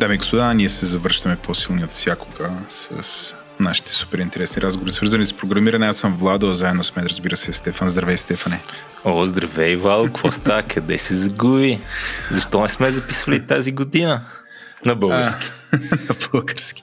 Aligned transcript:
Дами 0.00 0.14
и 0.14 0.18
господа, 0.18 0.54
ние 0.54 0.68
се 0.68 0.86
завръщаме 0.86 1.36
по-силни 1.36 1.84
от 1.84 1.90
всякога 1.90 2.50
с 2.68 3.34
нашите 3.60 3.92
супер 3.92 4.18
интересни 4.18 4.62
разговори, 4.62 4.92
свързани 4.92 5.24
с 5.24 5.32
програмиране. 5.32 5.86
Аз 5.86 5.96
съм 5.96 6.16
Владо, 6.16 6.52
заедно 6.52 6.82
с 6.82 6.96
мен, 6.96 7.06
разбира 7.06 7.36
се, 7.36 7.52
Стефан. 7.52 7.88
Здравей, 7.88 8.16
Стефане. 8.16 8.60
О, 9.04 9.26
здравей, 9.26 9.76
Вал, 9.76 10.04
какво 10.06 10.32
става? 10.32 10.62
Къде 10.62 10.98
се 10.98 11.14
загуби? 11.14 11.80
Защо 12.30 12.62
не 12.62 12.68
сме 12.68 12.90
записвали 12.90 13.46
тази 13.46 13.72
година? 13.72 14.24
На 14.84 14.94
български. 14.94 15.46
на 16.08 16.14
български. 16.32 16.82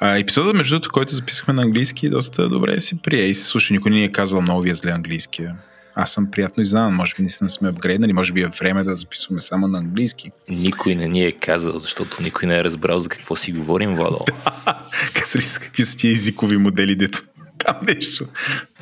А, 0.00 0.18
епизода, 0.18 0.54
между 0.54 0.74
другото, 0.74 0.90
който 0.92 1.14
записахме 1.14 1.54
на 1.54 1.62
английски, 1.62 2.10
доста 2.10 2.48
добре 2.48 2.80
си 2.80 2.98
прие 3.02 3.24
и 3.24 3.34
се 3.34 3.44
слуша. 3.44 3.74
Никой 3.74 3.90
не 3.90 3.96
ни 3.96 4.04
е 4.04 4.12
казал 4.12 4.42
много 4.42 4.60
ви 4.60 4.70
е 4.70 4.74
зле 4.74 4.90
английския 4.90 5.56
аз 5.98 6.12
съм 6.12 6.30
приятно 6.30 6.60
изненадан. 6.60 6.94
Може 6.94 7.14
би 7.14 7.22
наистина 7.22 7.50
сме 7.50 7.68
апгрейднали, 7.68 8.12
може 8.12 8.32
би 8.32 8.40
е 8.40 8.46
време 8.46 8.84
да 8.84 8.96
записваме 8.96 9.38
само 9.38 9.68
на 9.68 9.78
английски. 9.78 10.30
Никой 10.48 10.94
не 10.94 11.08
ни 11.08 11.24
е 11.24 11.32
казал, 11.32 11.78
защото 11.78 12.22
никой 12.22 12.48
не 12.48 12.58
е 12.58 12.64
разбрал 12.64 12.98
за 12.98 13.08
какво 13.08 13.36
си 13.36 13.52
говорим, 13.52 13.94
Владо. 13.94 14.18
Казали 15.14 15.42
са 15.42 15.60
какви 15.60 15.82
са 15.82 15.96
тия 15.96 16.12
езикови 16.12 16.56
модели, 16.56 16.96
дето 16.96 17.22
там 17.58 17.76
нещо 17.86 18.26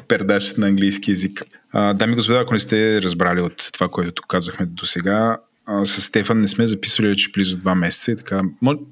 пердашът 0.08 0.58
на 0.58 0.66
английски 0.66 1.10
язик. 1.10 1.42
А, 1.72 1.94
дами 1.94 2.12
и 2.12 2.16
господа, 2.16 2.40
ако 2.40 2.52
не 2.52 2.58
сте 2.58 3.02
разбрали 3.02 3.40
от 3.40 3.70
това, 3.72 3.88
което 3.88 4.22
казахме 4.22 4.66
до 4.66 4.86
сега, 4.86 5.38
с 5.84 6.02
Стефан 6.02 6.40
не 6.40 6.48
сме 6.48 6.66
записвали 6.66 7.08
вече 7.08 7.30
близо 7.32 7.56
два 7.56 7.74
месеца 7.74 8.12
и 8.12 8.16
така. 8.16 8.42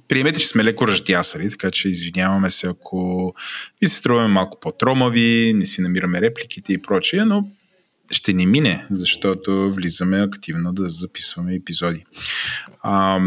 Приемете, 0.08 0.40
че 0.40 0.48
сме 0.48 0.64
леко 0.64 0.88
ръждясали, 0.88 1.50
така 1.50 1.70
че 1.70 1.88
извиняваме 1.88 2.50
се, 2.50 2.66
ако 2.66 3.34
ви 3.80 3.86
се 3.86 3.94
струваме 3.94 4.28
малко 4.28 4.60
по-тромави, 4.60 5.52
не 5.56 5.66
си 5.66 5.80
намираме 5.80 6.20
репликите 6.20 6.72
и 6.72 6.82
прочее, 6.82 7.24
но 7.24 7.48
ще 8.12 8.32
ни 8.32 8.46
мине, 8.46 8.86
защото 8.90 9.70
влизаме 9.70 10.20
активно 10.20 10.72
да 10.72 10.88
записваме 10.88 11.54
епизоди. 11.54 12.04
А, 12.82 13.20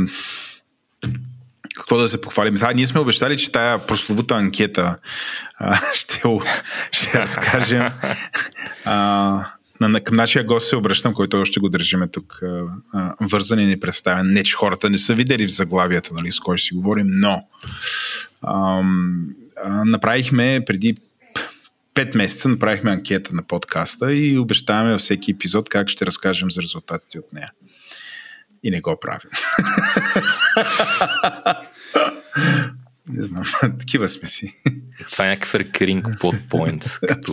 какво 1.76 1.98
да 1.98 2.08
се 2.08 2.22
похвалим? 2.22 2.56
А, 2.62 2.74
ние 2.74 2.86
сме 2.86 3.00
обещали, 3.00 3.38
че 3.38 3.52
тая 3.52 3.88
прословута 3.88 4.36
анкета 4.36 4.98
а, 5.58 5.82
ще, 5.94 6.22
ще 6.92 7.20
разкажем. 7.20 7.92
А, 8.86 9.46
на, 9.82 10.02
към 10.02 10.16
нашия 10.16 10.44
гост 10.44 10.70
се 10.70 10.76
обръщам, 10.76 11.14
който 11.14 11.42
още 11.42 11.60
го 11.60 11.70
държиме 11.70 12.08
тук 12.08 12.40
а, 12.94 13.16
вързан 13.22 13.60
и 13.60 13.66
непредставен. 13.66 14.28
Не, 14.28 14.44
че 14.44 14.56
хората 14.56 14.90
не 14.90 14.98
са 14.98 15.14
видели 15.14 15.48
в 15.48 15.52
заглавията, 15.52 16.14
нали, 16.14 16.32
с 16.32 16.40
кой 16.40 16.58
ще 16.58 16.68
си 16.68 16.74
говорим, 16.74 17.08
но 17.10 17.48
а, 18.42 18.84
а, 19.64 19.86
направихме 19.86 20.64
преди 20.66 20.98
5 21.96 22.18
месеца 22.18 22.50
направихме 22.50 22.92
анкета 22.92 23.36
на 23.36 23.44
подкаста 23.44 24.14
и 24.14 24.38
обещаваме 24.38 24.92
във 24.92 25.02
всеки 25.02 25.32
епизод 25.32 25.70
как 25.70 25.90
ще 25.90 26.06
разкажем 26.06 26.52
за 26.52 26.62
резултатите 26.62 27.20
от 27.20 27.34
нея. 27.34 27.50
И 28.64 28.72
не 28.72 28.82
го 28.82 28.98
правим. 29.02 29.30
не 33.10 33.22
знам, 33.22 33.44
такива 33.80 34.10
сме 34.10 34.28
си. 34.28 34.54
Това 35.12 35.26
е 35.26 35.30
някакъв 35.30 35.54
plot 35.54 36.42
point. 36.50 37.00
Като, 37.08 37.32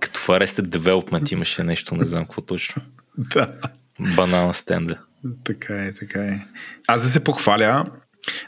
като 0.00 0.20
в 0.20 0.26
Arrested 0.26 0.78
Development 0.78 1.32
имаше 1.32 1.64
нещо, 1.64 1.94
не 1.94 2.06
знам 2.06 2.24
какво 2.24 2.42
точно. 2.42 2.82
Да. 3.18 3.52
Банана 4.16 4.54
стенда. 4.54 4.98
Така 5.44 5.84
е, 5.84 5.94
така 5.94 6.20
е. 6.20 6.46
Аз 6.86 7.02
да 7.02 7.08
се 7.08 7.24
похваля, 7.24 7.84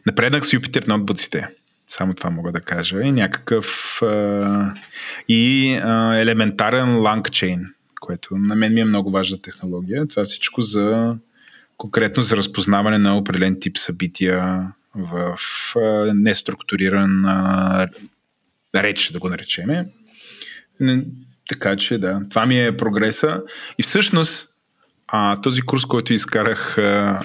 напреднах 0.07 0.47
с 0.47 0.53
Юпитер 0.53 0.87
ноутбуците. 0.87 1.49
Само 1.89 2.15
това 2.15 2.31
мога 2.31 2.53
да 2.53 2.61
кажа. 2.61 3.03
И 3.03 3.13
някакъв 3.13 3.99
а, 4.03 4.75
и 5.29 5.75
а, 5.83 6.17
елементарен 6.17 6.89
langchain, 6.89 7.65
което 8.01 8.37
на 8.37 8.55
мен 8.55 8.75
ми 8.75 8.81
е 8.81 8.85
много 8.85 9.11
важна 9.11 9.43
технология. 9.43 10.09
Това 10.09 10.25
всичко 10.25 10.61
за 10.61 11.17
конкретно 11.77 12.23
за 12.23 12.37
разпознаване 12.37 12.99
на 12.99 13.17
определен 13.17 13.61
тип 13.61 13.79
събития 13.79 14.63
в 14.95 15.39
а, 15.77 15.81
неструктуриран 16.15 17.25
а, 17.25 17.87
реч, 18.77 19.11
да 19.13 19.19
го 19.19 19.29
наречеме. 19.29 19.89
Така 21.49 21.77
че 21.77 21.99
да, 21.99 22.21
това 22.31 22.47
ми 22.47 22.65
е 22.65 22.77
прогреса. 22.77 23.43
И 23.79 23.83
всъщност 23.83 24.49
а, 25.07 25.41
този 25.41 25.63
курс, 25.63 25.85
който 25.85 26.13
изкарах 26.13 26.79
а, 26.79 27.23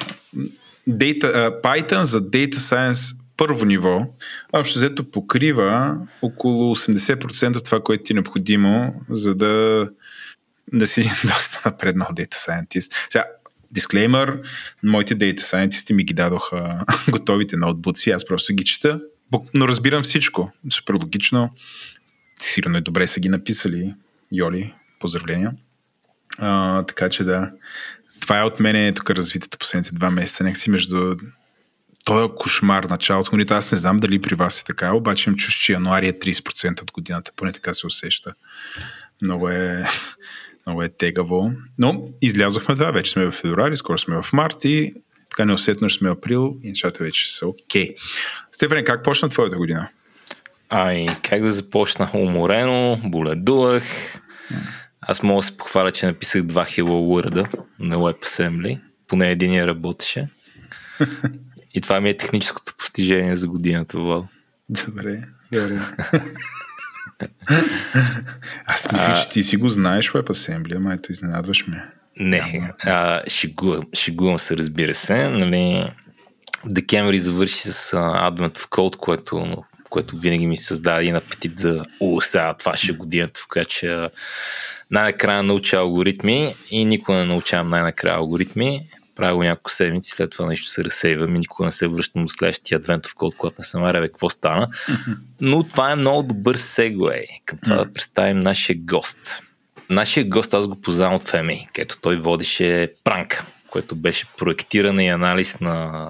data, 0.90 1.24
а, 1.24 1.62
Python 1.62 2.02
за 2.02 2.22
Data 2.22 2.56
Science 2.56 3.23
първо 3.38 3.66
ниво, 3.66 4.06
общо 4.54 4.80
взето 4.80 5.12
покрива 5.12 5.98
около 6.22 6.76
80% 6.76 7.56
от 7.56 7.66
това, 7.66 7.80
което 7.84 8.04
ти 8.04 8.14
е 8.14 8.16
необходимо, 8.16 8.96
за 9.10 9.36
да, 9.36 9.90
да 10.74 10.88
си 10.88 11.02
доста 11.24 11.62
напреднал 11.66 12.08
Data 12.08 12.36
Scientist. 12.36 12.94
Сега, 13.10 13.26
дисклеймър, 13.72 14.42
моите 14.84 15.18
Data 15.18 15.40
Scientist 15.40 15.94
ми 15.94 16.04
ги 16.04 16.14
дадоха 16.14 16.86
готовите 17.10 17.58
ноутбуци, 17.58 18.12
аз 18.12 18.26
просто 18.26 18.54
ги 18.54 18.64
чета, 18.64 19.00
но 19.54 19.68
разбирам 19.68 20.04
всичко. 20.04 20.52
Супер 20.74 20.94
логично. 20.94 21.50
Сигурно 22.42 22.78
е 22.78 22.82
добре 22.82 23.08
са 23.08 23.20
ги 23.20 23.30
написали. 23.30 23.94
Йоли, 24.32 24.74
поздравления. 25.00 25.52
А, 26.38 26.84
така 26.84 27.10
че 27.10 27.24
да, 27.24 27.52
това 28.20 28.40
е 28.40 28.44
от 28.44 28.60
мен 28.60 28.94
тук 28.94 29.10
развитието 29.10 29.58
последните 29.58 29.92
два 29.92 30.10
месеца. 30.10 30.44
Някакси 30.44 30.70
между 30.70 31.16
той 32.04 32.26
е 32.26 32.30
кошмар 32.36 32.84
началото 32.84 33.32
годината. 33.32 33.56
Аз 33.56 33.72
не 33.72 33.78
знам 33.78 33.98
дали 33.98 34.22
при 34.22 34.36
вас 34.36 34.62
е 34.62 34.66
така, 34.66 34.94
обаче 34.94 35.30
им 35.30 35.36
чуш, 35.36 35.54
че 35.54 35.74
януари 35.74 36.08
е 36.08 36.14
30% 36.14 36.82
от 36.82 36.92
годината, 36.92 37.32
поне 37.36 37.52
така 37.52 37.74
се 37.74 37.88
усеща. 37.88 38.34
Много 39.22 39.50
е, 39.50 39.86
много 40.68 40.84
е 40.84 40.90
тегаво. 40.90 41.52
Но 41.78 42.10
излязохме 42.22 42.76
това, 42.76 42.92
вече 42.92 43.12
сме 43.12 43.26
в 43.26 43.32
февруари, 43.32 43.78
скоро 43.78 43.98
сме 43.98 44.22
в 44.22 44.34
март 44.34 44.66
и 44.66 44.94
така 45.30 45.46
неусетно 45.46 45.90
ще 45.90 45.98
сме 45.98 46.10
април 46.10 46.56
и 46.64 46.70
нещата 46.70 47.04
вече 47.04 47.34
са 47.34 47.48
окей. 47.48 47.90
Okay. 47.90 47.96
Стефане, 48.52 48.84
как 48.84 49.04
почна 49.04 49.30
твоята 49.30 49.58
година? 49.58 49.90
Ай, 50.70 51.06
как 51.24 51.42
да 51.42 51.52
започна? 51.52 52.10
Уморено, 52.14 53.00
боледувах. 53.04 53.84
Аз 55.02 55.24
мога 55.24 55.40
да 55.40 55.44
се 55.44 55.58
похваля, 55.58 55.92
че 55.92 56.06
написах 56.06 56.42
два 56.44 56.66
Hello 56.66 56.84
Word 56.84 57.48
на 57.80 57.98
WebAssembly. 57.98 58.80
Поне 59.08 59.32
един 59.32 59.64
работеше. 59.64 60.28
И 61.74 61.82
това 61.82 62.02
ми 62.02 62.10
е 62.10 62.18
техническото 62.18 62.74
постижение 62.78 63.36
за 63.36 63.48
годината, 63.48 63.98
Влад. 64.00 64.26
Добре, 64.70 65.22
добре. 65.54 65.80
Аз 68.66 68.92
мисля, 68.92 69.14
че 69.14 69.30
ти 69.30 69.44
си 69.44 69.58
го 69.58 69.70
знаеш 69.70 70.12
WebAssembly, 70.12 70.76
ама 70.76 70.94
ето 70.94 71.12
изненадваш 71.12 71.68
ме. 71.68 71.90
Не, 72.20 72.72
а, 72.84 73.22
шегувам, 73.28 73.84
шегувам 73.94 74.40
се, 74.40 74.58
разбира 74.58 74.94
се. 74.94 75.30
Нали, 75.30 75.92
декември 76.66 77.20
завърши 77.20 77.72
с 77.72 77.92
Advent 77.98 78.58
of 78.58 78.70
Code, 78.70 78.96
което, 78.96 79.64
което 79.90 80.18
винаги 80.18 80.48
ми 80.48 80.58
създаде 80.58 81.02
един 81.02 81.16
апетит 81.16 81.60
за 81.60 81.86
о, 82.00 82.22
сега 82.22 82.54
това 82.54 82.78
ще 82.78 82.92
е 82.92 82.96
годината, 82.96 83.40
в 83.40 83.48
която 83.48 83.74
ще 83.74 84.10
най-накрая 84.92 85.44
науча 85.44 85.78
алгоритми 85.78 86.56
и 86.70 86.86
никога 86.86 87.18
не 87.18 87.26
научавам 87.26 87.70
най-накрая 87.70 88.18
алгоритми 88.18 88.90
правя 89.16 89.36
го 89.36 89.44
няколко 89.44 89.72
седмици, 89.72 90.12
след 90.12 90.32
това 90.32 90.46
нещо 90.46 90.68
се 90.68 90.84
разсейвам 90.84 91.36
и 91.36 91.40
никога 91.40 91.66
не 91.66 91.72
се 91.72 91.88
връщам 91.88 92.22
до 92.26 92.28
следващия 92.28 92.80
в 92.80 93.16
код, 93.16 93.36
когато 93.38 93.56
не 93.60 93.66
съм 93.66 93.84
ареве 93.84 94.08
какво 94.08 94.30
стана. 94.30 94.68
Но 95.42 95.64
това 95.64 95.92
е 95.92 95.96
много 95.96 96.24
добър 96.24 96.56
сегуей 96.56 97.26
към 97.46 97.60
това 97.64 97.76
да 97.76 97.94
представим 97.94 98.40
нашия 98.40 98.76
гост. 98.80 99.44
Нашия 99.90 100.30
гост 100.30 100.54
аз 100.54 100.68
го 100.68 100.82
познавам 100.82 101.16
от 101.16 101.24
Феми, 101.24 101.68
където 101.74 102.00
той 102.02 102.16
водеше 102.16 102.94
пранка, 103.04 103.46
което 103.70 103.96
беше 103.96 104.26
проектиране 104.38 105.06
и 105.06 105.10
анализ 105.10 105.60
на 105.60 106.10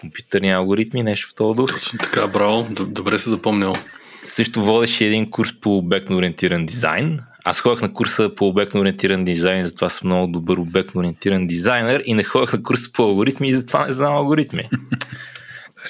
компютърни 0.00 0.52
алгоритми, 0.52 1.02
нещо 1.02 1.28
в 1.28 1.34
този 1.34 1.56
дух. 1.56 1.72
Точно 1.72 1.98
така, 1.98 2.26
браво, 2.26 2.68
добре 2.70 3.18
се 3.18 3.30
запомнял. 3.30 3.74
Също 4.28 4.62
водеше 4.62 5.04
един 5.04 5.30
курс 5.30 5.60
по 5.60 5.76
обектно 5.76 6.16
ориентиран 6.16 6.66
дизайн, 6.66 7.20
аз 7.44 7.60
ходях 7.60 7.82
на 7.82 7.92
курса 7.92 8.34
по 8.36 8.48
обектно 8.48 8.80
ориентиран 8.80 9.24
дизайн, 9.24 9.66
затова 9.66 9.88
съм 9.88 10.08
много 10.08 10.32
добър 10.32 10.56
обектно 10.56 11.00
ориентиран 11.00 11.46
дизайнер 11.46 12.02
и 12.06 12.14
не 12.14 12.24
ходях 12.24 12.52
на 12.52 12.62
курса 12.62 12.92
по 12.92 13.02
алгоритми 13.02 13.48
и 13.48 13.52
затова 13.52 13.86
не 13.86 13.92
знам 13.92 14.14
алгоритми. 14.14 14.68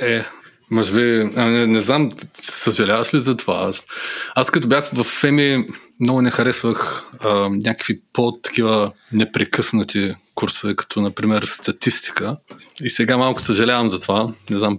Е, 0.00 0.24
може 0.70 0.94
би, 0.94 1.30
а, 1.36 1.44
не, 1.44 1.66
не 1.66 1.80
знам, 1.80 2.08
съжаляваш 2.42 3.14
ли 3.14 3.20
за 3.20 3.36
това? 3.36 3.66
Аз, 3.68 3.86
аз 4.34 4.50
като 4.50 4.68
бях 4.68 4.90
в 4.92 5.04
Феми, 5.04 5.66
много 6.00 6.22
не 6.22 6.30
харесвах 6.30 7.10
а, 7.20 7.48
някакви 7.48 8.00
по-такива 8.12 8.92
непрекъснати 9.12 10.14
курсове, 10.34 10.76
като 10.76 11.00
например 11.00 11.42
статистика. 11.42 12.36
И 12.82 12.90
сега 12.90 13.16
малко 13.16 13.40
съжалявам 13.40 13.90
за 13.90 14.00
това. 14.00 14.34
Не 14.50 14.58
знам, 14.58 14.78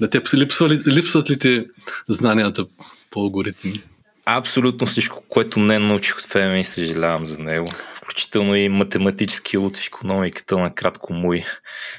да 0.00 0.10
те 0.10 0.20
липсват 0.34 0.70
ли, 0.70 0.82
липсват 0.86 1.30
ли 1.30 1.38
ти 1.38 1.64
знанията 2.08 2.66
по 3.10 3.20
алгоритми? 3.20 3.82
Абсолютно 4.30 4.86
всичко, 4.86 5.22
което 5.28 5.60
не 5.60 5.78
научих 5.78 6.18
от 6.18 6.24
ФМ 6.24 6.54
и 6.54 6.64
съжалявам 6.64 7.26
за 7.26 7.38
него. 7.38 7.70
Включително 7.94 8.56
и 8.56 8.68
математически 8.68 9.56
лут 9.56 9.76
в 9.76 9.86
економиката 9.86 10.58
на 10.58 10.74
кратко 10.74 11.12
мой, 11.12 11.44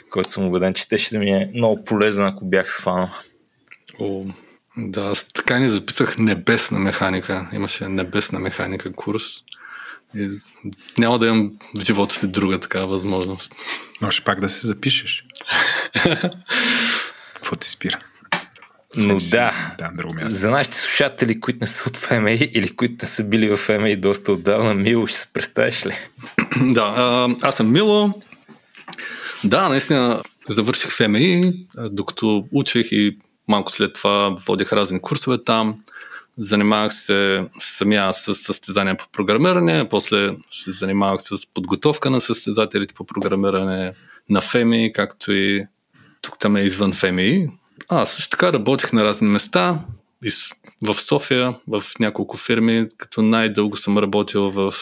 който 0.10 0.32
съм 0.32 0.46
убеден, 0.46 0.74
че 0.74 0.88
те 0.88 0.98
ще 0.98 1.20
ми 1.20 1.30
е 1.30 1.52
много 1.56 1.84
полезен, 1.86 2.26
ако 2.26 2.46
бях 2.46 2.72
схванал. 2.72 3.10
О, 4.00 4.26
да, 4.78 5.02
аз 5.02 5.28
така 5.28 5.60
ни 5.60 5.70
записах 5.70 6.18
небесна 6.18 6.80
механика. 6.80 7.50
Имаше 7.54 7.88
небесна 7.88 8.40
механика 8.40 8.94
курс. 8.94 9.24
И 10.16 10.30
няма 10.98 11.20
да 11.20 11.28
имам 11.28 11.52
в 11.76 11.84
живота 11.84 12.16
си 12.16 12.28
друга 12.28 12.60
такава 12.60 12.88
възможност. 12.88 13.56
Може 14.02 14.24
пак 14.24 14.40
да 14.40 14.50
се 14.50 14.68
запишеш. 14.68 15.26
какво 17.34 17.56
ти 17.56 17.70
спира. 17.70 18.00
Но 18.98 19.20
Си- 19.20 19.30
да, 19.32 19.76
Да, 19.78 19.92
друго 19.98 20.14
място. 20.14 20.30
за 20.30 20.52
нашите 20.52 20.78
слушатели, 20.78 21.40
които 21.40 21.60
не 21.62 21.68
са 21.68 21.90
от 21.90 21.98
FMA 21.98 22.50
или 22.52 22.70
които 22.76 22.96
не 23.02 23.08
са 23.08 23.24
били 23.24 23.50
в 23.50 23.58
FMA 23.58 24.00
доста 24.00 24.32
отдавна, 24.34 24.74
Мило, 24.74 25.08
ще 25.08 25.18
се 25.18 25.34
представиш 25.34 25.86
ли? 25.86 25.94
Да, 26.62 26.94
а, 26.98 27.30
аз 27.42 27.56
съм 27.56 27.72
Мило. 27.72 28.14
Да, 29.44 29.70
наистина 29.70 30.22
завърших 30.50 31.08
МИ, 31.10 31.54
докато 31.92 32.48
учех 32.52 32.88
и 32.92 33.18
малко 33.48 33.72
след 33.72 33.94
това 33.94 34.38
водих 34.48 34.74
разни 34.74 35.02
курсове 35.02 35.44
там. 35.44 35.78
Занимавах 36.38 36.94
се 36.94 37.44
самия 37.60 38.14
с 38.14 38.36
състезания 38.36 38.98
по 38.98 39.06
програмиране, 39.12 39.90
после 39.90 40.30
се 40.50 40.72
занимавах 40.72 41.22
с 41.22 41.54
подготовка 41.54 42.10
на 42.10 42.22
състезателите 42.22 42.94
по 42.94 43.06
програмиране 43.06 43.94
на 44.30 44.42
ФЕМИ, 44.42 44.92
както 44.94 45.32
и 45.34 45.66
тук 46.22 46.40
там 46.40 46.56
е 46.56 46.62
извън 46.62 46.94
ФЕМИ. 46.94 47.50
А, 47.92 48.06
също 48.06 48.30
така 48.30 48.54
работих 48.54 48.94
на 48.94 49.04
разни 49.04 49.28
места. 49.28 49.80
В 50.88 50.96
София, 50.96 51.56
в 51.68 51.84
няколко 52.00 52.38
фирми, 52.38 52.88
като 52.98 53.22
най-дълго 53.22 53.78
съм 53.78 53.98
работил 53.98 54.52
в 54.52 54.74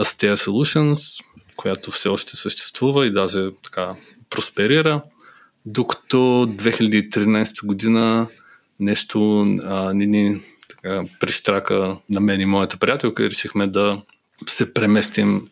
Astea 0.00 0.34
Solutions, 0.34 1.24
която 1.56 1.90
все 1.90 2.08
още 2.08 2.36
съществува 2.36 3.06
и 3.06 3.12
даже 3.12 3.50
така 3.62 3.94
просперира. 4.30 5.02
Докато 5.66 6.16
2013 6.16 7.66
година 7.66 8.26
нещо 8.80 9.40
а, 9.64 9.94
ни, 9.94 10.06
ни 10.06 10.40
така, 10.68 11.02
прищрака 11.20 11.96
на 12.10 12.20
мен 12.20 12.40
и 12.40 12.46
моята 12.46 12.76
приятелка 12.76 13.24
и 13.24 13.30
решихме 13.30 13.66
да 13.66 14.02
се 14.46 14.74
преместим 14.74 15.44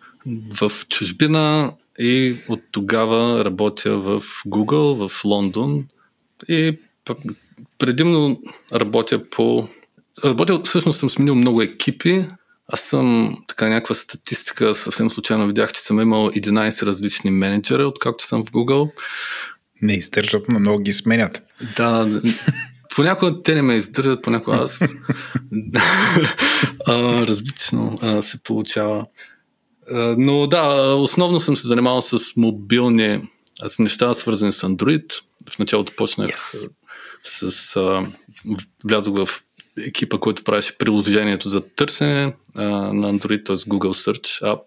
в 0.60 0.72
чужбина 0.88 1.72
и 1.98 2.36
от 2.48 2.60
тогава 2.72 3.44
работя 3.44 3.98
в 3.98 4.20
Google 4.46 5.08
в 5.08 5.24
Лондон 5.24 5.84
и 6.48 6.78
предимно 7.78 8.40
работя 8.72 9.30
по... 9.30 9.68
Работя, 10.24 10.60
всъщност 10.64 10.98
съм 10.98 11.10
сменил 11.10 11.34
много 11.34 11.62
екипи. 11.62 12.26
Аз 12.68 12.80
съм 12.80 13.36
така 13.48 13.68
някаква 13.68 13.94
статистика, 13.94 14.74
съвсем 14.74 15.10
случайно 15.10 15.46
видях, 15.46 15.72
че 15.72 15.80
съм 15.80 16.00
имал 16.00 16.28
11 16.28 16.86
различни 16.86 17.30
менеджера, 17.30 17.86
откакто 17.86 18.24
съм 18.24 18.44
в 18.44 18.50
Google. 18.50 18.90
Не 19.82 19.92
издържат, 19.92 20.48
но 20.48 20.58
много 20.58 20.82
ги 20.82 20.92
сменят. 20.92 21.42
Да, 21.76 22.20
понякога 22.94 23.42
те 23.42 23.54
не 23.54 23.62
ме 23.62 23.74
издържат, 23.74 24.22
понякога 24.22 24.56
аз. 24.56 24.80
а, 26.86 27.26
различно 27.26 27.98
а, 28.02 28.22
се 28.22 28.42
получава. 28.42 29.06
А, 29.92 30.14
но 30.18 30.46
да, 30.46 30.94
основно 30.94 31.40
съм 31.40 31.56
се 31.56 31.68
занимавал 31.68 32.02
с 32.02 32.18
мобилни 32.36 33.22
с 33.68 33.78
неща, 33.78 34.14
свързани 34.14 34.52
с 34.52 34.62
Android. 34.62 35.12
В 35.50 35.58
началото 35.58 35.92
почнах 35.96 36.30
Yes. 36.30 36.70
С... 37.22 37.76
А, 37.76 38.06
влязох 38.84 39.26
в 39.26 39.42
екипа, 39.86 40.18
който 40.18 40.44
правеше 40.44 40.78
приложението 40.78 41.48
за 41.48 41.68
търсене 41.68 42.34
а, 42.54 42.62
на 42.64 43.14
Android, 43.14 43.46
т.е. 43.46 43.56
Google 43.56 44.12
Search 44.12 44.42
App, 44.42 44.60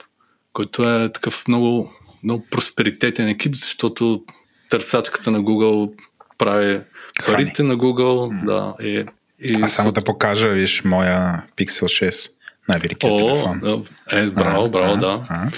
който 0.54 0.90
е 0.90 1.12
такъв 1.12 1.48
много, 1.48 1.94
много 2.24 2.46
просперитетен 2.52 3.28
екип, 3.28 3.56
защото 3.56 4.24
търсачката 4.70 5.32
на 5.32 5.42
Google 5.42 5.94
прави 6.38 6.82
Храни. 7.22 7.36
парите 7.36 7.64
на 7.64 7.78
Google, 7.78 8.46
да, 8.46 8.86
и, 8.86 9.06
и 9.40 9.62
А 9.62 9.70
само 9.70 9.92
да 9.92 10.02
покажа, 10.02 10.50
виж, 10.50 10.84
моя 10.84 11.44
Pixel 11.58 12.10
6. 12.10 12.32
Най-великият 12.70 13.18
телефон. 13.18 13.86
е, 14.12 14.26
браво, 14.26 14.70
браво, 14.70 14.94
а, 14.94 14.98
да. 14.98 15.26
а. 15.30 15.50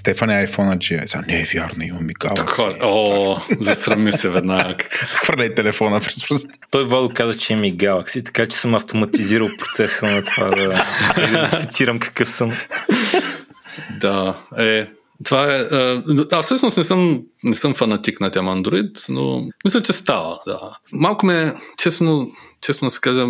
Стефан 0.00 0.30
е 0.30 0.46
iPhone 0.46 0.76
G. 0.76 1.06
Сега, 1.06 1.24
не 1.26 1.40
е 1.40 1.44
вярно, 1.44 1.84
имам 1.84 2.10
и 2.10 2.14
Така, 2.14 2.34
Galaxy. 2.34 2.78
о, 2.82 3.36
засрами 3.60 4.12
се 4.12 4.28
веднага. 4.28 4.74
Хвърляй 4.90 5.54
телефона 5.54 6.00
през 6.00 6.28
през- 6.28 6.46
Той 6.70 6.84
Владо 6.84 7.10
каза, 7.14 7.38
че 7.38 7.52
има 7.52 7.66
и 7.66 7.74
Galaxy, 7.74 8.24
така 8.24 8.46
че 8.46 8.56
съм 8.56 8.74
автоматизирал 8.74 9.48
процеса 9.58 10.06
на 10.06 10.24
това 10.24 10.46
да 10.46 10.84
идентифицирам 11.18 11.98
какъв 11.98 12.30
съм. 12.30 12.52
Да, 14.00 14.38
е. 14.58 14.86
Това 15.24 15.44
е. 15.46 15.58
а, 15.58 16.02
Аз 16.32 16.44
всъщност 16.46 16.76
не 16.78 16.84
съм, 16.84 17.20
не 17.44 17.54
съм 17.56 17.74
фанатик 17.74 18.20
на 18.20 18.30
тема 18.30 18.52
Android, 18.52 19.04
но 19.08 19.44
мисля, 19.64 19.82
че 19.82 19.92
става. 19.92 20.38
Да. 20.46 20.60
Малко 20.92 21.26
ме, 21.26 21.54
честно, 21.78 22.30
честно 22.60 22.86
да 22.86 22.90
се 22.90 23.00
кажа, 23.00 23.26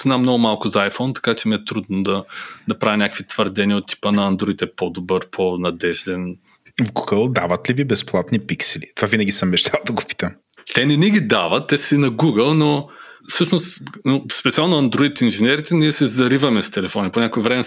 знам 0.00 0.20
много 0.20 0.38
малко 0.38 0.68
за 0.68 0.90
iPhone, 0.90 1.14
така 1.14 1.34
че 1.34 1.48
ми 1.48 1.54
е 1.54 1.64
трудно 1.64 2.02
да, 2.02 2.24
да 2.68 2.78
правя 2.78 2.96
някакви 2.96 3.26
твърдения 3.26 3.76
от 3.76 3.86
типа 3.86 4.12
на 4.12 4.32
Android 4.32 4.62
е 4.62 4.72
по-добър, 4.76 5.30
по-надежден. 5.30 6.36
Google 6.82 7.32
дават 7.32 7.70
ли 7.70 7.74
ви 7.74 7.84
безплатни 7.84 8.38
пиксели? 8.38 8.84
Това 8.96 9.08
винаги 9.08 9.32
съм 9.32 9.50
мечтал 9.50 9.80
да 9.86 9.92
го 9.92 10.02
питам. 10.08 10.30
Те 10.74 10.86
не 10.86 10.96
ни 10.96 11.10
ги 11.10 11.20
дават, 11.20 11.68
те 11.68 11.76
си 11.76 11.96
на 11.96 12.10
Google, 12.10 12.52
но 12.52 12.88
всъщност 13.28 13.82
но 14.04 14.24
специално 14.32 14.82
Android 14.82 15.22
инженерите 15.22 15.74
ние 15.74 15.92
се 15.92 16.06
зариваме 16.06 16.62
с 16.62 16.70
телефони. 16.70 17.10
По 17.10 17.20
някое 17.20 17.42
време 17.42 17.64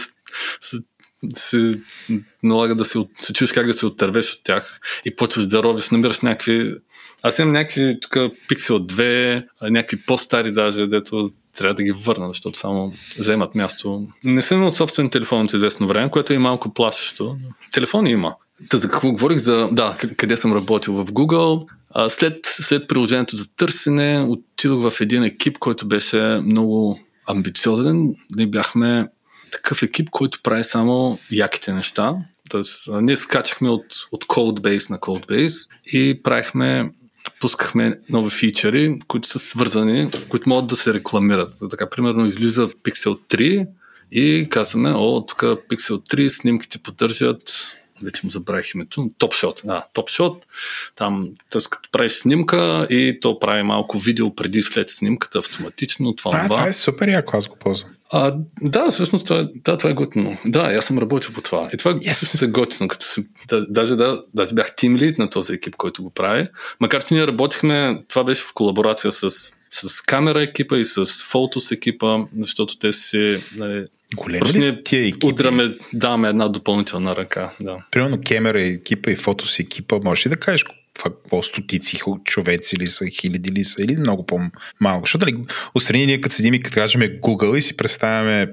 се, 1.33 1.81
налага 2.43 2.75
да 2.75 2.85
се, 2.85 2.97
от- 2.97 3.21
се 3.21 3.33
чуеш 3.33 3.51
как 3.51 3.67
да 3.67 3.73
се 3.73 3.85
отървеш 3.85 4.33
от 4.33 4.43
тях 4.43 4.79
и 5.05 5.15
почваш 5.15 5.47
да 5.47 5.63
ровиш, 5.63 5.89
намираш 5.89 6.19
някакви... 6.19 6.75
Аз 7.23 7.39
имам 7.39 7.53
някакви 7.53 7.99
тук 8.01 8.11
Pixel 8.11 8.77
2, 8.77 9.45
а 9.61 9.69
някакви 9.69 10.05
по-стари 10.05 10.51
даже, 10.51 10.87
дето 10.87 11.31
трябва 11.57 11.73
да 11.73 11.83
ги 11.83 11.91
върна, 11.91 12.27
защото 12.27 12.59
само 12.59 12.93
вземат 13.19 13.55
място. 13.55 14.07
Не 14.23 14.41
съм 14.41 14.57
имал 14.57 14.71
собствен 14.71 15.09
телефон 15.09 15.45
от 15.45 15.53
известно 15.53 15.87
време, 15.87 16.09
което 16.09 16.33
е 16.33 16.37
малко 16.37 16.73
плашещо. 16.73 17.37
Телефони 17.71 18.11
има. 18.11 18.35
Та 18.69 18.77
за 18.77 18.89
какво 18.89 19.11
говорих? 19.11 19.37
За, 19.37 19.69
да, 19.71 19.95
къ- 19.99 20.15
къде 20.15 20.37
съм 20.37 20.53
работил 20.53 20.93
в 20.93 21.05
Google. 21.05 21.65
А, 21.89 22.09
след, 22.09 22.39
след 22.43 22.87
приложението 22.87 23.35
за 23.35 23.55
търсене 23.55 24.25
отидох 24.29 24.91
в 24.91 25.01
един 25.01 25.23
екип, 25.23 25.57
който 25.57 25.87
беше 25.87 26.21
много 26.21 26.99
амбициозен. 27.27 28.15
Ние 28.35 28.47
бяхме 28.47 29.07
такъв 29.51 29.83
екип, 29.83 30.09
който 30.09 30.39
прави 30.43 30.63
само 30.63 31.19
яките 31.31 31.73
неща. 31.73 32.15
Тоест, 32.49 32.89
ние 33.01 33.17
скачахме 33.17 33.69
от, 33.69 33.85
от 34.11 34.25
Codebase 34.25 34.89
на 34.89 34.99
Codebase 34.99 35.69
и 35.85 36.23
правихме 36.23 36.91
пускахме 37.39 37.99
нови 38.09 38.29
фичери, 38.31 38.99
които 39.07 39.27
са 39.27 39.39
свързани, 39.39 40.11
които 40.29 40.49
могат 40.49 40.67
да 40.67 40.75
се 40.75 40.93
рекламират. 40.93 41.49
Така, 41.69 41.89
примерно, 41.89 42.25
излиза 42.25 42.67
Pixel 42.67 43.17
3 43.35 43.67
и 44.11 44.47
казваме, 44.49 44.93
о, 44.95 45.25
тук 45.25 45.39
Pixel 45.41 46.15
3 46.15 46.27
снимките 46.27 46.79
поддържат 46.79 47.53
вече 48.03 48.21
му 48.25 48.29
забравих 48.29 48.73
името, 48.75 49.01
TopShot, 49.01 49.65
да, 49.65 49.85
TopShot, 49.95 50.43
там, 50.95 51.29
т.е. 51.49 51.61
като 51.69 51.89
правиш 51.91 52.11
снимка 52.11 52.87
и 52.89 53.17
то 53.21 53.39
прави 53.39 53.63
малко 53.63 53.99
видео 53.99 54.35
преди 54.35 54.61
след 54.61 54.89
снимката 54.89 55.39
автоматично, 55.39 56.15
това, 56.15 56.31
А, 56.33 56.49
това 56.49 56.67
е 56.67 56.73
супер 56.73 57.07
яко, 57.07 57.37
аз 57.37 57.47
го 57.47 57.55
ползвам. 57.55 57.89
А, 58.13 58.35
да, 58.61 58.91
всъщност 58.91 59.25
това, 59.27 59.39
е- 59.39 59.45
да, 59.55 59.77
това 59.77 59.89
е 59.89 59.93
готино. 59.93 60.37
Да, 60.45 60.59
аз 60.59 60.85
съм 60.85 60.97
работил 60.99 61.33
по 61.33 61.41
това. 61.41 61.69
И 61.73 61.77
това 61.77 61.93
Yes. 61.93 62.13
всъщност 62.13 62.41
е 62.43 62.47
готино, 62.47 62.87
като 62.87 63.05
си, 63.05 63.25
да, 63.49 63.65
даже, 63.69 63.95
да, 63.95 64.21
даже 64.33 64.55
бях 64.55 64.75
тим 64.75 64.95
лид 64.95 65.17
на 65.17 65.29
този 65.29 65.53
екип, 65.53 65.75
който 65.75 66.03
го 66.03 66.09
прави. 66.09 66.47
Макар, 66.79 67.03
че 67.03 67.13
ние 67.13 67.27
работихме, 67.27 68.03
това 68.07 68.23
беше 68.23 68.41
в 68.43 68.53
колаборация 68.53 69.11
с, 69.11 69.29
с 69.69 70.01
камера 70.01 70.41
екипа 70.41 70.77
и 70.77 70.85
с 70.85 71.05
фотос 71.05 71.71
екипа, 71.71 72.17
защото 72.39 72.77
те 72.77 72.93
си, 72.93 73.43
нали, 73.57 73.85
Големи 74.15 74.53
ли 74.53 74.61
са 74.61 74.83
тия 74.83 75.07
екипи? 75.07 75.25
удраме, 75.25 75.75
даваме 75.93 76.29
една 76.29 76.47
допълнителна 76.47 77.15
ръка. 77.15 77.51
Да. 77.61 77.77
Примерно 77.91 78.21
Кемера 78.25 78.63
екипа 78.63 79.11
и 79.11 79.15
фотос 79.15 79.59
екипа, 79.59 79.99
можеш 80.03 80.25
ли 80.25 80.29
да 80.29 80.35
кажеш 80.35 80.63
какво 80.93 81.43
стотици 81.43 81.99
човеци 82.23 82.77
ли 82.77 82.87
са, 82.87 83.05
хиляди 83.07 83.51
ли 83.51 83.63
са 83.63 83.81
или 83.81 83.97
много 83.97 84.25
по-малко? 84.25 85.01
Защото 85.05 85.25
нали, 85.25 85.45
отстрани 85.73 86.05
ние 86.05 86.21
като 86.21 86.35
седим 86.35 86.53
и 86.53 86.61
като 86.61 86.73
кажем 86.73 87.01
Google 87.01 87.57
и 87.57 87.61
си 87.61 87.77
представяме 87.77 88.51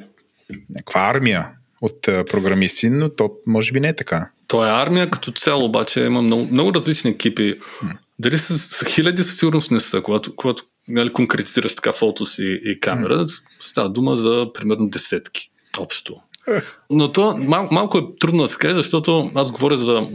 някаква 0.70 1.00
армия 1.00 1.49
от 1.80 2.09
а, 2.09 2.25
програмисти, 2.25 2.90
но 2.90 3.09
то 3.09 3.30
може 3.47 3.73
би 3.73 3.80
не 3.80 3.88
е 3.88 3.97
така. 3.97 4.30
То 4.47 4.64
е 4.66 4.70
армия 4.70 5.11
като 5.11 5.32
цяло, 5.32 5.64
обаче 5.64 6.00
има 6.00 6.23
много, 6.23 6.47
много 6.47 6.75
различни 6.75 7.11
екипи. 7.11 7.59
Дали 8.18 8.38
са, 8.38 8.59
са 8.59 8.87
хиляди 8.87 9.23
със 9.23 9.38
сигурност 9.38 9.70
не 9.70 9.80
са, 9.80 10.02
когато, 10.02 10.37
когато 10.37 10.62
нали, 10.88 11.12
конкретизираш 11.12 11.75
така 11.76 11.92
фотос 11.92 12.38
и, 12.38 12.61
и 12.64 12.80
камера, 12.80 13.26
става 13.61 13.88
дума 13.88 14.16
за 14.16 14.47
примерно 14.54 14.88
десетки 14.88 15.50
общо. 15.78 16.16
Е. 16.49 16.62
Но 16.90 17.12
то 17.12 17.37
мал, 17.37 17.68
малко 17.70 17.99
е 17.99 18.02
трудно 18.20 18.42
да 18.42 18.49
се 18.49 18.59
каже, 18.59 18.75
защото 18.75 19.30
аз 19.35 19.52
говоря 19.52 19.76
за 19.76 20.09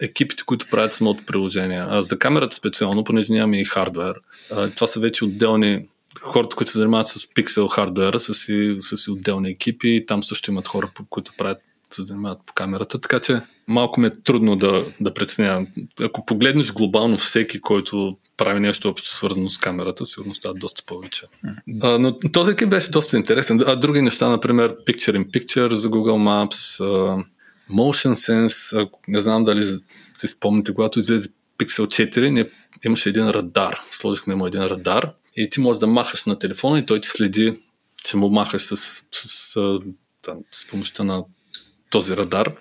екипите, 0.00 0.42
които 0.46 0.66
правят 0.70 0.92
самото 0.92 1.26
приложение. 1.26 1.84
А 1.88 2.02
за 2.02 2.18
камерата 2.18 2.56
специално, 2.56 3.04
понеже 3.04 3.32
нямаме 3.32 3.60
и 3.60 3.64
хардвер, 3.64 4.14
а, 4.52 4.70
това 4.70 4.86
са 4.86 5.00
вече 5.00 5.24
отделни 5.24 5.86
хората, 6.20 6.56
които 6.56 6.72
се 6.72 6.78
занимават 6.78 7.08
с 7.08 7.34
пиксел 7.34 7.68
хардвера, 7.68 8.20
са 8.20 8.34
си, 8.34 8.76
са 8.80 8.96
си 8.96 9.10
отделни 9.10 9.50
екипи 9.50 9.88
и 9.88 10.06
там 10.06 10.24
също 10.24 10.50
имат 10.50 10.68
хора, 10.68 10.90
които 11.10 11.32
правят 11.38 11.58
се 11.94 12.02
занимават 12.02 12.38
по 12.46 12.52
камерата, 12.52 13.00
така 13.00 13.20
че 13.20 13.40
малко 13.68 14.00
ми 14.00 14.06
е 14.06 14.22
трудно 14.24 14.56
да, 14.56 14.86
да 15.00 15.14
преценявам. 15.14 15.66
Ако 16.00 16.26
погледнеш 16.26 16.72
глобално 16.72 17.18
всеки, 17.18 17.60
който 17.60 18.16
прави 18.36 18.60
нещо 18.60 18.88
общо 18.88 19.08
свързано 19.08 19.50
с 19.50 19.58
камерата, 19.58 20.06
сигурно 20.06 20.34
става 20.34 20.54
доста 20.54 20.82
повече. 20.86 21.26
А, 21.82 21.98
но 21.98 22.18
този 22.18 22.52
екип 22.52 22.68
беше 22.68 22.90
доста 22.90 23.16
интересен. 23.16 23.60
А 23.66 23.76
други 23.76 24.02
неща, 24.02 24.28
например, 24.28 24.76
Picture 24.86 25.18
in 25.18 25.30
Picture 25.30 25.72
за 25.72 25.90
Google 25.90 26.48
Maps, 26.48 26.84
а, 26.84 27.24
Motion 27.72 28.12
Sense, 28.12 28.82
ако 28.82 29.00
не 29.08 29.20
знам 29.20 29.44
дали 29.44 29.64
си 30.16 30.26
спомните, 30.26 30.74
когато 30.74 31.00
излезе 31.00 31.28
Pixel 31.58 32.10
4 32.14 32.30
не, 32.30 32.48
имаше 32.84 33.08
един 33.08 33.28
радар. 33.28 33.80
Сложихме 33.90 34.34
му 34.34 34.46
един 34.46 34.62
радар 34.62 35.12
и 35.36 35.48
ти 35.48 35.60
можеш 35.60 35.80
да 35.80 35.86
махаш 35.86 36.24
на 36.24 36.38
телефона 36.38 36.78
и 36.78 36.86
той 36.86 37.00
ти 37.00 37.08
следи, 37.08 37.58
че 38.04 38.16
му 38.16 38.28
махаш 38.28 38.62
с, 38.62 38.76
с, 38.76 39.04
с, 39.12 39.78
там, 40.22 40.38
с 40.52 40.66
помощта 40.66 41.04
на 41.04 41.24
този 41.90 42.16
радар. 42.16 42.52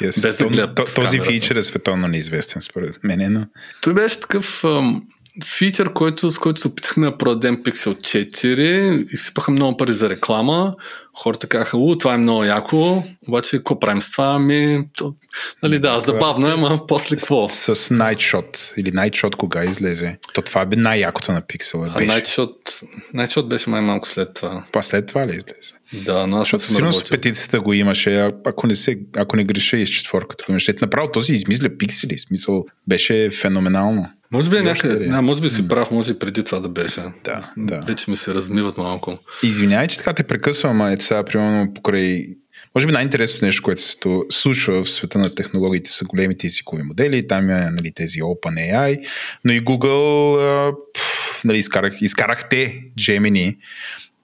Без 0.00 0.20
да 0.50 0.74
този 0.74 1.20
фичър 1.20 1.56
е 1.56 1.62
световно 1.62 2.08
неизвестен, 2.08 2.62
според 2.62 3.04
мен. 3.04 3.32
Но... 3.32 3.46
Той 3.82 3.94
беше 3.94 4.20
такъв 4.20 4.64
ам, 4.64 5.06
фичър, 5.44 5.92
който, 5.92 6.30
с 6.30 6.38
който 6.38 6.60
се 6.60 6.68
опитахме 6.68 7.10
да 7.10 7.18
продадем 7.18 7.56
Pixel 7.56 7.94
4. 7.94 9.12
Изсипаха 9.12 9.50
много 9.50 9.76
пари 9.76 9.94
за 9.94 10.08
реклама. 10.08 10.74
Хората 11.14 11.46
казаха, 11.46 11.76
у, 11.76 11.98
това 11.98 12.14
е 12.14 12.16
много 12.16 12.44
яко, 12.44 13.04
обаче 13.28 13.56
какво 13.56 13.80
правим 13.80 14.02
с 14.02 14.10
това? 14.10 14.34
Ами, 14.34 14.84
то, 14.96 15.14
нали 15.62 15.78
да, 15.78 16.00
забавно 16.00 16.48
е, 16.48 16.52
ама 16.52 16.86
после 16.88 17.16
какво? 17.16 17.48
С, 17.48 17.74
с 17.74 17.88
Nightshot 17.88 18.72
или 18.76 18.92
Nightshot 18.92 19.36
кога 19.36 19.64
излезе? 19.64 20.18
То 20.32 20.42
това 20.42 20.66
бе 20.66 20.76
най-якото 20.76 21.32
на 21.32 21.42
Pixel. 21.42 21.90
А 21.94 22.00
Nightshot, 22.00 22.84
Nightshot 23.14 23.48
беше 23.48 23.70
май 23.70 23.80
малко 23.80 24.08
след 24.08 24.34
това. 24.34 24.64
Па 24.72 24.82
след 24.82 25.06
това 25.06 25.26
ли 25.26 25.30
излезе? 25.30 25.74
Да, 26.04 26.26
но 26.26 26.36
аз 26.36 26.42
Защото 26.42 26.64
сигурно 26.64 26.92
с 26.92 27.04
петицията 27.04 27.60
го 27.60 27.72
имаше, 27.72 28.28
ако 28.46 28.66
не, 28.66 28.74
се, 28.74 28.98
ако 29.16 29.36
не 29.36 29.44
греша 29.44 29.76
и 29.76 29.86
с 29.86 29.90
четворката 29.90 30.44
го 30.46 30.52
имаше. 30.52 30.74
Направо 30.80 31.10
този 31.10 31.32
измисля 31.32 31.68
пиксели, 31.78 32.18
смисъл 32.18 32.64
беше 32.88 33.30
феноменално. 33.30 34.04
Може 34.32 34.50
би 34.50 34.56
е 34.56 34.62
някъде, 34.62 35.08
да, 35.08 35.22
може 35.22 35.42
би 35.42 35.50
си 35.50 35.68
прав, 35.68 35.90
може 35.90 36.10
и 36.10 36.18
преди 36.18 36.44
това 36.44 36.60
да 36.60 36.68
беше. 36.68 37.02
Да, 37.24 37.40
да. 37.56 37.80
Вече 37.80 38.10
ми 38.10 38.16
се 38.16 38.34
размиват 38.34 38.78
малко. 38.78 39.18
Извинявай, 39.42 39.86
че 39.86 39.96
така 39.96 40.12
те 40.12 40.22
прекъсвам, 40.22 40.80
а 40.80 40.92
ето 40.92 41.04
сега, 41.04 41.24
примерно, 41.24 41.74
покрай 41.74 42.26
може 42.74 42.86
би 42.86 42.92
най-интересното 42.92 43.44
нещо, 43.44 43.62
което 43.62 43.80
се 43.80 43.96
случва 44.30 44.84
в 44.84 44.90
света 44.90 45.18
на 45.18 45.34
технологиите 45.34 45.90
са 45.90 46.04
големите 46.04 46.46
езикови 46.46 46.82
модели, 46.82 47.28
там 47.28 47.50
е 47.50 47.70
нали, 47.70 47.92
тези 47.94 48.18
OpenAI, 48.18 49.06
но 49.44 49.52
и 49.52 49.60
Google 49.60 50.36
а, 50.38 50.72
пъл, 50.72 51.02
нали, 51.44 51.58
изкарах, 51.58 52.02
изкарахте 52.02 52.78
Gemini. 52.98 53.56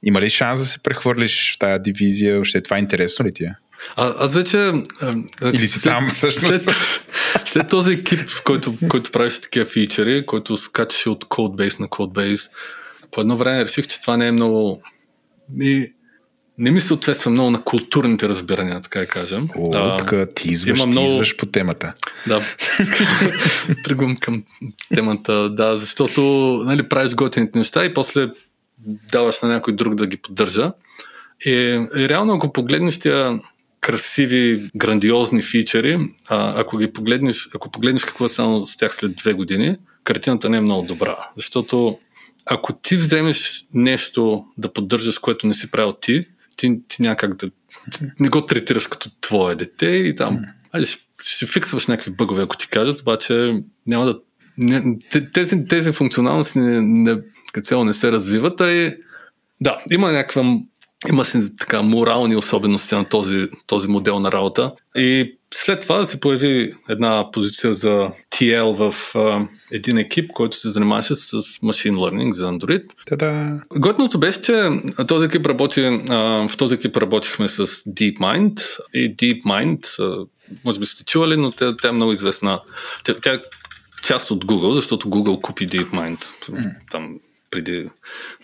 Има 0.03 0.21
ли 0.21 0.31
шанс 0.31 0.61
да 0.61 0.67
се 0.67 0.79
прехвърлиш 0.79 1.55
в 1.55 1.59
тази 1.59 1.83
дивизия? 1.83 2.41
Още 2.41 2.61
това 2.61 2.77
е 2.77 2.81
интересно 2.81 3.25
ли 3.25 3.33
ти 3.33 3.45
е? 3.45 3.55
А, 3.97 4.15
аз 4.19 4.35
вече... 4.35 4.59
А, 4.59 5.15
Или 5.43 5.59
си 5.59 5.79
след, 5.79 5.93
там 5.93 6.09
всъщност? 6.09 6.61
След, 6.61 6.77
след 7.45 7.69
този 7.69 7.93
екип, 7.93 8.21
който, 8.45 8.75
който 8.89 9.13
правеше 9.13 9.41
такива 9.41 9.67
фичери, 9.67 10.27
който 10.27 10.57
скачаше 10.57 11.11
от 11.11 11.25
Codebase 11.25 11.81
на 11.81 11.89
Codebase, 11.89 12.51
по 13.11 13.21
едно 13.21 13.37
време 13.37 13.65
реших, 13.65 13.87
че 13.87 14.01
това 14.01 14.17
не 14.17 14.27
е 14.27 14.33
много... 14.33 14.83
И 15.61 15.93
не 16.59 16.71
ми 16.71 16.81
съответства 16.81 17.31
много 17.31 17.51
на 17.51 17.65
културните 17.65 18.29
разбирания, 18.29 18.81
така 18.81 19.01
да 19.01 19.07
кажем. 19.07 19.49
О, 19.57 19.71
да, 19.71 19.97
така 19.97 20.27
ти 20.35 20.49
изваш, 20.49 20.87
много... 20.87 21.07
ти 21.07 21.13
изваш 21.13 21.37
по 21.37 21.47
темата. 21.47 21.95
Да, 22.27 22.43
тръгвам 23.85 24.17
към 24.17 24.45
темата, 24.95 25.51
да, 25.51 25.77
защото 25.77 26.23
нали, 26.65 26.89
правиш 26.89 27.15
готините 27.15 27.59
неща 27.59 27.85
и 27.85 27.95
после 27.95 28.29
даваш 29.13 29.41
на 29.43 29.49
някой 29.49 29.75
друг 29.75 29.95
да 29.95 30.07
ги 30.07 30.17
поддържа. 30.17 30.73
И, 31.47 31.51
и 31.97 32.09
реално, 32.09 32.35
ако 32.35 32.53
погледнеш 32.53 32.99
тия 32.99 33.41
красиви, 33.81 34.71
грандиозни 34.77 35.43
фичери, 35.43 35.99
а, 36.29 36.61
ако 36.61 36.79
ги 36.79 36.93
погледнеш, 36.93 37.49
ако 37.55 37.71
погледнеш 37.71 38.05
какво 38.05 38.25
е 38.25 38.29
станало 38.29 38.67
с 38.67 38.77
тях 38.77 38.95
след 38.95 39.17
две 39.17 39.33
години, 39.33 39.77
картината 40.05 40.49
не 40.49 40.57
е 40.57 40.61
много 40.61 40.87
добра. 40.87 41.17
Защото 41.37 41.99
ако 42.47 42.73
ти 42.73 42.97
вземеш 42.97 43.65
нещо 43.75 44.45
да 44.59 44.73
поддържаш, 44.73 45.19
което 45.19 45.47
не 45.47 45.55
си 45.55 45.71
правил 45.71 45.93
ти, 45.93 46.25
ти, 46.57 46.81
ти 46.89 47.03
някак 47.03 47.35
да 47.35 47.51
не 48.21 48.29
го 48.29 48.47
третираш 48.47 48.87
като 48.87 49.11
твое 49.21 49.55
дете 49.55 49.87
и 49.87 50.17
там 50.17 50.41
айде, 50.73 50.87
ще, 50.87 51.03
ще 51.23 51.47
фиксваш 51.47 51.87
някакви 51.87 52.11
бъгове, 52.11 52.43
ако 52.43 52.57
ти 52.57 52.69
кажат, 52.69 53.01
обаче 53.01 53.63
няма 53.87 54.05
да 54.05 54.21
не, 54.59 54.99
тези, 55.33 55.65
тези 55.65 55.93
функционалности 55.93 56.59
не, 56.59 56.81
не, 56.81 57.21
като 57.53 57.67
цяло 57.67 57.85
не 57.85 57.93
се 57.93 58.13
развиват, 58.13 58.61
а 58.61 58.73
и 58.73 58.97
да, 59.61 59.79
има 59.91 60.13
някаква 60.13 60.59
има 61.11 61.25
си 61.25 61.57
така 61.57 61.83
морални 61.83 62.37
особености 62.37 62.95
на 62.95 63.05
този, 63.05 63.49
този 63.67 63.88
модел 63.88 64.19
на 64.19 64.33
работа. 64.33 64.73
И 64.97 65.38
след 65.55 65.81
това 65.81 66.05
се 66.05 66.21
появи 66.21 66.73
една 66.88 67.31
позиция 67.33 67.75
за 67.75 68.11
TL 68.31 68.90
в 68.90 69.14
а, 69.19 69.49
един 69.73 69.99
екип, 69.99 70.31
който 70.33 70.57
се 70.57 70.71
занимаваше 70.71 71.17
с 71.17 71.43
Machine 71.43 71.95
Learning 71.95 72.31
за 72.31 72.47
Android. 72.47 72.85
Та-да. 73.07 73.61
Готното 73.76 74.19
беше, 74.19 74.40
че 74.40 74.71
този 75.09 75.26
екип 75.26 75.47
работи, 75.47 75.81
а, 76.09 76.49
в 76.49 76.57
този 76.57 76.75
екип 76.75 76.97
работихме 76.97 77.49
с 77.49 77.67
DeepMind 77.67 78.61
и 78.95 79.17
DeepMind, 79.17 80.02
а, 80.02 80.26
може 80.64 80.81
би 80.81 80.87
сте 80.87 81.05
чували, 81.05 81.37
но 81.37 81.50
тя, 81.50 81.76
тя 81.83 81.88
е 81.88 81.93
много 81.93 82.12
известна. 82.12 82.61
Тя, 83.05 83.14
тя 83.14 83.33
е 83.33 83.38
част 84.02 84.31
от 84.31 84.45
Google, 84.45 84.75
защото 84.75 85.09
Google 85.09 85.40
купи 85.40 85.69
DeepMind. 85.69 86.19
Mm. 86.19 86.75
Там 86.90 87.19
преди 87.50 87.88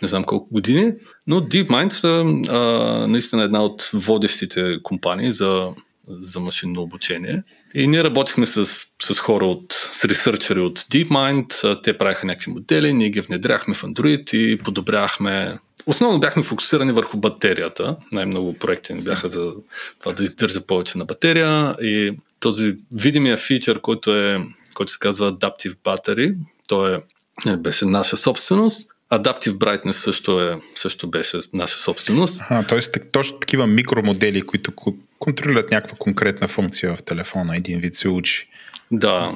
не 0.02 0.08
знам 0.08 0.24
колко 0.24 0.48
години, 0.54 0.92
но 1.26 1.40
DeepMind 1.40 1.88
са 1.88 2.24
а, 2.52 2.58
наистина 3.06 3.42
една 3.42 3.62
от 3.62 3.90
водещите 3.94 4.78
компании 4.82 5.32
за, 5.32 5.68
за 6.08 6.40
машинно 6.40 6.82
обучение. 6.82 7.42
И 7.74 7.86
ние 7.86 8.04
работихме 8.04 8.46
с, 8.46 8.66
с 9.02 9.18
хора 9.18 9.46
от, 9.46 9.72
с 9.72 10.04
ресърчери 10.04 10.60
от 10.60 10.78
DeepMind, 10.78 11.82
те 11.82 11.98
правиха 11.98 12.26
някакви 12.26 12.50
модели, 12.50 12.92
ние 12.92 13.10
ги 13.10 13.20
внедряхме 13.20 13.74
в 13.74 13.82
Android 13.82 14.36
и 14.36 14.58
подобряхме 14.58 15.58
Основно 15.86 16.20
бяхме 16.20 16.42
фокусирани 16.42 16.92
върху 16.92 17.16
батерията. 17.16 17.96
Най-много 18.12 18.58
проекти 18.58 18.94
ни 18.94 19.00
бяха 19.00 19.28
за 19.28 19.52
това 20.00 20.12
да 20.12 20.24
издържа 20.24 20.60
повече 20.60 20.98
на 20.98 21.04
батерия 21.04 21.76
и 21.82 22.12
този 22.40 22.76
видимия 22.92 23.36
фичър, 23.36 23.80
който, 23.80 24.16
е, 24.16 24.40
който 24.74 24.92
се 24.92 24.98
казва 24.98 25.32
Adaptive 25.32 25.74
Battery, 25.74 26.36
той 26.68 27.00
е, 27.46 27.56
беше 27.56 27.84
наша 27.84 28.16
собственост. 28.16 28.90
Adaptive 29.18 29.52
Brightness 29.52 29.90
също, 29.90 30.40
е, 30.40 30.58
също 30.74 31.10
беше 31.10 31.38
наша 31.52 31.78
собственост. 31.78 32.42
А, 32.48 32.66
т.е. 32.66 32.80
точно 33.12 33.38
такива 33.38 33.66
микромодели, 33.66 34.42
които 34.42 34.72
контролират 35.18 35.70
някаква 35.70 35.96
конкретна 35.98 36.48
функция 36.48 36.96
в 36.96 37.02
телефона, 37.02 37.56
един 37.56 37.80
вид 37.80 37.96
се 37.96 38.08
учи. 38.08 38.48
Да. 38.90 39.32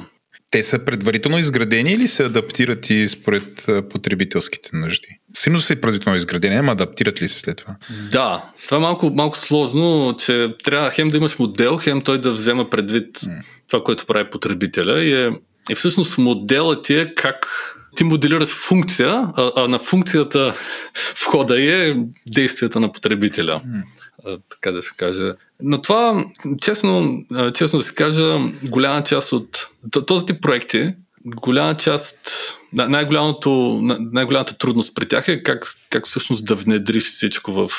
Те 0.51 0.63
са 0.63 0.85
предварително 0.85 1.39
изградени 1.39 1.93
или 1.93 2.07
се 2.07 2.25
адаптират 2.25 2.91
и 2.91 3.09
според 3.09 3.67
потребителските 3.91 4.71
нужди? 4.73 5.09
Силно 5.37 5.61
са 5.61 5.73
и 5.73 5.81
предварително 5.81 6.17
изградени, 6.17 6.57
ама 6.57 6.73
адаптират 6.73 7.23
ли 7.23 7.29
се 7.29 7.39
след 7.39 7.57
това? 7.57 7.77
Да, 8.13 8.45
това 8.65 8.77
е 8.77 8.81
малко, 8.81 9.11
малко 9.11 9.39
сложно, 9.39 10.17
че 10.19 10.55
трябва 10.65 10.91
хем 10.91 11.09
да 11.09 11.17
имаш 11.17 11.39
модел, 11.39 11.77
хем 11.77 12.01
той 12.01 12.21
да 12.21 12.33
взема 12.33 12.71
предвид 12.71 13.19
mm. 13.19 13.43
това, 13.69 13.85
което 13.85 14.07
прави 14.07 14.31
потребителя 14.31 15.03
и, 15.03 15.13
е, 15.13 15.31
и 15.71 15.75
всъщност 15.75 16.19
моделът 16.19 16.85
ти 16.85 16.95
е 16.95 17.15
как 17.15 17.47
ти 17.97 18.05
моделираш 18.05 18.49
функция, 18.49 19.11
а, 19.37 19.53
а 19.57 19.69
на 19.69 19.79
функцията 19.79 20.55
входа 21.23 21.63
е 21.63 21.97
действията 22.33 22.81
на 22.81 22.93
потребителя. 22.93 23.63
Така 24.51 24.73
да 24.73 24.83
се 24.83 24.91
каже. 24.97 25.33
Но 25.63 25.83
това, 25.83 26.25
честно, 26.63 27.25
честно 27.55 27.79
да 27.79 27.83
се 27.83 27.95
кажа, 27.95 28.39
голяма 28.69 29.03
част 29.03 29.33
от 29.33 29.69
този 30.07 30.27
тип 30.27 30.43
проекти, 30.43 30.95
голяма 31.25 31.77
част, 31.77 32.19
най-голямото, 32.73 33.81
най-голямата 34.13 34.59
трудност 34.59 34.95
при 34.95 35.09
тях 35.09 35.29
е 35.29 35.43
как, 35.43 35.75
как 35.91 36.07
всъщност 36.07 36.45
да 36.45 36.55
внедриш 36.55 37.13
всичко 37.13 37.53
в 37.53 37.71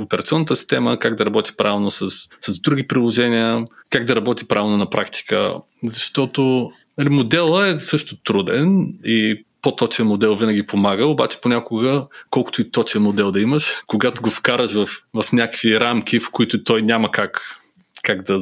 операционната 0.00 0.56
система, 0.56 0.98
как 0.98 1.14
да 1.14 1.26
работи 1.26 1.56
правилно 1.56 1.90
с, 1.90 2.10
с 2.40 2.60
други 2.60 2.86
приложения, 2.88 3.64
как 3.90 4.04
да 4.04 4.16
работи 4.16 4.48
правилно 4.48 4.76
на 4.76 4.90
практика, 4.90 5.54
защото 5.84 6.70
нали, 6.98 7.08
модела 7.08 7.68
е 7.68 7.76
също 7.76 8.22
труден 8.22 8.94
и 9.04 9.44
по-точен 9.62 10.06
модел 10.06 10.34
винаги 10.34 10.66
помага, 10.66 11.06
обаче 11.06 11.38
понякога, 11.42 12.06
колкото 12.30 12.60
и 12.60 12.70
точен 12.70 13.02
модел 13.02 13.32
да 13.32 13.40
имаш, 13.40 13.74
когато 13.86 14.22
го 14.22 14.30
вкараш 14.30 14.72
в, 14.72 14.88
в 15.14 15.32
някакви 15.32 15.80
рамки, 15.80 16.18
в 16.18 16.30
които 16.30 16.64
той 16.64 16.82
няма 16.82 17.10
как, 17.10 17.60
как 18.02 18.22
да, 18.22 18.40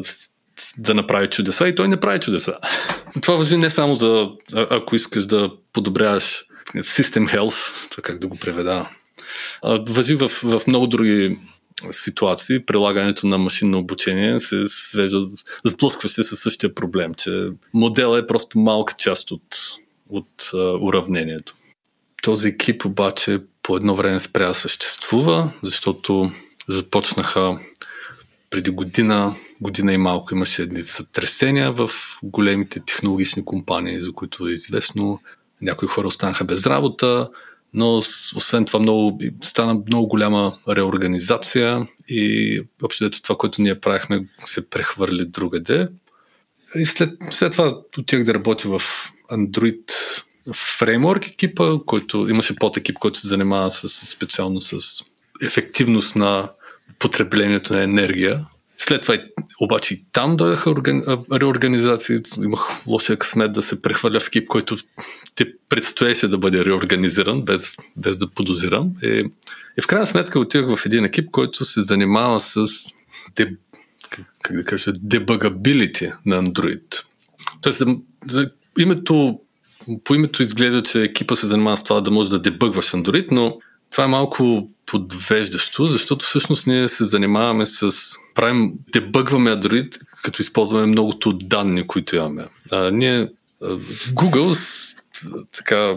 да 0.79 0.95
направи 0.95 1.27
чудеса 1.27 1.69
и 1.69 1.75
той 1.75 1.89
не 1.89 2.01
прави 2.01 2.21
чудеса. 2.21 2.55
Това 3.23 3.37
въжи 3.37 3.57
не 3.57 3.71
само 3.71 3.95
за 3.95 4.31
ако 4.53 4.97
искаш 4.97 5.27
да 5.27 5.51
подобряваш 5.73 6.45
System 6.75 7.37
Health, 7.37 7.91
това 7.91 8.03
как 8.03 8.19
да 8.19 8.27
го 8.27 8.37
преведа. 8.37 8.89
Въжи 9.89 10.15
в, 10.15 10.29
в 10.29 10.63
много 10.67 10.87
други 10.87 11.39
ситуации, 11.91 12.67
прилагането 12.67 13.27
на 13.27 13.39
машинно 13.39 13.79
обучение 13.79 14.41
се 14.41 14.63
свежда, 14.67 15.27
сблъсква 15.65 16.09
се 16.09 16.23
със 16.23 16.41
същия 16.41 16.75
проблем, 16.75 17.15
че 17.15 17.49
модел 17.75 18.17
е 18.17 18.27
просто 18.27 18.59
малка 18.59 18.95
част 18.99 19.31
от, 19.31 19.43
от 20.11 20.51
а, 20.55 20.57
уравнението. 20.59 21.55
Този 22.23 22.49
екип 22.49 22.85
обаче 22.85 23.43
по 23.63 23.77
едно 23.77 23.95
време 23.95 24.21
спря 24.21 24.49
да 24.49 24.55
съществува, 24.55 25.53
защото 25.63 26.31
започнаха 26.69 27.59
преди 28.51 28.71
година, 28.71 29.35
година 29.61 29.93
и 29.93 29.97
малко 29.97 30.35
имаше 30.35 30.63
едни 30.63 30.85
сътресения 30.85 31.73
в 31.73 31.91
големите 32.23 32.81
технологични 32.81 33.45
компании, 33.45 34.01
за 34.01 34.13
които 34.13 34.47
е 34.47 34.53
известно. 34.53 35.21
Някои 35.63 35.89
хора 35.89 36.07
останаха 36.07 36.45
без 36.45 36.67
работа, 36.67 37.31
но 37.75 37.97
освен 38.37 38.65
това 38.65 38.79
много, 38.79 39.21
стана 39.43 39.83
много 39.89 40.09
голяма 40.09 40.59
реорганизация 40.69 41.89
и 42.09 42.63
общо 42.83 43.23
това, 43.23 43.37
което 43.37 43.63
ние 43.63 43.81
правихме, 43.81 44.29
се 44.45 44.71
прехвърли 44.71 45.25
другаде. 45.25 45.89
И 46.75 46.87
след, 46.87 47.11
след 47.31 47.53
това 47.53 47.73
отих 47.99 48.23
да 48.23 48.35
работя 48.35 48.79
в 48.79 48.83
Android 49.33 49.93
фреймворк 50.55 51.27
екипа, 51.27 51.79
който 51.87 52.29
имаше 52.29 52.57
под 52.57 52.77
екип, 52.77 52.99
който 52.99 53.19
се 53.19 53.29
занимава 53.29 53.71
с, 53.71 53.89
специално 53.89 54.61
с 54.61 54.79
ефективност 55.43 56.17
на 56.17 56.51
потреблението 56.99 57.73
на 57.73 57.83
енергия. 57.83 58.47
След 58.79 59.03
това 59.03 59.19
обаче 59.61 59.95
и 59.95 60.05
там 60.13 60.37
дойдаха 60.37 60.71
органи... 60.71 61.03
реорганизации. 61.33 62.19
Имах 62.43 62.87
лошия 62.87 63.17
късмет 63.17 63.53
да 63.53 63.63
се 63.63 63.83
прехвърля 63.83 64.21
в 64.21 64.27
екип, 64.27 64.49
който 64.49 64.77
ти 65.35 65.45
предстоеше 65.69 66.29
да 66.29 66.39
бъде 66.39 66.65
реорганизиран, 66.65 67.43
без, 67.43 67.77
без 67.97 68.19
да 68.19 68.31
подозирам. 68.31 68.93
И, 69.03 69.25
и 69.79 69.83
в 69.83 69.87
крайна 69.87 70.07
сметка 70.07 70.39
отивах 70.39 70.77
в 70.77 70.87
един 70.87 71.05
екип, 71.05 71.31
който 71.31 71.65
се 71.65 71.83
занимава 71.83 72.41
с 72.41 72.67
де, 73.37 73.57
как 74.43 74.57
да 74.57 74.65
кажа, 74.65 74.93
дебагабилити 74.97 76.11
на 76.27 76.45
Android. 76.45 77.03
Тоест, 77.61 77.83
името, 78.79 79.39
по 80.05 80.15
името 80.15 80.43
изглежда, 80.43 80.83
че 80.83 81.03
екипа 81.03 81.37
се 81.37 81.47
занимава 81.47 81.77
с 81.77 81.85
това 81.85 82.01
да 82.01 82.11
може 82.11 82.31
да 82.31 82.39
дебъгваш 82.39 82.87
Android, 82.93 83.27
но 83.31 83.59
това 83.91 84.05
е 84.05 84.09
малко 84.09 84.69
подвеждащо, 84.87 85.87
защото 85.87 86.27
всъщност 86.27 86.67
ние 86.67 86.89
се 86.89 87.05
занимаваме 87.05 87.67
с... 87.67 87.91
Правим, 88.35 88.73
дебъгваме 88.93 89.51
Android, 89.51 89.99
като 90.23 90.43
използваме 90.43 90.87
многото 90.87 91.33
данни, 91.33 91.87
които 91.87 92.17
имаме. 92.17 92.49
А, 92.73 92.91
ние, 92.91 93.29
Google, 94.15 94.59
така, 95.53 95.97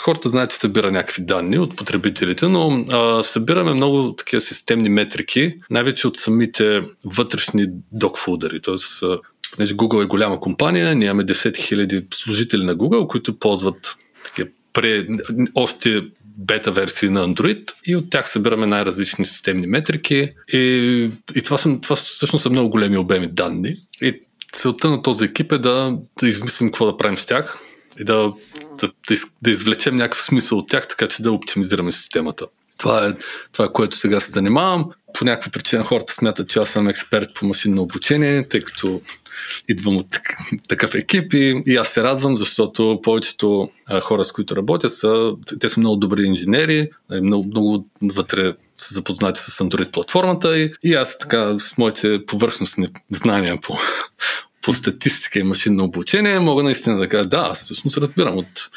хората 0.00 0.28
знаят, 0.28 0.50
че 0.50 0.56
събира 0.56 0.90
някакви 0.90 1.24
данни 1.24 1.58
от 1.58 1.76
потребителите, 1.76 2.48
но 2.48 2.84
а, 2.92 3.22
събираме 3.22 3.74
много 3.74 4.14
такива 4.16 4.40
системни 4.40 4.88
метрики, 4.88 5.54
най-вече 5.70 6.08
от 6.08 6.16
самите 6.16 6.82
вътрешни 7.04 7.66
докфолдери. 7.92 8.62
Тоест, 8.62 9.02
понеже 9.54 9.76
Google 9.76 10.04
е 10.04 10.06
голяма 10.06 10.40
компания, 10.40 10.94
ние 10.94 11.06
имаме 11.06 11.24
10 11.24 11.50
000 11.50 12.14
служители 12.14 12.64
на 12.64 12.76
Google, 12.76 13.06
които 13.06 13.38
ползват 13.38 13.96
такива 14.24 14.48
пре, 14.72 15.06
още 15.54 16.02
бета 16.36 16.70
версии 16.70 17.08
на 17.08 17.28
Android 17.28 17.72
и 17.86 17.96
от 17.96 18.10
тях 18.10 18.30
събираме 18.30 18.66
най-различни 18.66 19.26
системни 19.26 19.66
метрики 19.66 20.30
и, 20.52 21.10
и 21.34 21.42
това, 21.42 21.58
са, 21.58 21.78
това 21.82 21.96
всъщност 21.96 22.42
са 22.42 22.50
много 22.50 22.70
големи 22.70 22.96
обеми 22.96 23.26
данни 23.26 23.76
и 24.02 24.20
целта 24.52 24.90
на 24.90 25.02
този 25.02 25.24
екип 25.24 25.52
е 25.52 25.58
да, 25.58 25.98
да 26.20 26.28
измислим 26.28 26.68
какво 26.68 26.86
да 26.86 26.96
правим 26.96 27.16
с 27.16 27.26
тях 27.26 27.58
и 28.00 28.04
да, 28.04 28.32
да, 28.80 28.90
да 29.42 29.50
извлечем 29.50 29.96
някакъв 29.96 30.22
смисъл 30.22 30.58
от 30.58 30.68
тях, 30.68 30.88
така 30.88 31.08
че 31.08 31.22
да 31.22 31.32
оптимизираме 31.32 31.92
системата. 31.92 32.46
Това 32.78 33.06
е 33.06 33.12
това, 33.52 33.72
което 33.72 33.96
сега 33.96 34.20
се 34.20 34.30
занимавам. 34.30 34.90
По 35.18 35.24
някаква 35.24 35.50
причина 35.50 35.84
хората 35.84 36.12
смятат, 36.12 36.48
че 36.48 36.58
аз 36.58 36.70
съм 36.70 36.88
експерт 36.88 37.28
по 37.34 37.46
машинно 37.46 37.82
обучение, 37.82 38.48
тъй 38.48 38.60
като 38.62 39.00
идвам 39.68 39.96
от 39.96 40.06
такъв 40.68 40.94
екип 40.94 41.34
и, 41.34 41.62
и 41.66 41.76
аз 41.76 41.88
се 41.88 42.02
радвам, 42.02 42.36
защото 42.36 43.00
повечето 43.02 43.68
хора, 44.02 44.24
с 44.24 44.32
които 44.32 44.56
работя, 44.56 44.90
са, 44.90 45.32
те 45.60 45.68
са 45.68 45.80
много 45.80 45.96
добри 45.96 46.22
инженери, 46.22 46.90
нали, 47.10 47.20
много, 47.20 47.44
много 47.46 47.86
вътре 48.02 48.52
са 48.78 48.94
запознати 48.94 49.40
с 49.40 49.58
Android 49.58 49.90
платформата 49.90 50.58
и, 50.58 50.72
и 50.82 50.94
аз 50.94 51.18
така 51.18 51.58
с 51.58 51.78
моите 51.78 52.26
повърхностни 52.26 52.88
знания 53.10 53.58
по, 53.62 53.78
по 54.66 54.72
статистика 54.72 55.38
и 55.38 55.42
машинно 55.42 55.84
обучение, 55.84 56.38
мога 56.38 56.62
наистина 56.62 56.98
да 56.98 57.08
кажа, 57.08 57.28
да, 57.28 57.48
аз 57.50 57.64
всъщност 57.64 57.96
разбирам 57.96 58.36
от, 58.36 58.70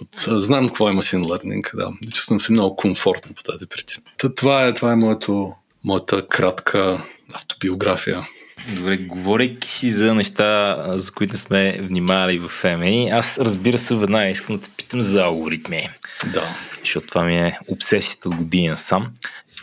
от 0.00 0.42
знам 0.42 0.66
какво 0.66 0.88
е 0.88 0.92
машин 0.92 1.24
learning, 1.24 1.76
да. 1.76 1.90
Чувствам 2.12 2.40
се 2.40 2.52
много 2.52 2.76
комфортно 2.76 3.34
по 3.34 3.42
тази 3.42 3.66
причина. 3.66 4.04
Това 4.36 4.66
е, 4.66 4.74
това 4.74 4.92
е 4.92 4.96
моето, 4.96 5.52
моята 5.84 6.26
кратка 6.26 7.02
автобиография. 7.34 8.26
Добре, 8.74 8.96
говорейки 8.96 9.68
си 9.68 9.90
за 9.90 10.14
неща, 10.14 10.76
за 10.88 11.12
които 11.12 11.36
сме 11.36 11.78
внимавали 11.80 12.38
в 12.38 12.48
FMA, 12.48 13.18
аз 13.18 13.38
разбира 13.38 13.78
се 13.78 13.94
веднага 13.94 14.30
искам 14.30 14.56
да 14.56 14.62
те 14.62 14.70
питам 14.76 15.02
за 15.02 15.22
алгоритми. 15.22 15.88
Да. 16.32 16.44
Защото 16.80 17.06
това 17.06 17.24
ми 17.24 17.36
е 17.36 17.58
обсесията 17.68 18.28
от 18.28 18.36
година 18.36 18.76
сам. 18.76 19.08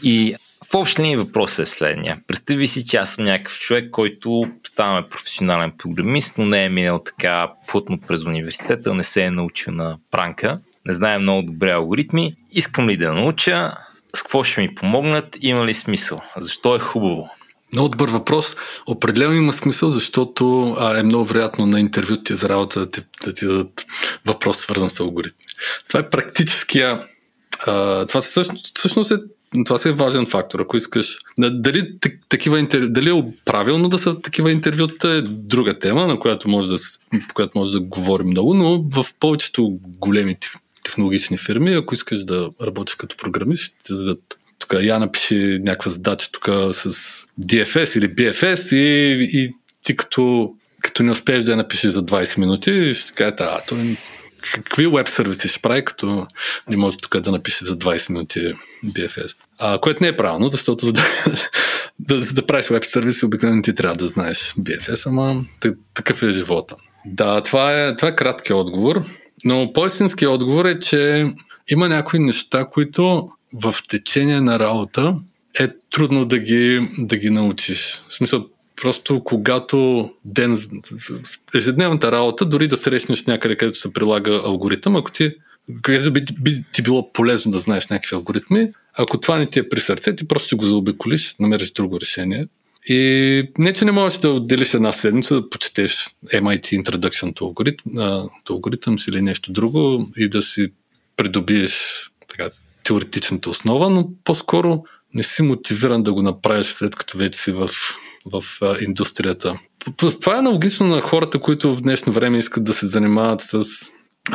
И 0.03 0.35
в 0.75 0.77
общ 0.77 0.99
линия 0.99 1.17
въпросът 1.17 1.67
е 1.67 1.71
следния. 1.71 2.17
Представи 2.27 2.67
си, 2.67 2.85
че 2.85 2.97
аз 2.97 3.13
съм 3.13 3.25
някакъв 3.25 3.59
човек, 3.59 3.91
който 3.91 4.45
ставаме 4.67 5.09
професионален 5.09 5.71
програмист, 5.77 6.37
но 6.37 6.45
не 6.45 6.65
е 6.65 6.69
минал 6.69 7.03
така 7.05 7.51
плътно 7.67 7.99
през 8.07 8.25
университета, 8.25 8.93
не 8.93 9.03
се 9.03 9.23
е 9.23 9.31
научил 9.31 9.73
на 9.73 9.97
пранка, 10.11 10.59
не 10.85 10.93
знае 10.93 11.19
много 11.19 11.41
добре 11.41 11.71
алгоритми. 11.71 12.35
Искам 12.51 12.89
ли 12.89 12.97
да 12.97 13.13
науча? 13.13 13.77
С 14.15 14.21
какво 14.21 14.43
ще 14.43 14.61
ми 14.61 14.75
помогнат? 14.75 15.37
Има 15.41 15.65
ли 15.65 15.73
смисъл? 15.73 16.21
Защо 16.37 16.75
е 16.75 16.79
хубаво? 16.79 17.29
Много 17.73 17.89
добър 17.89 18.09
въпрос. 18.09 18.55
Определено 18.87 19.33
има 19.33 19.53
смисъл, 19.53 19.89
защото 19.89 20.75
а, 20.79 20.99
е 20.99 21.03
много 21.03 21.25
вероятно 21.25 21.65
на 21.65 21.79
интервюти 21.79 22.35
за 22.35 22.49
работа 22.49 22.79
да 22.79 22.91
ти, 22.91 23.01
да 23.25 23.33
ти 23.33 23.45
дадат 23.45 23.85
въпрос, 24.25 24.57
свързан 24.57 24.89
с 24.89 24.99
алгоритми. 24.99 25.45
Това 25.87 25.99
е 25.99 26.09
практическия. 26.09 27.03
А, 27.67 28.05
това 28.05 28.21
всъщност, 28.21 28.77
всъщност 28.77 29.11
е 29.11 29.17
това 29.63 29.77
си 29.77 29.89
е 29.89 29.91
важен 29.91 30.25
фактор. 30.25 30.59
Ако 30.59 30.77
искаш. 30.77 31.17
Дали, 31.37 31.91
такива 32.29 32.59
интервю, 32.59 32.89
дали 32.89 33.09
е 33.09 33.23
правилно 33.45 33.89
да 33.89 33.97
са 33.97 34.21
такива 34.21 34.51
интервюта 34.51 35.09
е 35.09 35.21
друга 35.21 35.79
тема, 35.79 36.07
на 36.07 36.19
която 36.19 36.49
може 36.49 36.69
да, 36.69 36.77
по 37.27 37.33
която 37.33 37.57
може 37.57 37.71
да 37.71 37.79
говорим 37.79 38.27
много, 38.27 38.53
но 38.53 38.83
в 38.89 39.05
повечето 39.19 39.79
големи 39.83 40.37
технологични 40.83 41.37
фирми, 41.37 41.73
ако 41.73 41.93
искаш 41.93 42.23
да 42.23 42.49
работиш 42.61 42.95
като 42.95 43.17
програмист, 43.17 43.63
ще 43.63 43.83
ти 43.83 43.95
зададат 43.95 44.39
тук 44.59 44.73
я 44.81 44.99
напиши 44.99 45.59
някаква 45.61 45.91
задача 45.91 46.31
тук 46.31 46.45
с 46.71 46.89
DFS 47.41 47.97
или 47.97 48.15
BFS 48.15 48.75
и, 48.75 49.29
и 49.33 49.53
ти 49.83 49.95
като, 49.95 50.53
като 50.81 51.03
не 51.03 51.11
успееш 51.11 51.43
да 51.43 51.51
я 51.51 51.57
напишеш 51.57 51.91
за 51.91 52.05
20 52.05 52.37
минути, 52.37 52.93
ще 52.93 53.13
кажете, 53.13 53.43
а, 53.43 53.61
то 53.67 53.75
какви 54.53 54.87
веб 54.87 55.09
сервиси 55.09 55.47
ще 55.47 55.59
прави, 55.59 55.85
като 55.85 56.27
не 56.69 56.77
може 56.77 56.97
тук 56.97 57.19
да 57.19 57.31
напише 57.31 57.65
за 57.65 57.77
20 57.77 58.09
минути 58.09 58.53
BFS. 58.85 59.35
А, 59.59 59.79
което 59.79 60.03
не 60.03 60.07
е 60.07 60.17
правилно, 60.17 60.49
защото 60.49 60.85
за 60.85 60.93
да, 60.93 61.01
да, 61.27 61.35
да, 62.19 62.33
да 62.33 62.47
правиш 62.47 62.67
веб 62.67 62.85
сервиси, 62.85 63.25
обикновено 63.25 63.61
ти 63.61 63.75
трябва 63.75 63.95
да 63.95 64.07
знаеш 64.07 64.53
BFS, 64.59 65.09
ама 65.09 65.45
такъв 65.93 66.23
е 66.23 66.31
живота. 66.31 66.75
Да, 67.05 67.41
това 67.41 67.87
е, 67.87 67.95
това 67.95 68.07
е 68.07 68.15
краткият 68.15 68.59
отговор, 68.59 69.03
но 69.45 69.73
по-истинският 69.73 70.31
отговор 70.31 70.65
е, 70.65 70.79
че 70.79 71.27
има 71.69 71.89
някои 71.89 72.19
неща, 72.19 72.65
които 72.65 73.29
в 73.53 73.75
течение 73.89 74.41
на 74.41 74.59
работа 74.59 75.15
е 75.59 75.67
трудно 75.91 76.25
да 76.25 76.39
ги, 76.39 76.89
да 76.97 77.17
ги 77.17 77.29
научиш. 77.29 78.01
В 78.09 78.13
смисъл, 78.13 78.45
просто 78.81 79.23
когато 79.23 80.09
ден, 80.25 80.57
ежедневната 81.55 82.11
работа, 82.11 82.45
дори 82.45 82.67
да 82.67 82.77
срещнеш 82.77 83.25
някъде, 83.25 83.55
където 83.57 83.77
се 83.77 83.93
прилага 83.93 84.41
алгоритъм, 84.45 84.95
ако 84.95 85.11
ти, 85.11 85.31
където 85.81 86.13
би, 86.13 86.25
би 86.41 86.63
ти 86.73 86.81
било 86.81 87.13
полезно 87.13 87.51
да 87.51 87.59
знаеш 87.59 87.87
някакви 87.87 88.15
алгоритми, 88.15 88.71
ако 88.93 89.19
това 89.19 89.37
не 89.37 89.49
ти 89.49 89.59
е 89.59 89.69
при 89.69 89.79
сърце, 89.79 90.15
ти 90.15 90.27
просто 90.27 90.47
ще 90.47 90.55
го 90.55 90.65
заобиколиш, 90.65 91.35
намериш 91.39 91.71
друго 91.71 91.99
решение. 91.99 92.47
И 92.87 93.49
не, 93.57 93.73
че 93.73 93.85
не 93.85 93.91
можеш 93.91 94.19
да 94.19 94.29
отделиш 94.29 94.73
една 94.73 94.91
седмица 94.91 95.35
да 95.35 95.49
почетеш 95.49 96.07
MIT 96.33 96.83
Introduction 96.83 97.33
to, 97.33 97.39
Algorithm, 97.39 98.29
to 98.45 98.49
Algorithms 98.49 99.09
или 99.09 99.21
нещо 99.21 99.51
друго 99.51 100.11
и 100.17 100.29
да 100.29 100.41
си 100.41 100.71
придобиеш 101.17 102.05
така, 102.27 102.49
теоретичната 102.83 103.49
основа, 103.49 103.89
но 103.89 104.09
по-скоро 104.23 104.83
не 105.13 105.23
си 105.23 105.41
мотивиран 105.41 106.03
да 106.03 106.13
го 106.13 106.21
направиш 106.21 106.67
след 106.67 106.95
като 106.95 107.17
вече 107.17 107.39
си 107.39 107.51
в, 107.51 107.69
в 108.25 108.43
а, 108.61 108.77
индустрията. 108.81 109.59
Това 109.97 110.35
е 110.35 110.39
аналогично 110.39 110.87
на 110.87 111.01
хората, 111.01 111.39
които 111.39 111.75
в 111.75 111.81
днешно 111.81 112.13
време 112.13 112.37
искат 112.37 112.63
да 112.63 112.73
се 112.73 112.87
занимават 112.87 113.41
с 113.41 113.63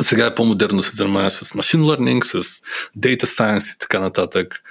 сега 0.01 0.25
е 0.25 0.35
по-модерно 0.35 0.81
се 0.81 0.95
занимаваш 0.95 1.33
с 1.33 1.53
машин 1.53 1.81
learning, 1.81 2.23
с 2.23 2.61
data 2.97 3.23
science 3.23 3.75
и 3.75 3.79
така 3.79 3.99
нататък. 3.99 4.63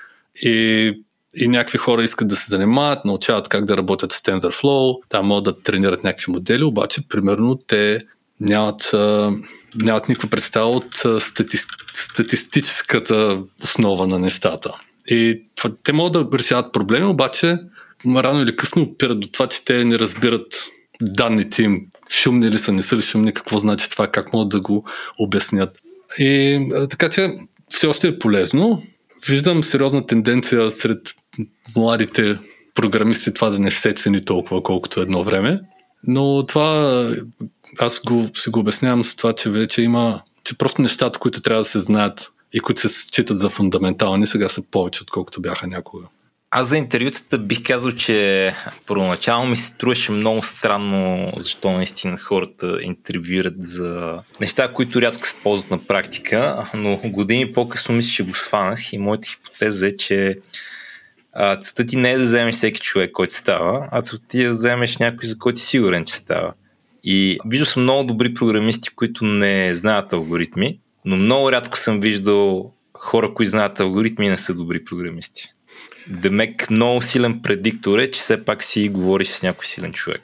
И, 0.42 0.92
и 1.37 1.48
някакви 1.48 1.78
хора 1.78 2.04
искат 2.04 2.28
да 2.28 2.37
се 2.37 2.46
занимават, 2.48 3.04
научават 3.04 3.48
как 3.48 3.64
да 3.64 3.76
работят 3.76 4.12
с 4.12 4.20
TensorFlow, 4.20 4.98
там 5.09 5.26
могат 5.26 5.44
да 5.44 5.62
тренират 5.62 6.04
някакви 6.04 6.33
модели, 6.33 6.64
обаче 6.64 7.09
примерно 7.09 7.59
те 7.66 7.98
нямат, 8.40 8.90
нямат 9.76 10.09
никаква 10.09 10.28
представа 10.28 10.70
от 10.70 11.22
стати, 11.22 11.59
статистическата 11.92 13.38
основа 13.62 14.06
на 14.06 14.18
нещата. 14.18 14.74
И 15.06 15.42
те 15.83 15.92
могат 15.92 16.30
да 16.30 16.38
решават 16.38 16.72
проблеми, 16.72 17.06
обаче 17.06 17.59
рано 18.06 18.42
или 18.42 18.56
късно 18.56 18.83
опират 18.83 19.20
до 19.20 19.28
това, 19.28 19.46
че 19.46 19.64
те 19.64 19.85
не 19.85 19.98
разбират 19.98 20.66
данните 21.01 21.63
им, 21.63 21.87
шумни 22.13 22.51
ли 22.51 22.59
са, 22.59 22.73
не 22.73 22.83
са 22.83 22.97
ли 22.97 23.03
шумни, 23.03 23.33
какво 23.33 23.59
значи 23.59 23.91
това, 23.91 24.07
как 24.07 24.33
могат 24.33 24.49
да 24.49 24.61
го 24.61 24.85
обяснят. 25.19 25.79
И 26.19 26.61
така 26.91 27.09
че 27.09 27.31
все 27.71 27.87
още 27.87 28.09
е 28.09 28.19
полезно. 28.19 28.83
Виждам 29.29 29.65
сериозна 29.65 30.07
тенденция 30.07 30.71
сред 30.71 31.15
младите 31.77 32.39
програмисти 32.75 33.35
това 33.35 33.51
да 33.51 33.59
не 33.59 33.71
се 33.71 33.93
цени 33.93 34.25
толкова, 34.25 34.63
колкото 34.63 35.01
едно 35.01 35.25
време. 35.25 35.61
Но 36.07 36.47
това 36.47 37.07
аз 37.79 38.01
го, 38.01 38.29
си 38.35 38.51
го 38.51 38.61
обяснявам 38.61 39.05
с 39.05 39.17
това, 39.17 39.33
че 39.33 39.51
вече 39.51 39.83
има, 39.83 40.23
че 40.45 40.59
просто 40.59 40.83
нещата, 40.83 41.19
които 41.19 41.43
трябва 41.43 41.61
да 41.61 41.69
се 41.69 41.81
знаят 41.81 42.33
и 42.53 42.61
които 42.61 42.81
се 42.81 42.89
считат 42.89 43.39
за 43.39 43.49
фундаментални, 43.49 44.27
сега 44.27 44.49
са 44.49 44.63
повече, 44.71 45.03
отколкото 45.03 45.41
бяха 45.41 45.67
някога. 45.67 46.07
Аз 46.53 46.69
за 46.69 46.79
интервютата 46.79 47.39
бих 47.39 47.63
казал, 47.63 47.93
че 47.93 48.53
първоначално 48.87 49.51
ми 49.51 49.57
се 49.57 49.67
струваше 49.67 50.13
много 50.13 50.43
странно, 50.43 51.33
защо 51.37 51.73
наистина 51.73 52.17
хората 52.17 52.79
интервюират 52.83 53.55
за 53.59 54.19
неща, 54.41 54.73
които 54.73 55.03
рядко 55.03 55.27
се 55.27 55.35
ползват 55.43 55.71
на 55.71 55.87
практика, 55.87 56.65
но 56.75 56.97
години 57.05 57.53
по-късно 57.53 57.95
мисля, 57.95 58.11
че 58.11 58.23
го 58.23 58.35
сванах 58.35 58.93
и 58.93 58.99
моята 58.99 59.29
хипотеза 59.29 59.87
е, 59.87 59.97
че 59.97 60.39
целта 61.61 61.87
ти 61.87 61.97
не 61.97 62.11
е 62.11 62.19
да 62.19 62.25
вземеш 62.25 62.55
всеки 62.55 62.81
човек, 62.81 63.13
който 63.13 63.35
става, 63.35 63.89
а 63.91 64.03
целта 64.03 64.29
ти 64.29 64.43
е 64.43 64.49
да 64.49 64.55
вземеш 64.55 64.99
някой, 64.99 65.29
за 65.29 65.39
който 65.39 65.61
си 65.61 65.67
сигурен, 65.67 66.05
че 66.05 66.15
става. 66.15 66.53
И 67.05 67.39
виждал 67.47 67.67
съм 67.67 67.83
много 67.83 68.05
добри 68.05 68.35
програмисти, 68.35 68.89
които 68.89 69.25
не 69.25 69.75
знаят 69.75 70.13
алгоритми, 70.13 70.79
но 71.05 71.17
много 71.17 71.53
рядко 71.53 71.79
съм 71.79 72.01
виждал 72.01 72.73
хора, 72.95 73.35
които 73.35 73.51
знаят 73.51 73.81
алгоритми 73.81 74.27
и 74.27 74.31
не 74.31 74.39
са 74.39 74.55
добри 74.55 74.85
програмисти. 74.85 75.53
Демек 76.11 76.70
много 76.70 77.03
силен 77.03 77.40
предиктор 77.42 77.99
е, 77.99 78.11
че 78.11 78.20
все 78.20 78.44
пак 78.44 78.62
си 78.62 78.88
говориш 78.88 79.29
с 79.29 79.42
някой 79.42 79.64
силен 79.64 79.92
човек. 79.92 80.23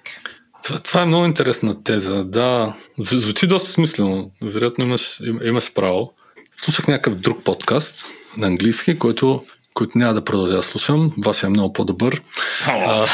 Това, 0.65 0.79
това 0.79 1.03
е 1.03 1.07
много 1.07 1.25
интересна 1.25 1.83
теза. 1.83 2.25
Да, 2.25 2.75
звучи 2.99 3.47
доста 3.47 3.71
смислено. 3.71 4.31
Вероятно 4.43 4.85
имаш, 4.85 5.21
имаш 5.45 5.73
право. 5.73 6.13
Слушах 6.57 6.89
някакъв 6.89 7.15
друг 7.15 7.45
подкаст 7.45 8.07
на 8.37 8.47
английски, 8.47 8.99
който, 8.99 9.45
който 9.75 9.99
няма 9.99 10.15
да 10.15 10.25
продължа 10.25 10.57
да 10.57 10.63
слушам. 10.63 11.13
Вашия 11.25 11.47
е 11.47 11.51
много 11.51 11.73
по-добър. 11.73 12.23
А, 12.67 13.07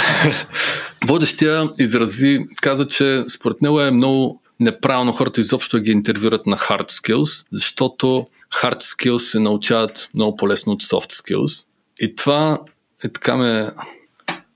водещия 1.06 1.68
изрази, 1.78 2.40
каза, 2.60 2.86
че 2.86 3.24
според 3.28 3.62
него 3.62 3.80
е 3.80 3.90
много 3.90 4.42
неправилно 4.60 5.12
хората 5.12 5.40
изобщо 5.40 5.78
ги 5.78 5.90
интервюрат 5.90 6.46
на 6.46 6.56
hard 6.56 6.90
skills, 6.90 7.46
защото 7.52 8.26
hard 8.62 8.80
skills 8.80 9.18
се 9.18 9.38
научават 9.38 10.08
много 10.14 10.36
по-лесно 10.36 10.72
от 10.72 10.82
soft 10.82 11.12
skills. 11.12 11.64
И 12.02 12.14
това 12.14 12.60
е 13.04 13.08
така 13.08 13.36
ме, 13.36 13.70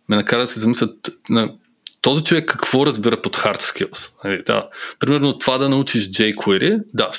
ме 0.09 0.17
накара 0.17 0.41
да 0.41 0.47
се 0.47 0.61
замислят 0.61 1.09
на 1.31 1.53
този 2.01 2.25
човек 2.25 2.49
какво 2.49 2.87
разбира 2.87 3.23
под 3.23 3.37
hard 3.37 3.61
skills. 3.61 4.13
Нали, 4.25 4.43
да. 4.47 4.69
Примерно 4.99 5.39
това 5.39 5.59
да 5.59 5.69
научиш 5.69 6.11
jQuery, 6.11 6.83
да, 6.95 7.11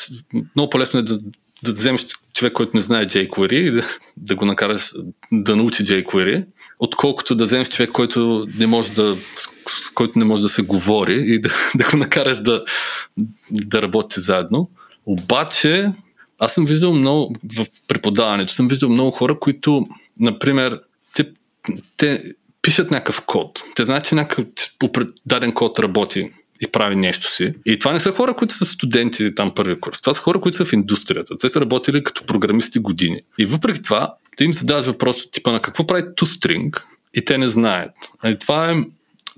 много 0.55 0.69
по-лесно 0.69 0.99
е 0.99 1.03
да, 1.03 1.19
да 1.63 1.73
вземеш 1.73 2.07
човек, 2.33 2.53
който 2.53 2.71
не 2.73 2.81
знае 2.81 3.05
jQuery 3.05 3.53
и 3.53 3.71
да, 3.71 3.83
да 4.17 4.35
го 4.35 4.45
накараш 4.45 4.91
да 5.31 5.55
научи 5.55 5.85
jQuery, 5.85 6.45
отколкото 6.79 7.35
да 7.35 7.43
вземеш 7.43 7.69
човек, 7.69 7.91
който 7.91 8.47
не 8.57 8.67
може 8.67 8.91
да, 8.91 9.17
с 9.67 9.89
който 9.93 10.19
не 10.19 10.25
може 10.25 10.43
да 10.43 10.49
се 10.49 10.61
говори 10.61 11.23
и 11.25 11.39
да, 11.39 11.49
да 11.75 11.89
го 11.89 11.97
накараш 11.97 12.41
да, 12.41 12.63
да 13.51 13.81
работи 13.81 14.19
заедно. 14.19 14.69
Обаче, 15.05 15.91
аз 16.39 16.53
съм 16.53 16.65
виждал 16.65 16.93
много, 16.93 17.35
в 17.55 17.65
преподаването 17.87 18.53
съм 18.53 18.67
виждал 18.67 18.89
много 18.89 19.11
хора, 19.11 19.39
които, 19.39 19.87
например, 20.19 20.81
те, 21.15 21.31
те 21.97 22.23
пишат 22.61 22.91
някакъв 22.91 23.21
код. 23.25 23.63
Те 23.75 23.85
знаят, 23.85 24.05
че 24.05 24.15
някакъв 24.15 24.45
даден 25.25 25.53
код 25.53 25.79
работи 25.79 26.29
и 26.61 26.67
прави 26.67 26.95
нещо 26.95 27.31
си. 27.31 27.53
И 27.65 27.79
това 27.79 27.93
не 27.93 27.99
са 27.99 28.11
хора, 28.11 28.33
които 28.33 28.55
са 28.55 28.65
студенти 28.65 29.35
там 29.35 29.53
първи 29.55 29.79
курс. 29.79 30.01
Това 30.01 30.13
са 30.13 30.21
хора, 30.21 30.39
които 30.39 30.57
са 30.57 30.65
в 30.65 30.73
индустрията. 30.73 31.37
Те 31.37 31.49
са 31.49 31.61
работили 31.61 32.03
като 32.03 32.25
програмисти 32.25 32.79
години. 32.79 33.21
И 33.37 33.45
въпреки 33.45 33.81
това, 33.81 34.13
ти 34.37 34.43
им 34.43 34.53
задаваш 34.53 34.85
въпрос 34.85 35.23
от 35.23 35.31
типа 35.31 35.51
на 35.51 35.61
какво 35.61 35.87
прави 35.87 36.01
toString 36.01 36.83
и 37.13 37.25
те 37.25 37.37
не 37.37 37.47
знаят. 37.47 37.91
И 38.25 38.37
това 38.39 38.71
е, 38.71 38.75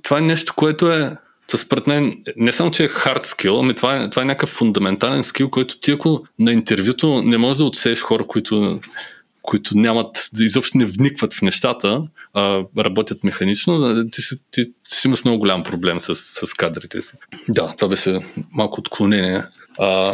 това 0.04 0.18
е 0.18 0.22
нещо, 0.22 0.54
което 0.56 0.92
е 0.92 1.16
според 1.58 1.88
мен 1.88 2.24
не 2.38 2.52
само, 2.52 2.72
че 2.72 2.84
е 2.84 2.90
hard 2.90 3.26
skill, 3.26 3.60
ами 3.60 3.74
това 3.74 4.04
е, 4.04 4.10
това 4.10 4.22
е 4.22 4.26
някакъв 4.26 4.50
фундаментален 4.50 5.24
скил, 5.24 5.50
който 5.50 5.80
ти 5.80 5.92
ако 5.92 6.24
на 6.40 6.54
интервюто 6.54 7.22
не 7.22 7.38
можеш 7.38 7.58
да 7.58 7.64
отсееш 7.64 8.00
хора, 8.00 8.28
които 8.28 8.80
които 9.42 9.78
нямат, 9.78 10.30
изобщо 10.40 10.78
не 10.78 10.86
вникват 10.86 11.34
в 11.34 11.42
нещата, 11.42 12.02
а 12.34 12.64
работят 12.78 13.24
механично, 13.24 14.06
ти, 14.12 14.22
ти, 14.52 14.66
ти 14.66 14.96
ще 14.98 15.08
имаш 15.08 15.24
много 15.24 15.40
голям 15.40 15.64
проблем 15.64 16.00
с, 16.00 16.16
с 16.16 16.54
кадрите 16.54 17.02
си. 17.02 17.18
Да, 17.50 17.74
това 17.78 17.90
беше 17.90 18.20
малко 18.52 18.80
отклонение. 18.80 19.44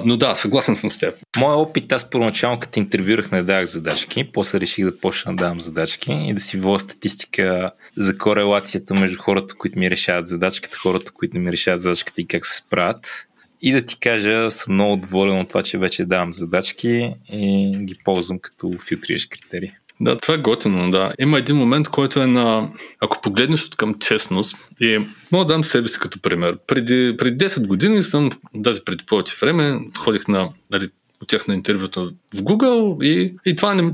Но 0.05 0.17
да, 0.17 0.35
съгласен 0.35 0.75
съм 0.75 0.91
с 0.91 0.97
теб. 0.97 1.15
Моя 1.37 1.57
опит, 1.57 1.91
аз 1.91 2.09
първоначално 2.09 2.59
като 2.59 2.79
интервюрах 2.79 3.31
не 3.31 3.43
давах 3.43 3.65
задачки, 3.65 4.31
после 4.33 4.59
реших 4.59 4.85
да 4.85 4.99
почна 4.99 5.35
да 5.35 5.43
давам 5.43 5.61
задачки 5.61 6.11
и 6.11 6.33
да 6.33 6.39
си 6.39 6.57
водя 6.57 6.79
статистика 6.79 7.71
за 7.97 8.17
корелацията 8.17 8.93
между 8.93 9.17
хората, 9.17 9.55
които 9.55 9.79
ми 9.79 9.89
решават 9.89 10.27
задачката, 10.27 10.77
хората, 10.77 11.11
които 11.11 11.37
не 11.37 11.43
ми 11.43 11.51
решават 11.51 11.81
задачката 11.81 12.21
и 12.21 12.27
как 12.27 12.45
се 12.45 12.57
справят. 12.57 13.27
И 13.61 13.71
да 13.71 13.85
ти 13.85 13.99
кажа, 13.99 14.51
съм 14.51 14.73
много 14.73 14.95
доволен 14.95 15.39
от 15.39 15.47
това, 15.47 15.63
че 15.63 15.77
вече 15.77 16.05
давам 16.05 16.33
задачки 16.33 17.13
и 17.33 17.77
ги 17.81 17.95
ползвам 18.05 18.39
като 18.39 18.71
филтрираш 18.87 19.25
критерии. 19.25 19.71
Да, 20.01 20.17
това 20.17 20.33
е 20.33 20.37
готино, 20.37 20.91
да. 20.91 21.11
Има 21.19 21.37
един 21.37 21.55
момент, 21.55 21.87
който 21.87 22.21
е 22.21 22.27
на... 22.27 22.69
Ако 22.99 23.21
погледнеш 23.21 23.65
от 23.65 23.75
към 23.75 23.93
честност, 23.93 24.57
и 24.81 24.99
мога 25.31 25.45
да 25.45 25.53
дам 25.53 25.63
себе 25.63 25.87
си 25.87 25.99
като 25.99 26.21
пример. 26.21 26.57
Преди, 26.67 27.15
преди 27.17 27.45
10 27.45 27.67
години 27.67 28.03
съм, 28.03 28.29
даже 28.55 28.83
преди 28.83 29.05
повече 29.05 29.35
време, 29.41 29.79
ходих 29.97 30.27
на 30.27 30.49
нали, 30.71 30.89
отях 31.23 31.47
на 31.47 31.53
интервюта 31.53 32.03
в 32.33 32.37
Google 32.37 33.03
и, 33.03 33.35
и 33.45 33.55
това 33.55 33.73
не, 33.73 33.93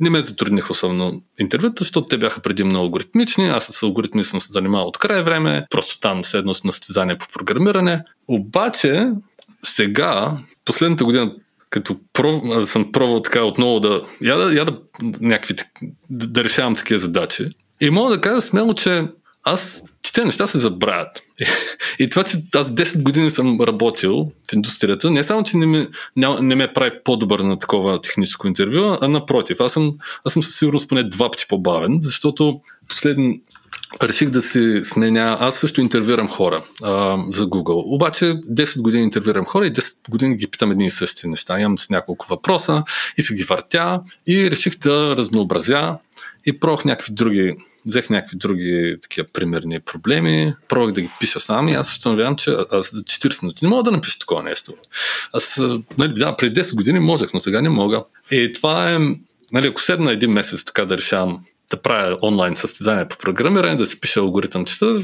не 0.00 0.10
ме 0.10 0.20
затрудних 0.20 0.70
особено 0.70 1.22
интервюта, 1.38 1.84
защото 1.84 2.06
те 2.06 2.18
бяха 2.18 2.40
предимно 2.40 2.80
алгоритмични, 2.80 3.48
аз 3.48 3.64
с 3.64 3.82
алгоритми 3.82 4.24
съм 4.24 4.40
се 4.40 4.52
занимавал 4.52 4.88
от 4.88 4.98
край 4.98 5.22
време, 5.22 5.66
просто 5.70 6.00
там 6.00 6.24
с 6.24 6.44
състезание 6.54 7.18
по 7.18 7.26
програмиране. 7.32 8.02
Обаче 8.28 9.10
сега, 9.62 10.38
последната 10.64 11.04
година 11.04 11.32
като 11.70 11.96
пров, 12.12 12.68
съм 12.68 12.92
пробвал 12.92 13.20
така 13.20 13.42
отново 13.42 13.80
да, 13.80 14.02
я 14.22 14.36
да, 14.36 14.52
я 14.52 14.64
да, 14.64 14.78
някакви, 15.20 15.54
да, 16.10 16.44
решавам 16.44 16.76
такива 16.76 16.98
задачи. 16.98 17.46
И 17.80 17.90
мога 17.90 18.14
да 18.14 18.20
кажа 18.20 18.40
смело, 18.40 18.74
че 18.74 19.08
аз, 19.44 19.82
че 20.02 20.12
те 20.12 20.24
неща 20.24 20.46
се 20.46 20.58
забравят. 20.58 21.22
И, 21.40 21.44
и 22.04 22.08
това, 22.08 22.24
че 22.24 22.38
аз 22.54 22.70
10 22.70 23.02
години 23.02 23.30
съм 23.30 23.60
работил 23.60 24.32
в 24.50 24.52
индустрията, 24.52 25.10
не 25.10 25.24
само, 25.24 25.42
че 25.42 25.56
не 25.56 25.66
ме, 25.66 25.88
не, 26.16 26.40
не 26.40 26.54
ме 26.54 26.72
прави 26.72 26.90
по-добър 27.04 27.40
на 27.40 27.58
такова 27.58 28.00
техническо 28.00 28.46
интервю, 28.46 28.98
а 29.00 29.08
напротив, 29.08 29.60
аз 29.60 29.72
съм, 29.72 29.92
аз 30.24 30.32
съм 30.32 30.42
със 30.42 30.58
сигурност 30.58 30.88
поне 30.88 31.02
два 31.02 31.30
пъти 31.30 31.44
по-бавен, 31.48 31.98
защото 32.02 32.60
последно 32.88 33.34
реших 34.02 34.30
да 34.30 34.42
си 34.42 34.80
сменя. 34.82 35.36
Аз 35.40 35.56
също 35.56 35.80
интервюрам 35.80 36.28
хора 36.28 36.62
а, 36.82 37.18
за 37.30 37.46
Google. 37.46 37.82
Обаче 37.94 38.24
10 38.24 38.80
години 38.80 39.02
интервюрам 39.02 39.44
хора 39.44 39.66
и 39.66 39.72
10 39.72 40.10
години 40.10 40.36
ги 40.36 40.46
питам 40.46 40.70
едни 40.70 40.86
и 40.86 40.90
същи 40.90 41.28
неща. 41.28 41.60
Имам 41.60 41.78
с 41.78 41.90
няколко 41.90 42.26
въпроса 42.28 42.84
и 43.18 43.22
се 43.22 43.34
ги 43.34 43.42
въртя 43.42 44.00
и 44.26 44.50
реших 44.50 44.78
да 44.78 45.16
разнообразя 45.16 45.98
и 46.46 46.60
пробвах 46.60 46.84
някакви 46.84 47.14
други, 47.14 47.56
взех 47.86 48.10
някакви 48.10 48.36
други 48.36 48.96
такива 49.02 49.26
примерни 49.32 49.80
проблеми, 49.80 50.54
пробвах 50.68 50.92
да 50.92 51.00
ги 51.00 51.10
пиша 51.20 51.40
сам 51.40 51.68
и 51.68 51.74
аз 51.74 51.92
установявам, 51.92 52.36
че 52.36 52.50
аз 52.72 52.94
за 52.94 53.02
40 53.02 53.42
минути 53.42 53.64
не 53.64 53.68
мога 53.68 53.82
да 53.82 53.90
напиша 53.90 54.18
такова 54.18 54.42
нещо. 54.42 54.74
Аз, 55.32 55.60
нали, 55.98 56.14
да, 56.14 56.36
преди 56.36 56.60
10 56.60 56.74
години 56.74 56.98
можех, 56.98 57.30
но 57.34 57.40
сега 57.40 57.60
не 57.60 57.68
мога. 57.68 58.04
И 58.30 58.52
това 58.52 58.90
е, 58.90 58.98
нали, 59.52 59.66
ако 59.66 59.82
седна 59.82 60.12
един 60.12 60.30
месец 60.30 60.64
така 60.64 60.84
да 60.84 60.98
решавам 60.98 61.44
да 61.70 61.82
правя 61.82 62.16
онлайн 62.22 62.56
състезание 62.56 63.08
по 63.08 63.16
програмиране, 63.16 63.76
да 63.76 63.86
си 63.86 64.00
пиша 64.00 64.20
алгоритъмчета, 64.20 64.96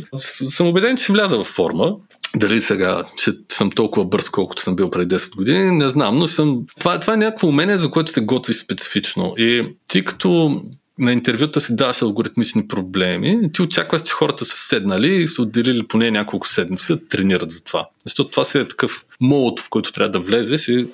съм 0.49 0.67
убеден, 0.67 0.97
че 0.97 1.13
вляза 1.13 1.39
в 1.39 1.45
форма. 1.45 1.97
Дали 2.37 2.61
сега 2.61 3.03
ще 3.17 3.33
съм 3.49 3.71
толкова 3.71 4.07
бърз, 4.07 4.31
колкото 4.31 4.63
съм 4.63 4.77
бил 4.77 4.91
преди 4.91 5.15
10 5.15 5.37
години, 5.37 5.71
не 5.71 5.89
знам, 5.89 6.19
но 6.19 6.29
съм... 6.29 6.63
Това, 6.79 7.01
това 7.01 7.15
е 7.15 7.17
някакво 7.17 7.49
умение, 7.49 7.79
за 7.79 7.91
което 7.91 8.13
се 8.13 8.21
готви 8.21 8.55
специфично. 8.55 9.35
И 9.39 9.63
ти 9.89 10.05
като 10.05 10.61
на 10.99 11.13
интервюта 11.13 11.61
си 11.61 11.77
даваш 11.77 12.03
алгоритмични 12.03 12.69
проблеми, 12.69 13.53
ти 13.53 13.63
очакваш, 13.63 14.03
че 14.03 14.13
хората 14.13 14.45
са 14.45 14.57
седнали 14.57 15.15
и 15.15 15.27
са 15.27 15.43
отделили 15.43 15.87
поне 15.89 16.11
няколко 16.11 16.49
седмици 16.49 16.93
да 16.93 17.09
тренират 17.09 17.51
за 17.51 17.65
това. 17.65 17.89
Защото 18.07 18.31
това 18.31 18.45
си 18.45 18.59
е 18.59 18.69
такъв 18.69 19.05
молот, 19.21 19.61
в 19.61 19.71
който 19.71 19.93
трябва 19.93 20.11
да 20.11 20.21
влезеш 20.21 20.69
и, 20.69 20.87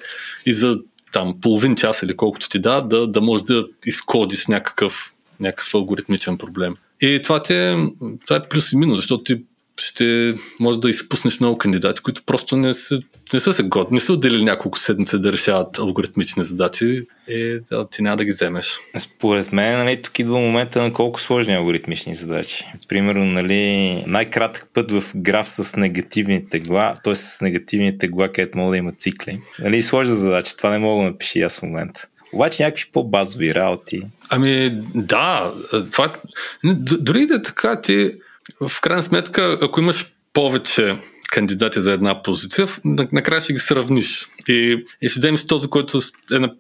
и 0.47 0.53
за 0.53 0.79
там 1.13 1.35
половин 1.41 1.77
час 1.77 2.03
или 2.03 2.17
колкото 2.17 2.49
ти 2.49 2.59
да, 2.59 2.81
да, 2.81 3.07
да 3.07 3.21
можеш 3.21 3.45
да 3.45 3.67
изкодиш 3.87 4.47
някакъв, 4.47 5.12
някакъв 5.43 5.75
алгоритмичен 5.75 6.39
проблем. 6.39 6.77
И 7.01 7.21
това, 7.23 7.43
ти 7.43 7.55
е, 7.55 7.77
това 8.27 8.37
е 8.37 8.49
плюс 8.49 8.73
и 8.73 8.77
минус, 8.77 8.99
защото 8.99 9.25
ти 9.25 9.43
ще 9.77 10.35
може 10.61 10.81
да 10.81 10.91
изпуснеш 10.91 11.41
много 11.41 11.59
кандидати, 11.59 12.03
които 12.03 12.23
просто 12.27 12.57
не 12.57 12.75
са, 12.75 13.01
не 13.35 13.41
са 13.41 13.53
се 13.53 13.63
годни, 13.63 13.95
не 13.95 14.01
са 14.01 14.13
отделили 14.13 14.45
няколко 14.45 14.79
седмици 14.79 15.19
да 15.19 15.33
решават 15.33 15.79
алгоритмични 15.79 16.45
задачи 16.45 17.03
и 17.29 17.61
да, 17.71 17.89
ти 17.89 18.03
няма 18.03 18.17
да 18.17 18.25
ги 18.25 18.31
вземеш. 18.31 18.79
Според 18.99 19.53
мен, 19.53 19.79
нали, 19.79 20.03
тук 20.03 20.19
идва 20.19 20.39
момента 20.39 20.83
на 20.83 20.93
колко 20.93 21.21
сложни 21.21 21.55
алгоритмични 21.55 22.15
задачи. 22.15 22.65
Примерно, 22.89 23.25
нали, 23.25 24.05
най-кратък 24.07 24.69
път 24.75 24.93
в 24.93 25.13
граф 25.17 25.49
с 25.49 25.77
негативни 25.77 26.49
тегла, 26.49 26.95
т.е. 27.05 27.15
с 27.15 27.41
негативни 27.41 27.99
тегла, 27.99 28.29
където 28.29 28.59
мога 28.59 28.71
да 28.71 28.77
има 28.77 28.93
цикли. 28.93 29.41
Нали, 29.59 29.83
сложна 29.83 30.15
задача, 30.15 30.57
това 30.57 30.71
не 30.71 30.79
мога 30.79 31.05
да 31.05 31.11
напиша 31.11 31.39
аз 31.39 31.59
в 31.59 31.63
момента. 31.63 32.09
Обаче 32.33 32.63
някакви 32.63 32.85
по-базови 32.93 33.55
работи. 33.55 34.03
Ами 34.31 34.83
да, 34.95 35.53
това, 35.93 36.17
дори 37.01 37.27
да 37.27 37.35
е 37.35 37.43
така, 37.43 37.81
ти 37.81 38.15
в 38.61 38.81
крайна 38.81 39.03
сметка, 39.03 39.59
ако 39.63 39.81
имаш 39.81 40.13
повече 40.33 40.99
кандидати 41.31 41.81
за 41.81 41.93
една 41.93 42.23
позиция, 42.23 42.67
накрая 43.13 43.41
ще 43.41 43.53
ги 43.53 43.59
сравниш 43.59 44.29
и, 44.49 44.85
и 45.03 45.09
ще 45.09 45.21
вземеш 45.21 45.47
този, 45.47 45.69
който 45.69 46.01
е, 46.33 46.39
на, 46.39 46.55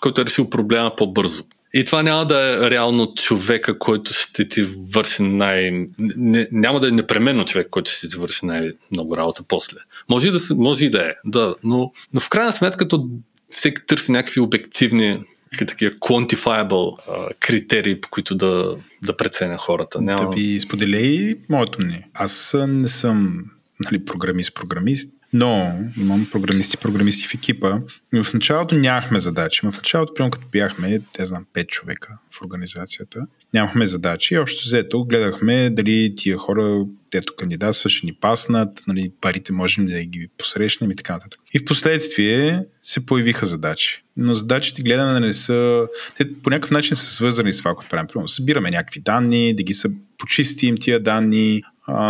който 0.00 0.20
е 0.20 0.24
решил 0.24 0.50
проблема 0.50 0.96
по-бързо. 0.96 1.44
И 1.74 1.84
това 1.84 2.02
няма 2.02 2.26
да 2.26 2.66
е 2.66 2.70
реално 2.70 3.14
човека, 3.14 3.78
който 3.78 4.12
ще 4.12 4.48
ти 4.48 4.62
върши 4.94 5.22
най... 5.22 5.86
Не, 5.98 6.48
няма 6.52 6.80
да 6.80 6.88
е 6.88 6.90
непременно 6.90 7.44
човек, 7.44 7.68
който 7.70 7.90
ще 7.90 8.08
ти 8.08 8.16
върши 8.16 8.46
най-много 8.46 9.16
работа 9.16 9.42
после. 9.48 9.76
Може 10.08 10.28
и 10.28 10.30
да, 10.30 10.38
може 10.54 10.84
и 10.84 10.90
да 10.90 11.02
е, 11.02 11.12
да, 11.24 11.54
но, 11.64 11.92
но 12.12 12.20
в 12.20 12.28
крайна 12.28 12.52
сметка, 12.52 12.78
като 12.78 13.08
всеки 13.54 13.86
търси 13.86 14.12
някакви 14.12 14.40
обективни 14.40 15.24
такива 15.58 15.94
quantifiable 15.94 16.96
а, 17.10 17.34
критерии, 17.40 18.00
по 18.00 18.08
които 18.08 18.34
да, 18.34 18.76
да 19.02 19.16
преценя 19.16 19.58
хората. 19.58 20.00
Няма... 20.00 20.30
Да 20.30 20.36
ви 20.36 20.60
споделя 20.60 20.96
и 20.96 21.38
моето 21.48 21.80
мнение. 21.80 22.08
Аз 22.14 22.56
не 22.68 22.88
съм 22.88 23.44
нали, 23.84 24.04
програмист-програмист, 24.04 25.12
но 25.32 25.78
имам 26.00 26.26
програмисти, 26.32 26.76
програмисти 26.76 27.28
в 27.28 27.34
екипа. 27.34 27.78
Но 28.12 28.24
в 28.24 28.34
началото 28.34 28.74
нямахме 28.74 29.18
задачи. 29.18 29.60
В 29.60 29.64
началото, 29.64 30.14
примерно 30.14 30.30
като 30.30 30.46
бяхме, 30.52 31.00
те 31.12 31.24
знам, 31.24 31.46
5 31.54 31.66
човека 31.66 32.18
в 32.30 32.42
организацията, 32.42 33.26
нямахме 33.54 33.86
задачи. 33.86 34.38
Общо 34.38 34.62
взето 34.64 35.04
гледахме 35.04 35.70
дали 35.70 36.14
тия 36.16 36.36
хора, 36.36 36.84
тето 37.10 37.34
кандидатства, 37.36 37.90
ще 37.90 38.06
ни 38.06 38.12
паснат, 38.20 38.82
нали, 38.88 39.12
парите 39.20 39.52
можем 39.52 39.86
да 39.86 40.04
ги 40.04 40.28
посрещнем 40.38 40.90
и 40.90 40.96
така 40.96 41.12
нататък. 41.12 41.40
И 41.54 41.58
в 41.58 41.64
последствие 41.64 42.64
се 42.82 43.06
появиха 43.06 43.46
задачи. 43.46 44.02
Но 44.16 44.34
задачите 44.34 44.82
гледаме 44.82 45.12
да 45.12 45.20
не 45.20 45.32
са... 45.32 45.86
Те 46.16 46.34
по 46.42 46.50
някакъв 46.50 46.70
начин 46.70 46.96
са 46.96 47.06
свързани 47.06 47.52
с 47.52 47.58
това, 47.58 47.74
което 47.74 47.90
правим. 47.90 48.06
Примерно, 48.06 48.28
събираме 48.28 48.70
някакви 48.70 49.00
данни, 49.00 49.56
да 49.56 49.62
ги 49.62 49.74
са 49.74 49.88
почистим 50.18 50.76
тия 50.80 51.02
данни, 51.02 51.62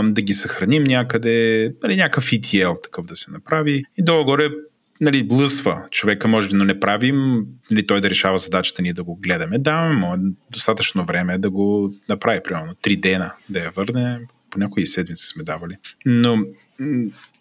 да 0.04 0.22
ги 0.22 0.33
съхраним 0.33 0.85
някъде, 0.85 1.72
нали, 1.83 1.96
някакъв 1.96 2.30
ETL 2.30 2.83
такъв 2.83 3.07
да 3.07 3.16
се 3.16 3.30
направи 3.30 3.83
и 3.98 4.04
долу-горе 4.04 4.50
нали, 5.00 5.28
блъсва. 5.28 5.83
Човека 5.90 6.28
може 6.28 6.48
да 6.48 6.57
не 6.57 6.80
правим, 6.80 7.46
нали, 7.70 7.87
той 7.87 8.00
да 8.00 8.11
решава 8.11 8.38
задачата 8.38 8.83
ни 8.83 8.92
да 8.92 9.04
го 9.04 9.16
гледаме. 9.16 9.59
Даваме 9.59 9.94
му 9.94 10.35
достатъчно 10.50 11.04
време 11.04 11.38
да 11.38 11.50
го 11.50 11.92
направи, 12.09 12.40
примерно 12.44 12.74
3 12.74 13.00
дена 13.00 13.33
да 13.48 13.61
я 13.61 13.70
върне. 13.70 14.20
По 14.50 14.59
някои 14.59 14.87
седмици 14.87 15.26
сме 15.26 15.42
давали. 15.42 15.76
Но 16.07 16.38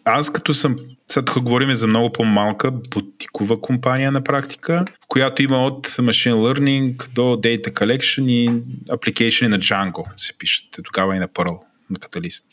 аз 0.04 0.32
като 0.32 0.54
съм, 0.54 0.76
сега 1.08 1.24
тук 1.24 1.42
говорим 1.42 1.74
за 1.74 1.86
много 1.86 2.12
по-малка 2.12 2.70
бутикова 2.70 3.60
компания 3.60 4.12
на 4.12 4.24
практика, 4.24 4.84
която 5.08 5.42
има 5.42 5.66
от 5.66 5.88
Machine 5.88 6.34
Learning 6.34 7.08
до 7.14 7.22
Data 7.22 7.72
Collection 7.72 8.30
и 8.30 8.50
application 8.88 9.48
на 9.48 9.58
Django 9.58 10.04
се 10.16 10.38
пишат 10.38 10.66
тогава 10.84 11.16
и 11.16 11.18
на 11.18 11.28
Perl 11.28 11.58
на 11.90 11.98
каталист. 11.98 12.46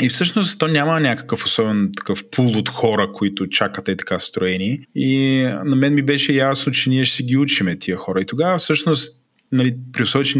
И 0.00 0.08
всъщност 0.08 0.58
то 0.58 0.68
няма 0.68 1.00
някакъв 1.00 1.44
особен 1.44 1.90
такъв 1.96 2.24
пул 2.30 2.58
от 2.58 2.68
хора, 2.68 3.12
които 3.12 3.48
чакат 3.48 3.88
и 3.88 3.96
така 3.96 4.18
строени. 4.18 4.78
И 4.94 5.42
на 5.64 5.76
мен 5.76 5.94
ми 5.94 6.02
беше 6.02 6.32
ясно, 6.32 6.72
че 6.72 6.90
ние 6.90 7.04
ще 7.04 7.16
си 7.16 7.22
ги 7.22 7.36
учиме 7.36 7.78
тия 7.78 7.96
хора. 7.96 8.20
И 8.20 8.26
тогава 8.26 8.58
всъщност 8.58 9.20
нали, 9.52 9.76
при 9.92 10.02
условие, 10.02 10.24
че 10.24 10.38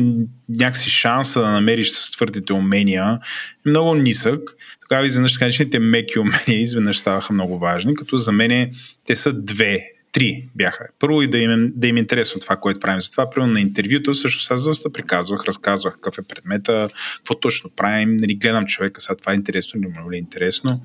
някакси 0.49 0.91
шанса 0.91 1.41
да 1.41 1.51
намериш 1.51 1.91
с 1.91 2.11
твърдите 2.11 2.53
умения 2.53 3.19
е 3.67 3.69
много 3.69 3.95
нисък, 3.95 4.41
тогава 4.81 5.07
изведнъж 5.07 5.33
така 5.33 5.45
наречените 5.45 5.79
меки 5.79 6.19
умения 6.19 6.61
изведнъж 6.61 6.99
ставаха 6.99 7.33
много 7.33 7.59
важни, 7.59 7.95
като 7.95 8.19
за 8.19 8.33
мен 8.33 8.71
те 9.07 9.17
са 9.17 9.33
две 9.33 9.79
три 10.13 10.49
бяха. 10.55 10.87
Първо 10.99 11.23
и 11.23 11.29
да 11.29 11.39
им, 11.39 11.73
да 11.75 11.89
им 11.89 11.97
е 11.97 12.01
интересно 12.01 12.41
това, 12.41 12.57
което 12.57 12.81
правим. 12.81 13.01
Затова, 13.01 13.31
примерно 13.31 13.53
на 13.53 13.61
интервюто, 13.61 14.15
също 14.15 14.55
аз 14.55 14.65
доста 14.65 14.93
приказвах, 14.93 15.45
разказвах 15.45 15.95
какъв 15.95 16.19
е 16.19 16.29
предмета, 16.29 16.89
какво 17.17 17.35
точно 17.35 17.71
правим, 17.77 18.17
нали, 18.17 18.35
гледам 18.35 18.67
човека, 18.67 19.01
сега 19.01 19.17
това 19.17 19.33
е 19.33 19.37
интересно 19.37 19.81
или 19.81 19.89
не 19.89 20.17
е 20.17 20.19
интересно. 20.19 20.81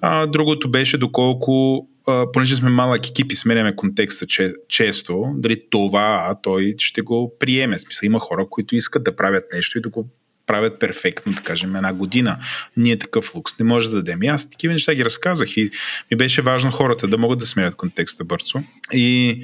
А, 0.00 0.26
другото 0.26 0.70
беше 0.70 0.98
доколко 0.98 1.86
Uh, 2.04 2.32
понеже 2.32 2.54
сме 2.54 2.70
малък 2.70 3.08
екип 3.08 3.32
и 3.32 3.34
сменяме 3.34 3.76
контекста 3.76 4.26
че, 4.26 4.52
често, 4.68 5.24
дали 5.36 5.56
това 5.70 6.34
той 6.42 6.74
ще 6.78 7.02
го 7.02 7.32
приеме. 7.40 7.78
Смисъл, 7.78 8.06
има 8.06 8.18
хора, 8.18 8.46
които 8.50 8.76
искат 8.76 9.04
да 9.04 9.16
правят 9.16 9.44
нещо 9.52 9.78
и 9.78 9.80
да 9.80 9.88
го 9.88 10.08
правят 10.46 10.80
перфектно, 10.80 11.32
да 11.32 11.42
кажем, 11.42 11.76
една 11.76 11.92
година. 11.92 12.38
Ние 12.76 12.98
такъв 12.98 13.34
лукс 13.34 13.58
не 13.58 13.64
може 13.64 13.90
да 13.90 13.96
дадем. 13.96 14.22
И 14.22 14.26
аз 14.26 14.50
такива 14.50 14.72
неща 14.72 14.94
ги 14.94 15.04
разказах 15.04 15.56
и 15.56 15.70
ми 16.10 16.16
беше 16.16 16.42
важно 16.42 16.70
хората 16.70 17.06
да 17.08 17.18
могат 17.18 17.38
да 17.38 17.46
сменят 17.46 17.74
контекста 17.74 18.24
бързо. 18.24 18.62
И 18.92 19.42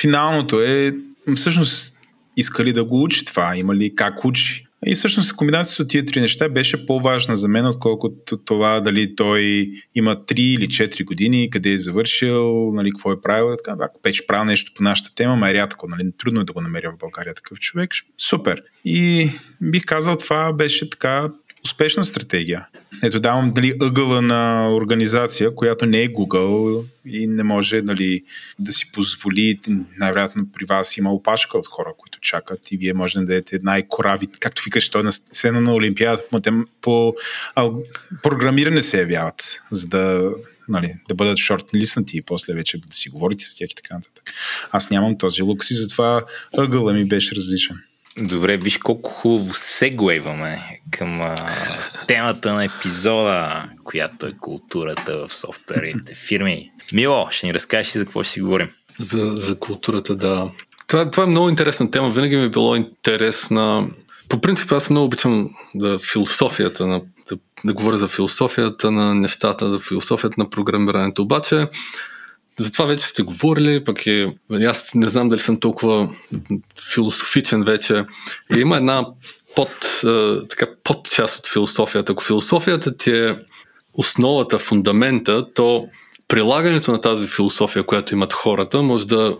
финалното 0.00 0.62
е, 0.62 0.92
всъщност, 1.36 1.92
искали 2.36 2.72
да 2.72 2.84
го 2.84 3.02
учи 3.02 3.24
това, 3.24 3.56
има 3.56 3.74
ли 3.74 3.94
как 3.94 4.24
учи. 4.24 4.65
И 4.86 4.94
всъщност 4.94 5.36
комбинацията 5.36 5.82
от 5.82 5.88
тия 5.88 6.06
три 6.06 6.20
неща 6.20 6.48
беше 6.48 6.86
по-важна 6.86 7.36
за 7.36 7.48
мен, 7.48 7.66
отколкото 7.66 8.36
това 8.36 8.80
дали 8.80 9.16
той 9.16 9.70
има 9.94 10.16
3 10.16 10.40
или 10.40 10.68
4 10.68 11.04
години, 11.04 11.50
къде 11.50 11.72
е 11.72 11.78
завършил, 11.78 12.70
нали, 12.72 12.90
какво 12.90 13.12
е 13.12 13.20
правил. 13.20 13.56
Така, 13.64 13.76
ако 13.80 14.02
пече 14.02 14.26
правил 14.26 14.44
нещо 14.44 14.72
по 14.74 14.82
нашата 14.82 15.14
тема, 15.14 15.36
ма 15.36 15.50
е 15.50 15.54
рядко, 15.54 15.88
нали, 15.88 16.12
трудно 16.18 16.40
е 16.40 16.44
да 16.44 16.52
го 16.52 16.60
намеря 16.60 16.92
в 16.92 16.98
България 16.98 17.34
такъв 17.34 17.58
човек. 17.58 17.90
Супер. 18.18 18.62
И 18.84 19.30
бих 19.60 19.84
казал, 19.84 20.16
това 20.16 20.52
беше 20.52 20.90
така 20.90 21.28
успешна 21.64 22.04
стратегия. 22.04 22.66
Ето 23.02 23.20
давам 23.20 23.50
дали, 23.50 23.74
ъгъла 23.80 24.22
на 24.22 24.68
организация, 24.72 25.54
която 25.54 25.86
не 25.86 26.02
е 26.02 26.08
Google 26.08 26.84
и 27.06 27.26
не 27.26 27.42
може 27.42 27.82
нали, 27.82 28.22
да 28.58 28.72
си 28.72 28.92
позволи, 28.92 29.60
най-вероятно 29.98 30.46
при 30.52 30.64
вас 30.64 30.96
има 30.96 31.12
опашка 31.12 31.58
от 31.58 31.66
хора, 31.66 31.92
които 31.98 32.15
чакат 32.26 32.72
и 32.72 32.76
вие 32.76 32.94
може 32.94 33.18
да 33.18 33.24
дадете 33.24 33.58
най-корави, 33.62 34.26
както 34.40 34.62
викаш, 34.64 34.88
той 34.88 35.02
на 35.02 35.12
сцена 35.12 35.60
на 35.60 35.74
Олимпиада 35.74 36.22
по, 36.80 37.14
по 37.60 37.82
програмиране 38.22 38.82
се 38.82 38.98
явяват, 38.98 39.60
за 39.70 39.86
да 39.86 40.32
нали, 40.68 40.94
да 41.08 41.14
бъдат 41.14 41.38
шортлистнати 41.38 42.16
и 42.16 42.22
после 42.22 42.54
вече 42.54 42.78
да 42.78 42.96
си 42.96 43.08
говорите 43.08 43.44
с 43.44 43.56
тях 43.56 43.70
и 43.70 43.74
така 43.74 43.94
нататък. 43.94 44.32
Аз 44.72 44.90
нямам 44.90 45.18
този 45.18 45.42
лукс 45.42 45.70
и 45.70 45.74
затова 45.74 46.24
ъгъла 46.58 46.92
ми 46.92 47.08
беше 47.08 47.34
различен. 47.34 47.76
Добре, 48.20 48.56
виж 48.56 48.78
колко 48.78 49.10
хубаво 49.10 49.54
сегуейваме 49.54 50.80
към 50.90 51.20
а, 51.20 51.36
темата 52.08 52.52
на 52.52 52.64
епизода, 52.64 53.64
която 53.84 54.26
е 54.26 54.32
културата 54.40 55.26
в 55.26 55.34
софтуерните 55.34 56.14
фирми. 56.14 56.70
Мило, 56.92 57.28
ще 57.30 57.46
ни 57.46 57.54
разкажеш 57.54 57.92
за 57.92 58.04
какво 58.04 58.22
ще 58.22 58.32
си 58.32 58.40
говорим? 58.40 58.68
За, 58.98 59.36
за 59.36 59.58
културата, 59.58 60.16
да. 60.16 60.50
Това, 60.86 61.10
това 61.10 61.22
е 61.22 61.26
много 61.26 61.48
интересна 61.48 61.90
тема. 61.90 62.10
Винаги 62.10 62.36
ми 62.36 62.44
е 62.44 62.48
било 62.48 62.76
интересна. 62.76 63.88
По 64.28 64.40
принцип, 64.40 64.72
аз 64.72 64.90
много 64.90 65.06
обичам 65.06 65.50
да 65.74 65.98
философията 65.98 66.86
на, 66.86 67.00
да, 67.30 67.36
да 67.64 67.72
говоря 67.72 67.96
за 67.96 68.08
философията 68.08 68.90
на 68.90 69.14
нещата, 69.14 69.70
за 69.70 69.78
философията 69.78 70.34
на 70.38 70.50
програмирането. 70.50 71.22
Обаче, 71.22 71.68
за 72.58 72.72
това 72.72 72.84
вече 72.84 73.06
сте 73.06 73.22
говорили, 73.22 73.84
пък 73.84 74.06
е, 74.06 74.34
аз 74.66 74.94
не 74.94 75.08
знам 75.08 75.28
дали 75.28 75.40
съм 75.40 75.60
толкова 75.60 76.10
философичен 76.94 77.64
вече. 77.64 78.04
И 78.56 78.60
има 78.60 78.76
една 78.76 79.06
под, 79.56 80.02
така, 80.48 80.66
под 80.84 81.10
част 81.10 81.38
от 81.38 81.46
философията. 81.46 82.12
Ако 82.12 82.22
философията 82.22 82.96
ти 82.96 83.10
е 83.10 83.36
основата, 83.94 84.58
фундамента, 84.58 85.46
то 85.54 85.88
прилагането 86.28 86.92
на 86.92 87.00
тази 87.00 87.26
философия, 87.26 87.86
която 87.86 88.14
имат 88.14 88.32
хората, 88.32 88.82
може 88.82 89.06
да 89.06 89.36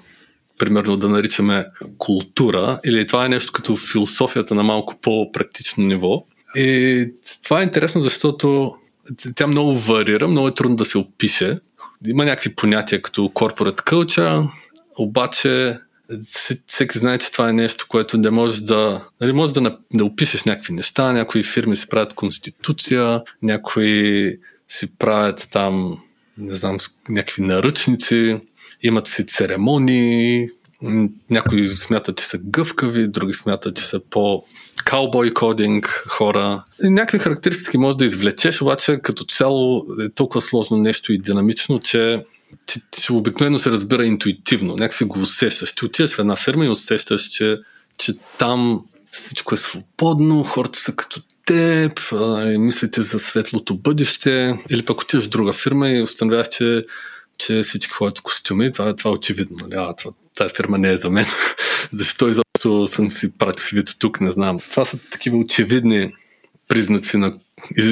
примерно 0.59 0.97
да 0.97 1.09
наричаме 1.09 1.67
култура, 1.99 2.81
или 2.85 3.07
това 3.07 3.27
е 3.27 3.29
нещо 3.29 3.53
като 3.53 3.77
философията 3.77 4.55
на 4.55 4.63
малко 4.63 4.95
по-практично 5.03 5.85
ниво. 5.85 6.25
И 6.57 7.09
това 7.45 7.61
е 7.61 7.65
интересно, 7.65 8.01
защото 8.01 8.75
тя 9.35 9.47
много 9.47 9.75
варира, 9.77 10.29
много 10.29 10.49
е 10.49 10.55
трудно 10.55 10.77
да 10.77 10.85
се 10.85 10.99
опише. 10.99 11.59
Има 12.07 12.25
някакви 12.25 12.55
понятия 12.55 13.03
като 13.03 13.23
corporate 13.23 13.85
culture, 13.85 14.51
обаче 14.99 15.79
всеки 16.67 16.99
знае, 16.99 17.19
че 17.19 17.33
това 17.33 17.49
е 17.49 17.53
нещо, 17.53 17.87
което 17.89 18.19
не 18.19 18.31
може 18.31 18.63
да, 18.63 19.05
нали, 19.21 19.33
може 19.33 19.55
да, 19.55 19.79
да 19.95 20.05
опишеш 20.05 20.45
някакви 20.45 20.73
неща, 20.73 21.13
някои 21.13 21.43
фирми 21.43 21.77
си 21.77 21.89
правят 21.89 22.15
конституция, 22.15 23.23
някои 23.43 24.37
си 24.69 24.97
правят 24.99 25.49
там, 25.51 25.99
не 26.39 26.55
знам, 26.55 26.77
някакви 27.09 27.43
наръчници, 27.43 28.41
имат 28.83 29.07
си 29.07 29.27
церемонии, 29.27 30.49
някои 31.31 31.67
смятат, 31.67 32.19
че 32.19 32.25
са 32.25 32.39
гъвкави, 32.39 33.09
други 33.09 33.33
смятат, 33.33 33.77
че 33.77 33.83
са 33.83 34.01
по 34.11 34.45
каубой 34.85 35.35
кодинг 35.35 36.05
хора. 36.09 36.65
И 36.85 36.91
някакви 36.91 37.19
характеристики 37.19 37.79
може 37.79 37.97
да 37.97 38.05
извлечеш, 38.05 38.63
обаче 38.63 38.99
като 39.03 39.25
цяло 39.25 39.87
е 40.01 40.09
толкова 40.09 40.41
сложно 40.41 40.77
нещо 40.77 41.13
и 41.13 41.19
динамично, 41.19 41.81
че 41.81 42.23
че, 42.67 42.81
че 43.01 43.13
обикновено 43.13 43.59
се 43.59 43.71
разбира 43.71 44.07
интуитивно, 44.07 44.77
някак 44.77 44.95
си 44.95 45.05
го 45.05 45.21
усещаш. 45.21 45.75
Ти 45.75 45.85
отиваш 45.85 46.15
в 46.15 46.19
една 46.19 46.37
фирма 46.37 46.67
и 46.67 46.69
усещаш, 46.69 47.23
че, 47.23 47.59
че 47.99 48.15
там 48.39 48.85
всичко 49.11 49.55
е 49.55 49.59
свободно, 49.59 50.43
хората 50.43 50.79
са 50.79 50.97
като 50.97 51.21
теб, 51.47 52.01
мислите 52.59 53.03
за 53.03 53.19
светлото 53.19 53.77
бъдеще, 53.77 54.59
или 54.71 54.85
пък 54.85 55.01
отиваш 55.01 55.25
в 55.25 55.29
друга 55.29 55.53
фирма 55.53 55.89
и 55.89 56.03
установяваш, 56.03 56.49
че, 56.49 56.83
че 57.39 57.63
всички 57.63 57.93
ходят 57.93 58.19
с 58.19 58.21
костюми. 58.21 58.73
Това, 58.73 58.97
това 58.97 59.11
е 59.11 59.15
очевидно. 59.15 59.57
Нали? 59.63 59.75
А, 59.75 59.97
това, 59.97 60.11
тази 60.37 60.55
фирма 60.55 60.79
не 60.79 60.91
е 60.91 60.97
за 60.97 61.11
мен. 61.11 61.27
Защо 61.93 62.29
изобщо 62.29 62.89
съм 62.89 63.11
си 63.11 63.39
пратил 63.39 63.63
свито 63.63 63.99
тук, 63.99 64.21
не 64.21 64.31
знам. 64.31 64.59
Това 64.71 64.85
са 64.85 64.99
такива 65.11 65.37
очевидни 65.37 66.13
признаци 66.69 67.17
на 67.17 67.39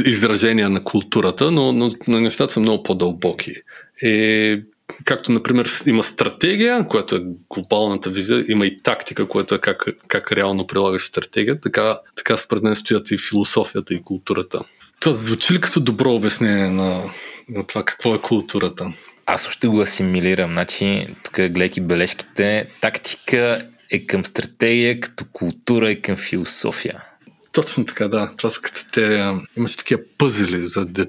изражения 0.07 0.71
на 0.71 0.85
културата, 0.85 1.51
но, 1.51 1.73
но, 1.73 1.93
но 2.09 2.21
нещата 2.21 2.53
са 2.53 2.61
много 2.61 2.83
по-дълбоки. 2.83 3.55
И 4.03 4.63
както, 5.05 5.33
например, 5.33 5.71
има 5.87 6.03
стратегия, 6.03 6.87
която 6.87 7.17
е 7.17 7.25
глобалната 7.51 8.11
визия, 8.11 8.45
има 8.49 8.67
и 8.67 8.77
тактика, 8.83 9.29
която 9.29 9.55
е 9.55 9.59
как, 9.59 9.85
как 10.09 10.33
реално 10.33 10.67
прилагаш 10.67 11.03
стратегия, 11.03 11.61
така, 11.61 11.99
така 12.17 12.37
според 12.37 12.63
мен 12.63 12.77
стоят 12.77 13.11
и 13.11 13.19
философията 13.19 13.95
и 13.95 14.03
културата. 14.03 14.61
Това 15.01 15.15
звучи 15.15 15.55
ли 15.55 15.61
като 15.61 15.81
добро 15.81 16.15
обяснение 16.15 16.71
на, 16.71 17.03
на 17.49 17.67
това 17.67 17.85
какво 17.85 18.15
е 18.15 18.21
културата? 18.21 18.95
Аз 19.27 19.47
още 19.47 19.69
го 19.69 19.81
асимилирам. 19.81 20.53
Значи, 20.53 21.07
тук 21.23 21.35
гледайки 21.35 21.81
бележките, 21.81 22.67
тактика 22.81 23.69
е 23.91 24.07
към 24.07 24.25
стратегия, 24.25 25.01
като 25.01 25.25
култура 25.33 25.91
е 25.91 26.01
към 26.01 26.17
философия. 26.17 27.05
Точно 27.53 27.85
така, 27.85 28.09
да. 28.09 28.33
Това 28.37 28.51
са 28.51 28.61
като 28.61 28.81
те... 28.93 29.33
Имаше 29.57 29.77
такива 29.77 30.01
пъзели, 30.19 30.67
за 30.67 30.85
де, 30.85 31.07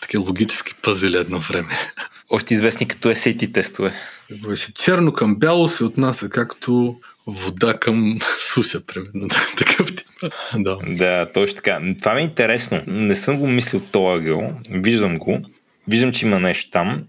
такива 0.00 0.24
логически 0.24 0.74
пъзели 0.82 1.16
едно 1.16 1.38
време. 1.38 1.68
Още 2.30 2.54
известни 2.54 2.88
като 2.88 3.08
SAT 3.08 3.54
тестове. 3.54 3.92
Беше 4.48 4.72
черно 4.72 5.12
към 5.12 5.36
бяло 5.36 5.68
се 5.68 5.84
отнася 5.84 6.28
както 6.28 6.96
вода 7.26 7.78
към 7.78 8.18
суша, 8.54 8.80
примерно. 8.86 9.28
Такъв 9.56 9.96
тип. 9.96 10.06
Да. 10.54 10.78
да, 10.86 11.32
точно 11.34 11.56
така. 11.56 11.80
Това 11.98 12.14
ми 12.14 12.20
е 12.20 12.24
интересно. 12.24 12.82
Не 12.86 13.16
съм 13.16 13.38
го 13.38 13.46
мислил 13.46 13.80
този 13.92 14.18
ъгъл. 14.18 14.52
Виждам 14.70 15.18
го. 15.18 15.40
Виждам, 15.88 16.12
че 16.12 16.26
има 16.26 16.40
нещо 16.40 16.70
там. 16.70 17.04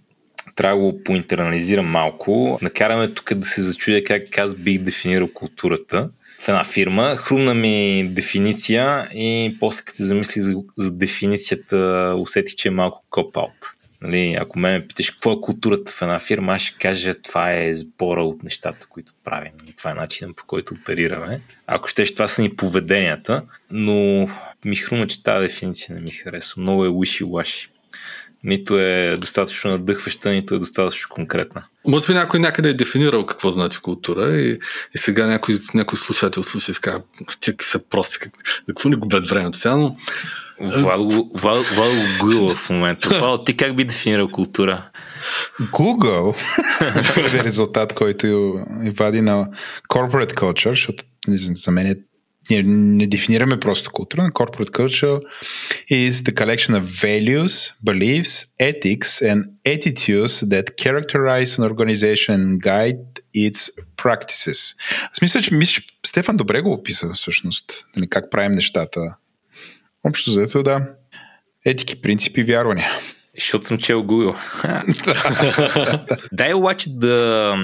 Трябва 0.60 0.78
да 0.78 0.84
го 0.84 1.04
поинтернализирам 1.04 1.86
малко. 1.86 2.60
Накараме 2.62 3.08
тук 3.08 3.34
да 3.34 3.46
се 3.46 3.62
зачудя 3.62 4.04
как 4.04 4.38
аз 4.38 4.56
бих 4.56 4.80
дефинирал 4.80 5.28
културата 5.34 6.10
в 6.40 6.50
една 6.50 6.64
фирма. 6.64 7.16
Хрумна 7.16 7.54
ми 7.54 8.08
дефиниция 8.12 9.10
и 9.14 9.58
после 9.60 9.84
като 9.84 9.98
се 9.98 10.06
замисли 10.06 10.42
за, 10.42 10.56
за 10.78 10.92
дефиницията, 10.92 12.14
усетих, 12.18 12.56
че 12.56 12.68
е 12.68 12.72
малко 12.72 13.04
коп-аут. 13.12 13.74
Нали, 14.02 14.38
ако 14.40 14.60
ме 14.60 14.86
питаш 14.88 15.12
какво 15.12 15.32
е 15.32 15.42
културата 15.42 15.92
в 15.92 16.02
една 16.02 16.20
фирма, 16.20 16.54
аз 16.54 16.62
ще 16.62 16.78
кажа 16.78 17.14
това 17.14 17.54
е 17.54 17.76
сбора 17.76 18.24
от 18.24 18.44
нещата, 18.44 18.88
които 18.90 19.14
правим 19.24 19.54
и 19.68 19.74
това 19.74 19.92
е 19.92 19.94
начинът 19.94 20.36
по 20.36 20.46
който 20.46 20.74
оперираме. 20.74 21.42
Ако 21.68 21.88
ще, 21.88 22.06
това 22.06 22.28
са 22.28 22.42
ни 22.42 22.56
поведенията, 22.56 23.44
но 23.72 24.28
ми 24.66 24.76
хрума, 24.76 25.08
че 25.08 25.24
тази 25.24 25.48
дефиниция 25.48 25.96
не 25.96 26.02
ми 26.02 26.12
харесва. 26.12 26.62
Много 26.62 26.86
е 26.86 26.90
уши-лаши. 26.90 27.68
Нито 28.44 28.80
е 28.80 29.18
достатъчно 29.20 29.72
надъхваща, 29.72 30.30
нито 30.30 30.56
е 30.56 30.60
достатъчно 30.60 31.10
конкретна. 31.10 31.64
Може 31.88 32.08
би 32.08 32.14
някой 32.14 32.40
някъде 32.40 32.70
е 32.70 32.74
дефинирал 32.74 33.26
какво 33.26 33.50
значи 33.50 33.80
култура 33.82 34.38
и, 34.38 34.60
и 34.96 34.98
сега 34.98 35.28
някой, 35.28 35.60
някой 35.74 35.98
слушател 35.98 36.44
слуша 36.44 36.72
и 36.72 36.74
ска, 36.74 37.02
тия 37.40 37.56
са 37.62 37.80
прости, 37.90 38.18
какво 38.68 38.90
ни 38.90 38.96
губят 38.96 39.28
времето 39.28 39.58
сега, 39.58 39.76
но 39.76 39.96
го 40.98 41.30
гугъл 42.20 42.56
в 42.56 42.70
момента. 42.70 43.10
Владо, 43.10 43.44
ти 43.44 43.58
как 43.58 43.76
би 43.76 43.84
дефинирал 43.84 44.28
култура? 44.28 44.90
Google 45.62 46.36
първи 47.16 47.44
резултат, 47.44 47.94
който 47.94 48.60
вади 48.98 49.22
на 49.22 49.48
corporate 49.90 50.34
culture, 50.34 50.70
защото 50.70 51.04
за 51.28 51.72
мен 51.72 51.88
е 51.88 51.96
ние 52.50 52.64
не 52.64 53.08
дефинираме 53.08 53.60
просто 53.60 53.92
култура, 53.92 54.24
на 54.24 54.32
corporate 54.32 54.70
culture 54.70 55.22
is 55.92 56.10
the 56.10 56.34
collection 56.34 56.82
of 56.82 56.84
values, 56.84 57.74
beliefs, 57.86 58.46
ethics 58.62 59.12
and 59.32 59.44
attitudes 59.76 60.34
that 60.54 60.68
characterize 60.84 61.52
an 61.58 61.64
organization 61.72 62.34
and 62.36 62.62
guide 62.62 63.06
its 63.36 63.70
practices. 63.98 64.76
Аз 65.12 65.22
мисля, 65.22 65.42
че, 65.42 65.54
мисля, 65.54 65.84
Стефан 66.06 66.38
добре 66.38 66.62
го 66.62 66.74
описа 66.74 67.12
всъщност, 67.16 67.86
нали, 67.96 68.10
как 68.10 68.32
правим 68.32 68.52
нещата 68.52 69.16
Общо 70.04 70.32
заето 70.32 70.64
да. 70.64 70.88
Етики, 71.66 72.02
принципи, 72.02 72.44
вярвания. 72.44 72.90
Защото 73.40 73.66
съм 73.66 73.78
чел 73.78 74.04
Google. 74.04 74.36
Дай 76.32 76.54
обаче 76.54 76.90
да, 76.90 77.56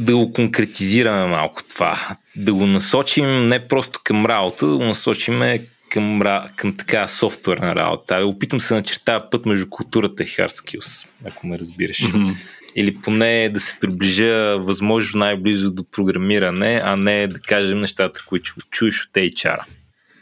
да 0.00 0.16
го 0.16 0.32
конкретизираме 0.32 1.26
малко 1.26 1.62
това. 1.68 2.16
Да 2.36 2.54
го 2.54 2.66
насочим 2.66 3.46
не 3.46 3.68
просто 3.68 4.00
към 4.04 4.26
работа, 4.26 4.66
да 4.66 4.76
го 4.76 4.84
насочим 4.84 5.42
към, 5.90 6.22
към 6.56 6.76
така 6.76 7.08
софтуерна 7.08 7.74
работа. 7.74 8.26
Опитам 8.26 8.60
се 8.60 8.74
начертава 8.74 9.30
път 9.30 9.46
между 9.46 9.70
културата 9.70 10.22
и 10.22 10.26
hard 10.26 10.50
skills, 10.50 11.06
ако 11.24 11.46
ме 11.46 11.58
разбираш. 11.58 11.98
Mm-hmm. 11.98 12.36
Или 12.76 12.96
поне 12.96 13.50
да 13.54 13.60
се 13.60 13.76
приближа 13.80 14.58
възможно 14.58 15.18
най-близо 15.18 15.70
до 15.70 15.84
програмиране, 15.90 16.82
а 16.84 16.96
не 16.96 17.26
да 17.26 17.40
кажем 17.40 17.80
нещата, 17.80 18.24
които 18.28 18.54
чуеш 18.70 19.04
от 19.04 19.12
HR. 19.12 19.58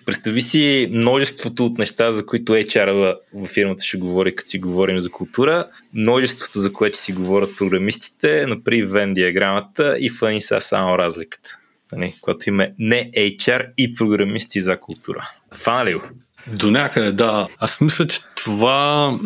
Представи 0.08 0.40
си 0.40 0.88
множеството 0.90 1.66
от 1.66 1.78
неща, 1.78 2.12
за 2.12 2.26
които 2.26 2.52
HR 2.52 3.16
в 3.34 3.46
фирмата 3.46 3.84
ще 3.84 3.96
говори, 3.96 4.36
като 4.36 4.50
си 4.50 4.58
говорим 4.58 5.00
за 5.00 5.10
култура, 5.10 5.64
множеството, 5.94 6.58
за 6.58 6.72
което 6.72 6.98
си 6.98 7.12
говорят 7.12 7.56
програмистите, 7.56 8.46
например 8.46 8.86
Вен 8.86 9.14
диаграмата 9.14 9.96
и 10.00 10.10
в 10.10 10.40
са 10.40 10.60
само 10.60 10.98
разликата. 10.98 11.58
Нали? 11.92 12.14
Когато 12.20 12.48
има 12.48 12.66
не 12.78 13.10
HR 13.16 13.66
и 13.78 13.94
програмисти 13.94 14.60
за 14.60 14.80
култура. 14.80 15.30
Фана 15.54 15.84
ли 15.84 15.94
го? 15.94 16.02
До 16.46 16.70
някъде, 16.70 17.12
да. 17.12 17.48
Аз 17.58 17.80
мисля, 17.80 18.06
че 18.06 18.20
това 18.34 19.18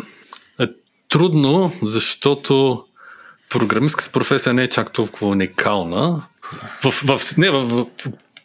е 0.59 0.65
трудно, 1.09 1.71
защото 1.81 2.83
програмистката 3.49 4.11
професия 4.11 4.53
не 4.53 4.63
е 4.63 4.69
чак 4.69 4.93
толкова 4.93 5.27
уникална. 5.27 6.23
В, 6.83 6.91
в, 6.91 7.37
не, 7.37 7.49
в, 7.49 7.65
в, 7.65 7.85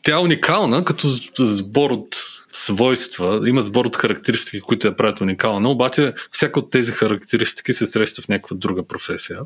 тя 0.09 0.15
е 0.15 0.19
уникална 0.19 0.85
като 0.85 1.09
сбор 1.39 1.91
от 1.91 2.17
свойства, 2.53 3.49
има 3.49 3.61
сбор 3.61 3.87
от 3.87 3.97
характеристики, 3.97 4.61
които 4.61 4.87
я 4.87 4.97
правят 4.97 5.21
уникална, 5.21 5.71
обаче 5.71 6.15
всяка 6.31 6.61
от 6.61 6.71
тези 6.71 6.93
характеристики 6.93 7.73
се 7.73 7.87
среща 7.87 8.23
в 8.23 8.29
някаква 8.29 8.57
друга 8.57 8.87
професия. 8.87 9.41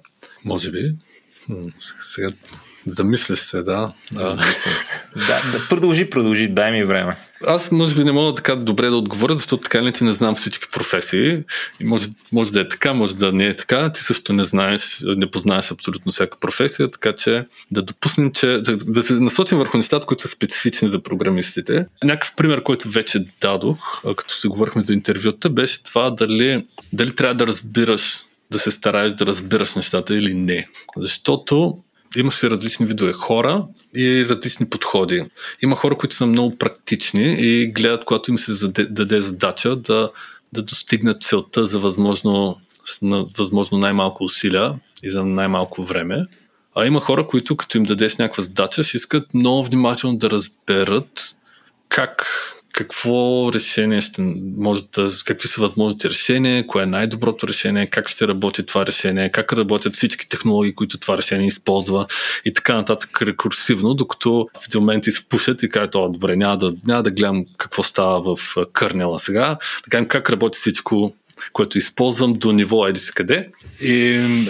Може 0.44 0.70
би. 0.70 0.94
Сега 2.00 2.28
Замисляш 2.86 3.38
се, 3.38 3.62
да. 3.62 3.92
Се. 4.12 5.02
да, 5.16 5.42
да, 5.52 5.68
продължи, 5.68 6.10
продължи, 6.10 6.48
дай 6.48 6.72
ми 6.72 6.84
време. 6.84 7.16
Аз 7.46 7.70
може 7.70 7.94
би 7.94 8.04
не 8.04 8.12
мога 8.12 8.34
така 8.34 8.56
добре 8.56 8.88
да 8.88 8.96
отговоря, 8.96 9.34
защото 9.34 9.62
така 9.62 9.82
ли 9.82 9.92
ти 9.92 10.04
не 10.04 10.12
знам 10.12 10.34
всички 10.34 10.66
професии. 10.72 11.44
И 11.80 11.84
може, 11.84 12.08
може 12.32 12.52
да 12.52 12.60
е 12.60 12.68
така, 12.68 12.92
може 12.94 13.16
да 13.16 13.32
не 13.32 13.46
е 13.46 13.56
така. 13.56 13.92
Ти 13.92 14.00
също 14.00 14.32
не 14.32 14.44
знаеш, 14.44 15.02
не 15.04 15.30
познаеш 15.30 15.72
абсолютно 15.72 16.12
всяка 16.12 16.38
професия, 16.38 16.90
така 16.90 17.12
че 17.12 17.44
да 17.70 17.82
допуснем, 17.82 18.32
че 18.32 18.46
да, 18.46 18.76
да 18.76 19.02
се 19.02 19.12
насочим 19.12 19.58
върху 19.58 19.76
нещата, 19.76 20.06
които 20.06 20.22
са 20.22 20.28
специфични 20.28 20.88
за 20.88 21.02
програмистите. 21.02 21.86
Някакъв 22.04 22.34
пример, 22.36 22.62
който 22.62 22.88
вече 22.88 23.26
дадох, 23.40 24.02
като 24.16 24.34
си 24.34 24.46
говорихме 24.46 24.82
за 24.82 24.92
интервюта, 24.92 25.50
беше 25.50 25.82
това 25.82 26.10
дали, 26.10 26.66
дали 26.92 27.14
трябва 27.14 27.34
да 27.34 27.46
разбираш 27.46 28.18
да 28.52 28.58
се 28.58 28.70
стараеш 28.70 29.12
да 29.12 29.26
разбираш 29.26 29.74
нещата 29.74 30.14
или 30.14 30.34
не. 30.34 30.68
Защото 30.96 31.78
имаше 32.16 32.50
различни 32.50 32.86
видове 32.86 33.12
хора 33.12 33.64
и 33.96 34.26
различни 34.28 34.68
подходи. 34.68 35.24
Има 35.62 35.76
хора, 35.76 35.96
които 35.96 36.16
са 36.16 36.26
много 36.26 36.58
практични 36.58 37.34
и 37.38 37.66
гледат, 37.66 38.04
когато 38.04 38.30
им 38.30 38.38
се 38.38 38.68
даде 38.68 39.20
задача 39.20 39.76
да, 39.76 40.10
да 40.52 40.62
достигнат 40.62 41.22
целта 41.22 41.66
за 41.66 41.78
възможно, 41.78 42.60
на 43.02 43.24
възможно 43.38 43.78
най-малко 43.78 44.24
усилия 44.24 44.74
и 45.02 45.10
за 45.10 45.24
най-малко 45.24 45.84
време. 45.84 46.26
А 46.74 46.86
има 46.86 47.00
хора, 47.00 47.26
които 47.26 47.56
като 47.56 47.78
им 47.78 47.84
дадеш 47.84 48.16
някаква 48.16 48.42
задача, 48.42 48.82
ще 48.82 48.96
искат 48.96 49.34
много 49.34 49.64
внимателно 49.64 50.16
да 50.16 50.30
разберат 50.30 51.36
как 51.88 52.26
какво 52.72 53.50
решение 53.52 54.00
ще 54.00 54.22
може 54.56 54.82
да, 54.94 55.10
какви 55.24 55.48
са 55.48 55.60
възможните 55.60 56.10
решения, 56.10 56.66
кое 56.66 56.82
е 56.82 56.86
най-доброто 56.86 57.48
решение, 57.48 57.86
как 57.86 58.08
ще 58.08 58.28
работи 58.28 58.66
това 58.66 58.86
решение, 58.86 59.30
как 59.30 59.52
работят 59.52 59.94
всички 59.94 60.28
технологии, 60.28 60.74
които 60.74 60.98
това 60.98 61.16
решение 61.16 61.46
използва 61.46 62.06
и 62.44 62.52
така 62.52 62.74
нататък 62.74 63.22
рекурсивно, 63.22 63.94
докато 63.94 64.48
в 64.62 64.66
един 64.68 64.80
момент 64.80 65.06
изпушат 65.06 65.62
и 65.62 65.68
кажат, 65.68 65.94
о, 65.94 66.08
добре, 66.08 66.36
няма 66.36 66.56
да, 66.56 66.74
няма 66.86 67.02
да 67.02 67.10
гледам 67.10 67.44
какво 67.56 67.82
става 67.82 68.36
в 68.36 68.56
кърнела 68.72 69.18
сега, 69.18 69.58
да 69.84 69.90
кажем 69.90 70.08
как 70.08 70.30
работи 70.30 70.58
всичко, 70.58 71.14
което 71.52 71.78
използвам 71.78 72.32
до 72.32 72.52
ниво 72.52 72.86
еди 72.86 73.00
се 73.00 73.12
къде. 73.12 73.48
И, 73.80 73.94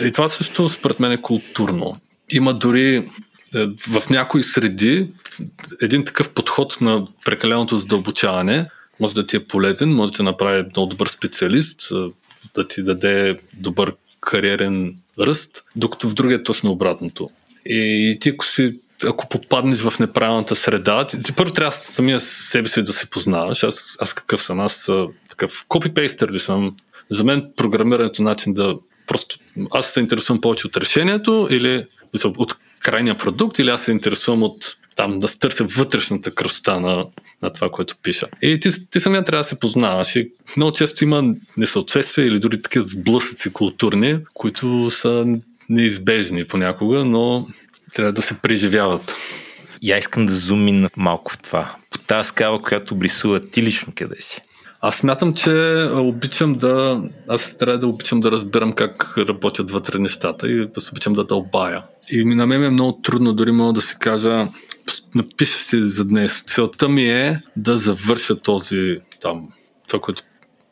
и 0.05 0.13
това 0.13 0.29
също 0.29 0.69
според 0.69 1.01
мен 1.01 1.13
е 1.13 1.23
културно. 1.23 1.93
Има 2.33 2.55
дори 2.55 2.97
е, 2.97 3.67
в 3.89 4.03
някои 4.11 4.43
среди 4.43 5.09
един 5.83 6.05
такъв 6.05 6.33
подход 6.33 6.81
на 6.81 7.07
прекаленото 7.25 7.79
задълбочаване 7.79 8.71
може 9.01 9.15
да 9.15 9.27
ти 9.27 9.37
е 9.37 9.45
полезен, 9.45 9.95
може 9.95 10.13
да 10.13 10.23
направи 10.23 10.65
много 10.77 10.91
добър 10.91 11.07
специалист, 11.07 11.89
да 12.55 12.67
ти 12.67 12.83
даде 12.83 13.39
добър 13.55 13.95
кариерен 14.21 14.97
ръст, 15.19 15.63
докато 15.77 16.09
в 16.09 16.15
другия 16.15 16.37
е 16.37 16.43
точно 16.43 16.71
обратното. 16.71 17.29
И 17.67 18.17
ти 18.21 18.29
ако 18.29 18.47
си 18.47 18.81
ако 19.07 19.29
попаднеш 19.29 19.79
в 19.79 19.99
неправилната 19.99 20.55
среда, 20.57 21.07
ти, 21.07 21.23
ти 21.23 21.33
първо 21.33 21.53
трябва 21.53 21.73
самия 21.73 22.21
себе 22.21 22.69
си 22.69 22.83
да 22.83 22.93
се 22.93 23.11
познаваш. 23.11 23.63
Аз, 23.63 23.97
аз 24.01 24.15
какъв 24.15 24.43
съм? 24.43 24.61
Аз 24.61 24.91
такъв 25.29 25.65
копипейстър 25.69 26.33
ли 26.33 26.39
съм? 26.39 26.77
За 27.11 27.25
мен 27.25 27.53
програмирането 27.57 28.23
е 28.23 28.25
начин 28.25 28.55
да 28.55 28.77
просто... 29.07 29.39
Аз 29.71 29.87
се 29.87 30.01
интересувам 30.01 30.41
повече 30.41 30.67
от 30.67 30.77
решението 30.77 31.49
или 31.51 31.87
от 32.25 32.57
крайния 32.81 33.19
продукт 33.19 33.59
или 33.59 33.71
аз 33.71 33.83
се 33.83 33.93
интересувам 33.93 34.43
от 34.43 34.77
там 34.97 35.21
да 35.21 35.29
стърся 35.29 35.65
вътрешната 35.65 36.35
красота 36.35 36.81
на, 36.81 37.05
на 37.43 37.53
това, 37.53 37.71
което 37.71 37.97
пиша. 38.03 38.27
И 38.43 38.59
ти, 38.59 38.91
ти 38.91 39.01
самия 39.01 39.25
трябва 39.25 39.41
да 39.41 39.49
се 39.49 39.59
познаваш. 39.59 40.17
И 40.17 40.31
много 40.57 40.73
често 40.73 41.05
има 41.05 41.35
несъответствия 41.57 42.27
или 42.27 42.39
дори 42.39 42.63
такива 42.63 42.85
сблъсъци 42.87 43.53
културни, 43.53 44.19
които 44.35 44.91
са 44.91 45.39
неизбежни 45.69 46.45
понякога, 46.45 47.05
но 47.05 47.47
трябва 47.95 48.13
да 48.13 48.23
се 48.23 48.39
преживяват. 48.39 49.15
И 49.83 49.93
аз 49.93 49.99
искам 49.99 50.27
да 50.27 50.33
зумин 50.33 50.89
малко 50.97 51.33
в 51.33 51.39
това. 51.39 51.77
По 51.91 51.99
тази 51.99 52.29
скала, 52.29 52.63
която 52.63 52.95
обрисува 52.95 53.41
ти 53.41 53.63
лично 53.63 53.93
къде 53.97 54.21
си. 54.21 54.41
Аз 54.85 54.97
смятам, 54.97 55.35
че 55.35 55.51
обичам 55.93 56.53
да... 56.53 57.03
Аз 57.29 57.57
трябва 57.59 57.79
да 57.79 57.87
обичам 57.87 58.21
да 58.21 58.31
разбирам 58.31 58.73
как 58.73 59.15
работят 59.19 59.71
вътре 59.71 59.99
нещата 59.99 60.49
и 60.49 60.69
аз 60.77 60.91
обичам 60.91 61.13
да 61.13 61.25
дълбая. 61.25 61.83
И 62.11 62.25
на 62.25 62.47
мен 62.47 62.65
е 62.65 62.71
много 62.71 63.01
трудно, 63.03 63.33
дори 63.33 63.53
мога 63.53 63.73
да 63.73 63.81
си 63.81 63.97
кажа, 63.99 64.49
напиша 65.15 65.59
си 65.59 65.85
за 65.85 66.05
днес. 66.05 66.45
Целта 66.47 66.89
ми 66.89 67.11
е 67.11 67.43
да 67.57 67.77
завърша 67.77 68.37
този 68.37 68.99
там, 69.21 69.49
това, 69.89 70.01
което 70.01 70.23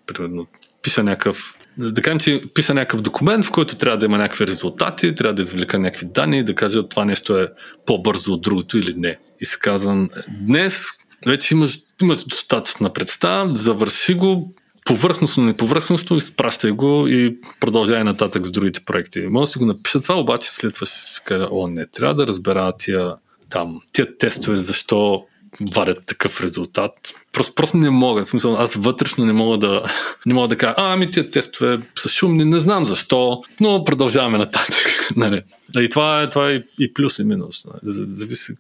примерно 0.06 0.46
пиша 0.82 1.02
някакъв 1.02 1.54
да 1.78 2.02
кажем, 2.02 2.20
че 2.20 2.42
пиша 2.54 2.74
някакъв 2.74 3.02
документ, 3.02 3.44
в 3.44 3.50
който 3.50 3.76
трябва 3.76 3.98
да 3.98 4.06
има 4.06 4.18
някакви 4.18 4.46
резултати, 4.46 5.14
трябва 5.14 5.34
да 5.34 5.42
извлека 5.42 5.78
някакви 5.78 6.06
данни, 6.06 6.44
да 6.44 6.54
кажа 6.54 6.88
това 6.88 7.04
нещо 7.04 7.38
е 7.38 7.48
по-бързо 7.86 8.32
от 8.32 8.40
другото 8.40 8.78
или 8.78 8.94
не. 8.94 9.18
И 9.40 9.46
се 9.46 9.58
казвам, 9.58 10.08
днес 10.28 10.86
вече 11.26 11.54
имаш, 11.54 11.78
имаш 12.02 12.24
достатъчна 12.24 12.92
представа, 12.92 13.50
завърши 13.50 14.14
го, 14.14 14.54
повърхностно, 14.84 15.44
не 15.44 15.56
повърхностно, 15.56 16.16
изпращай 16.16 16.70
го 16.70 17.06
и 17.08 17.36
продължай 17.60 18.04
нататък 18.04 18.46
с 18.46 18.50
другите 18.50 18.80
проекти. 18.84 19.20
Може 19.20 19.48
да 19.48 19.52
си 19.52 19.58
го 19.58 19.66
напиша 19.66 20.00
това, 20.00 20.20
обаче 20.20 20.52
след 20.52 20.74
това 20.74 20.86
ще 20.86 21.24
кажа, 21.24 21.48
о, 21.50 21.68
не, 21.68 21.86
трябва 21.86 22.14
да 22.14 22.26
разбера 22.26 22.72
тия, 22.78 23.14
там, 23.50 23.80
тия 23.92 24.18
тестове, 24.18 24.58
защо 24.58 25.24
варят 25.72 26.06
такъв 26.06 26.40
резултат. 26.40 26.92
Просто, 27.32 27.54
просто 27.54 27.76
не 27.76 27.90
мога. 27.90 28.24
В 28.24 28.28
смисъл, 28.28 28.54
аз 28.54 28.74
вътрешно 28.74 29.24
не 29.24 29.32
мога 29.32 29.58
да, 29.58 29.84
не 30.26 30.34
мога 30.34 30.48
да 30.48 30.56
кажа, 30.56 30.74
а, 30.76 30.92
ами 30.92 31.10
тия 31.10 31.30
тестове 31.30 31.80
са 31.96 32.08
шумни, 32.08 32.44
не 32.44 32.58
знам 32.58 32.86
защо, 32.86 33.42
но 33.60 33.84
продължаваме 33.84 34.38
нататък. 34.38 35.10
нали? 35.16 35.42
И 35.78 35.88
това 35.88 36.20
е, 36.20 36.28
това 36.28 36.50
е 36.50 36.62
и 36.78 36.94
плюс 36.94 37.18
и 37.18 37.24
минус. 37.24 37.66
Нали? 37.66 37.78
Зависи 37.84 38.52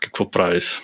какво 0.00 0.30
правиш. 0.30 0.80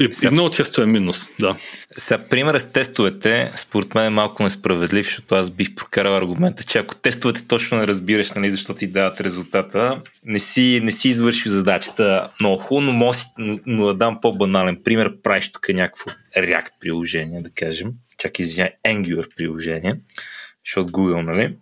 И, 0.00 0.08
сега, 0.14 0.28
и 0.28 0.30
много 0.30 0.50
често 0.50 0.82
е 0.82 0.86
минус, 0.86 1.28
да. 1.40 1.56
Сега, 1.96 2.24
пример 2.28 2.58
с 2.58 2.72
тестовете, 2.72 3.52
според 3.56 3.94
мен 3.94 4.06
е 4.06 4.10
малко 4.10 4.42
несправедлив, 4.42 5.06
защото 5.06 5.34
аз 5.34 5.50
бих 5.50 5.74
прокарал 5.74 6.16
аргумента, 6.16 6.64
че 6.64 6.78
ако 6.78 6.96
тестовете 6.96 7.46
точно 7.46 7.78
не 7.78 7.86
разбираш, 7.86 8.32
нали, 8.32 8.50
защото 8.50 8.78
ти 8.78 8.86
дават 8.86 9.20
резултата, 9.20 10.02
не 10.24 10.38
си, 10.38 10.80
не 10.82 10.92
си 10.92 11.08
извършил 11.08 11.52
задачата 11.52 12.30
много 12.40 12.62
хубаво, 12.62 12.86
но, 12.86 12.92
може, 12.92 13.20
но, 13.66 13.86
да 13.86 13.94
дам 13.94 14.18
по-банален 14.20 14.80
пример, 14.84 15.12
правиш 15.22 15.52
тук 15.52 15.68
някакво 15.68 16.10
React 16.36 16.70
приложение, 16.80 17.42
да 17.42 17.50
кажем, 17.50 17.92
чак 18.18 18.38
извиняй, 18.38 18.70
Angular 18.86 19.34
приложение, 19.36 19.94
защото 20.66 20.92
Google, 20.92 21.22
нали? 21.22 21.56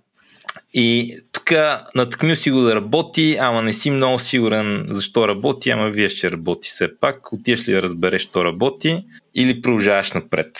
И 0.74 1.18
тук 1.32 1.52
натъкмил 1.94 2.36
си 2.36 2.50
го 2.50 2.60
да 2.60 2.74
работи, 2.74 3.36
ама 3.40 3.62
не 3.62 3.72
си 3.72 3.90
много 3.90 4.18
сигурен 4.18 4.84
защо 4.88 5.28
работи, 5.28 5.70
ама 5.70 5.88
вие 5.88 6.08
ще 6.08 6.30
работи 6.30 6.68
все 6.68 6.98
пак. 7.00 7.32
Отиеш 7.32 7.68
ли 7.68 7.72
да 7.72 7.82
разбереш, 7.82 8.22
що 8.22 8.44
работи 8.44 9.04
или 9.34 9.62
продължаваш 9.62 10.12
напред. 10.12 10.58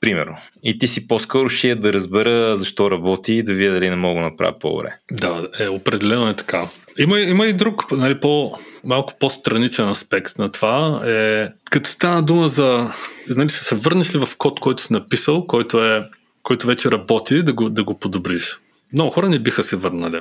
Примерно. 0.00 0.36
И 0.62 0.78
ти 0.78 0.86
си 0.86 1.08
по-скоро 1.08 1.48
ще 1.48 1.70
е 1.70 1.74
да 1.74 1.92
разбера 1.92 2.56
защо 2.56 2.90
работи 2.90 3.34
и 3.34 3.42
да 3.42 3.52
видя 3.52 3.72
дали 3.72 3.90
не 3.90 3.96
мога 3.96 4.20
да 4.20 4.26
направя 4.26 4.58
по-добре. 4.58 4.94
Да, 5.12 5.48
е, 5.60 5.68
определено 5.68 6.28
е 6.28 6.36
така. 6.36 6.68
Има, 6.98 7.20
има 7.20 7.46
и 7.46 7.52
друг, 7.52 7.92
нали, 7.92 8.20
по, 8.20 8.58
малко 8.84 9.12
по-страничен 9.20 9.88
аспект 9.88 10.38
на 10.38 10.52
това. 10.52 11.02
Е, 11.06 11.48
като 11.70 11.90
стана 11.90 12.22
дума 12.22 12.48
за, 12.48 12.92
нали, 13.28 13.50
се 13.50 13.74
върнеш 13.74 14.14
ли 14.14 14.18
в 14.18 14.28
код, 14.38 14.60
който 14.60 14.82
си 14.82 14.92
написал, 14.92 15.46
който, 15.46 15.84
е, 15.84 16.08
който 16.42 16.66
вече 16.66 16.90
работи, 16.90 17.42
да 17.42 17.52
го, 17.52 17.70
да 17.70 17.84
го 17.84 17.98
подобриш 17.98 18.58
много 18.92 19.10
хора 19.10 19.28
не 19.28 19.38
биха 19.38 19.62
се 19.62 19.76
върнали. 19.76 20.20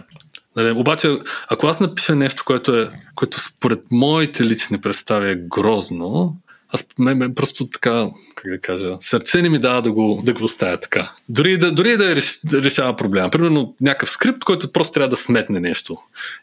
Нали, 0.55 0.71
обаче, 0.71 1.17
ако 1.49 1.67
аз 1.67 1.79
напиша 1.79 2.15
нещо, 2.15 2.43
което, 2.45 2.79
е, 2.79 2.89
което 3.15 3.41
според 3.41 3.79
моите 3.91 4.43
лични 4.43 4.81
представи 4.81 5.29
е 5.29 5.35
грозно, 5.35 6.37
аз 6.73 6.85
ме, 6.97 7.15
ме 7.15 7.33
просто 7.33 7.67
така, 7.67 8.07
как 8.35 8.51
да 8.51 8.59
кажа, 8.59 8.97
сърце 8.99 9.41
не 9.41 9.49
ми 9.49 9.59
дава 9.59 9.81
да 9.81 9.91
го, 9.91 10.21
да 10.25 10.33
го 10.33 10.43
оставя 10.43 10.77
така. 10.77 11.11
Дори 11.29 11.57
да, 11.57 11.71
дори 11.71 11.97
да, 11.97 12.15
реш, 12.15 12.39
да 12.43 12.61
решава 12.61 12.95
проблема. 12.95 13.29
Примерно 13.29 13.75
някакъв 13.81 14.09
скрипт, 14.09 14.43
който 14.43 14.71
просто 14.71 14.93
трябва 14.93 15.09
да 15.09 15.17
сметне 15.17 15.59
нещо. 15.59 15.97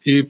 И, 0.07 0.29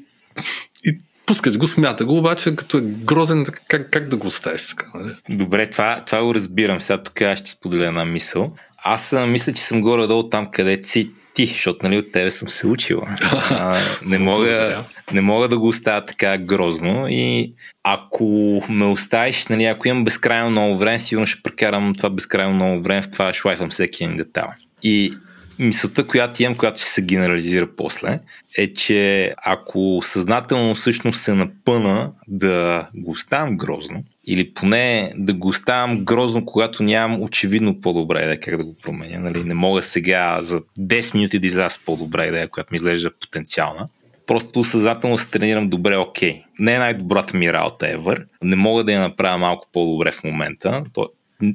и 0.84 0.98
пускаш 1.26 1.58
го, 1.58 1.66
смята 1.66 2.04
го, 2.04 2.18
обаче 2.18 2.56
като 2.56 2.78
е 2.78 2.80
грозен, 2.80 3.46
как, 3.68 3.90
как 3.90 4.08
да 4.08 4.16
го 4.16 4.26
оставиш 4.26 4.66
така? 4.66 4.90
Нали? 4.94 5.14
Добре, 5.28 5.70
това, 5.70 6.02
това 6.06 6.24
го 6.24 6.34
разбирам. 6.34 6.80
Сега 6.80 7.02
тук 7.02 7.20
аз 7.20 7.38
ще 7.38 7.50
споделя 7.50 7.86
една 7.86 8.04
мисъл. 8.04 8.52
Аз 8.78 9.14
мисля, 9.28 9.52
че 9.52 9.62
съм 9.62 9.80
горе-долу 9.80 10.28
там, 10.28 10.50
къде 10.50 10.82
си 10.82 11.10
ти, 11.34 11.46
защото 11.46 11.78
нали, 11.82 11.98
от 11.98 12.12
тебе 12.12 12.30
съм 12.30 12.48
се 12.48 12.66
учила. 12.66 13.16
А, 13.50 13.78
не, 14.04 14.18
мога, 14.18 14.84
не 15.12 15.20
мога 15.20 15.48
да 15.48 15.58
го 15.58 15.68
оставя 15.68 16.06
така 16.06 16.38
грозно 16.38 17.06
и 17.08 17.52
ако 17.82 18.24
ме 18.68 18.84
оставиш, 18.84 19.46
нали, 19.46 19.64
ако 19.64 19.88
имам 19.88 20.04
безкрайно 20.04 20.50
много 20.50 20.78
време, 20.78 20.98
сигурно 20.98 21.26
ще 21.26 21.42
прекарам 21.42 21.94
това 21.94 22.10
безкрайно 22.10 22.54
много 22.54 22.82
време 22.82 23.02
в 23.02 23.10
това 23.10 23.32
шлайфам 23.32 23.70
всеки 23.70 24.04
един 24.04 24.16
детайл. 24.16 24.48
И 24.82 25.12
мисълта, 25.58 26.06
която 26.06 26.42
имам, 26.42 26.56
която 26.56 26.80
ще 26.80 26.90
се 26.90 27.02
генерализира 27.02 27.68
после, 27.76 28.20
е, 28.58 28.74
че 28.74 29.34
ако 29.44 30.00
съзнателно 30.04 30.74
всъщност 30.74 31.20
се 31.20 31.34
напъна 31.34 32.12
да 32.28 32.86
го 32.94 33.10
оставям 33.10 33.56
грозно, 33.56 34.02
или 34.26 34.54
поне 34.54 35.12
да 35.16 35.32
го 35.32 35.48
оставям 35.48 36.04
грозно, 36.04 36.44
когато 36.46 36.82
нямам 36.82 37.22
очевидно 37.22 37.80
по-добра 37.80 38.22
идея 38.22 38.40
как 38.40 38.56
да 38.56 38.64
го 38.64 38.74
променя. 38.82 39.18
Нали? 39.18 39.44
Не 39.44 39.54
мога 39.54 39.82
сега 39.82 40.38
за 40.40 40.60
10 40.78 41.14
минути 41.14 41.38
да 41.38 41.46
изляза 41.46 41.78
по-добра 41.86 42.26
идея, 42.26 42.48
която 42.48 42.68
ми 42.72 42.76
изглежда 42.76 43.10
потенциална. 43.20 43.88
Просто 44.26 44.64
съзнателно 44.64 45.18
се 45.18 45.30
тренирам 45.30 45.68
добре, 45.68 45.96
окей. 45.96 46.42
Не 46.58 46.74
е 46.74 46.78
най-добрата 46.78 47.36
ми 47.36 47.52
работа 47.52 47.86
ever. 47.86 48.24
Не 48.42 48.56
мога 48.56 48.84
да 48.84 48.92
я 48.92 49.00
направя 49.00 49.38
малко 49.38 49.68
по-добре 49.72 50.12
в 50.12 50.24
момента. 50.24 50.84
То, 50.92 51.08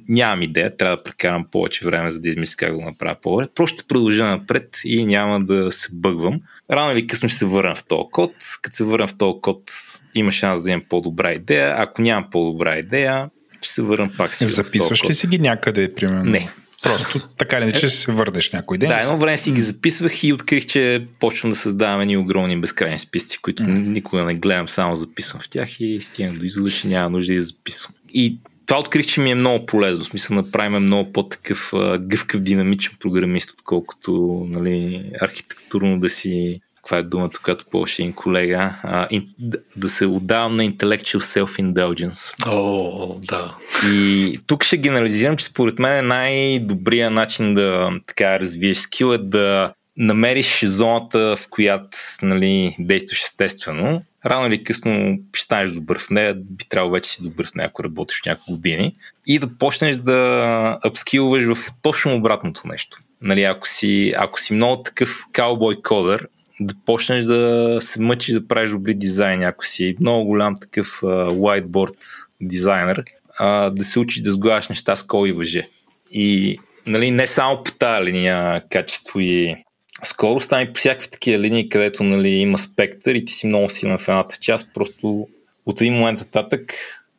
нямам 0.10 0.42
идея, 0.42 0.78
трябва 0.78 0.98
да 0.98 1.04
прекарам 1.04 1.46
повече 1.52 1.86
време, 1.86 2.12
за 2.12 2.20
да 2.20 2.30
измисля 2.30 2.56
как 2.58 2.72
да 2.72 2.78
го 2.78 2.86
направя 2.86 3.16
по-добре. 3.22 3.48
Просто 3.56 3.76
ще 3.76 3.88
продължа 3.88 4.26
напред 4.26 4.78
и 4.86 5.06
няма 5.06 5.46
да 5.46 5.72
се 5.72 5.88
бъгвам. 5.94 6.42
Рано 6.72 6.92
или 6.92 7.08
късно 7.08 7.30
ще 7.30 7.38
се 7.38 7.46
върна 7.46 7.76
в 7.76 7.84
този 7.84 8.04
код. 8.12 8.32
Като 8.62 8.76
се 8.76 8.84
върна 8.84 9.08
в 9.08 9.18
този 9.18 9.42
код, 9.42 9.72
има 10.16 10.32
шанс 10.32 10.64
да 10.64 10.72
имам 10.72 10.84
по-добра 10.90 11.34
идея. 11.34 11.76
Ако 11.78 12.02
нямам 12.02 12.30
по-добра 12.32 12.78
идея, 12.78 13.30
ще 13.62 13.74
се 13.74 13.82
върна 13.82 14.12
пак 14.18 14.34
си. 14.34 14.48
Записваш 14.48 15.06
ли 15.06 15.14
си 15.14 15.28
ги 15.28 15.40
някъде, 15.40 15.94
примерно? 15.94 16.32
Не. 16.32 16.50
Просто 16.84 17.28
така 17.38 17.60
не, 17.60 17.72
че 17.72 17.90
се 17.90 18.12
върнеш 18.12 18.52
някой 18.52 18.78
ден. 18.78 18.90
Да, 18.90 19.00
едно 19.00 19.18
време 19.18 19.38
си 19.38 19.52
ги 19.52 19.62
записвах 19.62 20.24
и 20.24 20.34
открих, 20.34 20.66
че 20.66 21.08
почвам 21.20 21.50
да 21.50 21.56
създавам 21.56 22.02
едни 22.02 22.18
огромни 22.18 22.62
безкрайни 22.62 23.00
списъци, 23.00 23.38
които 23.42 23.64
mm. 23.64 23.88
никога 23.88 24.24
не 24.24 24.36
гледам, 24.36 24.70
само 24.70 24.96
записвам 24.96 25.42
в 25.42 25.50
тях 25.50 25.80
и 25.80 26.00
стигам 26.02 26.36
до 26.36 26.46
извода, 26.46 26.72
че 26.72 26.88
няма 26.88 27.10
нужда 27.10 27.34
да 27.34 27.42
записвам. 27.42 27.94
И 28.14 28.38
това 28.70 28.80
открих, 28.80 29.06
че 29.06 29.22
ми 29.22 29.32
е 29.32 29.36
много 29.36 29.66
полезно. 29.66 30.04
В 30.04 30.08
смисъл, 30.08 30.36
направим 30.36 30.84
много 30.84 31.12
по-такъв 31.12 31.74
гъвкав, 32.00 32.42
динамичен 32.42 32.94
програмист, 33.00 33.52
отколкото 33.52 34.46
нали, 34.50 35.04
архитектурно 35.22 36.00
да 36.00 36.10
си 36.10 36.62
каква 36.76 36.98
е 36.98 37.04
думата, 37.04 37.32
която 37.44 37.66
полша 37.72 38.02
един 38.02 38.14
колега, 38.14 38.76
а, 38.84 39.08
ин, 39.12 39.28
да, 39.40 39.58
да 39.76 39.90
се 39.90 40.06
отдавам 40.06 40.56
на 40.56 40.64
intellectual 40.64 41.18
self-indulgence. 41.18 42.48
О, 42.48 43.20
да. 43.28 43.56
И 43.92 44.40
тук 44.48 44.64
ще 44.64 44.78
генерализирам, 44.78 45.38
че 45.38 45.46
според 45.46 45.80
мен 45.80 46.08
най-добрият 46.08 47.14
начин 47.14 47.56
да 47.56 47.92
така 48.08 48.40
развиеш 48.40 48.78
скил 48.78 49.14
е 49.14 49.18
да 49.18 49.74
намериш 50.00 50.66
зоната, 50.66 51.36
в 51.38 51.50
която 51.50 51.98
нали, 52.22 52.76
действаш 52.80 53.24
естествено, 53.24 54.02
рано 54.26 54.48
или 54.48 54.64
късно 54.64 55.18
ще 55.34 55.46
станеш 55.46 55.72
добър 55.72 56.00
в 56.00 56.10
нея, 56.10 56.36
би 56.36 56.66
трябвало 56.70 56.94
вече 56.94 57.12
си 57.12 57.24
добър 57.24 57.48
в 57.48 57.56
нея, 57.56 57.68
ако 57.68 57.84
работиш 57.84 58.22
няколко 58.26 58.52
години 58.52 58.96
и 59.28 59.40
да 59.40 59.58
почнеш 59.58 59.98
да 59.98 60.80
апскилваш 60.86 61.44
в 61.44 61.72
точно 61.82 62.16
обратното 62.16 62.62
нещо. 62.68 62.98
Нали, 63.22 63.44
ако, 63.44 63.68
си, 63.68 64.14
ако 64.18 64.40
си 64.40 64.54
много 64.54 64.84
такъв 64.84 65.26
каубой 65.32 65.82
кодър, 65.82 66.28
да 66.60 66.74
почнеш 66.86 67.26
да 67.26 67.78
се 67.82 68.02
мъчиш 68.02 68.34
да 68.34 68.48
правиш 68.48 68.72
добри 68.72 68.94
дизайни, 68.94 69.44
ако 69.44 69.66
си 69.66 69.96
много 70.00 70.26
голям 70.26 70.54
такъв 70.62 70.88
uh, 71.02 71.30
whiteboard 71.30 72.28
дизайнер, 72.42 73.04
uh, 73.42 73.70
да 73.70 73.84
се 73.84 74.00
учиш 74.00 74.22
да 74.22 74.32
сглаваш 74.32 74.68
неща 74.68 74.96
с 74.96 75.04
кол 75.04 75.28
и 75.28 75.32
въже. 75.32 75.68
И 76.12 76.58
нали, 76.88 77.12
не 77.12 77.28
само 77.28 77.64
по 77.64 77.72
тази 77.72 78.04
линия 78.04 78.62
качество 78.70 79.20
и 79.20 79.56
скоро 80.04 80.42
стане 80.42 80.74
по 80.74 80.80
всякакви 80.80 81.10
такива 81.10 81.40
линии, 81.40 81.70
където 81.70 82.04
нали, 82.04 82.30
има 82.30 82.58
спектър 82.58 83.16
и 83.16 83.26
ти 83.26 83.34
си 83.34 83.48
много 83.48 83.70
силен 83.70 83.98
в 83.98 84.08
едната 84.08 84.38
част, 84.42 84.74
просто 84.74 85.28
от 85.66 85.82
един 85.82 85.94
момент 85.94 86.20
нататък 86.20 86.74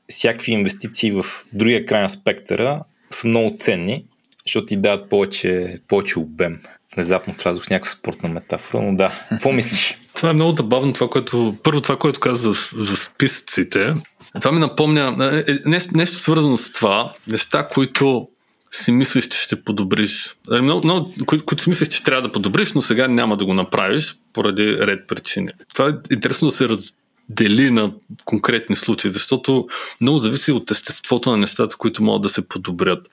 всякакви 0.08 0.52
инвестиции 0.52 1.12
в 1.12 1.24
другия 1.52 1.86
край 1.86 2.02
на 2.02 2.08
спектъра 2.08 2.82
са 3.10 3.26
много 3.28 3.56
ценни, 3.58 4.04
защото 4.46 4.66
ти 4.66 4.76
дават 4.76 5.08
повече, 5.08 5.78
повече 5.88 6.18
обем. 6.18 6.58
Внезапно 6.94 7.34
влязох 7.34 7.64
в 7.64 7.70
някаква 7.70 7.90
спортна 7.90 8.28
метафора, 8.28 8.82
но 8.82 8.96
да. 8.96 9.12
Какво 9.28 9.52
мислиш? 9.52 9.98
Това 10.14 10.30
е 10.30 10.32
много 10.32 10.52
забавно, 10.52 10.92
това, 10.92 11.08
което, 11.08 11.56
първо 11.62 11.80
това, 11.80 11.96
което 11.96 12.20
каза 12.20 12.52
за, 12.52 12.84
за 12.84 12.96
списъците. 12.96 13.94
Това 14.40 14.52
ми 14.52 14.58
напомня 14.58 15.32
е, 15.46 15.52
е, 15.52 15.56
нещо, 15.66 15.96
нещо 15.96 16.16
свързано 16.16 16.56
с 16.56 16.72
това, 16.72 17.12
неща, 17.28 17.68
които 17.68 18.28
си 18.72 18.92
мислиш, 18.92 19.28
че 19.28 19.40
ще 19.40 19.64
подобриш. 19.64 20.36
Нали, 20.48 20.62
много, 20.62 20.86
много, 20.86 21.14
които, 21.26 21.44
които 21.44 21.62
си 21.62 21.70
мислиш, 21.70 21.88
че 21.88 22.04
трябва 22.04 22.22
да 22.22 22.32
подобриш, 22.32 22.72
но 22.72 22.82
сега 22.82 23.08
няма 23.08 23.36
да 23.36 23.44
го 23.44 23.54
направиш. 23.54 24.16
поради 24.32 24.76
ред 24.78 25.08
причини. 25.08 25.50
Това 25.74 25.88
е 25.88 25.92
интересно 26.12 26.48
да 26.48 26.54
се 26.54 26.68
раздели 26.68 27.70
на 27.70 27.92
конкретни 28.24 28.76
случаи, 28.76 29.10
защото 29.10 29.68
много 30.00 30.18
зависи 30.18 30.52
от 30.52 30.70
естеството 30.70 31.30
на 31.30 31.36
нещата, 31.36 31.76
които 31.76 32.02
могат 32.02 32.22
да 32.22 32.28
се 32.28 32.48
подобрят. 32.48 33.08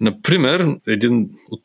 Например, 0.00 0.76
един 0.86 1.30
от 1.50 1.62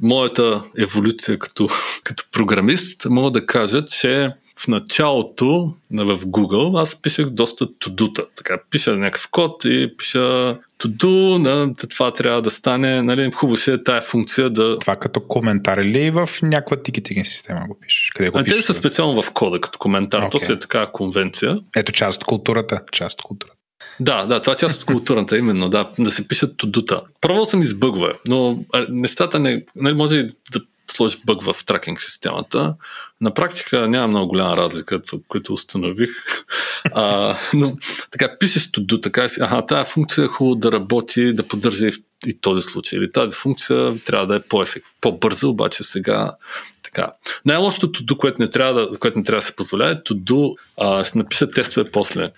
моята 0.00 0.62
еволюция 0.78 1.38
като, 1.38 1.68
като 2.04 2.24
програмист, 2.32 3.04
мога 3.04 3.30
да 3.30 3.46
кажа, 3.46 3.84
че 3.84 4.30
в 4.58 4.68
началото 4.68 5.74
в 5.90 6.18
Google 6.18 6.80
аз 6.80 7.02
пишех 7.02 7.26
доста 7.26 7.78
тудута. 7.78 8.24
Така, 8.36 8.58
пиша 8.70 8.96
някакъв 8.96 9.28
код 9.30 9.64
и 9.64 9.96
пиша 9.96 10.58
туду, 10.78 11.38
на 11.38 11.74
това 11.74 12.12
трябва 12.12 12.42
да 12.42 12.50
стане, 12.50 13.02
нали, 13.02 13.30
хубаво 13.32 13.56
ще 13.56 13.72
е 13.72 13.82
тая 13.82 14.02
функция 14.02 14.50
да... 14.50 14.78
Това 14.78 14.96
като 14.96 15.20
коментар 15.20 15.78
или 15.78 16.10
в 16.10 16.28
някаква 16.42 16.82
тикетинг 16.82 17.26
система 17.26 17.60
го 17.68 17.78
пишеш? 17.80 18.10
Къде 18.14 18.30
го 18.30 18.38
а, 18.38 18.44
пишеш? 18.44 18.58
Те 18.58 18.66
са 18.66 18.74
специално 18.74 19.22
в 19.22 19.30
кода 19.30 19.60
като 19.60 19.78
коментар. 19.78 20.22
Okay. 20.22 20.30
То 20.30 20.38
си 20.38 20.52
е 20.52 20.58
така 20.58 20.86
конвенция. 20.86 21.58
Ето 21.76 21.92
част 21.92 22.16
от 22.16 22.24
културата. 22.24 22.80
Част 22.92 23.20
от 23.20 23.22
културата. 23.22 23.56
Да, 24.00 24.26
да, 24.26 24.42
това 24.42 24.52
е 24.52 24.56
част 24.56 24.80
от 24.80 24.84
културата, 24.84 25.38
именно, 25.38 25.68
да, 25.68 25.90
да 25.98 26.10
се 26.10 26.28
пишат 26.28 26.56
тудута. 26.56 27.02
Пробвал 27.20 27.46
съм 27.46 27.62
избъгва, 27.62 28.12
но 28.28 28.64
нещата 28.88 29.38
не, 29.38 29.50
не 29.50 29.64
нали, 29.76 29.94
може 29.94 30.26
да 30.52 30.60
сложиш 30.90 31.20
бъг 31.24 31.42
в 31.42 31.64
тракинг 31.66 32.00
системата. 32.00 32.74
На 33.20 33.34
практика 33.34 33.88
няма 33.88 34.08
много 34.08 34.28
голяма 34.28 34.56
разлика, 34.56 35.00
което 35.28 35.52
установих. 35.52 36.10
А, 36.92 37.34
но 37.54 37.76
така, 38.10 38.38
пишеш 38.38 38.70
до 38.70 39.00
така 39.00 39.28
си, 39.28 39.40
аха, 39.42 39.66
тази 39.66 39.90
функция 39.90 40.24
е 40.24 40.28
хубаво 40.28 40.54
да 40.54 40.72
работи, 40.72 41.32
да 41.32 41.48
поддържа 41.48 41.86
и, 41.86 41.90
в, 41.90 41.96
и 42.26 42.40
този 42.40 42.62
случай. 42.62 42.98
Или 42.98 43.12
тази 43.12 43.36
функция 43.36 44.04
трябва 44.04 44.26
да 44.26 44.36
е 44.36 44.40
по-ефект, 44.40 44.86
по-бърза, 45.00 45.48
обаче 45.48 45.82
сега 45.82 46.32
така. 46.94 47.12
Най-лошото 47.44 47.92
туду, 47.92 48.16
което 48.16 48.42
не 48.42 48.50
трябва 48.50 48.80
да, 48.80 48.98
което 48.98 49.18
не 49.18 49.24
трябва 49.24 49.40
да 49.40 49.46
се 49.46 49.56
позволява 49.56 49.90
е 49.92 50.02
туду 50.02 50.54
а, 50.80 51.04
ще 51.04 51.18
напиша 51.18 51.50
тестове 51.50 51.90
после. 51.90 52.30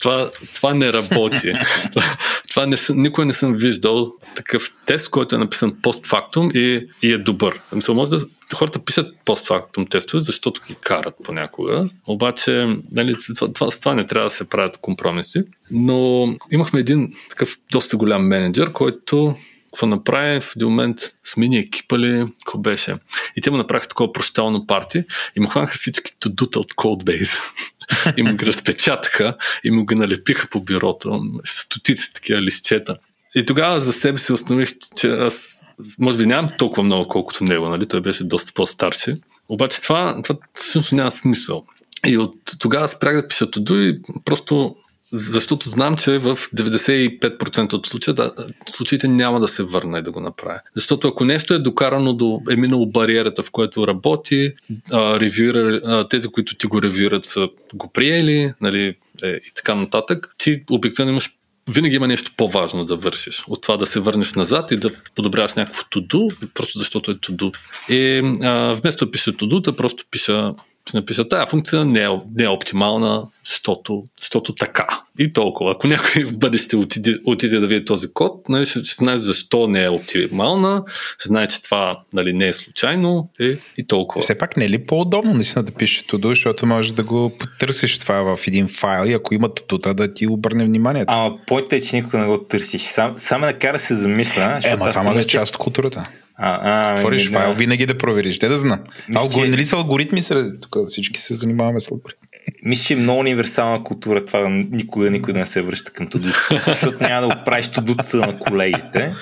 Това, 0.00 0.30
това 0.54 0.74
не 0.74 0.92
работи. 0.92 1.52
това, 1.92 2.16
това 2.50 2.66
не 2.66 2.76
съм, 2.76 3.00
никой 3.00 3.26
не 3.26 3.34
съм 3.34 3.54
виждал 3.54 4.12
такъв 4.36 4.74
тест, 4.86 5.10
който 5.10 5.34
е 5.34 5.38
написан 5.38 5.76
постфактум 5.82 6.50
и, 6.54 6.86
и 7.02 7.12
е 7.12 7.18
добър. 7.18 7.60
Мисля, 7.72 7.94
може 7.94 8.10
да, 8.10 8.20
хората 8.54 8.84
пишат 8.84 9.14
постфактум 9.24 9.86
тестове, 9.86 10.22
защото 10.22 10.60
ги 10.68 10.76
карат 10.80 11.14
понякога. 11.24 11.88
Обаче, 12.06 12.76
нали, 12.92 13.16
това, 13.36 13.52
това, 13.52 13.70
с 13.70 13.78
това 13.78 13.94
не 13.94 14.06
трябва 14.06 14.26
да 14.26 14.34
се 14.34 14.48
правят 14.48 14.78
компромиси. 14.80 15.42
Но 15.70 16.26
имахме 16.50 16.80
един 16.80 17.12
такъв 17.30 17.58
доста 17.72 17.96
голям 17.96 18.26
менеджер, 18.26 18.72
който 18.72 19.36
какво 19.74 19.86
направи, 19.86 20.40
в 20.40 20.52
един 20.56 20.68
момент 20.68 20.98
смени 21.24 21.58
екипа 21.58 21.98
ли, 21.98 22.26
какво 22.44 22.58
беше. 22.58 22.96
И 23.36 23.40
те 23.40 23.50
му 23.50 23.56
направиха 23.56 23.88
такова 23.88 24.12
прощално 24.12 24.66
парти 24.66 25.04
и 25.36 25.40
му 25.40 25.48
хванаха 25.48 25.74
всички 25.74 26.16
тудута 26.18 26.60
от 26.60 26.74
Codebase. 26.74 27.38
и 28.16 28.22
му 28.22 28.34
ги 28.34 28.46
разпечатаха 28.46 29.36
и 29.64 29.70
му 29.70 29.86
ги 29.86 29.94
налепиха 29.94 30.48
по 30.50 30.60
бюрото. 30.60 31.20
Стотици 31.44 32.14
такива 32.14 32.42
листчета. 32.42 32.96
И 33.34 33.46
тогава 33.46 33.80
за 33.80 33.92
себе 33.92 34.18
си 34.18 34.32
установих, 34.32 34.70
че 34.96 35.10
аз 35.10 35.62
може 35.98 36.18
би 36.18 36.26
нямам 36.26 36.50
толкова 36.58 36.82
много, 36.82 37.08
колкото 37.08 37.44
него, 37.44 37.68
нали? 37.68 37.88
Той 37.88 38.00
беше 38.00 38.24
доста 38.24 38.52
по-старши. 38.52 39.14
Обаче 39.48 39.80
това, 39.80 40.22
това 40.22 40.40
всъщност 40.54 40.92
няма 40.92 41.10
смисъл. 41.10 41.64
И 42.06 42.18
от 42.18 42.34
тогава 42.58 42.88
спрях 42.88 43.16
да 43.16 43.28
пиша 43.28 43.50
туду 43.50 43.80
и 43.80 44.00
просто 44.24 44.76
защото 45.12 45.70
знам, 45.70 45.96
че 45.96 46.18
в 46.18 46.36
95% 46.36 47.72
от 47.72 47.86
случаите, 47.86 48.22
случаите 48.68 49.08
няма 49.08 49.40
да 49.40 49.48
се 49.48 49.62
върна 49.62 49.98
и 49.98 50.02
да 50.02 50.10
го 50.10 50.20
направя. 50.20 50.60
Защото 50.74 51.08
ако 51.08 51.24
нещо 51.24 51.54
е 51.54 51.58
докарано 51.58 52.12
до, 52.12 52.40
е 52.50 52.56
минало 52.56 52.86
бариерата, 52.86 53.42
в 53.42 53.50
което 53.50 53.86
работи, 53.86 54.52
а, 54.90 55.20
ревюра, 55.20 55.80
а, 55.84 56.08
тези, 56.08 56.28
които 56.28 56.56
ти 56.56 56.66
го 56.66 56.82
ревюрат, 56.82 57.24
са 57.24 57.48
го 57.74 57.90
приели, 57.92 58.52
нали, 58.60 58.96
е, 59.22 59.28
и 59.28 59.52
така 59.54 59.74
нататък, 59.74 60.34
ти 60.38 60.62
обикновено 60.70 61.10
имаш 61.12 61.30
винаги 61.70 61.96
има 61.96 62.08
нещо 62.08 62.32
по-важно 62.36 62.84
да 62.84 62.96
вършиш. 62.96 63.44
От 63.48 63.62
това 63.62 63.76
да 63.76 63.86
се 63.86 64.00
върнеш 64.00 64.34
назад 64.34 64.70
и 64.70 64.76
да 64.76 64.90
подобряваш 65.14 65.54
някакво 65.54 65.82
туду, 65.90 66.28
просто 66.54 66.78
защото 66.78 67.10
е 67.10 67.18
туду. 67.18 67.50
И 67.88 68.22
а, 68.42 68.74
вместо 68.74 69.04
да 69.04 69.10
пиша 69.10 69.32
туду, 69.32 69.60
да 69.60 69.76
просто 69.76 70.04
пиша 70.10 70.54
ще 70.88 70.96
напиша, 70.96 71.28
тая 71.28 71.46
функция 71.46 71.84
не 71.84 72.04
е, 72.04 72.08
не 72.34 72.44
е 72.44 72.48
оптимална, 72.48 73.26
защото, 73.44 74.04
защото 74.20 74.54
така. 74.54 75.01
И 75.18 75.32
толкова. 75.32 75.72
Ако 75.72 75.86
някой 75.86 76.24
в 76.24 76.38
бъдеще 76.38 76.76
отиде, 76.76 77.18
отиде 77.24 77.60
да 77.60 77.66
види 77.66 77.84
този 77.84 78.12
код, 78.12 78.48
нали, 78.48 78.66
ще, 78.66 78.84
ще 78.84 79.04
знае 79.04 79.18
защо 79.18 79.66
не 79.66 79.84
е 79.84 79.88
оптимална, 79.88 80.84
ще 81.18 81.28
знае, 81.28 81.48
че 81.48 81.62
това 81.62 82.00
нали, 82.12 82.32
не 82.32 82.48
е 82.48 82.52
случайно 82.52 83.28
и, 83.40 83.58
и 83.76 83.86
толкова. 83.86 84.22
Все 84.22 84.38
пак 84.38 84.56
не 84.56 84.64
е 84.64 84.68
ли 84.68 84.86
по-удобно 84.86 85.34
наистина 85.34 85.62
да 85.62 85.72
пишеш 85.72 86.02
туду, 86.02 86.28
защото 86.28 86.66
можеш 86.66 86.92
да 86.92 87.02
го 87.02 87.32
потърсиш 87.38 87.98
това 87.98 88.36
в 88.36 88.46
един 88.46 88.68
файл 88.68 89.10
и 89.10 89.12
ако 89.12 89.34
има 89.34 89.54
тута 89.54 89.94
да 89.94 90.14
ти 90.14 90.26
обърне 90.26 90.64
внимание. 90.64 91.04
Ама 91.06 91.38
поинтът 91.46 91.72
е, 91.72 91.80
че 91.80 91.96
никога 91.96 92.18
не 92.18 92.26
го 92.26 92.38
търсиш. 92.38 92.82
Сам, 92.82 93.12
само 93.16 93.46
накара 93.46 93.78
се 93.78 93.94
замисля. 93.94 94.60
Е, 94.64 94.76
ма 94.76 94.90
това 94.90 95.20
е 95.20 95.24
част 95.24 95.54
от 95.54 95.58
културата. 95.58 96.08
А, 96.34 96.58
а, 96.62 96.94
Отвориш 96.94 97.24
не, 97.24 97.32
файл, 97.32 97.52
винаги 97.52 97.86
да 97.86 97.98
провериш. 97.98 98.38
Те 98.38 98.48
да 98.48 98.56
знам. 98.56 98.80
Алгоритми, 99.16 99.50
нали 99.50 99.64
са 99.64 99.76
алгоритми? 99.76 100.22
Са, 100.22 100.52
тук 100.60 100.86
всички 100.86 101.20
се 101.20 101.34
занимаваме 101.34 101.80
с 101.80 101.90
алгоритми. 101.90 102.28
Мисля, 102.64 102.84
че 102.84 102.92
е 102.92 102.96
много 102.96 103.20
универсална 103.20 103.84
култура 103.84 104.24
това 104.24 104.48
никога 104.48 105.10
никой 105.10 105.32
да 105.32 105.38
не 105.38 105.46
се 105.46 105.62
връща 105.62 105.92
към 105.92 106.06
тудута, 106.06 106.46
защото 106.50 106.98
няма 107.00 107.28
да 107.28 107.34
го 107.34 107.44
правиш 107.44 107.68
тудута 107.68 108.16
на 108.16 108.38
колегите, 108.38 109.14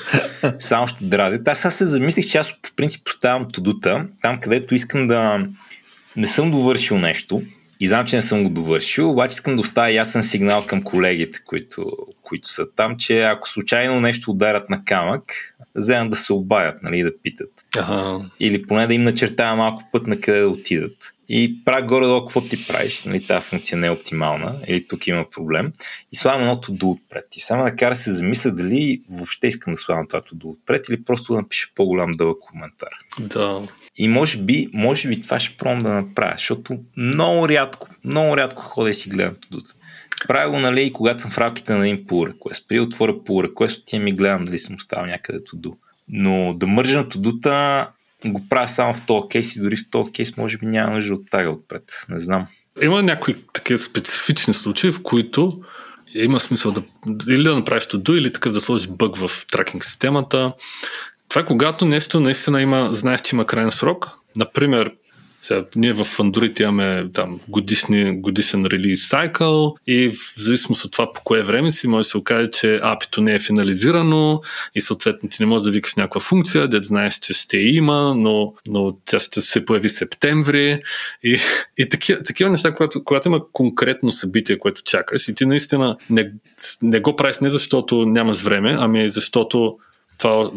само 0.58 0.86
ще 0.86 1.04
дразят. 1.04 1.48
Аз 1.48 1.58
сега 1.58 1.70
се 1.70 1.86
замислих, 1.86 2.26
че 2.26 2.38
аз 2.38 2.62
по 2.62 2.70
принцип 2.76 3.04
поставям 3.04 3.48
тудута 3.48 4.06
там, 4.22 4.36
където 4.36 4.74
искам 4.74 5.06
да 5.06 5.46
не 6.16 6.26
съм 6.26 6.50
довършил 6.50 6.98
нещо 6.98 7.42
и 7.80 7.86
знам, 7.86 8.06
че 8.06 8.16
не 8.16 8.22
съм 8.22 8.42
го 8.44 8.50
довършил, 8.50 9.10
обаче 9.10 9.34
искам 9.34 9.54
да 9.54 9.60
оставя 9.60 9.90
ясен 9.90 10.22
сигнал 10.22 10.62
към 10.66 10.82
колегите, 10.82 11.38
които, 11.46 11.86
които 12.22 12.48
са 12.48 12.66
там, 12.76 12.96
че 12.96 13.22
ако 13.22 13.48
случайно 13.48 14.00
нещо 14.00 14.30
ударят 14.30 14.70
на 14.70 14.84
камък, 14.84 15.56
вземат 15.74 16.10
да 16.10 16.16
се 16.16 16.32
обадят, 16.32 16.82
нали, 16.82 17.02
да 17.02 17.18
питат. 17.22 17.50
Ага. 17.76 18.30
Или 18.40 18.66
поне 18.66 18.86
да 18.86 18.94
им 18.94 19.02
начертая 19.02 19.56
малко 19.56 19.82
път 19.92 20.06
на 20.06 20.20
къде 20.20 20.40
да 20.40 20.48
отидат. 20.48 21.14
И 21.32 21.64
правя 21.64 21.82
горе-долу 21.82 22.20
какво 22.20 22.40
ти 22.40 22.66
правиш, 22.66 23.04
нали, 23.04 23.26
тази 23.26 23.46
функция 23.46 23.78
не 23.78 23.86
е 23.86 23.90
оптимална, 23.90 24.54
или 24.66 24.88
тук 24.88 25.06
има 25.06 25.30
проблем. 25.30 25.72
И 26.12 26.16
слагам 26.16 26.40
едното 26.40 26.72
до 26.72 26.90
отпред. 26.90 27.36
И 27.36 27.40
само 27.40 27.64
да 27.64 27.76
кара 27.76 27.96
се 27.96 28.12
замисля 28.12 28.50
дали 28.50 29.02
въобще 29.10 29.46
искам 29.46 29.72
да 29.72 29.76
слагам 29.76 30.06
това 30.08 30.22
до 30.32 30.48
отпред, 30.48 30.88
или 30.88 31.04
просто 31.04 31.32
да 31.32 31.38
напиша 31.38 31.68
по-голям 31.74 32.12
дълъг 32.12 32.38
коментар. 32.40 32.88
Да. 33.20 33.62
И 33.96 34.08
може 34.08 34.38
би, 34.38 34.68
може 34.72 35.08
би 35.08 35.20
това 35.20 35.40
ще 35.40 35.56
пробвам 35.56 35.78
да 35.78 35.88
направя, 35.88 36.32
защото 36.32 36.78
много 36.96 37.48
рядко, 37.48 37.88
много 38.04 38.36
рядко 38.36 38.62
ходя 38.62 38.90
и 38.90 38.94
си 38.94 39.08
гледам 39.08 39.34
тудуцата. 39.34 39.84
Правя 40.28 40.50
го, 40.50 40.58
нали, 40.58 40.82
и 40.82 40.92
когато 40.92 41.20
съм 41.20 41.30
в 41.30 41.38
рамките 41.38 41.72
на 41.72 41.88
един 41.88 42.06
pull 42.06 42.32
request. 42.32 42.68
При 42.68 42.80
отворя 42.80 43.12
pull 43.12 43.48
request, 43.48 43.82
тя 43.86 43.98
ми 43.98 44.12
гледам 44.12 44.44
дали 44.44 44.58
съм 44.58 44.76
оставил 44.76 45.06
някъде 45.06 45.44
туду. 45.44 45.72
Но 46.08 46.54
да 46.54 46.66
мържа 46.66 46.98
на 46.98 47.08
тудута 47.08 47.88
го 48.24 48.48
правя 48.48 48.68
само 48.68 48.94
в 48.94 49.06
този 49.06 49.28
кейс 49.30 49.56
и 49.56 49.60
дори 49.60 49.76
в 49.76 49.90
този 49.90 50.12
кейс 50.12 50.36
може 50.36 50.58
би 50.58 50.66
няма 50.66 50.94
нужда 50.94 51.14
от 51.14 51.30
тага 51.30 51.50
отпред. 51.50 52.06
Не 52.08 52.18
знам. 52.18 52.46
Има 52.82 53.02
някои 53.02 53.34
такива 53.52 53.78
специфични 53.78 54.54
случаи, 54.54 54.92
в 54.92 55.02
които 55.02 55.62
има 56.14 56.40
смисъл 56.40 56.72
да 56.72 56.82
или 57.28 57.42
да 57.42 57.56
направиш 57.56 57.86
туду, 57.86 58.14
или 58.14 58.32
такъв 58.32 58.52
да 58.52 58.60
сложиш 58.60 58.88
бъг 58.88 59.16
в 59.16 59.46
тракинг 59.50 59.84
системата. 59.84 60.52
Това 61.28 61.42
е 61.42 61.44
когато 61.44 61.84
нещо 61.84 62.20
наистина 62.20 62.62
има, 62.62 62.88
знаеш, 62.92 63.20
че 63.20 63.36
има 63.36 63.46
крайен 63.46 63.72
срок. 63.72 64.08
Например, 64.36 64.92
сега, 65.42 65.64
ние 65.76 65.92
в 65.92 66.04
Android 66.04 66.60
имаме 66.60 67.10
там 67.12 67.40
годишни, 67.48 68.20
годишен 68.20 68.66
релиз 68.66 69.08
сайкъл 69.08 69.76
и 69.86 70.08
в 70.08 70.34
зависимост 70.36 70.84
от 70.84 70.92
това 70.92 71.12
по 71.12 71.20
кое 71.24 71.42
време 71.42 71.70
си 71.70 71.88
може 71.88 72.06
да 72.06 72.10
се 72.10 72.16
окаже, 72.16 72.50
че 72.50 72.80
апито 72.82 73.20
не 73.20 73.34
е 73.34 73.38
финализирано 73.38 74.42
и 74.74 74.80
съответно 74.80 75.28
ти 75.28 75.36
не 75.40 75.46
можеш 75.46 75.64
да 75.64 75.70
викаш 75.70 75.94
някаква 75.94 76.20
функция, 76.20 76.68
дед 76.68 76.84
знаеш, 76.84 77.18
че 77.18 77.32
ще 77.32 77.58
има, 77.58 78.14
но, 78.14 78.54
но 78.68 78.96
тя 79.04 79.18
ще 79.18 79.40
се 79.40 79.64
появи 79.64 79.88
септември 79.88 80.82
и, 81.22 81.38
и 81.78 81.88
такива, 81.88 82.22
такива 82.22 82.50
неща, 82.50 82.74
когато, 82.74 83.04
когато 83.04 83.28
има 83.28 83.40
конкретно 83.52 84.12
събитие, 84.12 84.58
което 84.58 84.82
чакаш 84.82 85.28
и 85.28 85.34
ти 85.34 85.46
наистина 85.46 85.96
не, 86.10 86.32
не 86.82 87.00
го 87.00 87.16
правиш 87.16 87.38
не 87.38 87.50
защото 87.50 88.06
нямаш 88.06 88.42
време, 88.42 88.76
ами 88.78 89.10
защото 89.10 89.78
това 90.18 90.50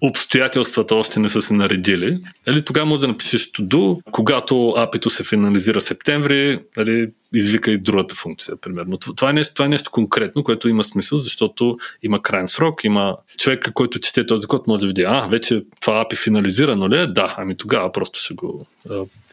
обстоятелствата 0.00 0.94
още 0.94 1.20
не 1.20 1.28
са 1.28 1.42
се 1.42 1.54
наредили, 1.54 2.18
нали, 2.46 2.64
тогава 2.64 2.86
може 2.86 3.00
да 3.00 3.08
напишеш 3.08 3.50
do, 3.52 4.00
когато 4.10 4.70
апито 4.70 5.10
се 5.10 5.24
финализира 5.24 5.80
септември, 5.80 6.60
нали, 6.76 7.10
извика 7.34 7.70
и 7.70 7.78
другата 7.78 8.14
функция, 8.14 8.56
примерно. 8.56 8.98
Това 8.98 9.30
е, 9.30 9.32
нещо, 9.32 9.54
това 9.54 9.66
е 9.66 9.68
нещо 9.68 9.90
конкретно, 9.90 10.44
което 10.44 10.68
има 10.68 10.84
смисъл, 10.84 11.18
защото 11.18 11.78
има 12.02 12.22
крайен 12.22 12.48
срок, 12.48 12.84
има 12.84 13.16
човека, 13.38 13.72
който 13.72 13.98
чете 13.98 14.26
този 14.26 14.46
код, 14.46 14.66
може 14.66 14.80
да 14.80 14.86
види, 14.86 15.02
а, 15.02 15.26
вече 15.26 15.64
това 15.80 16.00
апи 16.00 16.16
финализирано 16.16 16.88
ли 16.88 16.98
е? 16.98 17.06
Да, 17.06 17.34
ами 17.38 17.56
тогава 17.56 17.92
просто 17.92 18.18
ще 18.18 18.34
го, 18.34 18.66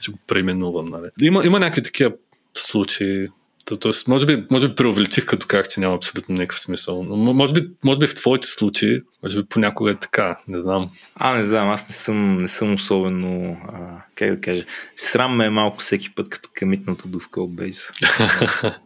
ще 0.01 0.11
го 0.11 0.17
преименувам. 0.27 0.89
Нали. 0.89 1.09
Има, 1.21 1.45
има 1.45 1.59
някакви 1.59 1.83
такива 1.83 2.11
случаи, 2.53 3.27
тоест, 3.75 4.07
може 4.07 4.25
би, 4.25 4.45
може 4.51 4.67
би 4.67 4.75
преувеличих, 4.75 5.25
като 5.25 5.47
казах, 5.47 5.67
че 5.67 5.79
няма 5.79 5.95
абсолютно 5.95 6.35
никакъв 6.35 6.59
смисъл. 6.59 7.03
Но 7.03 7.33
може 7.33 7.53
би, 7.53 7.67
може 7.83 7.99
би 7.99 8.07
в 8.07 8.15
твоите 8.15 8.47
случаи, 8.47 9.01
може 9.23 9.41
би 9.41 9.47
понякога 9.49 9.91
е 9.91 9.95
така, 9.95 10.39
не 10.47 10.61
знам. 10.61 10.89
А, 11.15 11.33
не 11.33 11.43
знам, 11.43 11.69
аз 11.69 11.89
не 11.89 11.95
съм, 11.95 12.37
не 12.37 12.47
съм 12.47 12.73
особено, 12.73 13.57
а, 13.73 14.03
как 14.15 14.29
да 14.29 14.41
кажа, 14.41 14.65
срам 14.95 15.35
ме 15.35 15.45
е 15.45 15.49
малко 15.49 15.77
всеки 15.79 16.15
път, 16.15 16.29
като 16.29 16.49
камитната 16.53 17.07
до 17.07 17.19
в 17.19 17.29
Codebase. 17.29 18.07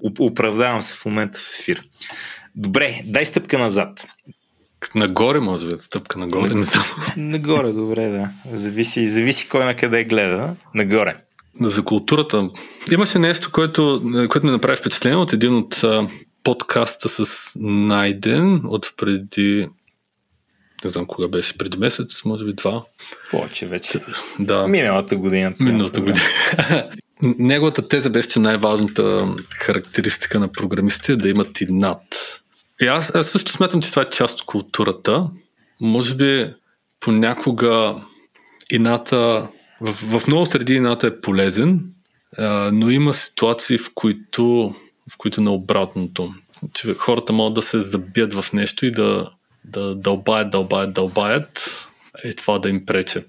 Оправдавам 0.20 0.82
се 0.82 0.94
в 0.94 1.06
момента 1.06 1.40
в 1.40 1.60
ефир. 1.60 1.84
Добре, 2.56 3.02
дай 3.06 3.26
стъпка 3.26 3.60
назад. 3.60 4.08
Нагоре, 4.96 5.40
може 5.40 5.68
би, 5.68 5.74
стъпка 5.78 6.20
нагоре. 6.20 6.50
Не 6.54 6.64
знам. 6.64 6.86
Нагоре, 7.18 7.72
добре, 7.72 8.08
да. 8.08 8.30
Зависи, 8.58 9.08
зависи 9.08 9.50
кой 9.50 9.66
на 9.66 9.76
къде 9.76 10.04
гледа. 10.04 10.56
Нагоре. 10.74 11.16
За 11.60 11.84
културата. 11.84 12.50
Имаше 12.92 13.20
нещо, 13.20 13.52
което, 13.52 14.02
което 14.30 14.46
ми 14.46 14.52
направи 14.52 14.78
впечатление 14.78 15.18
от 15.18 15.34
един 15.34 15.56
от 15.56 15.84
а, 15.84 16.10
подкаста 16.44 17.10
с 17.10 17.52
Найден 17.60 18.62
от 18.66 18.94
преди 18.98 19.68
не 20.84 20.90
знам 20.90 21.06
кога 21.06 21.28
беше, 21.28 21.58
преди 21.58 21.78
месец, 21.78 22.26
може 22.26 22.46
би 22.46 22.54
два. 22.54 22.84
Повече 23.32 23.66
вече. 23.66 24.00
Да. 24.40 24.68
Миналата 24.68 25.16
година. 25.16 25.54
Миналата 25.60 26.02
година. 26.02 26.20
Неговата 27.22 27.88
теза 27.88 28.10
беше, 28.10 28.30
че 28.30 28.40
най-важната 28.40 29.36
характеристика 29.52 30.40
на 30.40 30.52
програмистите 30.52 31.12
е 31.12 31.16
да 31.16 31.30
имат 31.30 31.62
и 31.62 31.66
над. 31.70 32.02
И 32.82 32.88
аз, 32.88 33.16
аз 33.16 33.28
също 33.28 33.52
смятам, 33.52 33.82
че 33.82 33.90
това 33.90 34.02
е 34.02 34.10
част 34.10 34.40
от 34.40 34.46
културата. 34.46 35.30
Може 35.82 36.16
би 36.16 36.54
понякога 37.00 37.96
ината, 38.72 39.48
в, 39.82 40.20
в 40.20 40.28
много 40.28 40.46
среди 40.46 40.74
ината 40.74 41.08
е 41.08 41.22
полезен, 41.22 41.94
а, 42.38 42.70
но 42.74 42.90
има 42.90 43.14
ситуации, 43.14 43.78
в 43.78 43.92
които, 43.96 44.74
в 45.12 45.18
които 45.18 45.42
на 45.42 45.52
обратното. 45.52 46.34
Хората 46.98 47.34
могат 47.34 47.54
да 47.54 47.62
се 47.62 47.82
забият 47.82 48.34
в 48.34 48.54
нещо 48.54 48.86
и 48.86 48.92
да, 48.92 49.32
да 49.66 49.96
дълбаят, 49.96 50.52
дълбаят, 50.52 50.94
дълбаят 50.94 51.88
и 52.24 52.36
това 52.36 52.60
да 52.60 52.70
им 52.70 52.86
прече. 52.86 53.26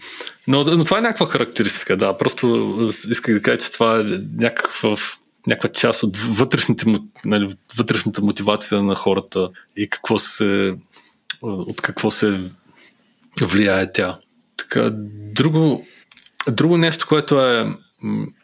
Но, 0.48 0.64
но 0.64 0.84
това 0.84 0.98
е 0.98 1.03
някаква 1.03 1.26
характеристика, 1.26 1.96
да. 1.96 2.18
Просто 2.18 2.76
исках 3.11 3.34
да 3.34 3.42
кажа, 3.42 3.59
че 3.59 3.72
това 3.72 4.00
е 4.00 4.03
някаква, 4.38 4.96
някаква 5.46 5.68
част 5.68 6.03
от 6.03 6.16
вътрешните, 6.16 6.84
нали, 7.24 7.55
вътрешната 7.76 8.22
мотивация 8.22 8.82
на 8.82 8.94
хората 8.94 9.50
и 9.76 9.88
какво 9.88 10.18
се, 10.18 10.74
от 11.42 11.80
какво 11.80 12.11
се 12.11 12.40
влияе 13.40 13.92
тя. 13.92 14.18
Така, 14.57 14.90
друго, 15.34 15.84
друго 16.51 16.76
нещо, 16.76 17.07
което 17.09 17.40
е 17.40 17.66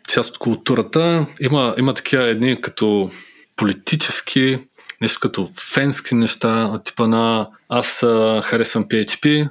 част 0.09 0.31
от 0.31 0.39
културата, 0.39 1.27
има, 1.41 1.75
има 1.79 1.95
такива 1.95 2.23
едни 2.25 2.61
като 2.61 3.11
политически, 3.57 4.59
нещо 5.01 5.21
като 5.21 5.51
фенски 5.75 6.15
неща, 6.15 6.81
типа 6.85 7.07
на 7.07 7.49
аз 7.69 7.99
харесвам 8.45 8.85
PHP, 8.85 9.49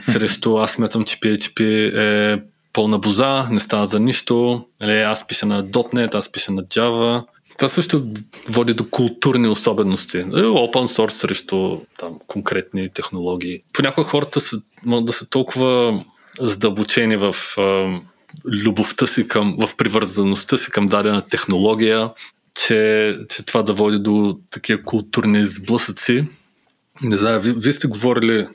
срещу 0.00 0.56
аз 0.56 0.72
смятам, 0.72 1.04
че 1.04 1.20
PHP 1.20 1.60
е 1.96 2.42
пълна 2.72 2.98
боза, 2.98 3.48
не 3.50 3.60
става 3.60 3.86
за 3.86 4.00
нищо, 4.00 4.66
нали, 4.80 5.00
аз 5.00 5.26
пиша 5.26 5.46
на 5.46 5.64
.NET, 5.64 6.14
аз 6.14 6.32
пиша 6.32 6.52
на 6.52 6.62
Java. 6.62 7.24
Това 7.58 7.68
също 7.68 8.04
води 8.48 8.74
до 8.74 8.90
културни 8.90 9.48
особености. 9.48 10.18
Нали, 10.18 10.42
open 10.42 10.72
source 10.72 11.10
срещу 11.10 11.78
там, 11.98 12.18
конкретни 12.26 12.88
технологии. 12.88 13.60
Понякога 13.72 14.08
хората 14.08 14.40
са, 14.40 14.56
могат 14.84 15.06
да 15.06 15.12
са 15.12 15.30
толкова 15.30 16.02
задълбочени 16.40 17.16
в 17.16 17.34
любовта 18.46 19.06
си 19.06 19.28
към, 19.28 19.56
в 19.58 19.76
привързаността 19.76 20.56
си 20.56 20.70
към 20.70 20.86
дадена 20.86 21.22
технология, 21.28 22.10
че, 22.54 23.08
че 23.30 23.46
това 23.46 23.62
да 23.62 23.72
води 23.72 23.98
до 23.98 24.38
такива 24.50 24.82
културни 24.82 25.46
сблъсъци. 25.46 26.24
Не 27.02 27.16
знам, 27.16 27.40
ви, 27.40 27.54
вие 27.56 27.72
сте 27.72 27.86
говорили, 27.86 28.46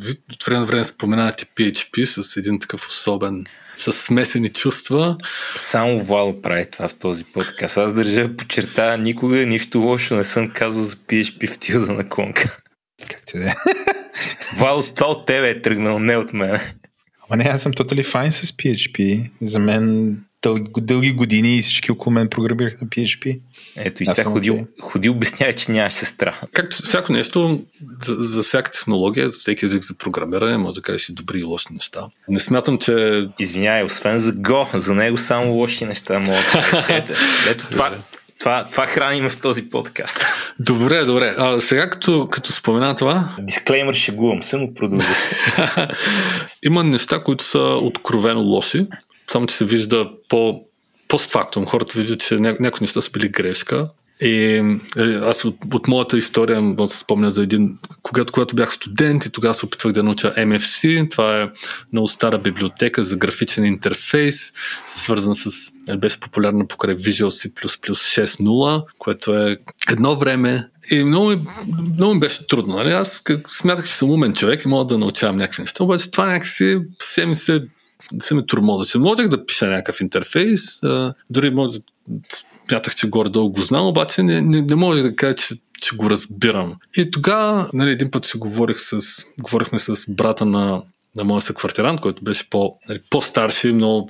ви 0.00 0.12
от 0.32 0.44
време 0.44 0.60
на 0.60 0.66
време 0.66 0.84
споменавате 0.84 1.46
PHP 1.46 2.04
с 2.04 2.36
един 2.36 2.60
такъв 2.60 2.86
особен, 2.86 3.44
с 3.78 3.92
смесени 3.92 4.52
чувства. 4.52 5.16
Само 5.56 6.04
Вал 6.04 6.42
прави 6.42 6.66
това 6.70 6.88
в 6.88 6.94
този 6.94 7.24
подкаст. 7.24 7.76
Аз 7.76 7.94
държа 7.94 8.28
да 8.28 8.36
подчертая, 8.36 8.98
никога 8.98 9.46
нищо 9.46 9.78
лошо 9.78 10.16
не 10.16 10.24
съм 10.24 10.50
казал 10.50 10.82
за 10.82 10.96
PHP 10.96 11.48
в 11.48 11.58
тилда 11.58 11.92
на 11.92 12.08
клонка. 12.08 12.58
Както 13.10 13.38
да 13.38 13.48
е. 13.48 13.54
Вал, 14.56 14.82
това 14.82 15.06
от 15.06 15.26
тебе 15.26 15.50
е 15.50 15.62
тръгнал, 15.62 15.98
не 15.98 16.16
от 16.16 16.32
мен. 16.32 16.60
Ама 17.34 17.44
не, 17.44 17.50
аз 17.50 17.62
съм 17.62 17.72
totally 17.72 18.04
fine 18.04 18.30
с 18.30 18.52
PHP. 18.52 19.30
За 19.42 19.58
мен 19.58 20.16
дълги, 20.42 20.70
дълги 20.78 21.12
години 21.12 21.56
и 21.56 21.62
всички 21.62 21.92
около 21.92 22.14
мен 22.14 22.28
програмираха 22.28 22.76
на 22.80 22.88
PHP. 22.88 23.40
Ето 23.76 24.02
и 24.02 24.06
сега 24.06 24.30
ходи, 24.30 24.50
okay. 24.50 24.66
ходи 24.80 25.08
обяснява, 25.08 25.52
че 25.52 25.72
нямаш 25.72 25.92
сестра. 25.92 26.34
Както 26.52 26.76
всяко 26.76 27.12
нещо, 27.12 27.62
за, 28.02 28.16
за 28.18 28.42
всяка 28.42 28.72
технология, 28.72 29.30
за 29.30 29.38
всеки 29.38 29.64
език 29.64 29.82
за 29.82 29.94
програмиране, 29.94 30.58
може 30.58 30.74
да 30.74 30.82
кажеш 30.82 31.08
и 31.08 31.12
добри 31.12 31.38
и 31.38 31.42
лоши 31.42 31.66
неща. 31.70 32.06
Не 32.28 32.40
смятам, 32.40 32.78
че... 32.78 33.24
Извинявай, 33.38 33.84
освен 33.84 34.18
за 34.18 34.32
Go, 34.32 34.76
за 34.76 34.94
него 34.94 35.18
само 35.18 35.52
лоши 35.52 35.84
неща 35.84 36.18
могат 36.18 36.44
да 36.52 36.60
кажеш. 36.60 36.86
Ето, 36.88 37.12
ето 37.50 37.66
това, 37.70 37.98
това, 38.38 38.64
това 38.70 38.86
храним 38.86 39.28
в 39.28 39.40
този 39.40 39.70
подкаст. 39.70 40.26
Добре, 40.58 41.04
добре. 41.04 41.34
А 41.38 41.60
сега 41.60 41.90
като, 41.90 42.28
като 42.30 42.52
спомена 42.52 42.96
това... 42.96 43.28
Дисклеймър 43.38 43.94
шегувам 43.94 44.42
се, 44.42 44.56
но 44.56 44.74
продължи. 44.74 45.06
Има 46.62 46.84
неща, 46.84 47.22
които 47.24 47.44
са 47.44 47.58
откровено 47.58 48.40
лоши, 48.40 48.86
само 49.26 49.46
че 49.46 49.56
се 49.56 49.64
вижда 49.64 50.10
по 50.28 50.60
постфактум. 51.08 51.66
Хората 51.66 51.92
виждат, 51.96 52.20
че 52.20 52.34
ня- 52.34 52.60
някои 52.60 52.80
неща 52.80 53.02
са 53.02 53.10
били 53.10 53.28
грешка. 53.28 53.88
И 54.20 54.54
е, 54.96 55.02
аз 55.02 55.44
от, 55.44 55.56
от 55.74 55.88
моята 55.88 56.18
история 56.18 56.60
мога 56.60 56.84
да 56.84 56.88
се 56.88 56.98
спомня 56.98 57.30
за 57.30 57.42
един, 57.42 57.78
когато, 58.02 58.32
когато 58.32 58.56
бях 58.56 58.72
студент 58.72 59.24
и 59.24 59.30
тогава 59.30 59.54
се 59.54 59.66
опитвах 59.66 59.92
да 59.92 60.02
науча 60.02 60.34
MFC. 60.34 61.10
Това 61.10 61.42
е 61.42 61.50
много 61.92 62.08
стара 62.08 62.38
библиотека 62.38 63.04
за 63.04 63.16
графичен 63.16 63.64
интерфейс, 63.64 64.52
свързан 64.86 65.34
с, 65.34 65.46
е, 65.88 65.96
беше 65.96 66.20
популярна 66.20 66.66
покрай 66.66 66.96
Visual 66.96 67.28
C++ 67.28 67.52
6.0, 67.52 68.84
което 68.98 69.34
е 69.34 69.58
едно 69.90 70.16
време 70.16 70.68
и 70.90 71.04
много 71.04 71.28
ми, 71.28 71.38
много 71.94 72.14
ми 72.14 72.20
беше 72.20 72.46
трудно. 72.46 72.76
Нали? 72.76 72.92
Аз 72.92 73.22
смятах, 73.48 73.86
че 73.86 73.94
съм 73.94 74.10
умен 74.10 74.34
човек 74.34 74.64
и 74.64 74.68
мога 74.68 74.84
да 74.84 74.98
научавам 74.98 75.36
някакви 75.36 75.62
неща, 75.62 75.84
обаче 75.84 76.10
това 76.10 76.26
някакси 76.26 76.78
все 76.98 77.26
ми 77.26 77.34
се 77.34 77.62
се 78.20 78.34
ме 78.34 78.46
турмозеше. 78.46 78.98
Можех 78.98 79.28
да 79.28 79.46
пиша 79.46 79.66
някакъв 79.66 80.00
интерфейс, 80.00 80.82
а, 80.82 81.14
дори 81.30 81.50
може, 81.50 81.78
смятах, 82.68 82.94
че 82.94 83.08
горе-долу 83.08 83.50
го 83.50 83.60
знам, 83.60 83.86
обаче 83.86 84.22
не, 84.22 84.40
не, 84.40 84.62
не 84.62 84.74
можех 84.74 85.02
да 85.02 85.16
кажа, 85.16 85.34
че, 85.34 85.54
че 85.80 85.96
го 85.96 86.10
разбирам. 86.10 86.76
И 86.96 87.10
тогава, 87.10 87.70
нали, 87.72 87.90
един 87.90 88.10
път 88.10 88.24
си 88.24 88.38
говорих 88.38 88.80
с, 88.80 89.00
говорихме 89.42 89.78
с 89.78 90.04
брата 90.08 90.44
на, 90.44 90.82
на 91.16 91.24
моя 91.24 91.42
съквартирант, 91.42 92.00
който 92.00 92.24
беше 92.24 92.50
по, 92.50 92.74
нали, 92.88 93.00
по-старши, 93.10 93.72
много, 93.72 94.08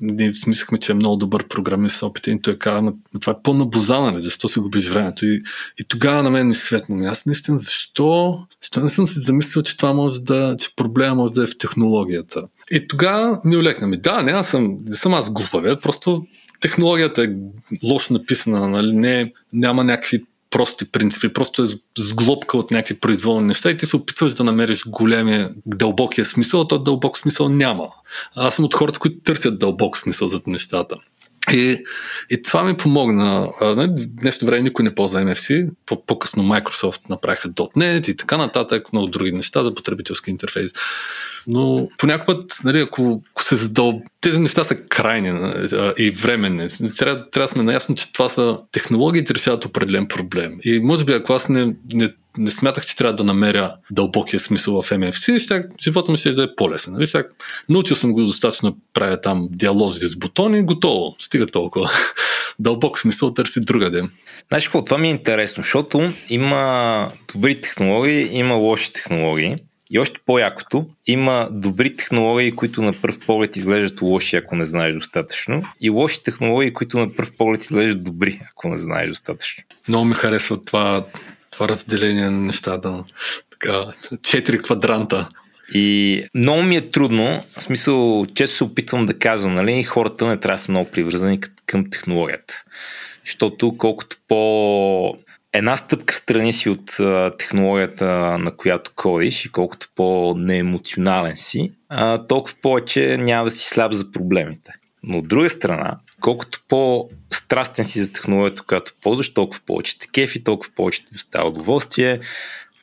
ние 0.00 0.32
смислихме, 0.32 0.78
че 0.78 0.92
е 0.92 0.94
много 0.94 1.16
добър 1.16 1.48
програмист, 1.48 2.02
опит 2.02 2.26
и 2.26 2.42
той 2.42 2.58
каза, 2.58 2.92
това 3.20 3.32
е 3.32 3.42
по-набозана, 3.42 4.10
нали, 4.10 4.20
защо 4.20 4.48
си 4.48 4.60
губиш 4.60 4.88
времето? 4.88 5.26
И, 5.26 5.42
и 5.78 5.84
тогава 5.88 6.22
на 6.22 6.30
мен 6.30 6.48
не 6.48 6.54
светна. 6.54 6.96
Ами 6.96 7.06
аз 7.06 7.26
наистина, 7.26 7.58
защо, 7.58 8.38
защо 8.62 8.80
не 8.80 8.88
съм 8.88 9.06
си 9.06 9.20
замислил, 9.20 9.62
че 9.62 9.76
това 9.76 9.92
може 9.92 10.20
да, 10.20 10.56
че 10.58 10.76
проблема 10.76 11.14
може 11.14 11.32
да 11.32 11.42
е 11.42 11.46
в 11.46 11.58
технологията. 11.58 12.42
И 12.70 12.88
тогава 12.88 13.40
ми 13.44 13.56
олекна 13.56 13.86
ми, 13.86 13.96
да, 13.96 14.22
не, 14.22 14.32
аз 14.32 14.48
съм, 14.48 14.76
не 14.80 14.96
съм 14.96 15.14
аз 15.14 15.32
глупавият, 15.32 15.82
просто 15.82 16.26
технологията 16.64 17.22
е 17.22 17.28
лошо 17.82 18.12
написана, 18.12 18.68
нали, 18.68 18.92
не, 18.92 19.32
няма 19.52 19.84
някакви 19.84 20.24
прости 20.50 20.92
принципи, 20.92 21.32
просто 21.32 21.62
е 21.62 21.66
сглобка 21.98 22.58
от 22.58 22.70
някакви 22.70 22.94
произволни 22.94 23.46
неща 23.46 23.70
и 23.70 23.76
ти 23.76 23.86
се 23.86 23.96
опитваш 23.96 24.34
да 24.34 24.44
намериш 24.44 24.86
големия, 24.86 25.50
дълбокия 25.66 26.24
смисъл, 26.24 26.60
а 26.60 26.68
то 26.68 26.78
дълбок 26.78 27.18
смисъл 27.18 27.48
няма. 27.48 27.88
Аз 28.36 28.54
съм 28.54 28.64
от 28.64 28.74
хората, 28.74 28.98
които 28.98 29.20
търсят 29.24 29.58
дълбок 29.58 29.96
смисъл 29.96 30.28
за 30.28 30.40
нещата. 30.46 30.96
И, 31.52 31.84
и 32.30 32.42
това 32.42 32.64
ми 32.64 32.76
помогна. 32.76 33.50
Нали, 33.60 33.90
нещо 34.22 34.46
време 34.46 34.62
никой 34.62 34.84
не 34.84 34.94
ползва 34.94 35.20
MFC. 35.20 35.70
По-късно 36.06 36.42
Microsoft 36.42 37.10
направиха 37.10 37.48
.NET 37.48 38.10
и 38.10 38.16
така 38.16 38.36
нататък, 38.36 38.92
много 38.92 39.06
други 39.08 39.32
неща 39.32 39.64
за 39.64 39.74
потребителски 39.74 40.30
интерфейс. 40.30 40.72
Но 41.46 41.88
понякога 41.98 42.38
нали, 42.64 42.80
ако, 42.80 43.22
ако 43.30 43.42
се 43.42 43.56
задъл... 43.56 44.02
Тези 44.20 44.38
неща 44.38 44.64
са 44.64 44.74
крайни 44.74 45.52
и 45.98 46.10
временни. 46.10 46.68
Трябва, 46.68 47.30
трябва 47.30 47.44
да 47.44 47.48
сме 47.48 47.62
наясно, 47.62 47.94
че 47.94 48.12
това 48.12 48.28
са 48.28 48.58
технологии, 48.72 49.24
решават 49.30 49.64
определен 49.64 50.08
проблем. 50.08 50.58
И 50.64 50.80
може 50.80 51.04
би 51.04 51.12
ако 51.12 51.32
аз 51.32 51.48
не, 51.48 51.74
не 51.94 52.10
не 52.38 52.50
смятах, 52.50 52.86
че 52.86 52.96
трябва 52.96 53.14
да 53.14 53.24
намеря 53.24 53.74
дълбокия 53.90 54.40
смисъл 54.40 54.82
в 54.82 54.90
MFC, 54.90 55.38
ще, 55.38 55.62
живота 55.82 56.12
ми 56.12 56.18
ще 56.18 56.32
да 56.32 56.42
е 56.42 56.54
по-лесен. 56.56 56.92
Нали? 56.92 57.06
Ще, 57.06 57.24
научил 57.68 57.96
съм 57.96 58.12
го 58.12 58.20
достатъчно 58.24 58.76
правя 58.94 59.20
там 59.20 59.48
диалози 59.50 60.08
с 60.08 60.16
бутони, 60.16 60.62
готово, 60.62 61.14
стига 61.18 61.46
толкова. 61.46 61.90
Дълбок 62.58 62.98
смисъл 62.98 63.34
търси 63.34 63.60
другаде. 63.60 64.02
Знаеш 64.48 64.64
какво, 64.64 64.84
това 64.84 64.98
ми 64.98 65.08
е 65.08 65.10
интересно, 65.10 65.62
защото 65.62 66.10
има 66.28 67.08
добри 67.32 67.60
технологии, 67.60 68.28
има 68.32 68.54
лоши 68.54 68.92
технологии. 68.92 69.56
И 69.90 69.98
още 69.98 70.20
по-якото, 70.26 70.86
има 71.06 71.48
добри 71.50 71.96
технологии, 71.96 72.52
които 72.52 72.82
на 72.82 72.92
пръв 72.92 73.18
поглед 73.26 73.56
изглеждат 73.56 74.02
лоши, 74.02 74.36
ако 74.36 74.56
не 74.56 74.64
знаеш 74.64 74.94
достатъчно, 74.94 75.64
и 75.80 75.90
лоши 75.90 76.22
технологии, 76.22 76.72
които 76.72 76.98
на 76.98 77.12
пръв 77.12 77.36
поглед 77.36 77.62
изглеждат 77.62 78.04
добри, 78.04 78.40
ако 78.50 78.68
не 78.68 78.76
знаеш 78.76 79.08
достатъчно. 79.08 79.64
Много 79.88 80.04
ми 80.04 80.14
харесва 80.14 80.64
това, 80.64 81.06
това 81.50 81.68
разделение 81.68 82.24
на 82.24 82.40
нещата. 82.40 83.04
Така, 83.50 83.84
четири 84.22 84.58
квадранта. 84.58 85.28
И 85.74 86.24
много 86.34 86.62
ми 86.62 86.76
е 86.76 86.90
трудно, 86.90 87.42
в 87.58 87.62
смисъл, 87.62 88.26
често 88.34 88.56
се 88.56 88.64
опитвам 88.64 89.06
да 89.06 89.18
казвам, 89.18 89.54
нали, 89.54 89.82
хората 89.82 90.26
не 90.26 90.36
трябва 90.36 90.54
да 90.54 90.62
са 90.62 90.72
много 90.72 90.90
привързани 90.90 91.40
към 91.66 91.90
технологията. 91.90 92.64
Защото 93.26 93.76
колкото 93.78 94.16
по 94.28 95.16
една 95.54 95.76
стъпка 95.76 96.14
в 96.14 96.16
страни 96.16 96.52
си 96.52 96.68
от 96.68 96.96
технологията, 97.38 98.38
на 98.38 98.56
която 98.56 98.92
кодиш 98.96 99.44
и 99.44 99.52
колкото 99.52 99.88
по-неемоционален 99.94 101.36
си, 101.36 101.72
толкова 102.28 102.56
повече 102.62 103.16
няма 103.16 103.44
да 103.44 103.50
си 103.50 103.68
слаб 103.68 103.92
за 103.92 104.12
проблемите. 104.12 104.72
Но 105.02 105.18
от 105.18 105.28
друга 105.28 105.50
страна, 105.50 105.98
колкото 106.20 106.62
по-страстен 106.68 107.84
си 107.84 108.02
за 108.02 108.12
технологията, 108.12 108.62
която 108.62 108.94
ползваш, 109.02 109.34
толкова 109.34 109.60
повече 109.66 109.98
те 109.98 110.06
кефи, 110.12 110.44
толкова 110.44 110.72
повече 110.76 111.04
ти 111.04 111.12
доставя 111.12 111.48
удоволствие, 111.48 112.20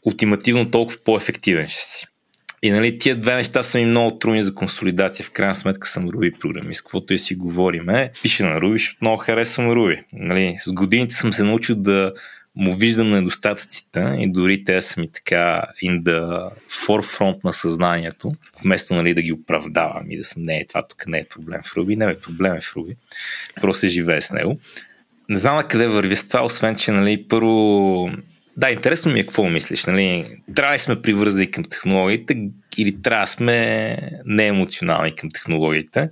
ултимативно 0.05 0.71
толкова 0.71 0.97
по-ефективен 1.05 1.67
ще 1.67 1.81
си. 1.81 2.07
И 2.63 2.71
нали, 2.71 2.99
тия 2.99 3.15
две 3.15 3.35
неща 3.35 3.63
са 3.63 3.77
ми 3.77 3.85
много 3.85 4.19
трудни 4.19 4.43
за 4.43 4.55
консолидация. 4.55 5.25
В 5.25 5.31
крайна 5.31 5.55
сметка 5.55 5.87
съм 5.87 6.09
Руби 6.09 6.31
програмист. 6.31 6.81
Каквото 6.81 7.13
и 7.13 7.19
си 7.19 7.35
говориме, 7.35 8.11
пише 8.21 8.43
на 8.43 8.61
Руби, 8.61 8.77
защото 8.77 8.97
много 9.01 9.17
харесвам 9.17 9.71
Руби. 9.71 10.03
Нали, 10.13 10.57
с 10.65 10.71
годините 10.71 11.15
съм 11.15 11.33
се 11.33 11.43
научил 11.43 11.75
да 11.75 12.13
му 12.55 12.73
виждам 12.73 13.09
недостатъците 13.09 14.15
и 14.19 14.31
дори 14.31 14.63
те 14.63 14.81
са 14.81 15.01
ми 15.01 15.11
така 15.11 15.63
in 15.83 16.01
the 16.01 16.49
forefront 16.87 17.43
на 17.43 17.53
съзнанието, 17.53 18.31
вместо 18.63 18.95
нали, 18.95 19.13
да 19.13 19.21
ги 19.21 19.31
оправдавам 19.31 20.11
и 20.11 20.17
да 20.17 20.23
съм 20.23 20.43
не, 20.43 20.65
това 20.65 20.87
тук 20.87 21.07
не 21.07 21.19
е 21.19 21.25
проблем 21.25 21.59
в 21.65 21.77
Руби, 21.77 21.95
не 21.95 22.05
е 22.05 22.17
проблем 22.17 22.53
е 22.53 22.61
в 22.61 22.75
Руби, 22.75 22.95
просто 23.61 23.79
се 23.79 23.87
живее 23.87 24.21
с 24.21 24.31
него. 24.31 24.59
Не 25.29 25.37
знам 25.37 25.55
на 25.55 25.67
къде 25.67 25.87
върви 25.87 26.15
с 26.15 26.27
това, 26.27 26.45
освен 26.45 26.75
че 26.75 26.91
нали, 26.91 27.27
първо 27.27 28.09
да, 28.57 28.71
интересно 28.71 29.11
ми 29.11 29.19
е 29.19 29.23
какво 29.23 29.43
мислиш. 29.49 29.85
Нали? 29.85 30.37
Трябва 30.55 30.75
ли 30.75 30.79
сме 30.79 31.01
привързани 31.01 31.51
към 31.51 31.63
технологиите 31.63 32.49
или 32.77 33.01
трябва 33.01 33.23
да 33.23 33.27
сме 33.27 33.97
неемоционални 34.25 35.15
към 35.15 35.29
технологиите? 35.31 36.09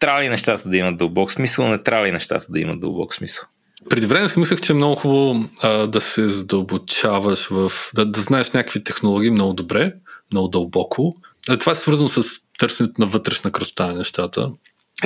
Трябва 0.00 0.22
ли 0.22 0.28
нещата 0.28 0.68
да 0.68 0.76
имат 0.76 0.96
дълбок 0.96 1.32
смисъл, 1.32 1.68
не 1.68 1.82
трябва 1.82 2.06
ли 2.06 2.12
нещата 2.12 2.46
да 2.50 2.60
имат 2.60 2.80
дълбок 2.80 3.14
смисъл? 3.14 3.48
Преди 3.90 4.06
време 4.06 4.28
си 4.28 4.38
мислех, 4.38 4.60
че 4.60 4.72
е 4.72 4.76
много 4.76 4.96
хубаво 4.96 5.48
а, 5.62 5.86
да 5.86 6.00
се 6.00 6.28
задълбочаваш 6.28 7.46
в... 7.46 7.72
Да, 7.94 8.04
да 8.04 8.20
знаеш 8.20 8.50
някакви 8.50 8.84
технологии 8.84 9.30
много 9.30 9.52
добре, 9.52 9.92
много 10.32 10.48
дълбоко. 10.48 11.16
А, 11.48 11.56
това 11.56 11.72
е 11.72 11.74
свързано 11.74 12.08
с 12.08 12.22
търсенето 12.58 12.94
на 13.00 13.06
вътрешна 13.06 13.50
красота 13.50 13.86
на 13.86 13.94
нещата. 13.94 14.50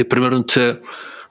И 0.00 0.08
примерно, 0.08 0.46
че 0.46 0.78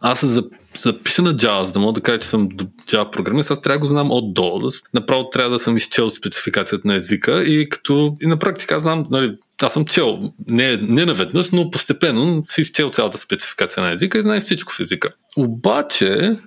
аз 0.02 0.20
се 0.20 0.42
запиша 0.78 1.22
на 1.22 1.36
Java, 1.36 1.64
за 1.64 1.72
да 1.72 1.80
мога 1.80 1.94
да 1.94 2.02
кажа, 2.02 2.20
че 2.20 2.28
съм 2.28 2.50
Java 2.50 3.10
програмист, 3.10 3.52
аз 3.52 3.62
трябва 3.62 3.76
да 3.76 3.82
го 3.82 3.88
знам 3.88 4.12
от 4.12 4.34
до. 4.34 4.70
Направо 4.94 5.30
трябва 5.30 5.52
да 5.52 5.60
съм 5.60 5.78
изчел 5.78 6.10
спецификацията 6.10 6.88
на 6.88 6.96
езика 6.96 7.44
и 7.44 7.70
като 7.70 8.18
и 8.22 8.28
на 8.28 8.38
практика 8.38 8.80
знам, 8.80 9.04
нали, 9.10 9.38
аз 9.62 9.74
съм 9.74 9.86
чел, 9.86 10.32
не, 10.48 10.78
не 10.78 11.06
наведнъж, 11.06 11.52
но 11.52 11.72
постепенно 11.72 12.42
си 12.46 12.62
изчел 12.62 12.90
цялата 12.90 13.18
спецификация 13.18 13.84
на 13.84 13.92
езика 13.92 14.18
и 14.18 14.22
знаеш 14.22 14.44
всичко 14.44 14.74
в 14.74 14.80
езика. 14.80 15.10
Обаче, 15.38 16.40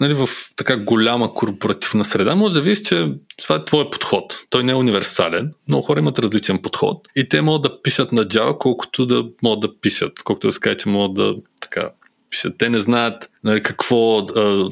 нали, 0.00 0.14
в 0.14 0.28
така 0.56 0.76
голяма 0.76 1.34
корпоративна 1.34 2.04
среда, 2.04 2.36
може 2.36 2.54
да 2.54 2.60
видиш, 2.60 2.80
че 2.80 3.12
това 3.42 3.56
е 3.56 3.64
твой 3.64 3.90
подход. 3.90 4.34
Той 4.50 4.64
не 4.64 4.72
е 4.72 4.74
универсален. 4.74 5.52
Много 5.68 5.82
хора 5.82 6.00
имат 6.00 6.18
различен 6.18 6.58
подход 6.62 7.08
и 7.16 7.28
те 7.28 7.42
могат 7.42 7.62
да 7.62 7.82
пишат 7.82 8.12
на 8.12 8.24
Java, 8.24 8.58
колкото 8.58 9.06
да 9.06 9.24
могат 9.42 9.60
да 9.60 9.80
пишат, 9.80 10.22
колкото 10.22 10.46
да 10.48 10.52
се 10.52 10.60
каже, 10.60 10.76
че 10.76 10.88
могат 10.88 11.14
да 11.14 11.34
така, 11.60 11.90
пишат. 12.30 12.58
Те 12.58 12.68
не 12.68 12.80
знаят 12.80 13.30
нали, 13.44 13.62
какво 13.62 14.22
да, 14.22 14.70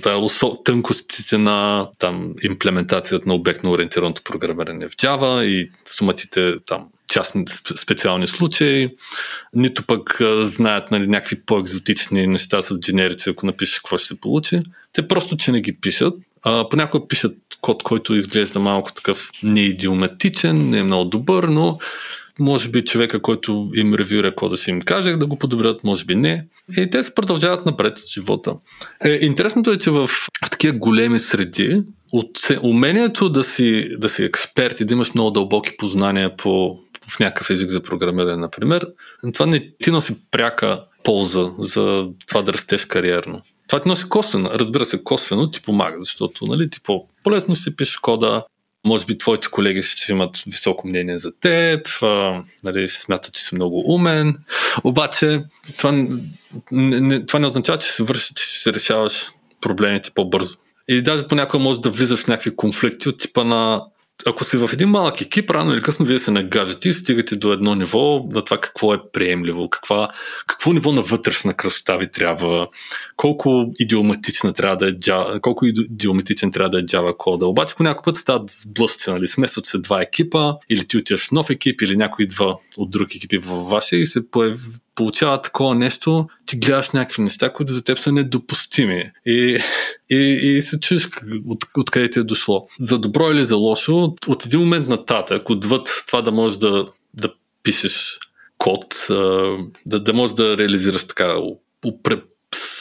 тънкостите 0.65 1.39
на 1.39 1.89
там, 1.99 2.35
имплементацията 2.43 3.29
на 3.29 3.35
обектно 3.35 3.71
ориентираното 3.71 4.23
програмиране 4.23 4.89
в 4.89 4.93
Java 4.93 5.43
и 5.43 5.71
суматите 5.85 6.55
там 6.67 6.89
частни 7.11 7.45
специални 7.77 8.27
случаи, 8.27 8.89
нито 9.55 9.87
пък 9.87 10.21
знаят 10.41 10.91
нали, 10.91 11.07
някакви 11.07 11.41
по-екзотични 11.41 12.27
неща 12.27 12.63
с 12.63 12.79
дженерици, 12.81 13.31
ако 13.31 13.47
напишеш 13.47 13.79
какво 13.79 13.99
ще 13.99 14.07
се 14.07 14.21
получи. 14.21 14.61
Те 14.93 15.09
просто, 15.09 15.37
че 15.37 15.53
не 15.53 15.61
ги 15.61 15.73
пишат. 15.81 16.15
А, 16.43 16.69
понякога 16.69 17.09
пишат 17.09 17.37
код, 17.61 17.83
който 17.83 18.15
изглежда 18.15 18.59
малко 18.59 18.93
такъв 18.93 19.31
неидиоматичен, 19.43 20.71
не 20.71 20.79
е 20.79 20.83
много 20.83 21.05
добър, 21.05 21.45
но 21.45 21.79
може 22.39 22.69
би 22.69 22.85
човека, 22.85 23.23
който 23.23 23.71
им 23.75 23.95
ревюра 23.95 24.35
кода 24.35 24.57
си 24.57 24.71
им 24.71 24.81
каже 24.81 25.17
да 25.17 25.27
го 25.27 25.37
подобрят, 25.37 25.85
може 25.85 26.05
би 26.05 26.15
не. 26.15 26.47
И 26.79 26.91
те 26.91 27.03
се 27.03 27.15
продължават 27.15 27.67
напред 27.67 27.99
с 27.99 28.13
живота. 28.13 28.55
Е, 29.05 29.19
интересното 29.23 29.71
е, 29.71 29.79
че 29.79 29.91
в 29.91 30.11
такива 30.51 30.79
големи 30.79 31.21
среди, 31.21 31.83
от 32.13 32.39
умението 32.63 33.29
да 33.29 33.45
си, 33.45 33.89
да 33.99 34.09
си 34.09 34.25
експерт 34.25 34.81
и 34.81 34.85
да 34.85 34.95
имаш 34.95 35.15
много 35.15 35.31
дълбоки 35.31 35.77
познания 35.77 36.37
по, 36.37 36.79
в 37.09 37.19
някакъв 37.21 37.51
език 37.51 37.71
за 37.71 37.83
програмиране, 37.83 38.37
например, 38.37 38.89
това 39.33 39.47
не 39.47 39.71
ти 39.83 39.91
носи 39.91 40.17
пряка 40.31 40.85
полза 41.05 41.51
за 41.59 42.09
това 42.29 42.43
да 42.43 42.53
растеш 42.53 42.85
кариерно. 42.85 43.43
Това 43.69 43.83
ти 43.83 43.89
носи 43.89 44.09
косвено, 44.09 44.51
разбира 44.51 44.87
се, 44.87 45.05
косвено 45.05 45.51
ти 45.51 45.63
помага, 45.63 45.97
защото 45.99 46.45
нали, 46.47 46.71
ти 46.71 46.81
по-лесно 46.81 47.57
си 47.57 47.77
пише 47.77 47.99
кода, 48.03 48.43
може 48.87 49.07
би 49.07 49.19
твоите 49.19 49.49
колеги 49.49 49.83
ще 49.83 50.13
имат 50.13 50.43
високо 50.47 50.89
мнение 50.89 51.19
за 51.19 51.33
теб, 51.41 51.87
а, 52.03 52.43
нали, 52.65 52.89
ще 52.89 53.01
смятат, 53.01 53.35
че 53.35 53.45
си 53.45 53.55
много 53.55 53.95
умен, 53.95 54.39
обаче 54.85 55.43
това 55.77 56.07
не, 56.73 57.27
това 57.27 57.39
не 57.39 57.47
означава, 57.47 57.79
че 57.79 57.91
се 57.91 58.03
върши, 58.03 58.35
че 58.35 58.45
ще 58.45 58.73
решаваш 58.73 59.31
проблемите 59.61 60.11
по-бързо. 60.15 60.57
И 60.89 61.03
даже 61.03 61.29
понякога 61.29 61.63
може 61.63 61.81
да 61.81 61.91
влизаш 61.91 62.21
в 62.21 62.29
някакви 62.29 62.57
конфликти 62.57 63.09
от 63.09 63.19
типа 63.19 63.45
на 63.45 63.83
ако 64.27 64.45
си 64.45 64.57
в 64.57 64.71
един 64.73 64.89
малък 64.89 65.21
екип, 65.21 65.51
рано 65.51 65.73
или 65.73 65.83
късно 65.83 66.07
вие 66.07 66.19
се 66.19 66.31
нагажете 66.31 66.89
и 66.89 66.93
стигате 66.93 67.37
до 67.37 67.53
едно 67.53 67.75
ниво 67.75 68.27
на 68.33 68.45
това 68.45 68.61
какво 68.61 68.95
е 68.95 68.99
приемливо, 69.13 69.71
каква, 69.71 70.09
какво 70.47 70.73
ниво 70.73 70.93
на 70.93 71.03
вътрешна 71.03 71.55
красота 71.55 71.97
ви 71.97 72.11
трябва, 72.11 72.69
колко 73.21 73.73
идиоматична 73.79 74.53
трябва 74.53 74.77
да 74.77 74.89
е 74.89 74.93
Java, 74.93 75.41
колко 75.41 75.67
идиоматичен 75.67 76.53
трябва 76.53 76.71
да 76.71 76.79
е 76.79 76.83
Java 76.83 77.17
кода. 77.17 77.47
Обаче 77.47 77.75
по 77.75 77.83
някой 77.83 78.03
път 78.05 78.17
стават 78.17 78.51
сблъсъци, 78.51 79.11
нали? 79.11 79.29
смесват 79.29 79.67
се 79.67 79.79
два 79.79 80.03
екипа, 80.03 80.53
или 80.71 80.87
ти 80.87 80.97
отиваш 80.97 81.29
в 81.29 81.33
нов 81.33 81.51
екип, 81.51 81.83
или 81.83 81.97
някой 81.97 82.23
идва 82.23 82.57
от 82.77 82.91
друг 82.91 83.15
екипи 83.15 83.39
във 83.39 83.69
вашия 83.69 84.01
и 84.01 84.07
се 84.07 84.31
появи, 84.31 84.59
получава 84.95 85.43
такова 85.43 85.75
нещо, 85.75 86.27
ти 86.47 86.57
гледаш 86.57 86.91
някакви 86.91 87.23
неща, 87.23 87.53
които 87.53 87.73
за 87.73 87.85
теб 87.85 87.99
са 87.99 88.13
недопустими. 88.13 89.11
И, 89.27 89.59
и, 90.11 90.17
и 90.17 90.63
се 90.63 90.81
чуеш 90.81 91.09
от, 91.47 91.65
откъде 91.77 92.11
ти 92.11 92.19
е 92.19 92.23
дошло. 92.23 92.69
За 92.79 92.99
добро 92.99 93.31
или 93.31 93.45
за 93.45 93.57
лошо, 93.57 93.97
от, 93.97 94.27
от 94.27 94.47
един 94.47 94.61
момент 94.61 94.89
нататък, 94.89 95.51
отвъд 95.51 95.89
това 96.07 96.23
да 96.23 96.33
можеш 96.33 96.59
да, 96.59 96.87
да 97.15 97.33
пишеш 97.63 98.19
код, 98.59 99.07
да, 99.87 100.01
да 100.01 100.13
можеш 100.13 100.35
да 100.35 100.57
реализираш 100.57 101.05
така 101.05 101.35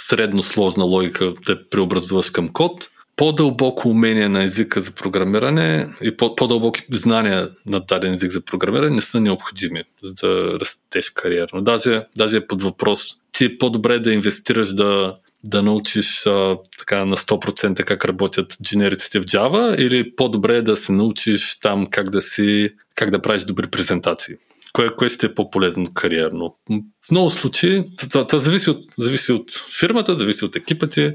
средно 0.10 0.44
сложна 0.44 0.84
логика, 0.84 1.32
да 1.46 1.70
преобразуваш 1.70 2.30
към 2.30 2.50
код, 2.50 2.90
по-дълбоко 3.16 3.90
умение 3.90 4.30
на 4.30 4.44
езика 4.44 4.82
за 4.82 4.92
програмиране 4.92 5.90
и 6.02 6.18
по-дълбоки 6.18 6.86
знания 6.92 7.50
на 7.66 7.80
даден 7.80 8.14
език 8.14 8.32
за 8.32 8.42
програмиране 8.42 8.96
не 8.96 9.02
са 9.02 9.20
необходими, 9.20 9.84
за 10.04 10.14
да 10.14 10.60
растеш 10.60 11.10
кариерно. 11.10 11.62
Даже, 11.62 12.04
даже 12.18 12.38
е 12.38 12.48
под 12.48 12.64
въпрос. 12.64 13.08
Ти 13.32 13.46
е 13.46 13.58
по-добре 13.58 14.00
да 14.00 14.14
инвестираш 14.14 14.74
да, 14.74 15.16
да 15.44 15.64
научиш 15.64 16.26
а, 16.26 16.58
така 16.78 17.06
на 17.06 17.18
100% 17.18 17.84
как 17.84 18.06
работят 18.06 18.58
дженериците 18.64 19.20
в 19.20 19.26
Java 19.26 19.76
или 19.76 20.16
по-добре 20.16 20.58
е 20.58 20.62
да 20.62 20.76
се 20.76 20.92
научиш 20.92 21.60
там 21.60 21.88
как 21.88 22.10
да 22.10 22.22
си, 22.22 22.70
как 22.96 23.10
да 23.10 23.22
правиш 23.22 23.44
добри 23.44 23.68
презентации 23.68 24.36
кое, 24.80 24.96
кое 24.96 25.10
ще 25.10 25.26
е 25.26 25.34
по-полезно 25.34 25.94
кариерно. 25.94 26.56
В 27.08 27.12
много 27.12 27.30
случаи, 27.30 27.84
това, 27.98 28.28
това 28.28 28.40
зависи, 28.40 28.70
от, 28.70 28.84
зависи 28.98 29.32
от 29.32 29.52
фирмата, 29.80 30.16
зависи 30.16 30.46
от 30.46 30.56
екипа 30.56 30.88
ти, 30.88 31.12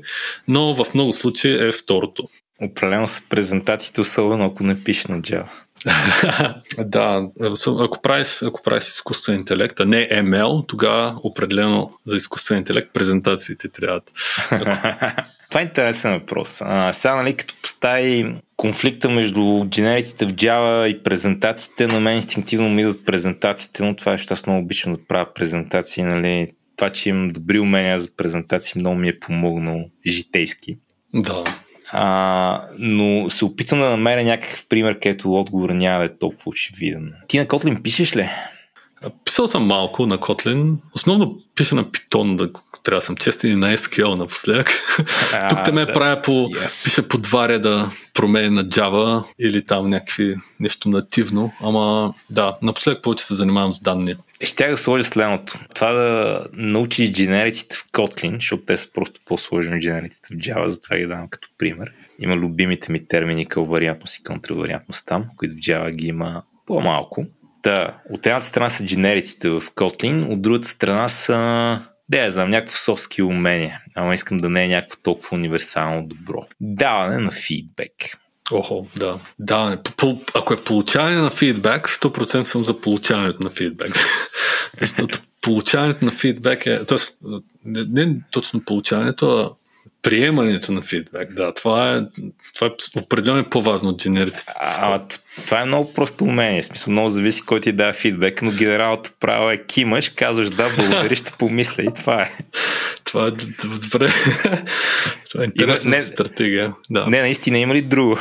но 0.49 0.75
в 0.75 0.95
много 0.95 1.13
случаи 1.13 1.69
е 1.69 1.73
второто. 1.73 2.29
Определено 2.63 3.09
са 3.09 3.23
презентациите, 3.29 4.01
особено 4.01 4.45
ако 4.45 4.65
не 4.65 4.85
пишеш 4.85 5.07
на 5.07 5.21
Java. 5.21 5.64
да, 6.79 7.29
ако 7.67 8.03
правиш, 8.03 8.43
ако 8.43 8.63
правиш 8.63 8.85
изкуствен 8.85 9.35
интелект, 9.35 9.81
а 9.81 9.85
не 9.85 10.09
ML, 10.09 10.69
тогава 10.69 11.21
определено 11.23 11.93
за 12.07 12.17
изкуствен 12.17 12.59
интелект 12.59 12.93
презентациите 12.93 13.69
трябват. 13.69 14.13
Това 15.51 15.61
е 15.61 15.65
интересен 15.65 16.13
въпрос. 16.13 16.63
А, 16.65 16.93
сега, 16.93 17.15
нали, 17.15 17.37
като 17.37 17.55
постави 17.63 18.35
конфликта 18.57 19.11
между 19.11 19.65
генериците 19.67 20.27
в 20.27 20.33
Java 20.33 20.87
и 20.87 21.03
презентациите, 21.03 21.87
на 21.87 22.01
мен 22.01 22.17
инстинктивно 22.17 22.69
ми 22.69 22.83
идват 22.83 23.07
презентациите, 23.07 23.83
но 23.83 23.97
това 23.97 24.13
е, 24.13 24.15
защото 24.15 24.35
аз 24.35 24.47
много 24.47 24.63
обичам 24.65 24.93
да 24.93 24.99
правя 25.09 25.35
презентации, 25.35 26.03
нали, 26.03 26.51
това, 26.77 26.91
че 26.91 27.09
имам 27.09 27.29
добри 27.29 27.59
умения 27.59 27.99
за 27.99 28.09
презентации, 28.17 28.73
много 28.77 28.97
ми 28.97 29.09
е 29.09 29.21
помогнало 29.21 29.85
житейски. 30.07 30.79
Да. 31.15 31.45
А, 31.97 32.61
но 32.79 33.31
се 33.31 33.45
опитвам 33.45 33.81
да 33.81 33.91
намеря 33.91 34.25
някакъв 34.25 34.67
пример, 34.69 34.99
където 34.99 35.35
отговор 35.35 35.71
няма 35.71 35.99
да 35.99 36.05
е 36.05 36.19
толкова 36.19 36.51
очевиден. 36.51 37.15
Ти 37.29 37.39
на 37.39 37.47
Kotlin 37.47 37.83
пишеш 37.83 38.17
ли? 38.17 38.29
Писал 39.25 39.49
съм 39.49 39.67
малко 39.67 40.07
на 40.07 40.19
Kotlin. 40.19 40.77
Основно 40.95 41.39
пиша 41.55 41.75
на 41.75 41.85
Python, 41.85 42.37
да 42.37 42.51
трябва 42.85 42.99
да 42.99 43.07
съм 43.07 43.17
честен 43.17 43.53
и 43.53 43.57
на 43.57 43.77
SQL 43.77 44.19
напоследък. 44.19 44.71
А, 45.33 45.49
Тук 45.49 45.65
те 45.65 45.73
ме 45.73 45.85
да. 45.85 45.93
правя 45.93 46.23
по... 46.23 46.31
Yes. 46.31 46.85
Пиша 46.85 47.09
по 47.09 47.19
два 47.19 47.49
реда 47.49 47.91
промени 48.15 48.49
на 48.49 48.65
Java 48.65 49.25
или 49.39 49.67
там 49.67 49.91
някакви 49.91 50.37
нещо 50.61 50.89
нативно. 50.89 51.53
Ама 51.63 52.15
да, 52.31 52.57
напоследък 52.63 53.03
повече 53.03 53.25
се 53.25 53.35
занимавам 53.35 53.73
с 53.73 53.81
данни. 53.81 54.15
Ще 54.41 54.69
да 54.69 54.77
сложа 54.77 55.05
следното. 55.05 55.59
Това 55.75 55.93
да 55.93 56.41
научиш 56.53 57.11
генериците 57.11 57.77
в 57.77 57.87
Kotlin, 57.93 58.35
защото 58.35 58.63
те 58.65 58.77
са 58.77 58.93
просто 58.93 59.21
по-сложни 59.25 59.75
от 59.75 59.81
генериците 59.81 60.35
в 60.35 60.39
Java, 60.39 60.67
затова 60.67 60.97
ги 60.97 61.07
давам 61.07 61.29
като 61.29 61.49
пример. 61.59 61.93
Има 62.19 62.37
любимите 62.37 62.93
ми 62.93 63.09
термини 63.09 63.47
вариантност 63.57 64.17
и 64.17 64.23
контравариантност 64.23 65.07
там, 65.07 65.25
които 65.37 65.55
в 65.55 65.59
Java 65.59 65.91
ги 65.91 66.07
има 66.07 66.43
по-малко. 66.67 67.27
Та, 67.65 67.99
от 68.11 68.27
едната 68.27 68.47
страна 68.47 68.69
са 68.69 68.85
генериците 68.85 69.49
в 69.49 69.61
Kotlin, 69.61 70.33
от 70.33 70.43
другата 70.43 70.69
страна 70.69 71.09
са 71.09 71.81
да, 72.09 72.19
я 72.19 72.31
знам, 72.31 72.51
някакво 72.51 72.97
skill 72.97 73.23
умение, 73.23 73.81
ама 73.95 74.15
искам 74.15 74.37
да 74.37 74.49
не 74.49 74.65
е 74.65 74.69
някакво 74.69 74.97
толкова 75.03 75.37
универсално 75.37 76.07
добро. 76.07 76.47
Даване 76.61 77.19
на 77.19 77.31
фидбек. 77.31 77.93
Охо, 78.53 78.87
да. 78.97 79.19
Да, 79.39 79.71
не, 79.71 79.83
по, 79.83 79.93
по, 79.93 80.21
ако 80.35 80.55
е 80.55 80.65
получаване 80.65 81.17
на 81.17 81.31
фидбек, 81.31 81.89
100% 81.89 82.43
съм 82.43 82.65
за 82.65 82.81
получаването 82.81 83.45
на 83.45 83.51
фидбек. 83.51 83.95
Защото 84.81 85.23
получаването 85.41 86.05
на 86.05 86.13
фидбек 86.13 86.67
е, 86.67 86.85
т.е. 86.85 86.99
Не, 87.65 88.05
не 88.05 88.17
точно 88.31 88.65
получаването, 88.65 89.39
а 89.39 89.51
приемането 90.05 90.73
на 90.73 90.83
фидбек. 90.83 91.33
Да, 91.33 91.55
това 91.55 91.97
е, 91.97 92.01
това 92.55 92.67
е 92.67 92.71
определено 92.99 93.39
е 93.39 93.51
по-важно 93.51 93.89
от 93.89 94.03
генериците. 94.03 94.53
А, 94.61 95.01
това 95.47 95.61
е 95.61 95.65
много 95.65 95.95
просто 95.95 96.25
умение. 96.25 96.63
В 96.63 96.65
смисъл, 96.65 96.93
много 96.93 97.09
зависи 97.09 97.43
кой 97.43 97.61
ти 97.61 97.73
дава 97.73 97.93
фидбек, 97.93 98.43
но 98.43 98.51
генералното 98.53 99.11
право 99.21 99.51
е 99.51 99.57
кимаш, 99.57 100.09
казваш 100.09 100.51
да, 100.51 100.69
благодаря, 100.77 101.15
ще 101.15 101.33
помисля 101.33 101.83
и 101.83 101.95
това 101.95 102.23
е. 102.23 102.31
Това 103.05 103.27
е 103.27 103.31
добре. 103.31 104.09
това 105.31 105.43
е 105.43 105.45
интересна 105.45 105.91
не- 105.91 106.03
стратегия. 106.03 106.75
Да. 106.91 107.07
Не, 107.07 107.21
наистина 107.21 107.59
има 107.59 107.75
ли 107.75 107.83
друго? 107.83 108.19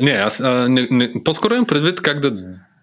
Не, 0.00 0.10
аз 0.10 0.40
а, 0.40 0.68
не, 0.68 0.88
не, 0.90 1.12
по-скоро 1.24 1.54
имам 1.54 1.66
предвид 1.66 2.02
как 2.02 2.20
да 2.20 2.32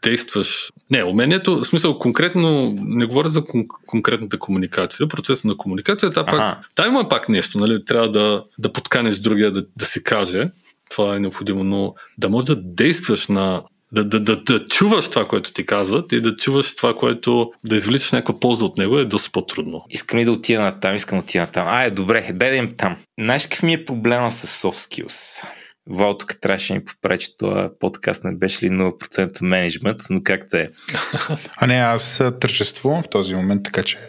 действаш. 0.04 0.72
Не, 0.92 1.04
умението, 1.04 1.58
в 1.58 1.66
смисъл 1.66 2.00
конкретно, 2.00 2.76
не 2.82 3.06
говоря 3.06 3.30
за 3.30 3.42
кон- 3.42 3.68
конкретната 3.86 4.40
комуникация, 4.40 5.08
процес 5.08 5.44
на 5.44 5.58
комуникация, 5.58 6.10
та 6.10 6.26
пак, 6.26 6.70
та 6.76 6.88
има 6.88 7.10
пак 7.10 7.30
нещо, 7.30 7.60
нали? 7.60 7.86
Трябва 7.86 8.12
да, 8.12 8.44
да 8.60 8.74
подканеш 8.74 9.18
другия 9.18 9.52
да, 9.52 9.66
да 9.78 9.86
си 9.86 10.04
каже. 10.04 10.50
Това 10.90 11.16
е 11.16 11.20
необходимо, 11.20 11.64
но 11.64 11.94
да 12.18 12.30
можеш 12.30 12.48
да 12.48 12.56
действаш 12.56 13.28
на 13.28 13.64
да, 13.94 14.04
да, 14.04 14.20
да, 14.20 14.44
да 14.44 14.66
чуваш 14.66 15.10
това, 15.10 15.28
което 15.28 15.54
ти 15.54 15.66
казват 15.66 16.12
и 16.12 16.22
да 16.22 16.36
чуваш 16.36 16.76
това, 16.76 16.94
което 16.94 17.52
да 17.66 17.76
извличаш 17.76 18.12
някаква 18.12 18.40
полза 18.40 18.66
от 18.66 18.78
него 18.78 19.00
е 19.00 19.06
доста 19.06 19.30
по-трудно. 19.32 19.86
Искам 19.90 20.20
ли 20.20 20.26
да 20.26 20.32
отида 20.32 20.62
на 20.62 20.80
там, 20.80 20.96
искам 20.96 21.18
да 21.18 21.24
отида 21.24 21.42
на 21.42 21.52
там. 21.52 21.68
А, 21.70 21.84
е, 21.84 21.92
добре, 21.92 22.30
дай 22.34 22.50
да 22.50 22.56
им 22.56 22.72
там. 22.78 22.96
Знаеш 23.20 23.44
какъв 23.44 23.64
ми 23.64 23.74
е 23.74 23.86
проблема 23.86 24.32
с 24.32 24.64
soft 24.64 25.04
skills? 25.04 25.44
Вал, 25.90 26.18
тук 26.18 26.36
трябваше 26.42 26.74
ми 26.74 26.86
поправи, 26.86 27.20
че 27.20 27.38
това 27.38 27.72
подкаст 27.80 28.24
не 28.24 28.36
беше 28.36 28.66
ли 28.66 28.70
0% 28.70 29.42
менеджмент, 29.42 30.02
но 30.10 30.24
как 30.24 30.50
те 30.50 30.62
е? 30.62 30.70
А 31.58 31.68
не, 31.68 31.74
аз 31.74 32.22
тържествувам 32.40 33.04
в 33.04 33.10
този 33.10 33.36
момент, 33.36 33.64
така 33.64 33.84
че 33.84 34.00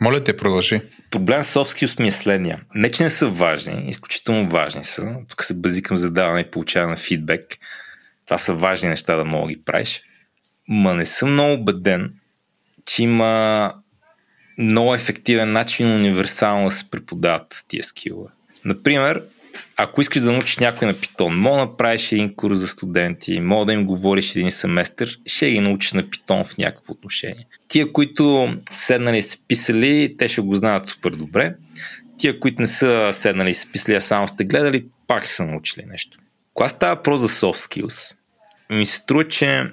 моля 0.00 0.24
те, 0.24 0.36
продължи. 0.36 0.80
Проблем 1.10 1.42
с 1.42 1.54
soft 1.54 2.00
ми 2.00 2.08
е 2.08 2.12
следния. 2.12 2.60
Не, 2.74 2.90
че 2.90 3.02
не 3.02 3.10
са 3.10 3.28
важни, 3.28 3.84
изключително 3.88 4.48
важни 4.48 4.84
са. 4.84 5.16
Тук 5.28 5.44
се 5.44 5.54
базикам 5.54 5.96
за 5.96 6.10
даване 6.10 6.40
и 6.40 6.50
получаване 6.50 6.90
на 6.90 6.96
фидбек. 6.96 7.56
Това 8.26 8.38
са 8.38 8.54
важни 8.54 8.88
неща 8.88 9.16
да 9.16 9.24
мога 9.24 9.46
да 9.46 9.54
ги 9.54 9.64
правиш. 9.64 10.02
Ма 10.68 10.94
не 10.94 11.06
съм 11.06 11.32
много 11.32 11.52
убеден, 11.52 12.14
че 12.86 13.02
има 13.02 13.72
много 14.58 14.94
ефективен 14.94 15.52
начин 15.52 15.86
универсално 15.86 16.64
да 16.64 16.70
се 16.70 16.90
преподават 16.90 17.64
тия 17.68 17.84
скилове. 17.84 18.30
Например, 18.64 19.22
ако 19.82 20.00
искаш 20.00 20.22
да 20.22 20.32
научиш 20.32 20.58
някой 20.58 20.88
на 20.88 20.94
Python, 20.94 21.28
мога 21.28 21.56
да 21.56 21.64
направиш 21.64 22.12
един 22.12 22.34
курс 22.34 22.58
за 22.58 22.68
студенти, 22.68 23.40
мога 23.40 23.64
да 23.64 23.72
им 23.72 23.86
говориш 23.86 24.36
един 24.36 24.50
семестър, 24.50 25.18
ще 25.26 25.50
ги 25.50 25.60
научиш 25.60 25.92
на 25.92 26.02
Python 26.02 26.44
в 26.44 26.58
някакво 26.58 26.92
отношение. 26.92 27.46
Тия, 27.68 27.92
които 27.92 28.54
седнали 28.70 29.18
и 29.18 29.22
са 29.22 29.38
писали, 29.48 30.16
те 30.18 30.28
ще 30.28 30.40
го 30.40 30.54
знаят 30.54 30.86
супер 30.86 31.10
добре. 31.10 31.54
Тия, 32.18 32.40
които 32.40 32.62
не 32.62 32.66
са 32.66 33.10
седнали 33.12 33.50
и 33.50 33.54
са 33.54 33.72
писали, 33.72 33.96
а 33.96 34.00
само 34.00 34.28
сте 34.28 34.44
гледали, 34.44 34.86
пак 35.06 35.28
са 35.28 35.44
научили 35.44 35.86
нещо. 35.86 36.18
Кога 36.54 36.68
става 36.68 36.94
въпрос 36.94 37.20
за 37.20 37.28
soft 37.28 37.82
skills, 37.82 38.14
ми 38.70 38.86
се 38.86 38.96
струва, 38.96 39.28
че 39.28 39.66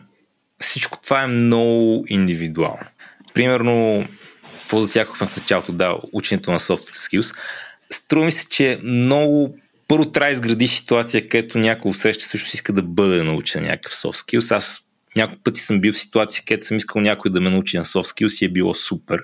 всичко 0.62 1.00
това 1.04 1.24
е 1.24 1.28
много 1.28 2.06
индивидуално. 2.08 2.86
Примерно, 3.34 4.08
какво 4.60 4.82
засякохме 4.82 5.28
в 5.28 5.38
началото, 5.38 5.72
да, 5.72 5.96
ученето 6.14 6.52
на 6.52 6.60
soft 6.60 6.90
skills, 6.90 7.36
струва 7.92 8.26
ми 8.26 8.32
се, 8.32 8.50
че 8.50 8.80
много 8.84 9.59
първо 9.90 10.12
трябва 10.12 10.30
да 10.30 10.34
изградиш 10.34 10.72
ситуация, 10.72 11.28
където 11.28 11.58
някой 11.58 11.94
среща 11.94 12.26
също 12.26 12.50
иска 12.54 12.74
да 12.74 12.84
бъде 12.84 13.24
научен 13.24 13.64
някакъв 13.64 13.94
soft 13.94 14.26
skills. 14.26 14.56
Аз 14.56 14.80
няколко 15.18 15.44
пъти 15.44 15.60
съм 15.60 15.82
бил 15.82 15.94
в 15.94 15.98
ситуация, 15.98 16.44
където 16.48 16.66
съм 16.66 16.78
искал 16.78 17.02
някой 17.02 17.32
да 17.32 17.42
ме 17.42 17.50
научи 17.50 17.78
на 17.78 17.86
soft 17.86 18.04
skills 18.04 18.42
и 18.42 18.46
е 18.46 18.50
било 18.50 18.76
супер. 18.76 19.20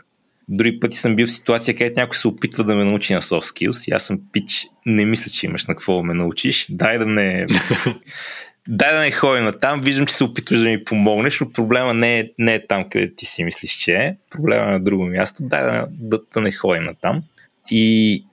Други 0.49 0.79
пъти 0.79 0.97
съм 0.97 1.15
бил 1.15 1.27
в 1.27 1.31
ситуация, 1.31 1.75
където 1.75 1.99
някой 1.99 2.15
се 2.15 2.27
опитва 2.27 2.63
да 2.63 2.75
ме 2.75 2.83
научи 2.83 3.13
на 3.13 3.21
soft 3.21 3.69
skills 3.69 3.89
и 3.89 3.91
аз 3.91 4.05
съм 4.05 4.19
пич, 4.31 4.67
не 4.85 5.05
мисля, 5.05 5.31
че 5.31 5.45
имаш 5.45 5.65
на 5.65 5.75
какво 5.75 5.97
да 5.97 6.03
ме 6.03 6.13
научиш. 6.13 6.65
Дай 6.69 6.97
да 6.97 7.05
не... 7.05 7.47
Дай 8.67 8.93
да 8.93 8.99
не 8.99 9.11
ходим 9.11 9.43
на 9.43 9.51
там. 9.51 9.81
Виждам, 9.81 10.05
че 10.05 10.13
се 10.13 10.23
опитваш 10.23 10.59
да 10.59 10.65
ми 10.65 10.83
помогнеш, 10.83 11.39
но 11.39 11.51
проблема 11.51 11.93
не 11.93 12.19
е, 12.19 12.29
не 12.39 12.53
е 12.55 12.67
там, 12.67 12.89
където 12.89 13.15
ти 13.15 13.25
си 13.25 13.43
мислиш, 13.43 13.71
че 13.71 13.93
е. 13.93 14.17
Проблема 14.31 14.63
е 14.63 14.71
на 14.71 14.79
друго 14.79 15.05
място. 15.05 15.43
Дай 15.43 15.63
да, 15.63 15.87
да, 15.91 16.19
да 16.33 16.41
не 16.41 16.51
ходим 16.51 16.83
на 16.83 16.95
там. 17.01 17.23
И 17.71 18.25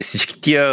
всички 0.00 0.40
тия 0.40 0.66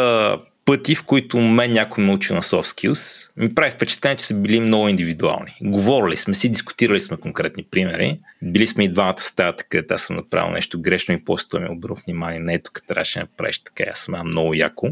пъти, 0.68 0.96
в 0.96 1.04
които 1.04 1.38
мен 1.38 1.72
някой 1.72 2.04
ме 2.04 2.14
учи 2.14 2.34
на 2.34 2.42
soft 2.42 2.62
skills, 2.62 3.32
ми 3.38 3.56
прави 3.56 3.72
впечатление, 3.72 4.18
че 4.18 4.26
са 4.26 4.34
били 4.34 4.60
много 4.60 4.88
индивидуални. 4.88 5.58
Говорили 5.62 6.18
сме 6.18 6.34
си, 6.34 6.50
дискутирали 6.50 7.00
сме 7.00 7.18
конкретни 7.18 7.64
примери. 7.64 8.18
Били 8.42 8.68
сме 8.68 8.84
и 8.84 8.90
двамата 8.90 9.18
в 9.18 9.24
стаята, 9.24 9.64
където 9.64 9.94
аз 9.94 10.02
съм 10.02 10.16
направил 10.16 10.52
нещо 10.52 10.82
грешно 10.82 11.14
и 11.14 11.26
после 11.26 11.48
той 11.50 11.60
ми 11.60 11.66
е 11.66 11.72
обърнал 11.72 11.98
внимание. 12.06 12.40
Не, 12.40 12.60
тук 12.60 12.82
трябваше 12.88 13.20
да 13.20 13.24
направиш 13.24 13.60
така, 13.60 13.84
аз 13.92 14.00
съм 14.00 14.28
много 14.28 14.54
яко. 14.54 14.90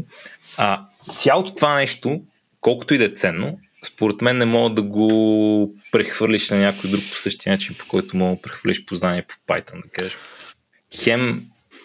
А 0.56 0.84
цялото 1.14 1.54
това 1.54 1.74
нещо, 1.74 2.20
колкото 2.60 2.94
и 2.94 2.98
да 2.98 3.04
е 3.04 3.08
ценно, 3.08 3.58
според 3.86 4.22
мен 4.22 4.38
не 4.38 4.44
мога 4.44 4.74
да 4.74 4.82
го 4.82 5.74
прехвърлиш 5.92 6.50
на 6.50 6.56
някой 6.56 6.90
друг 6.90 7.02
по 7.10 7.16
същия 7.16 7.52
начин, 7.52 7.76
по 7.78 7.86
който 7.88 8.16
мога 8.16 8.36
да 8.36 8.42
прехвърлиш 8.42 8.84
познание 8.84 9.22
по 9.22 9.34
Python, 9.46 9.82
да 9.82 9.88
кажеш. 9.88 10.16
Хем 10.94 11.44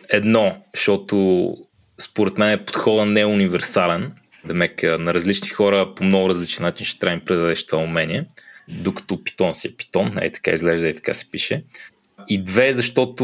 едно, 0.09 0.63
защото 0.73 1.55
според 2.01 2.37
мен 2.37 2.51
е 2.51 2.65
подхода 2.65 3.05
не 3.05 3.19
е 3.19 3.25
универсален, 3.25 4.11
да 4.45 4.53
мека 4.53 4.97
на 4.99 5.13
различни 5.13 5.49
хора 5.49 5.95
по 5.95 6.03
много 6.03 6.29
различен 6.29 6.63
начин 6.63 6.85
ще 6.85 6.99
трябва 6.99 7.15
да 7.15 7.19
им 7.19 7.25
предадеш 7.25 7.65
това 7.65 7.83
умение, 7.83 8.25
докато 8.67 9.17
Python 9.17 9.53
си 9.53 9.67
е 9.67 9.71
Python, 9.71 10.25
е 10.25 10.31
така 10.31 10.51
изглежда 10.51 10.87
и 10.87 10.95
така 10.95 11.13
се 11.13 11.31
пише. 11.31 11.63
И 12.27 12.43
две, 12.43 12.73
защото 12.73 13.23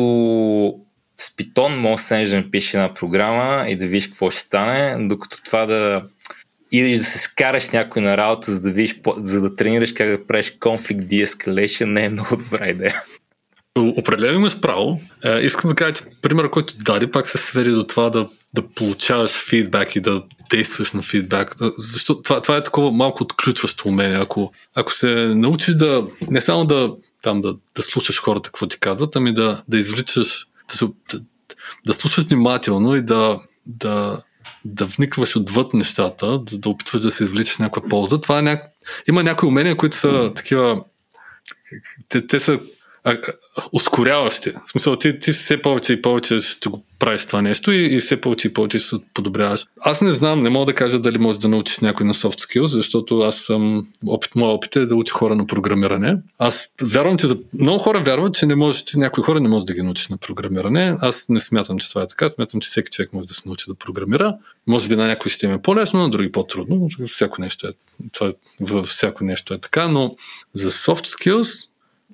с 1.17 1.29
Python 1.29 1.75
може 1.75 2.03
да 2.07 2.29
да 2.29 2.35
напишеш 2.35 2.73
една 2.73 2.93
програма 2.93 3.65
и 3.69 3.75
да 3.75 3.87
видиш 3.87 4.07
какво 4.07 4.29
ще 4.29 4.39
стане, 4.39 5.07
докато 5.07 5.43
това 5.43 5.65
да 5.65 6.03
идеш 6.71 6.97
да 6.97 7.03
се 7.03 7.17
скараш 7.17 7.69
някой 7.69 8.01
на 8.01 8.17
работа, 8.17 8.51
за 8.51 8.61
да, 8.61 8.71
видиш, 8.71 8.99
за 9.17 9.41
да 9.41 9.55
тренираш 9.55 9.93
как 9.93 10.09
да 10.09 10.27
правиш 10.27 10.51
конфликт 10.59 11.01
de-escalation, 11.01 11.85
не 11.85 12.05
е 12.05 12.09
много 12.09 12.37
добра 12.37 12.67
идея. 12.67 13.03
Определено 13.79 14.35
имаш 14.35 14.59
право. 14.59 15.01
Е, 15.23 15.39
искам 15.39 15.69
да 15.69 15.75
кажа, 15.75 15.93
че 15.93 16.03
примерът, 16.21 16.51
който 16.51 16.77
даде, 16.77 17.11
пак 17.11 17.27
се 17.27 17.37
свери 17.37 17.71
до 17.71 17.83
това 17.83 18.09
да, 18.09 18.29
да 18.55 18.67
получаваш 18.67 19.31
фидбак 19.31 19.95
и 19.95 19.99
да 19.99 20.23
действаш 20.49 20.91
на 20.91 21.01
фидбак. 21.01 21.55
Защото 21.77 22.21
това, 22.21 22.41
това 22.41 22.57
е 22.57 22.63
такова 22.63 22.91
малко 22.91 23.23
отключващо 23.23 23.87
умение. 23.87 24.17
Ако, 24.17 24.53
ако 24.75 24.93
се 24.93 25.33
научиш 25.35 25.75
да 25.75 26.07
не 26.29 26.41
само 26.41 26.65
да, 26.65 26.93
там, 27.21 27.41
да, 27.41 27.55
да 27.75 27.81
слушаш 27.81 28.21
хората 28.21 28.49
какво 28.49 28.67
ти 28.67 28.79
казват, 28.79 29.15
ами 29.15 29.33
да, 29.33 29.63
да 29.67 29.77
извличаш, 29.77 30.47
да, 30.79 30.87
да, 31.11 31.21
да 31.85 31.93
слушаш 31.93 32.25
внимателно 32.25 32.95
и 32.95 33.01
да, 33.01 33.39
да, 33.65 34.21
да 34.65 34.85
вникваш 34.85 35.35
отвъд 35.35 35.73
нещата, 35.73 36.27
да, 36.27 36.57
да 36.57 36.69
опитваш 36.69 37.01
да 37.01 37.11
се 37.11 37.23
извличаш 37.23 37.57
някаква 37.57 37.89
полза. 37.89 38.21
Това 38.21 38.39
е 38.39 38.41
няк... 38.41 38.63
Има 39.07 39.23
някои 39.23 39.49
умения, 39.49 39.77
които 39.77 39.97
са 39.97 40.33
такива 40.35 40.83
те, 42.09 42.27
те 42.27 42.39
са 42.39 42.59
а, 43.57 43.61
а, 43.61 43.69
ускоряващи. 43.73 44.51
В 44.51 44.69
смисъл, 44.69 44.95
ти, 44.95 45.19
ти 45.19 45.31
все 45.31 45.61
повече 45.61 45.93
и 45.93 46.01
повече 46.01 46.39
ще 46.39 46.69
го 46.69 46.83
правиш 46.99 47.25
това 47.25 47.41
нещо 47.41 47.71
и, 47.71 47.95
и 47.95 47.99
все 47.99 48.21
повече 48.21 48.47
и 48.47 48.53
повече 48.53 48.79
се 48.79 48.95
подобряваш. 49.13 49.65
Аз 49.81 50.01
не 50.01 50.11
знам, 50.11 50.39
не 50.39 50.49
мога 50.49 50.65
да 50.65 50.73
кажа 50.73 50.99
дали 50.99 51.17
можеш 51.17 51.39
да 51.39 51.47
научиш 51.47 51.79
някой 51.79 52.05
на 52.05 52.13
soft 52.13 52.39
skills, 52.39 52.65
защото 52.65 53.19
аз 53.19 53.35
съм, 53.37 53.87
опит, 54.07 54.35
моят 54.35 54.57
опит 54.57 54.75
е 54.75 54.85
да 54.85 54.95
учи 54.95 55.11
хора 55.11 55.35
на 55.35 55.47
програмиране. 55.47 56.17
Аз 56.39 56.69
вярвам, 56.81 57.17
че 57.17 57.27
за... 57.27 57.37
много 57.53 57.79
хора 57.79 57.99
вярват, 57.99 58.33
че 58.33 58.45
не 58.45 58.55
може, 58.55 58.85
че 58.85 58.99
някои 58.99 59.23
хора 59.23 59.39
не 59.39 59.49
може 59.49 59.65
да 59.65 59.73
ги 59.73 59.81
научиш 59.81 60.07
на 60.07 60.17
програмиране. 60.17 60.97
Аз 61.01 61.25
не 61.29 61.39
смятам, 61.39 61.79
че 61.79 61.89
това 61.89 62.01
е 62.01 62.07
така. 62.07 62.29
Смятам, 62.29 62.61
че 62.61 62.69
всеки 62.69 62.89
човек 62.89 63.13
може 63.13 63.27
да 63.27 63.33
се 63.33 63.41
научи 63.45 63.65
да 63.67 63.75
програмира. 63.75 64.35
Може 64.67 64.87
би 64.87 64.95
на 64.95 65.07
някой 65.07 65.29
ще 65.29 65.45
им 65.45 65.51
е 65.51 65.61
по-лесно, 65.61 65.99
на 65.99 66.09
други 66.09 66.31
по-трудно. 66.31 66.89
Всяко 67.07 67.41
нещо 67.41 67.67
е, 67.67 67.69
това, 68.13 68.33
във 68.61 68.85
всяко 68.85 69.23
нещо 69.23 69.53
е 69.53 69.57
така, 69.57 69.87
но 69.87 70.15
за 70.53 70.71
soft 70.71 71.05
skills 71.05 71.67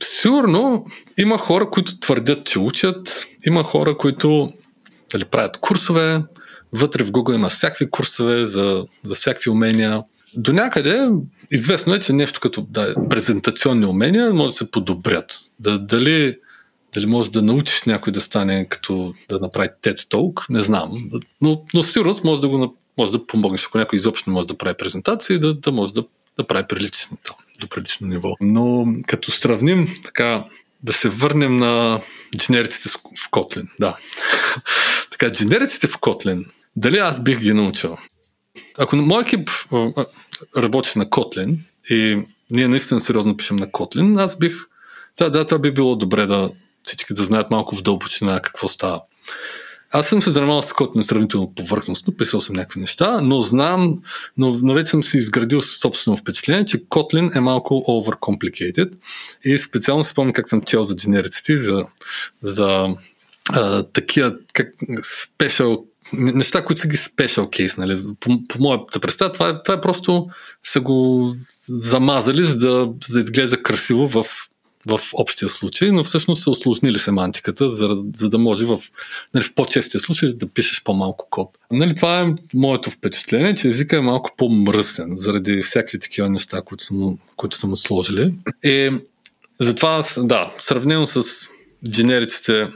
Сигурно 0.03 0.85
има 1.17 1.37
хора, 1.37 1.69
които 1.69 1.99
твърдят, 1.99 2.45
че 2.45 2.59
учат, 2.59 3.25
има 3.45 3.63
хора, 3.63 3.97
които 3.97 4.53
дали, 5.11 5.25
правят 5.25 5.57
курсове, 5.57 6.21
вътре 6.73 7.03
в 7.03 7.11
Google 7.11 7.35
има 7.35 7.49
всякакви 7.49 7.89
курсове 7.89 8.45
за, 8.45 8.85
за 9.03 9.15
всякакви 9.15 9.49
умения. 9.49 10.03
До 10.35 10.53
някъде 10.53 11.09
известно 11.51 11.93
е, 11.93 11.99
че 11.99 12.13
нещо 12.13 12.39
като 12.39 12.61
да, 12.61 12.95
презентационни 13.09 13.85
умения 13.85 14.33
може 14.33 14.49
да 14.49 14.57
се 14.57 14.71
подобрят. 14.71 15.39
Да, 15.59 15.79
дали, 15.79 16.37
дали 16.93 17.05
може 17.05 17.31
да 17.31 17.41
научиш 17.41 17.83
някой 17.83 18.13
да 18.13 18.21
стане 18.21 18.67
като 18.69 19.13
да 19.29 19.39
направи 19.39 19.69
TED 19.81 19.97
Talk, 19.97 20.45
не 20.49 20.61
знам. 20.61 20.91
Но, 21.41 21.63
но 21.73 21.83
сигурно 21.83 22.15
може 22.23 22.41
да 22.41 22.47
го 22.47 22.77
може 22.97 23.11
да 23.11 23.27
помогнеш, 23.27 23.65
ако 23.65 23.77
някой 23.77 23.97
изобщо 23.97 24.29
не 24.29 24.33
може 24.33 24.47
да 24.47 24.57
прави 24.57 24.77
презентации, 24.77 25.39
да, 25.39 25.53
да 25.53 25.71
може 25.71 25.93
да, 25.93 26.03
да 26.37 26.47
прави 26.47 26.65
прилично 26.67 27.17
до 27.59 27.67
прилично 27.67 28.07
ниво. 28.07 28.35
Но 28.41 28.87
като 29.07 29.31
сравним 29.31 29.95
така, 30.03 30.43
да 30.83 30.93
се 30.93 31.09
върнем 31.09 31.57
на 31.57 32.01
дженериците 32.37 32.89
в 32.89 33.29
Котлин. 33.31 33.69
Да. 33.79 33.97
така, 35.11 35.31
дженериците 35.31 35.87
в 35.87 35.97
Котлин, 35.97 36.45
дали 36.75 36.97
аз 36.97 37.23
бих 37.23 37.39
ги 37.39 37.53
научил? 37.53 37.97
Ако 38.77 38.95
мой 38.95 39.23
екип 39.23 39.49
работи 40.57 40.99
на 40.99 41.09
Котлин 41.09 41.59
и 41.89 42.19
ние 42.51 42.67
наистина 42.67 42.99
сериозно 42.99 43.37
пишем 43.37 43.57
на 43.57 43.71
Котлин, 43.71 44.17
аз 44.17 44.37
бих... 44.37 44.55
Да, 45.17 45.29
да, 45.29 45.47
това 45.47 45.59
би 45.59 45.73
било 45.73 45.95
добре 45.95 46.25
да 46.25 46.49
всички 46.83 47.13
да 47.13 47.23
знаят 47.23 47.51
малко 47.51 47.75
в 47.75 47.81
дълбочина 47.81 48.41
какво 48.41 48.67
става. 48.67 49.01
Аз 49.95 50.07
съм 50.07 50.21
се 50.21 50.31
занимавал 50.31 50.61
с 50.61 50.73
Kotlin 50.73 51.01
сравнително 51.01 51.53
повърхностно, 51.55 52.13
писал 52.13 52.41
съм 52.41 52.55
някакви 52.55 52.79
неща, 52.79 53.21
но 53.21 53.41
знам, 53.41 54.01
но, 54.37 54.59
но 54.63 54.73
вече 54.73 54.89
съм 54.89 55.03
си 55.03 55.17
изградил 55.17 55.61
собствено 55.61 56.17
впечатление, 56.17 56.65
че 56.65 56.85
Kotlin 56.85 57.35
е 57.35 57.39
малко 57.39 57.73
overcomplicated 57.73 58.91
и 59.45 59.57
специално 59.57 60.03
спомням 60.03 60.33
как 60.33 60.49
съм 60.49 60.61
чел 60.61 60.83
за 60.83 60.95
дженериците, 60.95 61.57
за, 61.57 61.85
за 62.41 62.87
а, 63.49 63.83
такива 63.83 64.35
как, 64.53 64.73
special 65.03 65.83
неща, 66.13 66.65
които 66.65 66.81
са 66.81 66.87
ги 66.87 66.97
special 66.97 67.45
case, 67.45 67.77
нали? 67.77 68.03
По, 68.19 68.47
по 68.47 68.59
моята 68.59 68.99
представа, 68.99 69.31
това 69.31 69.49
е, 69.49 69.63
това 69.63 69.75
е 69.75 69.81
просто 69.81 70.27
са 70.63 70.81
го 70.81 71.29
замазали, 71.67 72.45
за 72.45 72.57
да, 72.57 72.89
за 73.07 73.13
да 73.13 73.19
изглежда 73.19 73.63
красиво 73.63 74.07
в 74.07 74.25
в 74.87 74.99
общия 75.13 75.49
случай, 75.49 75.91
но 75.91 76.03
всъщност 76.03 76.43
са 76.43 76.49
осложнили 76.49 76.99
семантиката, 76.99 77.71
за, 77.71 77.97
за 78.15 78.29
да 78.29 78.37
може 78.37 78.65
в, 78.65 78.79
нали, 79.33 79.43
в 79.43 79.53
по-честия 79.53 80.01
случай 80.01 80.33
да 80.33 80.47
пишеш 80.47 80.83
по-малко 80.83 81.27
код. 81.29 81.49
Нали, 81.71 81.95
това 81.95 82.21
е 82.21 82.33
моето 82.53 82.89
впечатление, 82.89 83.53
че 83.53 83.67
езика 83.67 83.97
е 83.97 84.01
малко 84.01 84.31
по-мръсен, 84.37 85.15
заради 85.17 85.61
всякакви 85.61 85.99
такива 85.99 86.29
неща, 86.29 86.61
които 86.61 86.83
са 86.83 86.93
му, 86.93 87.17
които 87.35 87.57
са 87.57 87.67
му 87.67 87.75
сложили. 87.75 88.33
И 88.63 88.91
затова 89.59 90.03
да, 90.17 90.53
сравнено 90.59 91.07
с 91.07 91.23
дженериците 91.91 92.67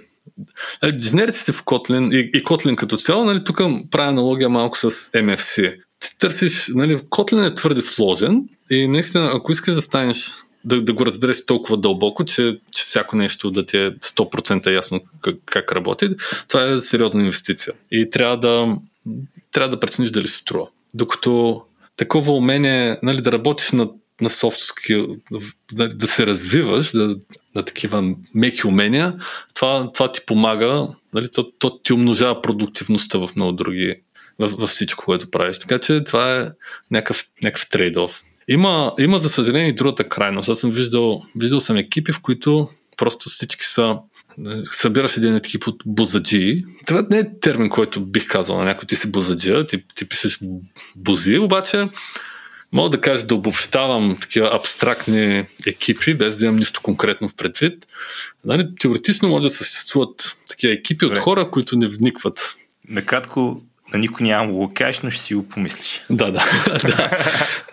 нали, 0.83 0.97
Дженериците 0.97 1.51
в 1.51 1.63
Kotlin 1.63 2.15
и, 2.15 2.31
и 2.37 2.43
Kotlin 2.43 2.75
като 2.75 2.97
цяло, 2.97 3.25
нали, 3.25 3.43
тук 3.43 3.57
правя 3.91 4.09
аналогия 4.09 4.49
малко 4.49 4.77
с 4.77 4.91
MFC. 4.91 5.75
Ти 5.99 6.17
търсиш, 6.17 6.71
нали, 6.73 6.97
Kotlin 6.97 7.51
е 7.51 7.53
твърде 7.53 7.81
сложен 7.81 8.43
и 8.71 8.87
наистина, 8.87 9.31
ако 9.33 9.51
искаш 9.51 9.75
да 9.75 9.81
станеш 9.81 10.31
да, 10.67 10.81
да 10.81 10.93
го 10.93 11.05
разбереш 11.05 11.45
толкова 11.45 11.77
дълбоко, 11.77 12.25
че, 12.25 12.59
че 12.71 12.83
всяко 12.83 13.15
нещо 13.15 13.51
да 13.51 13.65
ти 13.65 13.77
е 13.77 13.91
100% 13.91 14.69
ясно 14.75 15.01
как, 15.21 15.35
как 15.45 15.71
работи, 15.71 16.09
това 16.47 16.63
е 16.63 16.81
сериозна 16.81 17.19
инвестиция. 17.19 17.73
И 17.91 18.09
трябва 18.09 18.37
да, 18.37 18.77
трябва 19.51 19.69
да 19.69 19.79
прецениш 19.79 20.11
дали 20.11 20.27
се 20.27 20.37
струва. 20.37 20.67
Докато 20.93 21.61
такова 21.97 22.33
умение, 22.33 22.99
нали, 23.03 23.21
да 23.21 23.31
работиш 23.31 23.71
на, 23.71 23.89
на 24.21 24.29
soft 24.29 25.17
да, 25.71 25.89
да 25.89 26.07
се 26.07 26.25
развиваш, 26.25 26.91
да, 26.91 27.15
на 27.55 27.65
такива 27.65 28.15
меки 28.33 28.67
умения, 28.67 29.15
това, 29.53 29.91
това 29.93 30.11
ти 30.11 30.21
помага, 30.25 30.87
нали, 31.13 31.27
то, 31.31 31.51
то 31.51 31.79
ти 31.79 31.93
умножава 31.93 32.41
продуктивността 32.41 33.17
в 33.17 33.29
много 33.35 33.51
други, 33.51 33.95
във 34.39 34.69
всичко, 34.69 35.05
което 35.05 35.31
правиш. 35.31 35.59
Така 35.59 35.79
че 35.79 36.03
това 36.03 36.35
е 36.35 36.49
някакъв, 36.91 37.25
някакъв 37.43 37.69
трейд-оф. 37.69 38.21
Има, 38.47 38.93
има 38.99 39.19
за 39.19 39.29
съжаление 39.29 39.69
и 39.69 39.75
другата 39.75 40.09
крайност. 40.09 40.49
Аз 40.49 40.59
съм 40.59 40.71
виждал, 40.71 41.23
виждал 41.35 41.59
съм 41.59 41.77
екипи, 41.77 42.11
в 42.11 42.21
които 42.21 42.69
просто 42.97 43.29
всички 43.29 43.65
са 43.65 43.97
събираш 44.71 45.17
един 45.17 45.35
екип 45.35 45.67
от 45.67 45.83
бузаджи. 45.85 46.63
Това 46.85 47.05
не 47.09 47.19
е 47.19 47.39
термин, 47.39 47.69
който 47.69 48.05
бих 48.05 48.27
казал 48.27 48.57
на 48.57 48.63
някой 48.63 48.85
ти 48.87 48.95
си 48.95 49.11
бузаджия, 49.11 49.65
ти, 49.65 49.83
ти 49.95 50.09
пишеш 50.09 50.39
бузи, 50.95 51.37
обаче 51.37 51.89
мога 52.73 52.89
да 52.89 53.01
кажа 53.01 53.25
да 53.25 53.35
обобщавам 53.35 54.17
такива 54.21 54.49
абстрактни 54.53 55.45
екипи, 55.67 56.13
без 56.13 56.37
да 56.37 56.45
имам 56.45 56.55
нищо 56.55 56.81
конкретно 56.83 57.29
в 57.29 57.35
предвид. 57.35 57.87
Нали, 58.45 58.67
теоретично 58.79 59.29
може 59.29 59.43
да 59.43 59.49
съществуват 59.49 60.37
такива 60.49 60.73
екипи 60.73 61.05
Добре. 61.05 61.17
от 61.17 61.23
хора, 61.23 61.51
които 61.51 61.77
не 61.77 61.87
вникват. 61.87 62.55
Накратко, 62.89 63.61
на 63.93 63.99
никой 63.99 64.27
няма 64.27 64.53
го 64.53 64.71
кажеш, 64.73 64.99
но 65.01 65.09
ще 65.09 65.21
си 65.21 65.35
го 65.35 65.49
помислиш. 65.49 66.05
Да, 66.09 66.31
да. 66.31 66.43
да. 66.81 67.09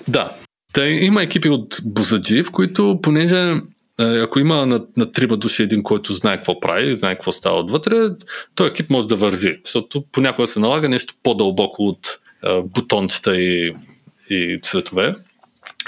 да. 0.09 0.31
Та, 0.75 0.89
има 0.89 1.23
екипи 1.23 1.49
от 1.49 1.77
бузаджи, 1.85 2.43
в 2.43 2.51
които, 2.51 2.99
понеже 3.03 3.55
е, 4.01 4.05
ако 4.05 4.39
има 4.39 4.67
на, 4.67 4.85
на 4.97 5.13
трима 5.13 5.37
души 5.37 5.63
един, 5.63 5.83
който 5.83 6.13
знае 6.13 6.37
какво 6.37 6.61
прави, 6.61 6.95
знае 6.95 7.15
какво 7.15 7.33
става 7.33 7.61
отвътре, 7.61 8.11
този 8.55 8.69
екип 8.69 8.91
може 8.91 9.09
да 9.09 9.17
върви. 9.17 9.61
Защото 9.65 10.05
понякога 10.13 10.47
се 10.47 10.61
налага 10.61 10.89
нещо 10.89 11.15
по-дълбоко 11.23 11.83
от 11.83 12.19
а, 12.43 12.61
бутончета 12.63 13.37
и, 13.37 13.75
и 14.31 14.59
цветове. 14.63 15.15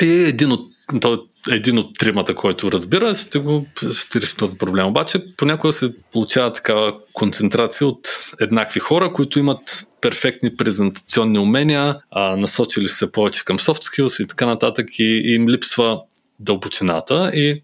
И 0.03 0.07
един 0.07 0.53
от, 0.53 0.61
един 1.51 1.79
от 1.79 1.99
тримата, 1.99 2.35
който 2.35 2.73
разбира, 2.73 3.15
ще, 3.15 3.39
го, 3.39 3.67
ще 3.93 4.21
реши 4.21 4.37
този 4.37 4.59
проблем. 4.59 4.87
Обаче 4.87 5.25
понякога 5.37 5.73
се 5.73 5.95
получава 6.13 6.53
такава 6.53 6.95
концентрация 7.13 7.87
от 7.87 8.09
еднакви 8.41 8.81
хора, 8.81 9.13
които 9.13 9.39
имат 9.39 9.87
перфектни 10.07 10.57
презентационни 10.57 11.39
умения, 11.39 11.97
а, 12.11 12.37
насочили 12.37 12.89
се 12.89 13.13
повече 13.13 13.45
към 13.45 13.59
soft 13.59 13.83
skills 13.83 14.25
и 14.25 14.27
така 14.27 14.47
нататък 14.47 14.99
и, 14.99 15.05
и 15.05 15.35
им 15.35 15.49
липсва 15.49 16.01
дълбочината 16.41 17.31
и 17.35 17.63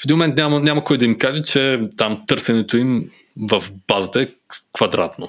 в 0.00 0.04
един 0.04 0.16
момент 0.16 0.36
няма, 0.36 0.60
няма 0.60 0.84
кой 0.84 0.98
да 0.98 1.04
им 1.04 1.18
каже, 1.18 1.42
че 1.42 1.80
там 1.96 2.22
търсенето 2.26 2.76
им 2.76 3.10
в 3.36 3.62
базата 3.88 4.22
е 4.22 4.28
квадратно. 4.72 5.28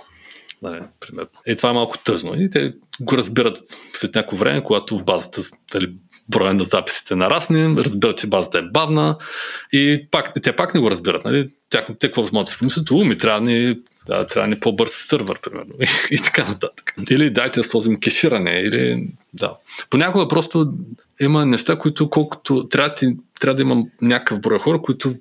Да, 0.62 0.88
примерно. 1.00 1.30
И 1.48 1.56
това 1.56 1.70
е 1.70 1.74
малко 1.74 1.98
тъжно. 1.98 2.42
И 2.42 2.50
те 2.50 2.74
го 3.02 3.18
разбират 3.18 3.58
след 3.94 4.16
някакво 4.16 4.38
време, 4.38 4.64
когато 4.64 4.98
в 4.98 5.04
базата 5.04 5.42
дали, 5.74 5.94
броя 6.30 6.54
на 6.54 6.64
записите 6.64 7.16
нарасне, 7.16 7.76
разбират, 7.78 8.18
че 8.18 8.28
базата 8.28 8.58
е 8.58 8.62
бавна 8.62 9.18
и 9.74 10.08
пак, 10.12 10.34
те 10.44 10.56
пак 10.56 10.74
не 10.74 10.80
го 10.80 10.92
разбират. 10.92 11.26
Нали? 11.26 11.50
Тях, 11.70 11.88
те 12.00 12.08
какво 12.08 12.22
могат 12.22 12.46
да 12.46 12.52
си 12.52 12.58
помислят? 12.58 12.92
Ми 12.92 13.18
трябва 13.18 13.42
ни, 13.42 13.80
да, 14.08 14.28
трябва 14.28 14.48
ни 14.48 14.60
по-бърз 14.60 14.92
сървър, 14.92 15.40
примерно. 15.42 15.74
И, 15.82 16.16
и 16.16 16.18
така 16.18 16.48
нататък. 16.48 16.94
Или 17.12 17.30
дайте 17.30 17.60
да 17.60 17.64
сложим 17.64 18.00
кеширане, 18.00 18.52
или 18.52 19.08
да. 19.34 19.54
Понякога 19.90 20.28
просто 20.28 20.74
има 21.22 21.46
неща, 21.46 21.78
които 21.78 22.10
колкото 22.10 22.68
трябва, 22.68 22.94
ти, 22.94 23.16
трябва 23.40 23.56
да 23.56 23.62
има 23.62 23.84
някакъв 24.02 24.40
брой 24.42 24.60
хора, 24.60 24.82
които 24.82 25.16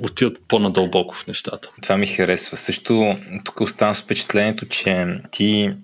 отиват 0.00 0.38
по-надълбоко 0.48 1.14
в 1.14 1.26
нещата. 1.26 1.70
Това 1.82 1.96
ми 1.96 2.06
харесва. 2.06 2.56
Също 2.56 3.16
тук 3.44 3.60
оставам 3.60 3.94
с 3.94 4.02
впечатлението, 4.02 4.66
че 4.66 5.20
ти 5.30 5.74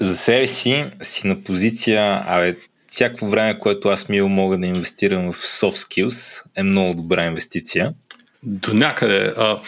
за 0.00 0.16
себе 0.16 0.46
си 0.46 0.84
си 1.02 1.26
на 1.26 1.42
позиция, 1.42 2.24
абе, 2.26 2.56
всяко 2.86 3.28
време, 3.28 3.58
което 3.58 3.88
аз 3.88 4.08
ми 4.08 4.20
мога 4.20 4.58
да 4.58 4.66
инвестирам 4.66 5.32
в 5.32 5.36
soft 5.36 5.70
skills, 5.70 6.44
е 6.56 6.62
много 6.62 6.94
добра 6.94 7.26
инвестиция. 7.26 7.94
До 8.46 8.74
някъде. 8.74 9.34
А, 9.36 9.60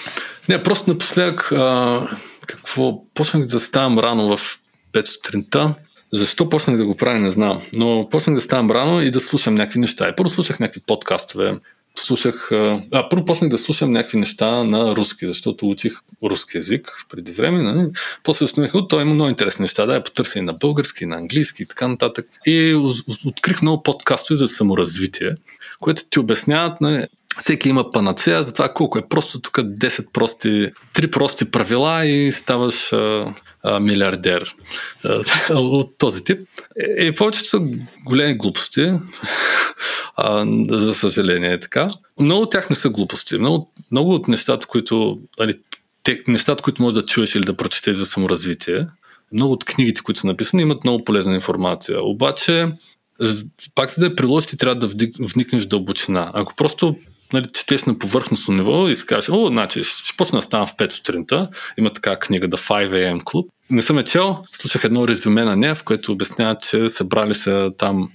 не, 0.49 0.63
просто 0.63 0.91
напоследък 0.91 1.53
а, 1.53 2.01
какво, 2.47 3.05
почнах 3.15 3.47
да 3.47 3.61
ставам 3.61 3.99
рано 3.99 4.37
в 4.37 4.61
5 4.93 5.07
сутринта. 5.07 5.75
Защо 6.13 6.49
почнах 6.49 6.77
да 6.77 6.87
го 6.87 6.97
правя, 6.97 7.19
не 7.19 7.31
знам. 7.31 7.63
Но 7.77 8.09
почнах 8.11 8.35
да 8.35 8.41
ставам 8.41 8.71
рано 8.71 9.03
и 9.03 9.11
да 9.11 9.21
слушам 9.21 9.55
някакви 9.55 9.81
неща. 9.81 10.09
И 10.09 10.17
първо 10.17 10.31
слушах 10.31 10.61
някакви 10.61 10.81
подкастове, 10.87 11.59
слушах... 11.95 12.53
А, 12.53 13.09
първо 13.11 13.25
почнах 13.25 13.51
да 13.51 13.59
слушам 13.59 13.93
някакви 13.93 14.19
неща 14.19 14.65
на 14.65 14.97
руски, 14.97 15.27
защото 15.27 15.69
учих 15.69 15.93
руски 16.23 16.57
язик 16.57 16.91
преди 17.09 17.33
време. 17.33 17.63
Нали? 17.63 17.89
После 18.25 18.45
установих, 18.45 18.75
от 18.75 18.89
той 18.89 19.03
има 19.03 19.15
много 19.15 19.31
интересни 19.31 19.63
неща, 19.63 19.87
да 19.87 19.95
я 19.95 20.03
потърся 20.03 20.39
и 20.39 20.43
на 20.43 20.53
български, 20.53 21.05
и 21.05 21.07
на 21.07 21.17
английски 21.17 21.63
и 21.63 21.67
така 21.67 21.89
нататък. 21.89 22.27
И 22.47 22.75
открих 23.25 23.63
много 23.63 23.83
подкастове 23.83 24.37
за 24.37 24.49
саморазвитие, 24.49 25.35
което 25.81 26.03
ти 26.11 26.19
обясняват 26.19 26.81
нали, 26.81 27.07
всеки 27.39 27.69
има 27.69 27.91
панацея 27.91 28.43
за 28.43 28.53
това 28.53 28.73
колко 28.73 28.99
е 28.99 29.09
просто 29.09 29.41
тук 29.41 29.59
10 29.59 30.13
прости, 30.13 30.71
3 30.95 31.11
прости 31.11 31.51
правила 31.51 32.07
и 32.07 32.33
ставаш 32.33 32.93
а, 32.93 33.35
а, 33.63 33.81
милиардер 33.81 34.55
а, 35.05 35.55
от 35.55 35.99
този 35.99 36.25
тип. 36.25 36.49
И, 36.99 37.07
и 37.07 37.15
повечето 37.15 37.49
са 37.49 37.61
големи 38.05 38.35
глупости, 38.35 38.93
а, 40.17 40.47
за 40.71 40.95
съжаление 40.95 41.53
е 41.53 41.61
така. 41.61 41.91
Много 42.21 42.43
от 42.43 42.51
тях 42.51 42.71
не 42.71 42.77
са 42.77 42.91
глупости. 42.91 43.39
Много, 43.39 43.73
много 43.91 44.15
от 44.15 44.29
нещата, 44.29 44.67
които, 44.67 45.19
али, 45.41 45.59
те, 46.03 46.23
нещата, 46.29 46.63
които 46.63 46.83
можеш 46.83 46.95
да 46.95 47.05
чуеш 47.05 47.35
или 47.35 47.45
да 47.45 47.57
прочетеш 47.57 47.97
за 47.97 48.07
саморазвитие, 48.07 48.87
много 49.33 49.53
от 49.53 49.65
книгите, 49.65 50.01
които 50.01 50.21
са 50.21 50.27
написани, 50.27 50.63
имат 50.63 50.85
много 50.85 51.05
полезна 51.05 51.35
информация. 51.35 52.03
Обаче, 52.03 52.67
пак 53.75 53.91
за 53.91 54.01
да 54.01 54.07
я 54.07 54.17
приложиш, 54.17 54.51
ти 54.51 54.57
трябва 54.57 54.75
да 54.75 54.87
вникнеш 55.21 55.65
в 55.65 55.69
дълбочина. 55.69 56.31
Ако 56.35 56.55
просто 56.57 56.97
нали, 57.33 57.47
четеш 57.53 57.85
на 57.85 57.99
повърхностно 57.99 58.55
ниво 58.55 58.89
и 58.89 58.95
си 58.95 59.07
кажеш, 59.07 59.31
о, 59.33 59.47
значи, 59.47 59.85
ще 59.85 60.17
почна 60.17 60.39
да 60.39 60.43
ставам 60.43 60.67
в 60.67 60.77
5 60.77 60.93
сутринта. 60.93 61.49
Има 61.79 61.93
така 61.93 62.17
книга 62.17 62.49
The 62.49 62.57
5 62.57 62.91
AM 62.91 63.23
Club. 63.23 63.49
Не 63.71 63.83
съм 63.83 63.99
е 63.99 64.05
чел, 64.05 64.45
слушах 64.53 64.85
едно 64.85 65.09
резюме 65.09 65.45
на 65.45 65.57
нея, 65.57 65.75
в 65.75 65.85
което 65.85 66.13
обясняват, 66.13 66.61
че 66.61 66.89
събрали 66.89 67.35
се 67.35 67.69
там 67.79 68.09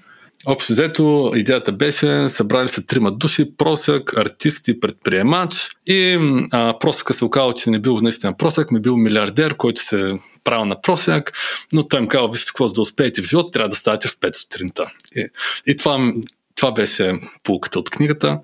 Общо 0.46 0.74
взето, 0.74 1.32
идеята 1.36 1.72
беше, 1.72 2.30
събрали 2.30 2.70
се 2.70 2.86
трима 2.86 3.12
души, 3.12 3.56
просък, 3.58 4.18
артист 4.18 4.68
и 4.68 4.80
предприемач 4.80 5.70
и 5.88 6.20
а, 6.52 6.80
просъка 6.80 7.14
се 7.14 7.26
оказал, 7.26 7.54
че 7.54 7.70
не 7.70 7.80
бил 7.80 7.98
наистина 8.02 8.38
просък, 8.38 8.72
ми 8.72 8.80
бил 8.80 8.98
милиардер, 8.98 9.58
който 9.58 9.82
се 9.82 10.14
правил 10.44 10.66
на 10.66 10.82
просяк, 10.82 11.32
но 11.74 11.88
той 11.88 12.00
им 12.00 12.08
казал, 12.08 12.28
вижте 12.28 12.50
какво 12.50 12.68
за 12.68 12.74
да 12.74 12.82
успеете 12.82 13.22
в 13.22 13.26
живот, 13.26 13.54
трябва 13.54 13.70
да 13.70 13.76
ставате 13.76 14.08
в 14.08 14.18
5 14.18 14.36
сутринта. 14.36 14.92
И, 15.16 15.28
и 15.66 15.78
това, 15.78 16.14
това 16.56 16.72
беше 16.72 17.14
полуката 17.44 17.80
от 17.80 17.90
книгата. 17.90 18.40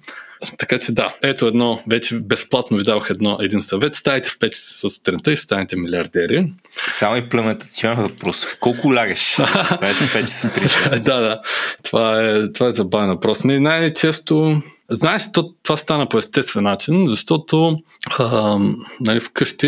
Така 0.58 0.80
че 0.80 0.92
да, 0.92 1.16
ето 1.22 1.48
едно, 1.48 1.84
вече 1.90 2.20
безплатно 2.20 2.78
ви 2.78 2.84
давах 2.84 3.10
едно, 3.10 3.38
един 3.42 3.62
съвет. 3.62 3.96
Ставайте 3.96 4.30
в 4.30 4.40
5 4.40 4.50
часа 4.50 4.90
сутринта 4.90 5.32
и 5.32 5.38
станете 5.38 5.76
милиардери. 5.76 6.54
Само 6.88 7.16
имплементационен 7.16 7.98
въпрос. 7.98 8.46
В 8.46 8.60
колко 8.60 8.96
лягаш? 8.96 9.34
Ставайте 9.66 10.04
в 10.04 10.14
5 10.14 10.22
часа 10.22 10.48
сутринта. 10.48 10.90
да, 11.04 11.20
да. 11.20 11.42
Това 11.84 12.24
е, 12.24 12.52
това 12.52 12.68
е 12.68 12.72
забавен 12.72 13.10
въпрос. 13.10 13.44
Ми 13.44 13.60
най-често 13.60 14.62
Знаеш, 14.92 15.32
то, 15.32 15.54
това 15.64 15.78
стана 15.78 16.10
по 16.10 16.18
естествен 16.18 16.64
начин, 16.64 17.08
защото 17.08 17.78
а, 18.20 18.58
нали, 19.00 19.20
вкъщи 19.20 19.68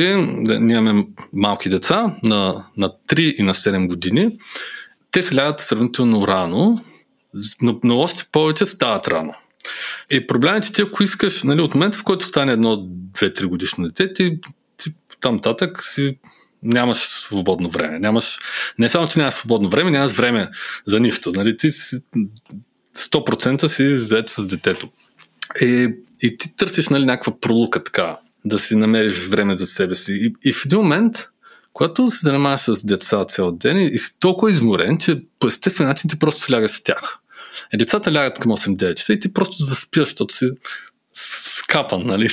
ние 0.59 0.77
имаме 0.77 1.07
малки 1.33 1.69
деца 1.69 2.15
на, 2.23 2.65
на 2.77 2.91
3 3.09 3.19
и 3.19 3.43
на 3.43 3.53
7 3.53 3.87
години. 3.87 4.29
Те 5.11 5.21
се 5.21 5.35
лягат 5.35 5.59
сравнително 5.59 6.27
рано, 6.27 6.81
но, 7.61 7.79
но 7.83 7.99
още 7.99 8.25
повече 8.31 8.65
стават 8.65 9.07
рано. 9.07 9.33
И 10.09 10.27
проблемът 10.27 10.63
е, 10.63 10.67
че 10.67 10.73
ти 10.73 10.81
ако 10.81 11.03
искаш, 11.03 11.43
нали, 11.43 11.61
от 11.61 11.75
момента 11.75 11.97
в 11.97 12.03
който 12.03 12.25
стане 12.25 12.51
едно 12.51 12.77
2-3 12.77 13.45
годишно 13.45 13.83
дете, 13.83 14.13
ти, 14.13 14.39
ти 14.77 14.91
там 15.21 15.39
татък 15.39 15.83
си 15.83 16.17
нямаш 16.63 16.97
свободно 16.97 17.69
време. 17.69 17.99
Нямаш, 17.99 18.39
не 18.79 18.89
само, 18.89 19.07
че 19.07 19.19
нямаш 19.19 19.33
свободно 19.33 19.69
време, 19.69 19.91
нямаш 19.91 20.11
време 20.11 20.49
за 20.87 20.99
нищо. 20.99 21.31
Нали? 21.35 21.57
Ти 21.57 21.71
си 21.71 21.97
100% 22.95 23.67
си 23.67 23.93
взет 23.93 24.29
с 24.29 24.47
детето. 24.47 24.89
И, 25.61 25.95
и 26.21 26.37
ти 26.37 26.55
търсиш 26.55 26.89
нали, 26.89 27.05
някаква 27.05 27.39
пролука 27.39 27.83
така, 27.83 28.17
да 28.45 28.59
си 28.59 28.75
намериш 28.75 29.27
време 29.27 29.55
за 29.55 29.65
себе 29.65 29.95
си. 29.95 30.13
И, 30.13 30.49
и 30.49 30.53
в 30.53 30.65
един 30.65 30.79
момент, 30.79 31.27
когато 31.73 32.09
се 32.09 32.19
занимаваш 32.23 32.61
с 32.61 32.85
деца 32.85 33.25
цял 33.25 33.51
ден 33.51 33.77
и 33.77 33.99
си 33.99 34.19
толкова 34.19 34.51
изморен, 34.51 34.97
че 34.97 35.23
по 35.39 35.47
естествен 35.47 35.87
начин 35.87 36.09
ти 36.09 36.19
просто 36.19 36.41
слягаш 36.41 36.71
с 36.71 36.83
тях. 36.83 37.17
Е, 37.73 37.77
децата 37.77 38.13
лягат 38.13 38.39
към 38.39 38.51
8-9 38.51 38.95
часа 38.95 39.13
и 39.13 39.19
ти 39.19 39.33
просто 39.33 39.63
заспиваш, 39.63 40.09
защото 40.09 40.35
си 40.35 40.49
скапан, 41.13 42.03
нали, 42.05 42.29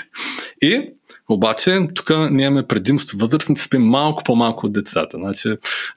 И 0.62 0.92
обаче, 1.28 1.80
тук 1.94 2.10
ние 2.30 2.46
имаме 2.46 2.66
предимство. 2.66 3.18
Възрастните 3.18 3.62
спим 3.62 3.82
малко 3.82 4.24
по-малко 4.24 4.66
от 4.66 4.72
децата. 4.72 5.16
Значи, 5.16 5.48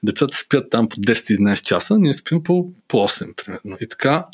децата 0.02 0.36
спят 0.36 0.70
там 0.70 0.88
по 0.88 0.96
10-11 0.96 1.62
часа, 1.62 1.98
ние 1.98 2.14
спим 2.14 2.42
по, 2.42 2.70
по 2.88 2.96
8, 2.96 3.44
примерно. 3.44 3.76
И 3.80 3.88
така, 3.88 4.26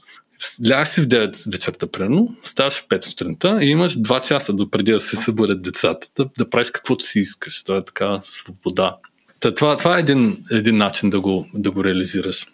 лягаш 0.70 0.88
си 0.88 1.00
в 1.00 1.06
9 1.06 1.52
вечерта, 1.52 1.86
примерно, 1.86 2.36
ставаш 2.42 2.74
в 2.74 2.88
5 2.88 3.04
сутринта 3.04 3.58
и 3.62 3.66
имаш 3.66 3.98
2 3.98 4.28
часа 4.28 4.52
до 4.52 4.70
преди 4.70 4.92
да 4.92 5.00
се 5.00 5.16
събудят 5.16 5.62
децата, 5.62 6.06
да, 6.16 6.26
да 6.38 6.50
правиш 6.50 6.70
каквото 6.70 7.04
си 7.04 7.18
искаш. 7.18 7.62
Това 7.64 7.78
е 7.78 7.84
така 7.84 8.18
свобода. 8.22 8.96
Та, 9.40 9.54
това, 9.54 9.76
това 9.76 9.96
е 9.96 10.00
един, 10.00 10.44
един 10.50 10.76
начин 10.76 11.10
да 11.10 11.20
го, 11.20 11.46
да 11.54 11.70
го 11.70 11.84
реализираш. 11.84 12.46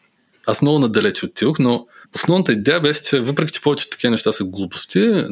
Аз 0.47 0.63
много 0.63 0.79
надалеч 0.79 1.23
отидох, 1.23 1.59
но 1.59 1.87
основната 2.15 2.53
идея 2.53 2.81
беше, 2.81 3.03
че 3.03 3.21
въпреки, 3.21 3.53
че 3.53 3.61
повече 3.61 3.91
такива 3.91 4.11
неща 4.11 4.33
са 4.33 4.45
глупости, 4.45 5.25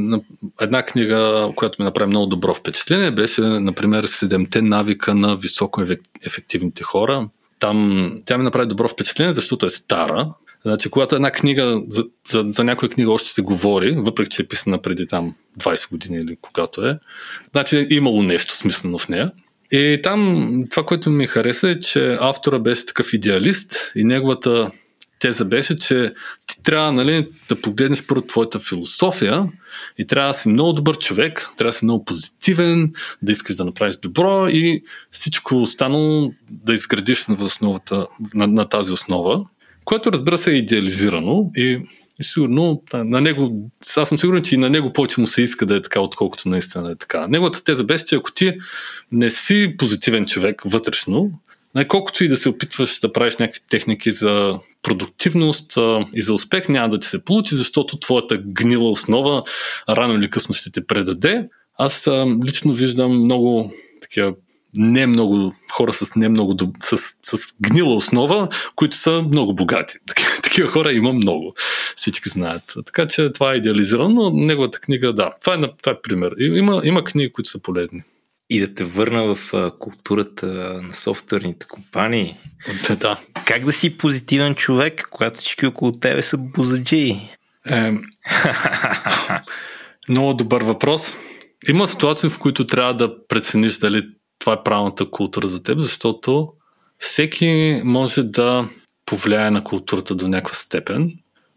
една 0.60 0.82
книга, 0.82 1.50
която 1.56 1.82
ми 1.82 1.84
направи 1.84 2.08
много 2.08 2.26
добро 2.26 2.54
впечатление, 2.54 3.10
беше, 3.10 3.40
например, 3.40 4.04
Седемте 4.04 4.62
навика 4.62 5.14
на 5.14 5.36
високо 5.36 5.82
ефективните 6.26 6.82
хора. 6.82 7.28
Там 7.58 8.10
тя 8.24 8.38
ми 8.38 8.44
направи 8.44 8.66
добро 8.66 8.88
впечатление, 8.88 9.34
защото 9.34 9.66
е 9.66 9.70
стара. 9.70 10.34
Значи, 10.64 10.90
когато 10.90 11.14
една 11.14 11.30
книга, 11.30 11.82
за, 11.88 12.04
за, 12.28 12.44
за 12.46 12.64
някоя 12.64 12.90
книга 12.90 13.12
още 13.12 13.28
се 13.28 13.42
говори, 13.42 13.96
въпреки, 13.98 14.30
че 14.30 14.42
е 14.42 14.46
писана 14.46 14.82
преди 14.82 15.06
там 15.06 15.34
20 15.60 15.90
години 15.90 16.18
или 16.18 16.36
когато 16.40 16.86
е, 16.86 16.98
значи 17.52 17.76
е 17.76 17.86
имало 17.90 18.22
нещо 18.22 18.56
смислено 18.56 18.98
в 18.98 19.08
нея. 19.08 19.30
И 19.72 20.00
там 20.02 20.48
това, 20.70 20.86
което 20.86 21.10
ми 21.10 21.26
хареса 21.26 21.70
е, 21.70 21.78
че 21.78 22.16
автора 22.20 22.58
беше 22.58 22.86
такъв 22.86 23.12
идеалист 23.12 23.92
и 23.94 24.04
неговата 24.04 24.70
теза 25.24 25.44
беше, 25.44 25.76
че 25.76 26.14
ти 26.46 26.62
трябва 26.62 26.92
нали, 26.92 27.28
да 27.48 27.60
погледнеш 27.60 28.06
първо 28.06 28.26
твоята 28.26 28.58
философия 28.58 29.48
и 29.98 30.06
трябва 30.06 30.30
да 30.30 30.38
си 30.38 30.48
много 30.48 30.72
добър 30.72 30.98
човек, 30.98 31.48
трябва 31.56 31.68
да 31.68 31.76
си 31.76 31.84
много 31.84 32.04
позитивен, 32.04 32.92
да 33.22 33.32
искаш 33.32 33.56
да 33.56 33.64
направиш 33.64 33.96
добро 33.96 34.48
и 34.48 34.82
всичко 35.10 35.62
останало 35.62 36.32
да 36.50 36.74
изградиш 36.74 37.26
на, 37.26 37.44
основата, 37.44 38.06
на, 38.34 38.46
на 38.46 38.68
тази 38.68 38.92
основа, 38.92 39.44
което 39.84 40.12
разбира 40.12 40.38
се 40.38 40.50
е 40.50 40.54
идеализирано 40.54 41.50
и 41.56 41.82
и 42.20 42.24
сигурно 42.24 42.82
на 42.94 43.20
него, 43.20 43.70
аз 43.96 44.08
съм 44.08 44.18
сигурен, 44.18 44.42
че 44.42 44.54
и 44.54 44.58
на 44.58 44.70
него 44.70 44.92
повече 44.92 45.20
му 45.20 45.26
се 45.26 45.42
иска 45.42 45.66
да 45.66 45.76
е 45.76 45.82
така, 45.82 46.00
отколкото 46.00 46.48
наистина 46.48 46.90
е 46.90 46.96
така. 46.96 47.26
Неговата 47.28 47.64
теза 47.64 47.84
беше, 47.84 48.04
че 48.04 48.16
ако 48.16 48.32
ти 48.32 48.52
не 49.12 49.30
си 49.30 49.74
позитивен 49.78 50.26
човек 50.26 50.62
вътрешно, 50.64 51.30
колкото 51.88 52.24
и 52.24 52.28
да 52.28 52.36
се 52.36 52.48
опитваш 52.48 53.00
да 53.00 53.12
правиш 53.12 53.36
някакви 53.36 53.60
техники 53.70 54.12
за 54.12 54.54
продуктивност 54.84 55.76
а, 55.76 56.06
и 56.14 56.22
за 56.22 56.34
успех, 56.34 56.68
няма 56.68 56.88
да 56.88 56.98
ти 56.98 57.06
се 57.06 57.24
получи, 57.24 57.56
защото 57.56 57.98
твоята 57.98 58.36
гнила 58.36 58.90
основа 58.90 59.42
рано 59.88 60.14
или 60.14 60.30
късно 60.30 60.54
ще 60.54 60.72
те 60.72 60.86
предаде. 60.86 61.48
Аз 61.78 62.06
а, 62.06 62.26
лично 62.44 62.72
виждам 62.72 63.20
много 63.20 63.70
такива 64.02 64.34
не 64.76 65.06
много 65.06 65.54
хора 65.72 65.92
с 65.92 66.16
не 66.16 66.28
много 66.28 66.56
с, 66.82 66.96
с 67.24 67.54
гнила 67.60 67.94
основа, 67.94 68.48
които 68.76 68.96
са 68.96 69.22
много 69.22 69.54
богати. 69.54 69.94
Такива 70.42 70.68
хора 70.68 70.92
има 70.92 71.12
много. 71.12 71.54
Всички 71.96 72.28
знаят. 72.28 72.74
Така 72.86 73.06
че 73.06 73.32
това 73.32 73.52
е 73.52 73.56
идеализирано, 73.56 74.30
но 74.30 74.30
неговата 74.30 74.80
книга, 74.80 75.12
да, 75.12 75.30
това 75.40 75.54
е, 75.54 75.58
това 75.82 75.92
е 75.92 76.02
пример. 76.02 76.34
Има, 76.38 76.80
има 76.84 77.04
книги, 77.04 77.32
които 77.32 77.50
са 77.50 77.58
полезни. 77.58 78.02
И 78.50 78.60
да 78.60 78.74
те 78.74 78.84
върна 78.84 79.34
в 79.34 79.54
а, 79.54 79.70
културата 79.78 80.46
на 80.82 80.94
софтуерните 80.94 81.66
компании. 81.66 82.36
Да. 83.00 83.20
Как 83.46 83.64
да 83.64 83.72
си 83.72 83.96
позитивен 83.96 84.54
човек, 84.54 85.08
когато 85.10 85.40
всички 85.40 85.66
около 85.66 85.92
тебе 85.92 86.22
са 86.22 86.38
бузаджи? 86.38 87.20
Е, 87.70 87.92
много 90.08 90.34
добър 90.34 90.62
въпрос. 90.62 91.14
Има 91.68 91.88
ситуации, 91.88 92.30
в 92.30 92.38
които 92.38 92.66
трябва 92.66 92.94
да 92.94 93.26
прецениш 93.28 93.78
дали 93.78 94.08
това 94.38 94.52
е 94.52 94.62
правилната 94.64 95.10
култура 95.10 95.48
за 95.48 95.62
теб, 95.62 95.80
защото 95.80 96.52
всеки 96.98 97.80
може 97.84 98.22
да 98.22 98.68
повлияе 99.06 99.50
на 99.50 99.64
културата 99.64 100.14
до 100.14 100.28
някаква 100.28 100.54
степен, 100.54 101.10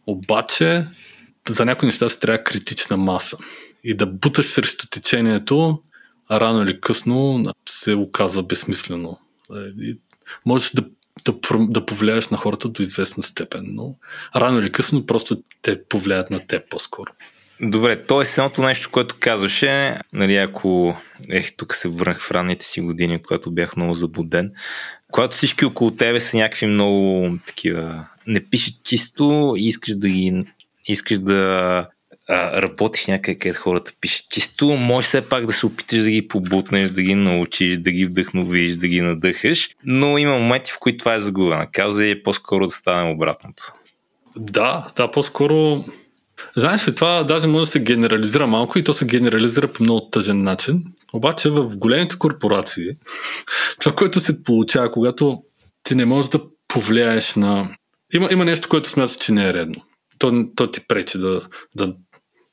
обаче 0.07 0.85
за 1.49 1.65
някои 1.65 1.85
неща 1.85 2.09
се 2.09 2.19
трябва 2.19 2.43
критична 2.43 2.97
маса. 2.97 3.38
И 3.83 3.97
да 3.97 4.05
буташ 4.05 4.45
срещу 4.45 4.88
течението 4.88 5.81
рано 6.32 6.63
или 6.63 6.82
късно 6.82 7.43
се 7.69 7.93
оказва 7.93 8.43
безсмислено. 8.43 9.19
И 9.82 9.97
можеш 10.45 10.71
да, 10.71 10.86
да, 11.25 11.36
да 11.59 11.86
повлияеш 11.86 12.29
на 12.29 12.37
хората 12.37 12.70
до 12.70 12.82
известна 12.82 13.24
степен, 13.24 13.63
но 13.67 13.95
рано 14.36 14.59
или 14.59 14.71
късно 14.71 15.05
просто 15.05 15.43
те 15.62 15.83
повлияят 15.83 16.32
на 16.32 16.47
теб 16.47 16.70
по-скоро. 16.70 17.12
Добре, 17.62 18.04
то 18.04 18.21
е 18.21 18.25
едното 18.37 18.62
нещо, 18.62 18.89
което 18.91 19.16
казваше, 19.20 19.99
нали, 20.13 20.36
ако 20.36 20.97
ех, 21.29 21.55
тук 21.58 21.74
се 21.74 21.87
върнах 21.87 22.21
в 22.21 22.32
ранните 22.32 22.66
си 22.66 22.82
години, 22.82 23.24
когато 23.24 23.51
бях 23.51 23.78
много 23.78 23.93
забуден, 23.93 24.51
когато 25.12 25.37
всички 25.37 25.66
около 25.66 25.91
тебе 25.91 26.20
са 26.20 26.37
някакви 26.37 26.66
много 26.66 27.29
такива, 27.47 28.08
не 28.28 28.45
пишат 28.45 28.83
чисто 28.83 29.54
и 29.58 29.67
искаш 29.67 29.95
да 29.95 30.09
ги 30.09 30.45
искаш 30.87 31.20
да 31.20 31.87
работиш 32.29 33.05
някъде, 33.05 33.39
където 33.39 33.62
хората 33.62 33.91
пишат 34.01 34.29
чисто, 34.29 34.67
може 34.67 35.05
все 35.05 35.21
пак 35.21 35.45
да 35.45 35.54
се 35.54 35.66
опиташ 35.66 35.99
да 35.99 36.09
ги 36.09 36.28
побутнеш, 36.28 36.89
да 36.89 37.01
ги 37.01 37.16
научиш, 37.16 37.78
да 37.78 37.91
ги 37.91 38.05
вдъхновиш, 38.05 38.75
да 38.75 38.87
ги 38.87 39.01
надъхаш, 39.01 39.70
но 39.83 40.17
има 40.17 40.37
моменти, 40.37 40.71
в 40.71 40.79
които 40.79 40.97
това 40.97 41.13
е 41.13 41.20
загубена 41.20 41.67
кауза 41.71 42.05
и 42.05 42.12
е 42.12 42.24
по-скоро 42.24 42.66
да 42.66 42.74
стане 42.74 43.12
обратното. 43.12 43.74
Да, 44.36 44.91
да, 44.95 45.12
по-скоро 45.12 45.83
Знаеш 46.55 46.87
ли, 46.87 46.95
това 46.95 47.24
даже 47.24 47.47
може 47.47 47.66
да 47.66 47.71
се 47.71 47.79
генерализира 47.79 48.47
малко 48.47 48.79
и 48.79 48.83
то 48.83 48.93
се 48.93 49.05
генерализира 49.05 49.67
по 49.67 49.83
много 49.83 50.09
тъжен 50.09 50.41
начин. 50.41 50.83
Обаче 51.13 51.49
в 51.49 51.78
големите 51.78 52.17
корпорации, 52.17 52.87
това, 53.79 53.95
което 53.95 54.20
се 54.20 54.43
получава, 54.43 54.91
когато 54.91 55.43
ти 55.83 55.95
не 55.95 56.05
можеш 56.05 56.29
да 56.29 56.39
повлияеш 56.67 57.36
на... 57.36 57.70
Има, 58.13 58.29
има 58.32 58.45
нещо, 58.45 58.70
което 58.70 58.89
смяташ, 58.89 59.17
че 59.17 59.32
не 59.32 59.47
е 59.47 59.54
редно. 59.54 59.82
То, 60.20 60.45
то 60.55 60.71
ти 60.71 60.87
пречи 60.87 61.17
да, 61.17 61.41
да 61.75 61.93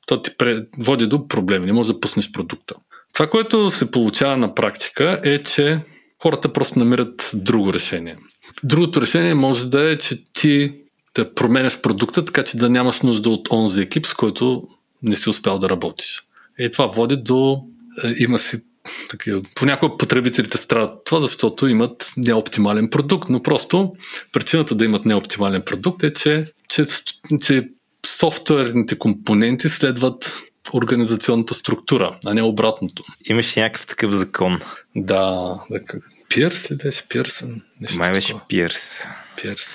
то 0.05 0.21
ти 0.21 0.31
води 0.77 1.07
до 1.07 1.27
проблеми, 1.27 1.65
не 1.65 1.73
можеш 1.73 1.93
да 1.93 1.99
пуснеш 1.99 2.31
продукта. 2.31 2.75
Това, 3.13 3.29
което 3.29 3.69
се 3.69 3.91
получава 3.91 4.37
на 4.37 4.55
практика 4.55 5.21
е, 5.23 5.43
че 5.43 5.79
хората 6.21 6.53
просто 6.53 6.79
намират 6.79 7.31
друго 7.33 7.73
решение. 7.73 8.17
Другото 8.63 9.01
решение 9.01 9.33
може 9.33 9.65
да 9.65 9.91
е, 9.91 9.97
че 9.97 10.23
ти 10.33 10.73
да 11.15 11.33
променяш 11.33 11.81
продукта, 11.81 12.25
така 12.25 12.43
че 12.43 12.57
да 12.57 12.69
нямаш 12.69 13.01
нужда 13.01 13.29
от 13.29 13.47
онзи 13.51 13.81
екип, 13.81 14.05
с 14.05 14.13
който 14.13 14.67
не 15.03 15.15
си 15.15 15.29
успял 15.29 15.59
да 15.59 15.69
работиш. 15.69 16.23
И 16.59 16.71
това 16.71 16.85
води 16.85 17.15
до... 17.17 17.63
Е, 18.03 18.23
има 18.23 18.39
си 18.39 18.61
такива. 19.09 19.41
Понякога 19.55 19.97
потребителите 19.97 20.57
страдат 20.57 21.05
това, 21.05 21.19
защото 21.19 21.67
имат 21.67 22.13
неоптимален 22.17 22.89
продукт, 22.89 23.29
но 23.29 23.41
просто 23.41 23.91
причината 24.31 24.75
да 24.75 24.85
имат 24.85 25.05
неоптимален 25.05 25.61
продукт 25.65 26.03
е, 26.03 26.11
че, 26.11 26.45
че, 26.69 26.85
че 27.45 27.69
софтуерните 28.05 28.99
компоненти 28.99 29.69
следват 29.69 30.41
организационната 30.73 31.53
структура, 31.53 32.19
а 32.25 32.33
не 32.33 32.43
обратното. 32.43 33.03
Имаше 33.25 33.59
някакъв 33.59 33.87
такъв 33.87 34.11
закон. 34.11 34.59
Да, 34.95 35.53
Пирс 36.29 36.71
ли 36.71 36.75
беше? 36.75 37.07
Пирсън? 37.07 37.61
Нещо 37.81 37.97
Май 37.97 38.11
беше 38.11 38.33
Пирс. 38.49 39.03
Пирс. 39.41 39.67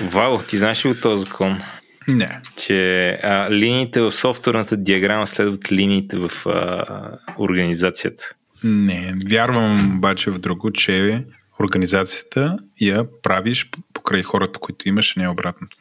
Вал, 0.00 0.38
ти 0.48 0.58
знаеш 0.58 0.84
ли 0.84 0.88
от 0.88 1.00
този 1.00 1.24
закон? 1.24 1.60
Не. 2.08 2.40
Че 2.56 3.10
а, 3.22 3.50
линиите 3.50 4.00
в 4.00 4.10
софтуерната 4.10 4.76
диаграма 4.76 5.26
следват 5.26 5.72
линиите 5.72 6.16
в 6.16 6.30
а, 6.46 6.84
организацията. 7.38 8.34
Не, 8.64 9.14
вярвам 9.26 9.96
обаче 9.96 10.30
в 10.30 10.38
друго, 10.38 10.72
че 10.72 11.24
организацията 11.60 12.58
я 12.80 13.04
правиш 13.22 13.70
покрай 13.94 14.22
хората, 14.22 14.58
които 14.58 14.88
имаш, 14.88 15.16
а 15.16 15.20
не 15.20 15.28
обратното. 15.28 15.76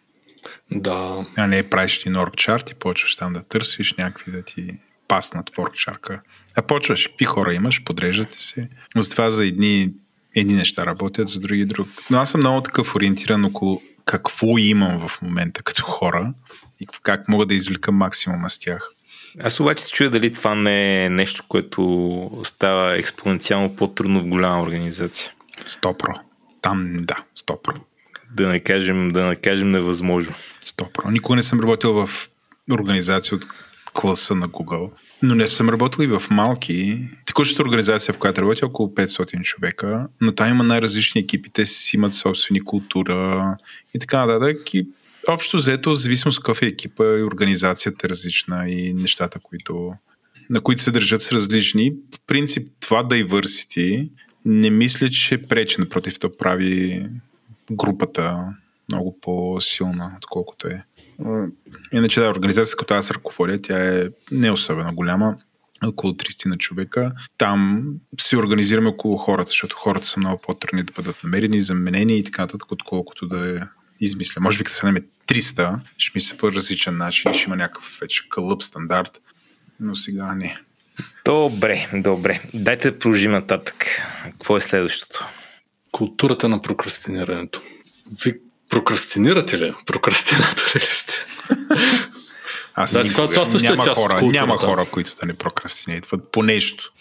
Да. 0.71 1.25
А 1.37 1.47
не 1.47 1.69
правиш 1.69 1.99
ти 1.99 2.09
оргчарт 2.09 2.69
и 2.69 2.75
почваш 2.75 3.15
там 3.15 3.33
да 3.33 3.43
търсиш 3.43 3.93
някакви 3.93 4.31
да 4.31 4.43
ти 4.43 4.71
паснат 5.07 5.55
в 5.55 5.59
оргчарка. 5.59 6.21
А 6.55 6.61
почваш, 6.61 7.07
какви 7.07 7.25
хора 7.25 7.53
имаш, 7.53 7.83
подреждате 7.83 8.39
се. 8.39 8.69
Затова 8.95 9.29
за 9.29 9.45
едни, 9.45 9.91
едни 10.35 10.53
неща 10.53 10.85
работят, 10.85 11.27
за 11.27 11.39
други 11.39 11.65
друг. 11.65 11.87
Но 12.09 12.17
аз 12.17 12.31
съм 12.31 12.41
много 12.41 12.61
такъв 12.61 12.95
ориентиран 12.95 13.45
около 13.45 13.81
какво 14.05 14.57
имам 14.57 15.07
в 15.07 15.21
момента 15.21 15.63
като 15.63 15.83
хора 15.83 16.33
и 16.79 16.87
как 17.03 17.27
мога 17.27 17.45
да 17.45 17.53
извлекам 17.53 17.95
максимума 17.95 18.49
с 18.49 18.59
тях. 18.59 18.91
Аз 19.43 19.59
обаче 19.59 19.83
се 19.83 19.91
чуя 19.91 20.09
дали 20.09 20.33
това 20.33 20.55
не 20.55 21.05
е 21.05 21.09
нещо, 21.09 21.43
което 21.47 22.41
става 22.43 22.97
експоненциално 22.97 23.75
по-трудно 23.75 24.19
в 24.19 24.27
голяма 24.27 24.61
организация. 24.61 25.31
Стопро. 25.67 26.13
Там 26.61 26.95
да, 26.99 27.15
стопро. 27.35 27.73
Да 28.35 28.47
не 28.47 28.59
кажем, 28.59 29.09
да 29.09 29.25
не 29.25 29.35
кажем 29.35 29.71
невъзможно. 29.71 30.35
Стопро. 30.61 31.11
Никога 31.11 31.35
не 31.35 31.41
съм 31.41 31.59
работил 31.59 31.93
в 31.93 32.29
организация 32.71 33.35
от 33.35 33.47
класа 33.93 34.35
на 34.35 34.49
Google. 34.49 34.91
Но 35.23 35.35
не 35.35 35.47
съм 35.47 35.69
работил 35.69 36.03
и 36.03 36.07
в 36.07 36.23
малки. 36.29 36.99
Текущата 37.25 37.61
организация, 37.61 38.13
в 38.13 38.17
която 38.17 38.41
работя, 38.41 38.65
около 38.65 38.89
500 38.89 39.41
човека, 39.41 40.07
но 40.21 40.31
там 40.31 40.49
има 40.49 40.63
най-различни 40.63 41.21
екипи. 41.21 41.49
Те 41.49 41.65
си 41.65 41.95
имат 41.95 42.13
собствени 42.13 42.61
култура 42.61 43.57
и 43.95 43.99
така 43.99 44.25
нататък. 44.25 44.73
И 44.73 44.87
общо 45.27 45.57
взето, 45.57 45.95
зависимост 45.95 46.39
какъв 46.39 46.61
е 46.61 46.65
екипа 46.65 47.03
и 47.03 47.23
организацията 47.23 48.07
е 48.07 48.09
различна 48.09 48.69
и 48.69 48.93
нещата, 48.93 49.39
които, 49.39 49.93
на 50.49 50.61
които 50.61 50.81
се 50.81 50.91
държат 50.91 51.21
с 51.21 51.31
различни. 51.31 51.91
В 52.15 52.19
принцип, 52.27 52.67
това 52.79 53.03
diversity 53.03 54.09
не 54.45 54.69
мисля, 54.69 55.09
че 55.09 55.41
пречи, 55.41 55.81
напротив, 55.81 56.19
да 56.19 56.37
прави 56.37 57.05
групата 57.71 58.53
много 58.91 59.19
по-силна, 59.21 60.11
отколкото 60.17 60.67
е. 60.67 60.83
Иначе 61.93 62.19
да, 62.19 62.29
организацията, 62.29 62.77
като 62.77 62.93
аз 62.93 63.11
ръководя, 63.11 63.61
тя 63.61 63.99
е 63.99 64.07
не 64.31 64.51
особено 64.51 64.95
голяма, 64.95 65.37
около 65.85 66.13
30 66.13 66.49
на 66.49 66.57
човека. 66.57 67.11
Там 67.37 67.85
се 68.19 68.37
организираме 68.37 68.89
около 68.89 69.17
хората, 69.17 69.49
защото 69.49 69.75
хората 69.75 70.07
са 70.07 70.19
много 70.19 70.41
по-трудни 70.41 70.83
да 70.83 70.93
бъдат 70.93 71.23
намерени, 71.23 71.61
заменени 71.61 72.17
и 72.17 72.23
така 72.23 72.41
нататък, 72.41 72.71
отколкото 72.71 73.27
да 73.27 73.55
е 73.55 73.61
измисля. 73.99 74.41
Може 74.41 74.57
би 74.57 74.63
като 74.63 74.77
се 74.77 74.85
намере 74.85 75.03
300, 75.27 75.79
ще 75.97 76.11
мисля 76.15 76.37
по 76.37 76.51
различен 76.51 76.97
начин, 76.97 77.33
ще 77.33 77.43
има 77.47 77.55
някакъв 77.55 77.97
вече 78.01 78.29
кълъп 78.29 78.63
стандарт, 78.63 79.21
но 79.79 79.95
сега 79.95 80.35
не. 80.35 80.57
Добре, 81.25 81.89
добре. 81.93 82.41
Дайте 82.53 82.91
да 82.91 82.99
продължим 82.99 83.31
нататък. 83.31 83.85
Какво 84.23 84.57
е 84.57 84.61
следващото? 84.61 85.27
Културата 85.99 86.49
на 86.49 86.61
прокрастинирането. 86.61 87.61
Ви 88.25 88.33
прокрастинирате 88.69 89.59
ли? 89.59 89.73
Прокрастинатори 89.85 90.79
ли 90.79 90.85
сте? 90.85 91.13
Аз 92.75 92.93
да, 92.93 93.03
това, 93.03 93.27
това 93.27 93.45
също 93.45 93.67
е 93.67 93.69
няма, 93.69 93.83
е 93.83 93.85
част 93.85 94.01
хора, 94.01 94.21
няма 94.21 94.57
хора, 94.57 94.85
които 94.91 95.15
да 95.19 95.25
не 95.25 95.33
прокрастинейтват 95.33 96.31
по 96.31 96.43
нещо. 96.43 96.91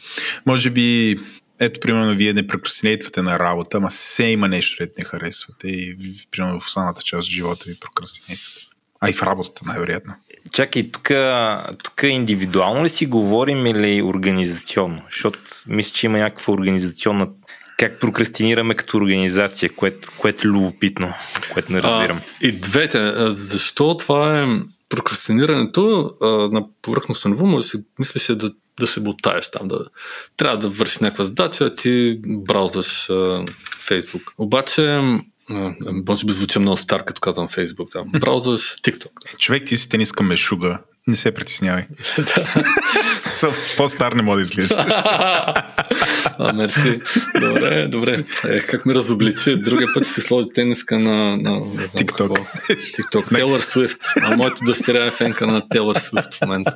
Може 0.46 0.70
би, 0.70 1.16
ето, 1.58 1.80
примерно, 1.80 2.14
вие 2.14 2.32
не 2.32 2.46
прокрастинейтвате 2.46 3.22
на 3.22 3.38
работа, 3.38 3.76
ама 3.76 3.90
се 3.90 4.24
има 4.24 4.48
нещо, 4.48 4.76
което 4.78 4.92
не 4.98 5.04
харесвате 5.04 5.68
и, 5.68 5.96
примерно, 6.30 6.60
в 6.60 6.66
останалата 6.66 7.02
част 7.02 7.28
от 7.28 7.32
живота 7.32 7.64
ви 7.68 7.80
прокрастинейтвате. 7.80 8.66
А 9.00 9.10
и 9.10 9.12
в 9.12 9.22
работата, 9.22 9.62
най-вероятно. 9.66 10.14
Чакай, 10.52 10.90
тук, 10.90 11.10
тук 11.84 12.02
индивидуално 12.02 12.84
ли 12.84 12.88
си 12.88 13.06
говорим 13.06 13.66
или 13.66 14.02
организационно? 14.02 15.02
Защото 15.10 15.38
мисля, 15.66 15.92
че 15.94 16.06
има 16.06 16.18
някаква 16.18 16.54
организационна 16.54 17.28
как 17.78 18.00
прокрастинираме 18.00 18.74
като 18.74 18.96
организация, 18.96 19.70
което, 19.76 20.09
което 20.18 20.48
е 20.48 20.50
любопитно, 20.50 21.14
което 21.52 21.72
не 21.72 21.82
разбирам. 21.82 22.16
А, 22.18 22.46
и 22.46 22.52
двете. 22.52 23.12
Защо 23.28 23.96
това 23.96 24.40
е 24.40 24.46
прокрастинирането 24.88 26.14
а, 26.22 26.26
на 26.26 26.66
повърхностно 26.82 27.30
ниво, 27.30 27.46
може 27.46 27.64
да 27.64 27.68
си 27.68 27.84
мислиш 27.98 28.26
да, 28.26 28.50
да 28.80 28.86
се 28.86 29.00
бутаеш 29.00 29.50
там, 29.50 29.68
да 29.68 29.78
трябва 30.36 30.59
да 30.59 30.68
вършиш 30.68 30.98
някаква 30.98 31.24
задача, 31.24 31.74
ти 31.74 32.20
браузваш 32.26 33.10
а, 33.10 33.44
Фейсбук. 33.80 34.22
Обаче 34.38 35.00
може 36.08 36.26
би 36.26 36.32
звуча 36.32 36.60
много 36.60 36.76
стар, 36.76 37.04
като 37.04 37.20
казвам 37.20 37.48
Фейсбук. 37.48 37.90
Там. 37.92 38.04
Браузваш 38.20 38.60
TikTok. 38.60 39.36
Човек, 39.36 39.66
ти 39.66 39.76
си 39.76 39.88
тениска 39.88 40.22
мешуга. 40.22 40.78
Не 41.06 41.16
се 41.16 41.34
притеснявай. 41.34 41.86
По-стар 43.76 44.12
не 44.12 44.22
мога 44.22 44.36
да 44.36 44.42
изглеждаш. 44.42 44.76
а, 46.38 46.52
мерси. 46.54 46.98
Добре, 47.40 47.88
добре. 47.88 48.24
Е, 48.44 48.60
как 48.60 48.86
ме 48.86 48.94
разобличи, 48.94 49.56
другия 49.56 49.88
път 49.94 50.04
ще 50.04 50.12
си 50.12 50.20
сложи 50.20 50.48
тениска 50.54 50.98
на, 50.98 51.36
на 51.36 51.60
TikTok. 51.60 52.46
TikTok. 52.68 53.34
Тейлър 53.34 53.60
Свифт. 53.60 54.02
А 54.22 54.36
моята 54.36 54.64
дъщеря 54.64 55.06
е 55.06 55.10
фенка 55.10 55.46
на 55.46 55.68
Тейлър 55.68 55.96
Свифт 55.96 56.34
в 56.34 56.40
момента. 56.40 56.74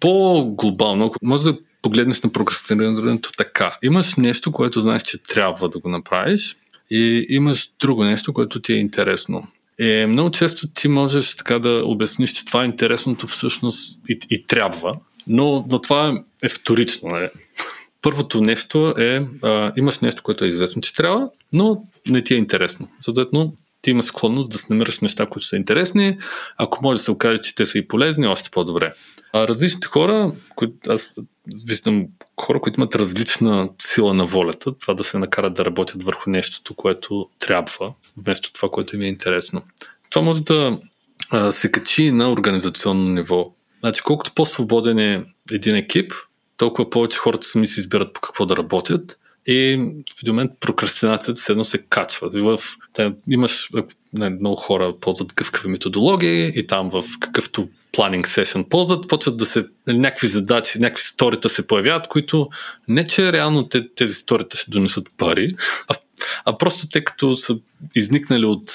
По-глобално, 0.00 1.12
може 1.22 1.44
да 1.44 1.58
погледнеш 1.82 2.22
на 2.22 2.32
прокрастинирането 2.32 3.30
така. 3.38 3.76
Имаш 3.82 4.14
нещо, 4.14 4.52
което 4.52 4.80
знаеш, 4.80 5.02
че 5.02 5.22
трябва 5.22 5.68
да 5.68 5.78
го 5.78 5.88
направиш 5.88 6.56
и 6.90 7.26
имаш 7.28 7.70
друго 7.80 8.04
нещо, 8.04 8.32
което 8.32 8.60
ти 8.60 8.72
е 8.72 8.76
интересно. 8.76 9.42
Е, 9.78 10.06
много 10.06 10.30
често 10.30 10.68
ти 10.68 10.88
можеш 10.88 11.36
така 11.36 11.58
да 11.58 11.82
обясниш, 11.84 12.32
че 12.32 12.44
това 12.44 12.62
е 12.62 12.66
интересното 12.66 13.26
всъщност 13.26 13.98
и, 14.08 14.18
и 14.30 14.46
трябва, 14.46 14.96
но, 15.26 15.66
но 15.70 15.80
това 15.80 16.24
е 16.42 16.48
вторично. 16.48 17.08
Нали? 17.08 17.28
Първото 18.02 18.40
нещо 18.40 18.94
е, 18.98 19.26
а, 19.42 19.72
имаш 19.76 19.98
нещо, 19.98 20.22
което 20.22 20.44
е 20.44 20.48
известно, 20.48 20.82
че 20.82 20.94
трябва, 20.94 21.30
но 21.52 21.82
не 22.08 22.24
ти 22.24 22.34
е 22.34 22.38
интересно. 22.38 22.88
Съответно, 23.00 23.54
ти 23.82 23.90
имаш 23.90 24.04
склонност 24.04 24.50
да 24.50 24.58
се 24.58 24.66
намираш 24.70 25.00
неща, 25.00 25.26
които 25.26 25.46
са 25.46 25.56
интересни. 25.56 26.18
Ако 26.56 26.78
може 26.82 26.98
да 26.98 27.04
се 27.04 27.10
окаже, 27.10 27.40
че 27.40 27.54
те 27.54 27.66
са 27.66 27.78
и 27.78 27.88
полезни, 27.88 28.26
още 28.26 28.50
по-добре. 28.50 28.92
А 29.32 29.48
различните 29.48 29.86
хора, 29.86 30.32
които 30.56 30.92
аз 30.92 31.12
виждам 31.66 32.06
хора, 32.40 32.60
които 32.60 32.80
имат 32.80 32.94
различна 32.94 33.70
сила 33.82 34.14
на 34.14 34.24
волята, 34.24 34.78
това 34.78 34.94
да 34.94 35.04
се 35.04 35.18
накарат 35.18 35.54
да 35.54 35.64
работят 35.64 36.02
върху 36.02 36.30
нещото, 36.30 36.74
което 36.74 37.28
трябва, 37.38 37.94
вместо 38.16 38.52
това, 38.52 38.68
което 38.68 38.96
им 38.96 39.02
е 39.02 39.08
интересно. 39.08 39.62
Това 40.10 40.24
може 40.24 40.42
да 40.42 40.78
а, 41.30 41.52
се 41.52 41.72
качи 41.72 42.10
на 42.10 42.32
организационно 42.32 43.08
ниво. 43.08 43.52
Значи, 43.80 44.02
колкото 44.02 44.32
по-свободен 44.34 44.98
е 44.98 45.24
един 45.52 45.76
екип, 45.76 46.12
толкова 46.56 46.90
повече 46.90 47.18
хората 47.18 47.46
сами 47.46 47.66
се 47.66 47.80
избират 47.80 48.12
по 48.12 48.20
какво 48.20 48.46
да 48.46 48.56
работят 48.56 49.19
и 49.52 49.76
в 50.18 50.22
един 50.22 50.34
момент 50.34 50.52
прокрастинацията 50.60 51.40
се 51.40 51.52
едно 51.52 51.64
се 51.64 51.78
качва. 51.78 52.28
В, 52.28 52.60
да, 52.96 53.12
имаш 53.30 53.70
не, 54.12 54.30
много 54.30 54.56
хора 54.56 54.94
ползват 55.00 55.34
гъвкави 55.34 55.68
методологии 55.68 56.52
и 56.54 56.66
там 56.66 56.90
в 56.90 57.04
какъвто 57.20 57.68
планинг 57.92 58.26
сесsion 58.26 58.68
ползват, 58.68 59.08
почват 59.08 59.36
да 59.36 59.46
се 59.46 59.66
някакви 59.86 60.26
задачи, 60.26 60.78
някакви 60.78 61.04
сторита 61.04 61.48
се 61.48 61.66
появяват, 61.66 62.08
които 62.08 62.48
не 62.88 63.06
че 63.06 63.32
реално 63.32 63.68
те, 63.68 63.94
тези 63.94 64.14
сторита 64.14 64.56
ще 64.56 64.70
донесат 64.70 65.08
пари, 65.16 65.54
а, 65.88 65.94
а 66.44 66.58
просто 66.58 66.88
те 66.88 67.04
като 67.04 67.36
са 67.36 67.58
изникнали 67.96 68.44
от 68.44 68.72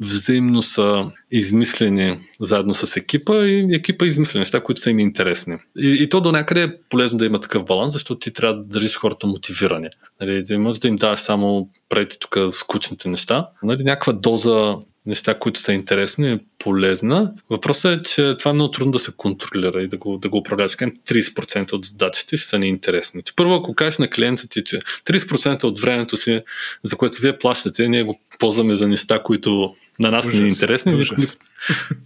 взаимно 0.00 0.62
са 0.62 1.10
измислени 1.30 2.18
заедно 2.40 2.74
с 2.74 2.96
екипа 2.96 3.46
и 3.46 3.74
екипа 3.74 4.06
измисля 4.06 4.38
неща, 4.38 4.62
които 4.62 4.80
са 4.80 4.90
им 4.90 4.98
интересни. 4.98 5.56
И, 5.78 5.88
и 5.88 6.08
то 6.08 6.20
до 6.20 6.32
някъде 6.32 6.62
е 6.62 6.76
полезно 6.90 7.18
да 7.18 7.26
има 7.26 7.40
такъв 7.40 7.64
баланс, 7.64 7.92
защото 7.92 8.18
ти 8.18 8.32
трябва 8.32 8.56
да 8.56 8.68
държиш 8.68 8.96
хората 8.96 9.26
мотивирани. 9.26 9.88
Нали, 10.20 10.42
да 10.42 10.58
може 10.58 10.80
да 10.80 10.88
им 10.88 10.96
даваш 10.96 11.20
само 11.20 11.68
преди 11.88 12.16
тук 12.20 12.38
скучните 12.52 13.08
неща. 13.08 13.48
Нали, 13.62 13.84
някаква 13.84 14.12
доза 14.12 14.74
неща, 15.06 15.38
които 15.38 15.60
са 15.60 15.72
интересни, 15.72 16.32
е 16.32 16.38
полезна. 16.58 17.32
Въпросът 17.50 17.98
е, 17.98 18.02
че 18.10 18.34
това 18.38 18.50
е 18.50 18.54
много 18.54 18.70
трудно 18.70 18.92
да 18.92 18.98
се 18.98 19.12
контролира 19.16 19.82
и 19.82 19.88
да 19.88 19.96
го, 19.96 20.18
да 20.18 20.28
го 20.28 20.38
управляваш. 20.38 20.72
30% 20.72 21.72
от 21.72 21.84
задачите 21.84 22.36
са 22.36 22.58
неинтересни. 22.58 23.22
Първо, 23.36 23.54
ако 23.54 23.74
кажеш 23.74 23.98
на 23.98 24.10
клиента 24.10 24.48
ти, 24.48 24.64
че 24.64 24.80
30% 25.04 25.64
от 25.64 25.80
времето 25.80 26.16
си, 26.16 26.42
за 26.82 26.96
което 26.96 27.22
вие 27.22 27.38
плащате, 27.38 27.88
ние 27.88 28.02
го 28.02 28.20
ползваме 28.38 28.74
за 28.74 28.88
неща, 28.88 29.22
които 29.22 29.74
на 29.98 30.10
нас 30.10 30.26
ужас, 30.26 30.38
не 30.38 30.44
е 30.44 30.48
интересни, 30.48 30.94
никой, 30.94 31.16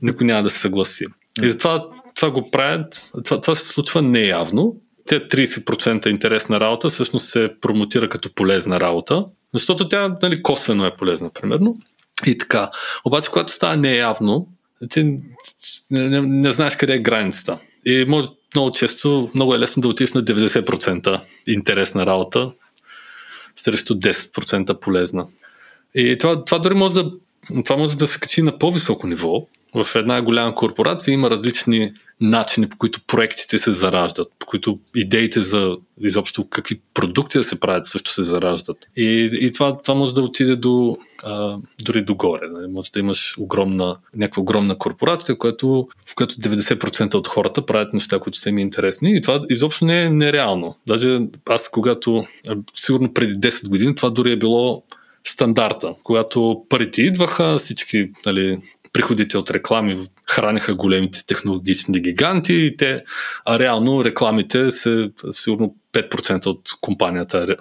никой 0.03 0.27
няма 0.27 0.43
да 0.43 0.51
се 0.51 0.59
съгласи. 0.59 1.07
И 1.43 1.51
затова 1.51 1.85
това 2.15 2.31
го 2.31 2.51
правят, 2.51 3.11
това, 3.25 3.41
това 3.41 3.55
се 3.55 3.69
случва 3.69 4.03
неявно. 4.03 4.77
Те 5.07 5.29
30% 5.29 6.07
интересна 6.07 6.61
работа 6.61 6.89
всъщност 6.89 7.29
се 7.29 7.51
промотира 7.61 8.09
като 8.09 8.35
полезна 8.35 8.81
работа, 8.81 9.25
защото 9.55 9.89
тя 9.89 10.17
нали, 10.23 10.43
косвено 10.43 10.87
е 10.87 10.97
полезна, 10.97 11.31
примерно. 11.41 11.77
И 12.27 12.39
така. 12.39 12.71
Обаче, 13.05 13.31
когато 13.31 13.53
става 13.53 13.77
неявно, 13.77 14.49
ти 14.91 15.03
не, 15.91 16.09
не, 16.09 16.21
не 16.21 16.53
знаеш 16.53 16.77
къде 16.77 16.95
е 16.95 16.99
границата. 16.99 17.59
И 17.85 18.05
може 18.09 18.29
много 18.55 18.71
често, 18.71 19.31
много 19.35 19.55
е 19.55 19.59
лесно 19.59 19.81
да 19.81 19.89
отидеш 19.89 20.13
на 20.13 20.25
90% 20.25 21.21
интересна 21.47 22.07
работа 22.07 22.53
срещу 23.57 23.95
10% 23.95 24.81
полезна. 24.81 25.27
И 25.95 26.19
това, 26.19 26.45
това 26.45 26.59
дори 26.59 26.75
може 26.75 26.95
да, 26.95 27.13
това 27.65 27.77
може 27.77 27.97
да 27.97 28.07
се 28.07 28.21
качи 28.21 28.43
на 28.43 28.59
по-високо 28.59 29.07
ниво. 29.07 29.47
В 29.75 29.97
една 29.97 30.23
голяма 30.23 30.55
корпорация 30.55 31.13
има 31.13 31.31
различни 31.31 31.93
начини, 32.21 32.69
по 32.69 32.77
които 32.77 33.01
проектите 33.07 33.59
се 33.59 33.73
зараждат, 33.73 34.29
по 34.39 34.47
които 34.47 34.79
идеите 34.97 35.41
за 35.41 35.77
изобщо 36.01 36.49
какви 36.49 36.81
продукти 36.95 37.39
да 37.39 37.45
се 37.45 37.61
правят 37.61 37.87
също 37.87 38.11
се 38.11 38.23
зараждат. 38.23 38.77
И, 38.97 39.31
и 39.41 39.53
това, 39.53 39.79
това 39.79 39.95
може 39.95 40.15
да 40.15 40.23
отиде 40.23 40.57
до, 40.57 40.97
а, 41.23 41.57
дори 41.85 42.03
догоре. 42.03 42.49
Нали? 42.49 42.67
Може 42.67 42.91
да 42.93 43.01
имаш 43.01 43.35
огромна, 43.39 43.97
някаква 44.17 44.41
огромна 44.41 44.79
корпорация, 44.79 45.39
която, 45.39 45.89
в 46.07 46.15
която 46.15 46.35
90% 46.35 47.15
от 47.15 47.29
хората 47.29 47.67
правят 47.67 47.93
неща, 47.93 48.19
които 48.19 48.39
са 48.39 48.49
им 48.49 48.59
интересни. 48.59 49.17
И 49.17 49.21
това 49.21 49.41
изобщо 49.51 49.85
не 49.85 50.05
е 50.05 50.11
нереално. 50.11 50.77
Даже 50.87 51.21
аз, 51.47 51.69
когато, 51.69 52.25
сигурно 52.75 53.15
преди 53.15 53.35
10 53.35 53.69
години, 53.69 53.95
това 53.95 54.11
дори 54.11 54.33
е 54.33 54.37
било 54.37 54.83
стандарта. 55.25 55.95
Когато 56.03 56.65
парите 56.69 57.03
идваха, 57.03 57.59
всички 57.59 58.11
нали, 58.27 58.59
приходите 58.93 59.39
от 59.39 59.51
реклами 59.51 59.97
храниха 60.31 60.75
големите 60.75 61.27
технологични 61.27 62.03
гиганти 62.03 62.55
и 62.55 62.77
те, 62.77 63.05
а 63.45 63.59
реално 63.59 64.05
рекламите 64.05 64.71
се 64.71 65.11
сигурно 65.31 65.75
5% 65.93 66.47
от 66.47 66.61
компанията 66.81 67.57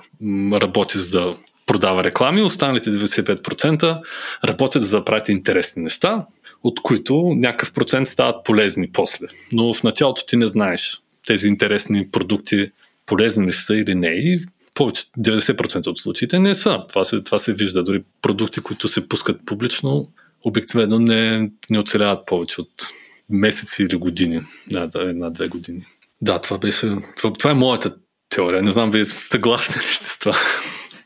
работи 0.53 0.97
за 0.97 1.19
да 1.19 1.35
продава 1.65 2.03
реклами, 2.03 2.41
останалите 2.41 2.89
95% 2.89 4.01
работят 4.45 4.83
за 4.83 4.97
да 4.97 5.05
правят 5.05 5.29
интересни 5.29 5.83
неща, 5.83 6.25
от 6.63 6.81
които 6.81 7.33
някакъв 7.35 7.73
процент 7.73 8.07
стават 8.07 8.45
полезни 8.45 8.89
после. 8.93 9.27
Но 9.51 9.73
в 9.73 9.83
началото 9.83 10.25
ти 10.25 10.37
не 10.37 10.47
знаеш 10.47 11.01
тези 11.27 11.47
интересни 11.47 12.09
продукти 12.09 12.69
полезни 13.05 13.47
ли 13.47 13.53
са 13.53 13.75
или 13.75 13.95
не. 13.95 14.07
И 14.07 14.39
повече, 14.75 15.03
90% 15.19 15.87
от 15.87 15.99
случаите 15.99 16.39
не 16.39 16.55
са. 16.55 16.79
Това 16.89 17.05
се, 17.05 17.21
това 17.21 17.39
се 17.39 17.53
вижда. 17.53 17.83
Дори 17.83 18.03
продукти, 18.21 18.59
които 18.59 18.87
се 18.87 19.09
пускат 19.09 19.45
публично, 19.45 20.09
обикновено 20.47 20.99
не, 20.99 21.51
не 21.69 21.79
оцеляват 21.79 22.25
повече 22.25 22.61
от 22.61 22.89
месеци 23.29 23.83
или 23.83 23.95
години. 23.95 24.41
Да, 24.71 24.87
да, 24.87 25.09
една-две 25.09 25.47
години. 25.47 25.85
Да, 26.21 26.39
това 26.39 26.57
беше. 26.57 26.95
Това, 27.17 27.33
това 27.33 27.51
е 27.51 27.53
моята 27.53 27.95
теория. 28.29 28.63
Не 28.63 28.71
знам, 28.71 28.91
вие 28.91 29.05
съгласни 29.05 29.75
ли 29.75 29.85
сте 29.85 30.09
с 30.09 30.19
това? 30.19 30.37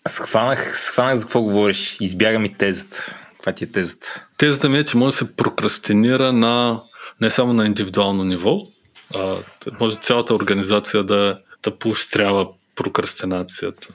Схванах, 0.07 0.79
схванах 0.79 1.15
за 1.15 1.25
какво 1.25 1.41
говориш. 1.41 1.97
Избяга 2.01 2.39
ми 2.39 2.57
тезата. 2.57 3.15
Каква 3.33 3.51
ти 3.51 3.63
е 3.63 3.67
тезата? 3.67 4.27
Тезата 4.37 4.69
ми 4.69 4.77
е, 4.77 4.83
че 4.83 4.97
може 4.97 5.13
да 5.13 5.17
се 5.17 5.35
прокрастинира 5.35 6.33
на 6.33 6.81
не 7.21 7.29
само 7.29 7.53
на 7.53 7.65
индивидуално 7.65 8.23
ниво, 8.23 8.67
а 9.15 9.35
може 9.79 9.95
цялата 9.95 10.35
организация 10.35 11.03
да, 11.03 11.39
да 11.63 11.77
поощрява 11.77 12.47
прокрастинацията. 12.75 13.87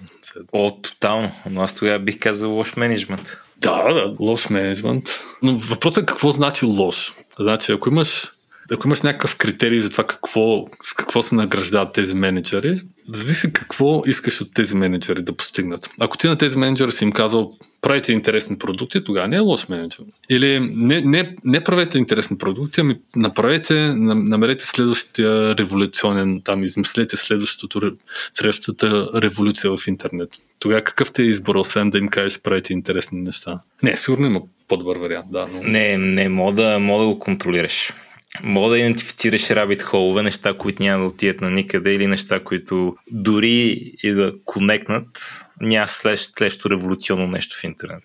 О, 0.52 0.80
тотално. 0.82 1.32
Но 1.50 1.62
аз 1.62 1.74
тогава 1.74 1.98
бих 1.98 2.18
казал 2.18 2.52
лош 2.52 2.76
менеджмент. 2.76 3.38
Да, 3.60 3.94
да, 3.94 4.14
лош 4.20 4.50
менеджмент. 4.50 5.04
Но 5.42 5.56
въпросът 5.56 6.02
е 6.02 6.06
какво 6.06 6.30
значи 6.30 6.64
лош. 6.64 7.14
Значи, 7.38 7.72
ако 7.72 7.88
имаш 7.88 8.32
ако 8.72 8.88
имаш 8.88 9.02
някакъв 9.02 9.36
критерий 9.36 9.80
за 9.80 9.90
това 9.90 10.06
какво, 10.06 10.66
с 10.82 10.92
какво 10.92 11.22
се 11.22 11.34
награждават 11.34 11.92
тези 11.92 12.14
менеджери, 12.14 12.80
зависи 13.08 13.52
какво 13.52 14.02
искаш 14.06 14.40
от 14.40 14.54
тези 14.54 14.76
менеджери 14.76 15.22
да 15.22 15.36
постигнат. 15.36 15.90
Ако 16.00 16.18
ти 16.18 16.26
на 16.26 16.38
тези 16.38 16.58
менеджери 16.58 16.92
си 16.92 17.04
им 17.04 17.12
казал 17.12 17.52
правите 17.80 18.12
интересни 18.12 18.58
продукти, 18.58 19.04
тогава 19.04 19.28
не 19.28 19.36
е 19.36 19.40
лош 19.40 19.68
менеджер. 19.68 20.04
Или 20.30 20.60
не, 20.60 21.00
не, 21.00 21.36
не 21.44 21.64
правете 21.64 21.98
интересни 21.98 22.38
продукти, 22.38 22.80
ами 22.80 22.98
направете, 23.16 23.74
намерете 23.96 24.64
следващия 24.66 25.56
революционен, 25.56 26.40
там 26.44 26.64
измислете 26.64 27.16
следващото, 27.16 27.92
следващата 28.32 29.08
революция 29.14 29.76
в 29.76 29.86
интернет. 29.86 30.30
Тогава 30.58 30.82
какъв 30.82 31.12
те 31.12 31.22
е 31.22 31.26
избор, 31.26 31.54
освен 31.54 31.90
да 31.90 31.98
им 31.98 32.08
кажеш 32.08 32.42
правите 32.42 32.72
интересни 32.72 33.20
неща? 33.20 33.60
Не, 33.82 33.96
сигурно 33.96 34.26
има 34.26 34.40
по-добър 34.68 34.96
вариант, 34.96 35.26
да. 35.30 35.46
Но... 35.52 35.62
Не, 35.62 35.98
не, 35.98 36.28
мога 36.28 36.52
да, 36.52 36.78
мога 36.78 37.04
да 37.04 37.10
го 37.10 37.18
контролираш. 37.18 37.92
Мога 38.42 38.70
да 38.70 38.78
идентифицираш 38.78 39.50
рабит 39.50 39.82
холове, 39.82 40.22
неща, 40.22 40.54
които 40.54 40.82
няма 40.82 41.02
да 41.02 41.08
отидат 41.08 41.40
на 41.40 41.50
никъде 41.50 41.94
или 41.94 42.06
неща, 42.06 42.40
които 42.40 42.96
дори 43.10 43.92
и 44.02 44.10
да 44.10 44.32
конекнат, 44.44 45.06
няма 45.60 45.88
следващо 45.88 46.70
революционно 46.70 47.26
нещо 47.26 47.56
в 47.60 47.64
интернет. 47.64 48.02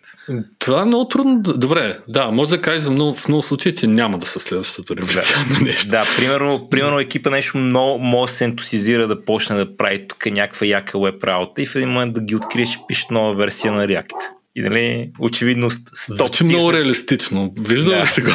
Това 0.59 0.81
е 0.81 0.85
много 0.85 1.07
трудно. 1.07 1.41
Добре, 1.41 1.97
да, 2.07 2.31
може 2.31 2.49
да 2.49 2.61
кажеш 2.61 2.81
за 2.81 2.91
много, 2.91 3.15
в 3.15 3.27
много 3.27 3.43
случаи, 3.43 3.75
че 3.75 3.87
няма 3.87 4.17
да 4.17 4.25
са 4.25 4.39
следващото 4.39 4.95
революционно 4.95 5.59
нещо. 5.61 5.89
Да, 5.89 6.05
примерно, 6.17 6.67
примерно 6.69 6.99
екипа 6.99 7.29
нещо 7.29 7.57
много 7.57 7.99
може 7.99 8.31
да 8.31 8.37
се 8.37 8.45
ентусизира 8.45 9.07
да 9.07 9.25
почне 9.25 9.55
да 9.55 9.77
прави 9.77 10.07
тук 10.07 10.25
някаква 10.25 10.67
яка 10.67 10.99
веб 10.99 11.23
работа 11.23 11.61
и 11.61 11.65
в 11.65 11.75
един 11.75 11.89
момент 11.89 12.13
да 12.13 12.21
ги 12.21 12.35
откриеш 12.35 12.75
и 12.75 12.79
пише 12.87 13.05
нова 13.11 13.33
версия 13.33 13.73
на 13.73 13.87
React. 13.87 14.40
И 14.55 14.61
нали, 14.61 15.11
очевидно 15.19 15.69
Звучи 16.07 16.43
много 16.43 16.73
реалистично. 16.73 17.53
Виждал 17.59 17.93
да. 17.93 18.01
ли 18.01 18.07
си 18.07 18.21
го? 18.21 18.31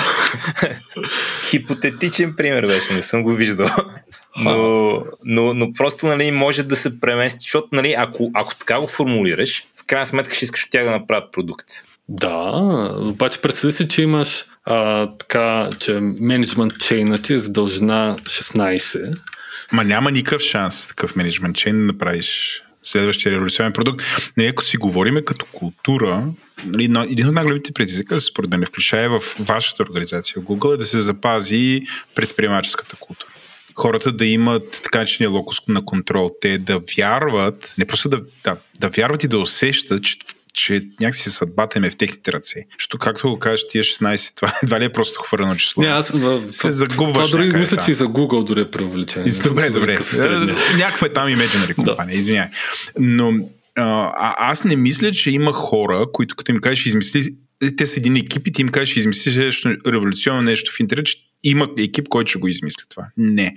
Хипотетичен 1.50 2.34
пример 2.36 2.66
беше, 2.66 2.94
не 2.94 3.02
съм 3.02 3.22
го 3.22 3.32
виждал. 3.32 3.68
Но, 4.38 5.02
но, 5.24 5.54
но 5.54 5.72
просто 5.72 6.06
нали, 6.06 6.30
може 6.30 6.62
да 6.62 6.76
се 6.76 7.00
премести, 7.00 7.40
защото 7.40 7.68
нали, 7.72 7.94
ако, 7.98 8.30
ако 8.34 8.54
така 8.54 8.80
го 8.80 8.86
формулираш, 8.86 9.64
в 9.76 9.84
крайна 9.86 10.06
сметка 10.06 10.34
ще 10.34 10.44
искаш 10.44 10.64
от 10.64 10.70
тях 10.70 10.84
да 10.84 10.90
направят 10.90 11.32
продукт. 11.32 11.66
Да, 12.08 12.60
обаче 12.98 13.40
представи 13.40 13.72
си, 13.72 13.88
че 13.88 14.02
имаш 14.02 14.44
а, 14.64 15.10
така, 15.18 15.70
че 15.78 15.92
менеджмент 16.00 16.72
чейна 16.80 17.22
ти 17.22 17.34
е 17.34 17.38
за 17.38 17.52
дължина 17.52 18.16
16. 18.22 19.18
Ма 19.72 19.84
няма 19.84 20.10
никакъв 20.10 20.42
шанс 20.42 20.86
такъв 20.86 21.16
менеджмент 21.16 21.56
чейн 21.56 21.78
да 21.78 21.84
направиш 21.84 22.62
следващия 22.86 23.32
революционен 23.32 23.72
продукт. 23.72 24.04
Нали, 24.36 24.48
ако 24.48 24.64
си 24.64 24.76
говориме 24.76 25.24
като 25.24 25.46
култура, 25.52 26.24
нали, 26.66 26.84
един 27.10 27.28
от 27.28 27.34
най-големите 27.34 27.72
предизвика, 27.72 28.20
според 28.20 28.50
мен, 28.50 28.66
включая 28.66 29.10
в 29.10 29.20
вашата 29.38 29.82
организация 29.82 30.42
Google, 30.42 30.74
е 30.74 30.76
да 30.76 30.84
се 30.84 31.00
запази 31.00 31.82
предприемаческата 32.14 32.96
култура 32.96 33.30
хората 33.76 34.12
да 34.12 34.26
имат 34.26 34.80
така 34.82 34.98
начиния 34.98 35.30
локус 35.30 35.60
на 35.68 35.84
контрол, 35.84 36.30
те 36.40 36.58
да 36.58 36.80
вярват, 36.96 37.74
не 37.78 37.84
просто 37.84 38.08
да, 38.08 38.20
да, 38.44 38.56
да 38.80 38.88
вярват 38.88 39.24
и 39.24 39.28
да 39.28 39.38
усещат, 39.38 40.04
че 40.04 40.18
че 40.56 40.80
някакси 41.00 41.30
съдбата 41.30 41.78
им 41.78 41.84
е 41.84 41.90
в 41.90 41.96
техните 41.96 42.32
ръце. 42.32 42.66
Защото, 42.78 42.98
както 42.98 43.30
го 43.30 43.38
кажеш, 43.38 43.68
тия 43.68 43.84
16, 43.84 44.36
това 44.36 44.52
едва 44.62 44.80
ли 44.80 44.84
е 44.84 44.92
просто 44.92 45.22
хвърлено 45.22 45.56
число. 45.56 45.82
Не, 45.82 45.88
аз 45.88 46.12
се 46.50 46.70
загубваш. 46.70 47.30
Това 47.30 47.38
дори 47.38 47.56
мисля, 47.58 47.76
че 47.76 47.90
и 47.90 47.94
за 47.94 48.04
Google 48.04 48.44
дори 48.44 48.60
е 48.60 48.70
преувеличение. 48.70 49.32
Добре, 49.42 49.70
добре. 49.70 49.98
Някаква 50.76 51.06
е 51.06 51.12
там 51.12 51.28
imaginary 51.28 51.74
компания, 51.74 52.16
извиняй. 52.16 52.46
Но 52.98 53.32
а, 53.74 54.50
аз 54.50 54.64
не 54.64 54.76
мисля, 54.76 55.12
че 55.12 55.30
има 55.30 55.52
хора, 55.52 56.06
които 56.12 56.36
като 56.36 56.52
им 56.52 56.58
кажеш 56.58 56.86
измисли, 56.86 57.34
те 57.76 57.86
са 57.86 58.00
един 58.00 58.16
екип 58.16 58.46
и 58.46 58.52
ти 58.52 58.62
им 58.62 58.68
кажеш 58.68 58.96
измисли 58.96 59.44
нещо 59.44 59.76
революционно 59.86 60.42
нещо 60.42 60.72
в 60.76 60.80
интернет, 60.80 61.06
има 61.44 61.68
екип, 61.78 62.08
който 62.08 62.30
ще 62.30 62.38
го 62.38 62.48
измисли 62.48 62.84
това. 62.88 63.06
Не. 63.16 63.54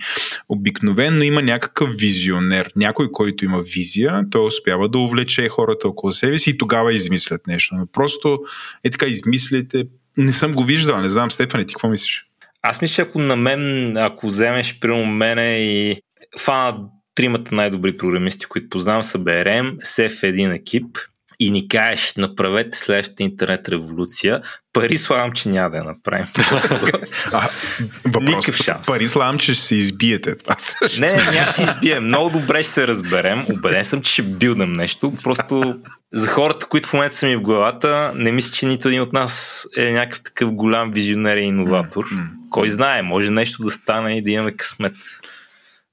Обикновено 0.49 1.23
има 1.23 1.41
някакъв 1.41 1.89
визионер, 1.97 2.71
някой, 2.75 3.11
който 3.11 3.45
има 3.45 3.61
визия, 3.61 4.23
той 4.31 4.45
успява 4.45 4.89
да 4.89 4.97
увлече 4.97 5.49
хората 5.49 5.87
около 5.87 6.11
себе 6.11 6.39
си 6.39 6.49
и 6.49 6.57
тогава 6.57 6.93
измислят 6.93 7.47
нещо. 7.47 7.75
Но 7.75 7.85
просто 7.85 8.39
е 8.83 8.89
така, 8.89 9.05
измислите. 9.05 9.83
Не 10.17 10.33
съм 10.33 10.53
го 10.53 10.63
виждал, 10.63 11.01
не 11.01 11.09
знам, 11.09 11.31
Стефане, 11.31 11.65
ти 11.65 11.73
какво 11.73 11.89
мислиш? 11.89 12.25
Аз 12.61 12.81
мисля, 12.81 12.93
че 12.93 13.01
ако 13.01 13.19
на 13.19 13.35
мен, 13.35 13.97
ако 13.97 14.27
вземеш 14.27 14.79
при 14.79 15.05
мене 15.05 15.57
и 15.59 16.01
фана 16.39 16.89
тримата 17.15 17.55
най-добри 17.55 17.97
програмисти, 17.97 18.45
които 18.45 18.69
познавам, 18.69 19.03
са 19.03 19.19
BRM, 19.19 19.77
SEF 19.77 20.23
един 20.23 20.51
екип 20.51 20.97
и 21.39 21.51
ни 21.51 21.67
кажеш, 21.67 22.13
направете 22.17 22.77
следващата 22.77 23.23
интернет 23.23 23.69
революция, 23.69 24.41
пари 24.73 24.97
слагам, 24.97 25.31
че 25.31 25.49
няма 25.49 25.69
да 25.69 25.77
я 25.77 25.83
направим. 25.83 26.25
а, 27.31 27.49
Никакъв 28.21 28.57
шанс. 28.57 28.87
Пари 28.87 29.07
слагам, 29.07 29.37
че 29.37 29.53
ще 29.53 29.63
се 29.63 29.75
избиете. 29.75 30.37
Това 30.37 30.55
също. 30.59 31.01
Не, 31.01 31.07
не, 31.07 31.31
няма 31.31 31.51
се 31.51 31.63
избием. 31.63 32.05
Много 32.05 32.29
добре 32.29 32.63
ще 32.63 32.71
се 32.71 32.87
разберем. 32.87 33.45
Убеден 33.53 33.85
съм, 33.85 34.01
че 34.01 34.13
ще 34.13 34.23
билдам 34.23 34.73
нещо. 34.73 35.13
Просто 35.23 35.79
за 36.13 36.27
хората, 36.27 36.65
които 36.65 36.87
в 36.87 36.93
момента 36.93 37.15
са 37.15 37.25
ми 37.25 37.35
в 37.35 37.41
главата, 37.41 38.11
не 38.15 38.31
мисля, 38.31 38.53
че 38.53 38.65
нито 38.65 38.87
един 38.87 39.01
от 39.01 39.13
нас 39.13 39.65
е 39.77 39.91
някакъв 39.91 40.23
такъв 40.23 40.53
голям 40.53 40.91
визионер 40.91 41.37
и 41.37 41.41
иноватор. 41.41 42.05
Кой 42.49 42.69
знае, 42.69 43.01
може 43.01 43.31
нещо 43.31 43.63
да 43.63 43.69
стане 43.69 44.17
и 44.17 44.21
да 44.21 44.31
имаме 44.31 44.51
късмет. 44.51 44.95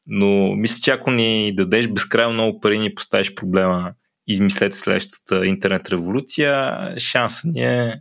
Но 0.06 0.55
мисля, 0.56 0.78
че 0.82 0.90
ако 0.90 1.10
ни 1.10 1.55
дадеш 1.56 1.89
безкрайно 1.89 2.32
много 2.32 2.60
пари 2.60 2.78
ни 2.78 2.94
поставиш 2.94 3.35
проблема, 3.35 3.93
измислете 4.28 4.77
следващата 4.77 5.47
интернет 5.47 5.89
революция, 5.89 6.78
шансът 6.98 7.44
ни 7.44 7.65
е 7.65 7.94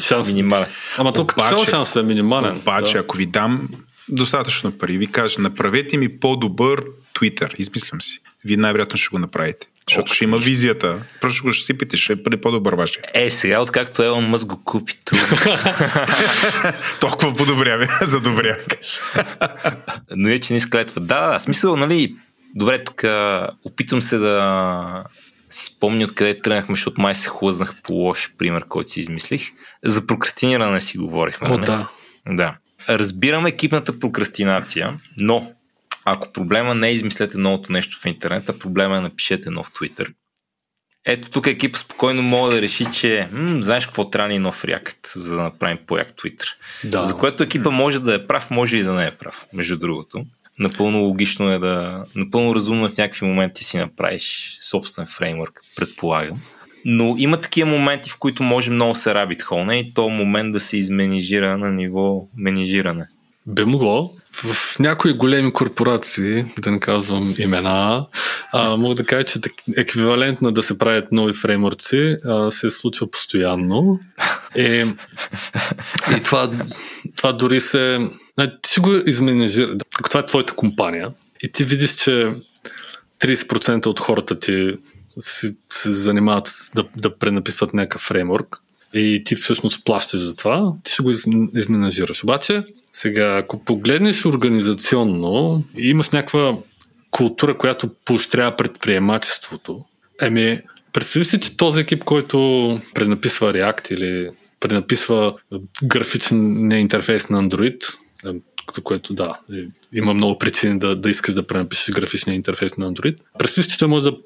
Шанс. 0.00 0.28
минимален. 0.28 0.68
Ама 0.98 1.12
тук 1.12 1.34
цял 1.48 1.64
шанс 1.64 1.96
е 1.96 2.02
минимален. 2.02 2.56
Обаче, 2.56 2.92
да. 2.92 2.98
ако 2.98 3.16
ви 3.16 3.26
дам 3.26 3.68
достатъчно 4.08 4.78
пари, 4.78 4.98
ви 4.98 5.06
кажа, 5.06 5.40
направете 5.40 5.96
ми 5.96 6.18
по-добър 6.20 6.84
Twitter, 7.14 7.54
измислям 7.58 8.02
си. 8.02 8.20
Вие 8.44 8.56
най-вероятно 8.56 8.98
ще 8.98 9.08
го 9.08 9.18
направите. 9.18 9.66
Защото 9.88 10.14
ще 10.14 10.24
има 10.24 10.38
визията. 10.38 11.02
Просто 11.20 11.36
ще 11.36 11.42
го 11.42 11.52
ще 11.52 11.66
сипите, 11.66 11.96
ще 11.96 12.16
бъде 12.16 12.40
по-добър 12.40 12.74
вашия. 12.74 13.02
Е, 13.14 13.30
сега, 13.30 13.60
откакто 13.60 14.02
Елон 14.02 14.24
Мъск 14.24 14.46
го 14.46 14.64
купи, 14.64 14.98
трудно. 15.04 15.36
Толкова 17.00 17.34
подобрява, 17.34 17.98
задобрява. 18.02 18.60
Но 20.16 20.28
е, 20.28 20.38
че 20.38 20.52
не 20.52 20.56
изклетва. 20.56 21.00
Да, 21.00 21.32
да, 21.32 21.38
смисъл, 21.38 21.76
нали, 21.76 22.14
добре, 22.54 22.84
тук 22.84 23.04
опитвам 23.64 24.02
се 24.02 24.18
да 24.18 25.04
си 25.54 25.64
спомня 25.64 26.04
откъде 26.04 26.40
тръгнахме, 26.40 26.74
защото 26.74 27.00
май 27.00 27.14
се 27.14 27.28
хлъзнах 27.28 27.74
по 27.82 27.92
лош 27.92 28.32
пример, 28.38 28.64
който 28.68 28.90
си 28.90 29.00
измислих. 29.00 29.50
За 29.84 30.06
прокрастиниране 30.06 30.80
си 30.80 30.98
говорихме. 30.98 31.48
О, 31.48 31.50
нали? 31.50 31.66
да. 31.66 31.88
Да. 32.28 32.56
Разбирам 32.88 33.46
екипната 33.46 33.98
прокрастинация, 33.98 35.00
но 35.18 35.52
ако 36.04 36.32
проблема 36.32 36.74
не 36.74 36.88
е 36.88 36.92
измислете 36.92 37.38
новото 37.38 37.72
нещо 37.72 37.98
в 38.00 38.06
интернет, 38.06 38.48
а 38.48 38.58
проблема 38.58 38.96
е 38.96 39.00
напишете 39.00 39.50
нов 39.50 39.70
Twitter. 39.70 40.12
Ето 41.04 41.30
тук 41.30 41.46
екипа 41.46 41.78
спокойно 41.78 42.22
мога 42.22 42.50
да 42.54 42.62
реши, 42.62 42.86
че 42.92 43.28
м, 43.32 43.62
знаеш 43.62 43.86
какво 43.86 44.10
трябва 44.10 44.28
ни 44.28 44.38
нов 44.38 44.62
React, 44.62 45.18
за 45.18 45.36
да 45.36 45.42
направим 45.42 45.78
по-як 45.86 46.08
Twitter. 46.08 46.46
Да. 46.84 47.02
За 47.02 47.16
което 47.16 47.42
екипа 47.42 47.70
може 47.70 48.00
да 48.00 48.14
е 48.14 48.26
прав, 48.26 48.50
може 48.50 48.76
и 48.76 48.82
да 48.82 48.92
не 48.92 49.06
е 49.06 49.10
прав, 49.10 49.46
между 49.52 49.78
другото. 49.78 50.24
Напълно 50.58 51.00
логично 51.00 51.52
е 51.52 51.58
да... 51.58 52.04
Напълно 52.14 52.54
разумно 52.54 52.84
е 52.84 52.88
в 52.88 52.98
някакви 52.98 53.26
моменти 53.26 53.64
си 53.64 53.78
направиш 53.78 54.58
собствен 54.62 55.06
фреймворк, 55.06 55.60
предполагам. 55.76 56.40
Но 56.84 57.14
има 57.18 57.40
такива 57.40 57.70
моменти, 57.70 58.10
в 58.10 58.18
които 58.18 58.42
може 58.42 58.70
много 58.70 58.94
се 58.94 59.14
рабит 59.14 59.42
холне 59.42 59.78
и 59.78 59.94
то 59.94 60.08
момент 60.08 60.52
да 60.52 60.60
се 60.60 60.76
изменижира 60.76 61.58
на 61.58 61.70
ниво 61.70 62.28
менижиране. 62.36 63.06
Би 63.46 63.64
могло. 63.64 64.10
В 64.32 64.78
някои 64.80 65.12
големи 65.12 65.52
корпорации, 65.52 66.44
да 66.58 66.70
не 66.70 66.80
казвам 66.80 67.34
имена, 67.38 68.06
а, 68.52 68.76
мога 68.76 68.94
да 68.94 69.04
кажа, 69.04 69.24
че 69.24 69.40
еквивалентно 69.76 70.52
да 70.52 70.62
се 70.62 70.78
правят 70.78 71.12
нови 71.12 71.34
фреймворци 71.34 72.16
а, 72.24 72.50
се 72.50 72.70
случва 72.70 73.10
постоянно. 73.10 74.00
И, 74.56 74.84
и 76.16 76.22
това, 76.24 76.50
това 77.16 77.32
дори 77.32 77.60
се... 77.60 77.98
Ти 78.36 78.70
си 78.70 78.80
го 78.80 78.94
изменежира. 79.06 79.76
Ако 79.98 80.08
това 80.08 80.20
е 80.20 80.26
твоята 80.26 80.54
компания 80.54 81.10
и 81.42 81.52
ти 81.52 81.64
видиш, 81.64 81.94
че 81.94 82.30
30% 83.20 83.86
от 83.86 84.00
хората 84.00 84.38
ти 84.38 84.76
се, 85.18 85.54
се 85.70 85.92
занимават 85.92 86.50
да, 86.74 86.84
да 86.96 87.18
пренаписват 87.18 87.74
някакъв 87.74 88.00
фреймворк 88.00 88.58
и 88.94 89.22
ти 89.24 89.34
всъщност 89.34 89.84
плащаш 89.84 90.20
за 90.20 90.36
това, 90.36 90.72
ти 90.84 90.92
ще 90.92 91.02
го 91.02 91.10
из, 91.10 91.24
изменажираш. 91.54 92.24
Обаче, 92.24 92.64
сега, 92.92 93.36
ако 93.36 93.64
погледнеш 93.64 94.26
организационно 94.26 95.64
и 95.78 95.90
имаш 95.90 96.10
някаква 96.10 96.56
култура, 97.10 97.58
която 97.58 97.90
поощрява 98.04 98.56
предприемачеството, 98.56 99.84
еми, 100.20 100.60
представи 100.92 101.24
си, 101.24 101.40
че 101.40 101.56
този 101.56 101.80
екип, 101.80 102.04
който 102.04 102.80
пренаписва 102.94 103.52
React 103.52 103.92
или 103.92 104.30
пренаписва 104.60 105.34
графичен 105.84 106.72
интерфейс 106.72 107.28
на 107.28 107.42
Android, 107.42 107.84
за 108.74 108.82
което 108.82 109.14
да, 109.14 109.38
е, 109.52 109.56
има 109.92 110.14
много 110.14 110.38
причини 110.38 110.78
да, 110.78 110.96
да 110.96 111.10
искаш 111.10 111.34
да 111.34 111.46
пренапишеш 111.46 111.94
графичния 111.94 112.34
интерфейс 112.34 112.76
на 112.76 112.92
Android. 112.92 113.16
Представи 113.38 113.68
че 113.68 113.78
той 113.78 113.88
може 113.88 114.04
да 114.04 114.16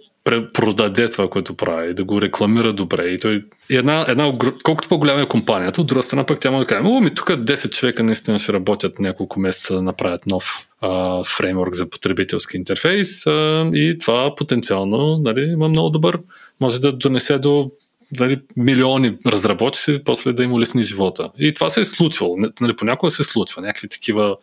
продаде 0.52 1.10
това, 1.10 1.28
което 1.28 1.54
прави, 1.54 1.94
да 1.94 2.04
го 2.04 2.20
рекламира 2.20 2.72
добре. 2.72 3.08
И 3.08 3.18
той, 3.18 3.44
една, 3.70 4.04
една, 4.08 4.32
колкото 4.64 4.88
по-голяма 4.88 5.22
е 5.22 5.28
компанията, 5.28 5.80
от 5.80 5.86
друга 5.86 6.02
страна 6.02 6.26
пък 6.26 6.40
тя 6.40 6.50
може 6.50 6.66
да 6.66 6.68
каже, 6.68 7.00
ми 7.00 7.14
тук 7.14 7.28
10 7.28 7.70
човека 7.70 8.02
наистина 8.02 8.38
ще 8.38 8.52
работят 8.52 8.98
няколко 8.98 9.40
месеца 9.40 9.74
да 9.74 9.82
направят 9.82 10.26
нов 10.26 10.68
а, 10.80 11.24
фреймворк 11.24 11.74
за 11.74 11.90
потребителски 11.90 12.56
интерфейс 12.56 13.26
а, 13.26 13.70
и 13.74 13.98
това 13.98 14.34
потенциално 14.34 15.18
нали, 15.18 15.40
има 15.40 15.68
много 15.68 15.90
добър, 15.90 16.18
може 16.60 16.80
да 16.80 16.92
донесе 16.92 17.38
до 17.38 17.70
нали, 18.18 18.40
милиони 18.56 19.18
разработчици, 19.26 20.00
после 20.04 20.32
да 20.32 20.44
им 20.44 20.52
улесни 20.52 20.84
живота. 20.84 21.30
И 21.38 21.54
това 21.54 21.70
се 21.70 21.80
е 21.80 21.84
случвало. 21.84 22.36
Нали, 22.60 22.76
понякога 22.76 23.10
се 23.10 23.24
случва. 23.24 23.62
Някакви 23.62 23.88
такива 23.88 24.36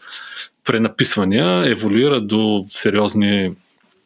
пренаписвания 0.64 1.72
еволюират 1.72 2.28
до 2.28 2.66
сериозни 2.70 3.52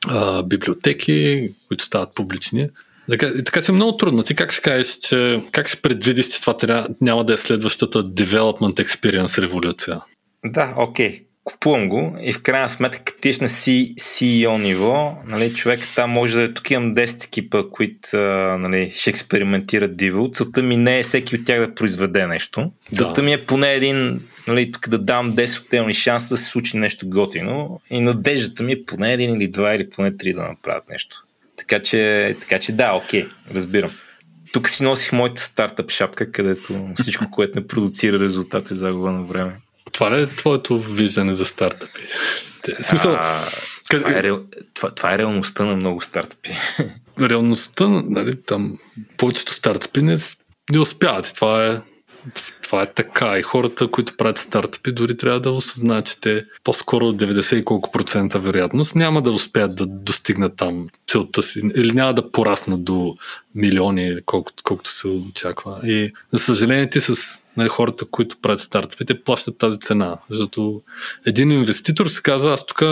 а, 0.08 0.44
библиотеки, 0.44 1.50
които 1.68 1.84
стават 1.84 2.16
публични. 2.16 2.70
Така, 3.10 3.34
така 3.46 3.62
че 3.62 3.72
е 3.72 3.76
много 3.76 3.98
трудно. 3.98 4.24
Ти 4.24 4.36
как 4.36 4.52
ще 4.52 4.62
кажеш, 4.62 4.98
че 5.00 5.44
как 5.52 5.68
ще 5.68 5.82
предвидиш, 5.82 6.28
че 6.28 6.42
това 6.42 6.58
трябва, 6.58 6.88
няма 7.02 7.24
да 7.24 7.34
е 7.34 7.38
следващата 7.38 8.04
development 8.04 8.86
experience 8.86 9.42
революция? 9.42 10.02
Да, 10.46 10.74
окей. 10.78 11.27
Купувам 11.48 11.90
го 11.90 12.18
и 12.22 12.34
в 12.34 12.42
крайна 12.42 12.70
сметка, 12.70 13.04
като 13.04 13.20
тиш 13.22 13.40
на 13.40 13.48
C, 13.48 13.94
CEO 13.94 14.62
ниво, 14.62 15.18
нали, 15.30 15.54
човек 15.54 15.88
там 15.96 16.12
може 16.12 16.36
да 16.36 16.44
е 16.44 16.54
тук 16.54 16.72
имам 16.72 16.96
10 16.96 17.26
екипа, 17.26 17.64
които 17.72 18.18
нали, 18.60 18.92
ще 18.96 19.10
експериментират 19.10 19.98
диво. 19.98 20.30
Целта 20.32 20.64
ми 20.64 20.78
не 20.78 21.00
е 21.00 21.04
всеки 21.04 21.36
от 21.36 21.46
тях 21.46 21.60
да 21.60 21.76
произведе 21.76 22.28
нещо. 22.28 22.72
Целта 22.94 23.14
Да. 23.14 23.24
ми 23.24 23.34
е 23.34 23.46
поне 23.46 23.74
един, 23.74 24.22
нали, 24.48 24.72
тук 24.72 24.90
да 24.90 24.98
дам 24.98 25.34
10 25.34 25.66
отделни 25.66 25.94
шанса 25.94 26.30
да 26.30 26.38
се 26.38 26.46
случи 26.46 26.78
нещо 26.78 27.10
готино 27.10 27.82
и 27.90 28.02
надеждата 28.02 28.64
ми 28.64 28.72
е 28.72 28.86
поне 28.86 29.14
един 29.14 29.36
или 29.36 29.48
два 29.48 29.76
или 29.76 29.90
поне 29.90 30.18
три 30.18 30.34
да 30.34 30.42
направят 30.42 30.90
нещо. 30.90 31.24
Така 31.58 31.80
че, 31.82 32.36
така 32.42 32.60
че 32.60 32.72
да, 32.72 32.94
окей, 32.94 33.28
разбирам. 33.54 33.92
Тук 34.52 34.70
си 34.70 34.84
носих 34.84 35.12
моята 35.12 35.42
стартъп 35.42 35.92
шапка, 35.92 36.32
където 36.32 36.90
всичко, 37.00 37.26
което 37.32 37.60
не 37.60 37.68
продуцира 37.68 38.20
резултат 38.20 38.72
е 38.72 38.76
загуба 38.76 39.12
на 39.12 39.24
време. 39.24 39.52
Това 39.92 40.18
ли 40.18 40.22
е 40.22 40.28
твоето 40.28 40.80
виждане 40.80 41.34
за 41.34 41.46
стартъпи? 41.46 42.02
В 42.82 42.86
смисъл, 42.86 43.14
А, 43.14 43.48
къде- 43.90 44.04
това, 44.04 44.18
е, 44.20 44.24
реал- 44.24 44.44
това, 44.74 44.92
това 44.92 45.14
е 45.14 45.18
реалността 45.18 45.66
на 45.66 45.76
много 45.76 46.02
стартъпи. 46.02 46.50
реалността, 47.22 47.88
нали, 47.88 48.42
там, 48.42 48.78
повечето 49.18 49.54
стартъпи 49.54 50.02
не, 50.02 50.18
не 50.72 50.80
успяват. 50.80 51.32
Това 51.36 51.68
е, 51.68 51.82
това 52.62 52.82
е 52.82 52.94
така. 52.94 53.38
И 53.38 53.42
хората, 53.42 53.88
които 53.88 54.18
правят 54.18 54.38
стартъпи, 54.38 54.92
дори 54.92 55.18
трябва 55.18 55.40
да 55.40 55.52
осъзнаят, 55.52 56.06
че 56.06 56.22
те 56.22 56.46
по-скоро 56.64 57.06
90 57.06 57.56
и 57.56 57.66
колко 57.66 57.92
процента 57.92 58.40
вероятност 58.40 58.96
няма 58.96 59.22
да 59.22 59.32
успеят 59.32 59.76
да 59.76 59.86
достигнат 59.86 60.56
там 60.56 60.88
целта 61.08 61.44
си. 61.44 61.62
Или 61.76 61.92
няма 61.92 62.14
да 62.14 62.32
пораснат 62.32 62.84
до 62.84 63.16
милиони, 63.56 64.18
колкото, 64.26 64.64
колкото 64.64 64.92
се 64.92 65.08
очаква. 65.08 65.80
И 65.84 66.12
за 66.34 66.40
съжаление 66.40 66.90
ти 66.90 67.02
с 67.02 67.16
нали, 67.58 67.70
хората, 67.70 68.06
които 68.06 68.38
правят 68.42 68.60
стартъпи, 68.60 69.06
те 69.06 69.24
плащат 69.24 69.58
тази 69.58 69.80
цена. 69.80 70.18
Защото 70.30 70.82
един 71.26 71.52
инвеститор 71.52 72.08
си 72.08 72.24
казва, 72.24 72.54
аз 72.54 72.66
тук 72.66 72.84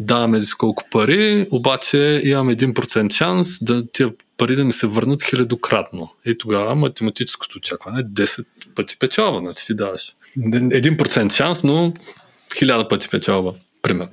даваме 0.00 0.42
си 0.42 0.52
колко 0.58 0.84
пари, 0.90 1.46
обаче 1.52 2.20
имам 2.24 2.48
1% 2.48 3.12
шанс 3.12 3.64
да 3.64 3.86
тия 3.92 4.10
пари 4.36 4.56
да 4.56 4.64
ни 4.64 4.72
се 4.72 4.86
върнат 4.86 5.22
хилядократно. 5.22 6.10
И 6.26 6.38
тогава 6.38 6.74
математическото 6.74 7.58
очакване 7.58 8.00
е 8.00 8.04
10 8.04 8.44
пъти 8.74 8.98
печалба. 8.98 9.38
Значи 9.38 9.66
ти 9.66 9.74
даваш 9.74 10.12
1% 10.38 11.32
шанс, 11.32 11.62
но 11.62 11.92
1000 12.50 12.88
пъти 12.88 13.08
печалба, 13.08 13.54
примерно. 13.82 14.12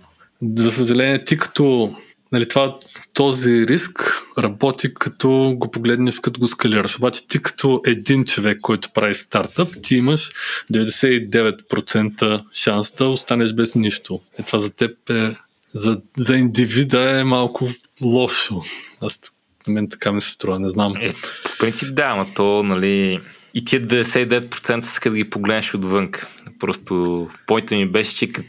За 0.58 0.72
съжаление, 0.72 1.24
ти 1.24 1.38
като 1.38 1.96
нали, 2.36 2.48
това, 2.48 2.78
този 3.14 3.68
риск 3.68 4.24
работи 4.38 4.94
като 4.94 5.56
го 5.58 5.72
погледнеш, 5.72 6.20
като 6.20 6.40
го 6.40 6.48
скалираш. 6.48 6.98
Обаче 6.98 7.28
ти 7.28 7.42
като 7.42 7.82
един 7.86 8.26
човек, 8.26 8.60
който 8.62 8.90
прави 8.94 9.16
стартъп, 9.16 9.76
ти 9.84 9.96
имаш 9.96 10.32
99% 10.74 12.44
шанс 12.54 12.92
да 12.92 13.06
останеш 13.06 13.54
без 13.54 13.76
нищо. 13.76 14.22
И 14.40 14.44
това 14.44 14.60
за 14.60 14.76
теб 14.76 15.10
е 15.10 15.36
за, 15.72 16.02
за 16.18 16.36
индивида 16.36 17.20
е 17.20 17.24
малко 17.24 17.70
лошо. 18.02 18.64
Аз 19.02 19.20
на 19.68 19.74
мен 19.74 19.90
така 19.90 20.12
ми 20.12 20.22
се 20.22 20.30
струва, 20.30 20.60
не 20.60 20.70
знам. 20.70 20.94
Е, 21.00 21.14
по 21.14 21.50
принцип 21.60 21.96
да, 21.96 22.16
но 22.16 22.28
то, 22.36 22.64
нали, 22.64 23.20
и 23.54 23.66
тия 23.66 23.82
99% 23.82 24.82
са 24.82 25.02
като 25.02 25.16
ги 25.16 25.30
погледнеш 25.30 25.74
отвън. 25.74 26.12
Просто 26.60 27.28
пойта 27.48 27.76
ми 27.76 27.86
беше, 27.86 28.16
че 28.16 28.32
като 28.32 28.48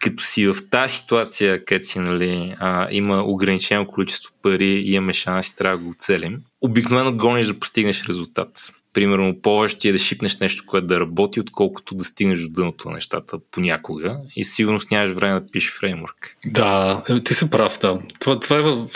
като 0.00 0.24
си 0.24 0.46
в 0.46 0.54
тази 0.70 0.96
ситуация, 0.96 1.64
където 1.64 1.86
си, 1.86 1.98
нали, 1.98 2.54
а, 2.58 2.88
има 2.90 3.22
ограничено 3.22 3.86
количество 3.86 4.34
пари 4.42 4.64
и 4.64 4.92
имаме 4.92 5.12
шанс 5.12 5.48
и 5.48 5.56
трябва 5.56 5.78
да 5.78 5.84
го 5.84 5.90
оцелим, 5.90 6.40
обикновено 6.60 7.16
гониш 7.16 7.46
да 7.46 7.58
постигнеш 7.58 8.04
резултат. 8.04 8.72
Примерно, 8.92 9.40
повече 9.42 9.78
ти 9.78 9.88
е 9.88 9.92
да 9.92 9.98
шипнеш 9.98 10.38
нещо, 10.38 10.64
което 10.66 10.86
да 10.86 11.00
работи, 11.00 11.40
отколкото 11.40 11.94
да 11.94 12.04
стигнеш 12.04 12.40
до 12.40 12.48
дъното 12.48 12.88
на 12.88 12.94
нещата 12.94 13.38
понякога 13.50 14.18
и 14.36 14.44
сигурност 14.44 14.90
нямаш 14.90 15.10
време 15.10 15.40
да 15.40 15.46
пишеш 15.46 15.72
фреймворк. 15.72 16.36
Да, 16.46 17.02
е, 17.08 17.20
ти 17.20 17.34
си 17.34 17.50
прав, 17.50 17.78
да. 17.80 17.98
Това, 18.20 18.40
това 18.40 18.56
е 18.56 18.62
в 18.62 18.88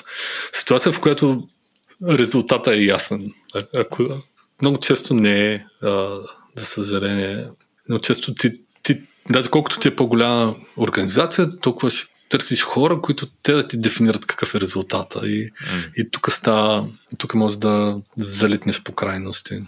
ситуация, 0.53 0.93
в 0.93 1.01
която 1.01 1.49
резултата 2.09 2.75
е 2.75 2.85
ясен. 2.85 3.33
Ако, 3.75 4.23
много 4.63 4.79
често 4.79 5.15
не 5.15 5.55
е, 5.55 5.65
за 6.57 6.65
съжаление, 6.65 7.49
много 7.89 8.03
често 8.03 8.35
ти, 8.35 8.51
даже 9.31 9.51
колкото 9.51 9.79
ти 9.79 9.89
е 9.89 9.97
по-голяма 9.97 10.55
организация, 10.77 11.61
толкова 11.61 11.91
ще 11.91 12.15
търсиш 12.29 12.63
хора, 12.63 13.01
които 13.01 13.27
те 13.43 13.53
да 13.53 13.69
ти 13.69 13.81
дефинират 13.81 14.27
какъв 14.27 14.55
е 14.55 14.61
резултата. 14.61 15.21
И, 15.29 15.51
mm. 15.51 15.93
и 15.97 16.11
тук 16.11 16.31
става, 16.31 16.89
тук 17.19 17.35
може 17.35 17.59
да 17.59 17.97
залитнеш 18.17 18.83
по 18.83 18.93
крайности. 18.93 19.61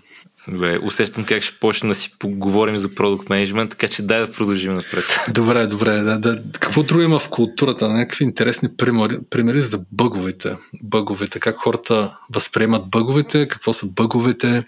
Добре, 0.49 0.79
усещам 0.83 1.25
как 1.25 1.43
ще 1.43 1.59
почнем 1.59 1.89
да 1.89 1.95
си 1.95 2.15
поговорим 2.19 2.79
за 2.79 2.95
продукт 2.95 3.29
менеджмент, 3.29 3.71
така 3.71 3.89
че 3.89 4.03
дай 4.03 4.21
да 4.21 4.33
продължим 4.33 4.75
напред. 4.75 5.21
Добре, 5.29 5.67
добре. 5.67 5.97
Да, 5.97 6.19
да. 6.19 6.43
Какво 6.61 6.83
друго 6.83 7.03
има 7.03 7.19
в 7.19 7.29
културата? 7.29 7.89
Някакви 7.89 8.25
интересни 8.25 8.77
примери, 8.77 9.19
примери 9.31 9.63
за 9.63 9.81
бъговете. 9.93 10.57
Бъговете, 10.83 11.41
как 11.41 11.57
хората 11.57 12.17
възприемат 12.35 12.91
бъговете, 12.91 13.49
какво 13.49 13.73
са 13.73 13.87
бъговете, 13.87 14.65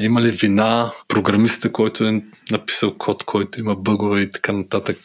има 0.00 0.22
ли 0.22 0.30
вина 0.30 0.92
програмиста, 1.08 1.72
който 1.72 2.04
е 2.04 2.22
написал 2.50 2.94
код, 2.98 3.24
който 3.24 3.60
има 3.60 3.74
бъгове 3.74 4.20
и 4.20 4.30
така 4.30 4.52
нататък. 4.52 4.96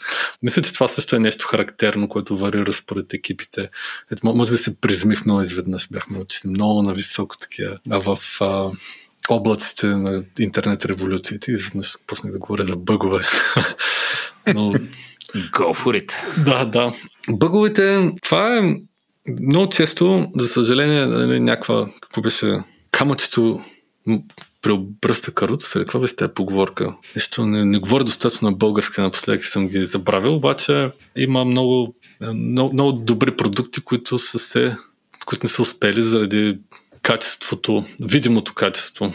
Мисля, 0.43 0.61
че 0.61 0.73
това 0.73 0.87
също 0.87 1.15
е 1.15 1.19
нещо 1.19 1.47
характерно, 1.47 2.09
което 2.09 2.37
варира 2.37 2.73
според 2.73 3.13
екипите. 3.13 3.69
Ето, 4.11 4.27
може 4.35 4.51
би 4.51 4.57
се 4.57 4.81
призмих 4.81 5.25
много 5.25 5.41
изведнъж, 5.41 5.87
бяхме 5.91 6.19
учили 6.19 6.49
много 6.49 6.81
на 6.81 6.93
високо 6.93 7.37
такива. 7.37 7.77
А 7.89 7.99
в 7.99 8.17
а, 8.41 8.71
облаците 9.29 9.87
на 9.87 10.23
интернет 10.39 10.85
революциите 10.85 11.51
изведнъж 11.51 11.95
почнах 12.07 12.33
да 12.33 12.39
говоря 12.39 12.63
за 12.63 12.75
бъгове. 12.75 13.25
Но... 14.53 14.73
Go 15.35 15.73
for 15.73 16.05
it. 16.05 16.43
Да, 16.45 16.65
да. 16.65 16.93
Бъговете, 17.29 18.13
това 18.23 18.57
е 18.57 18.75
много 19.41 19.69
често, 19.69 20.27
за 20.35 20.47
съжаление, 20.47 21.05
нали, 21.05 21.39
някаква, 21.39 21.85
какво 22.01 22.21
беше, 22.21 22.59
камъчето 22.91 23.61
преобръща 24.65 25.31
каруцата, 25.31 25.79
какво 25.79 25.99
беше 25.99 26.15
тази 26.15 26.33
поговорка? 26.33 26.95
Нещо 27.15 27.45
не, 27.45 27.65
не 27.65 27.79
говоря 27.79 28.03
достатъчно 28.03 28.49
на 28.49 28.57
български, 28.57 29.01
напоследък 29.01 29.45
съм 29.45 29.67
ги 29.67 29.85
забравил, 29.85 30.35
обаче 30.35 30.91
има 31.15 31.45
много, 31.45 31.95
много, 32.33 32.73
много 32.73 32.91
добри 32.91 33.37
продукти, 33.37 33.81
които 33.81 34.19
са 34.19 34.39
се, 34.39 34.77
които 35.25 35.45
не 35.45 35.49
са 35.49 35.61
успели 35.61 36.03
заради 36.03 36.57
качеството, 37.01 37.85
видимото 38.01 38.53
качество. 38.53 39.13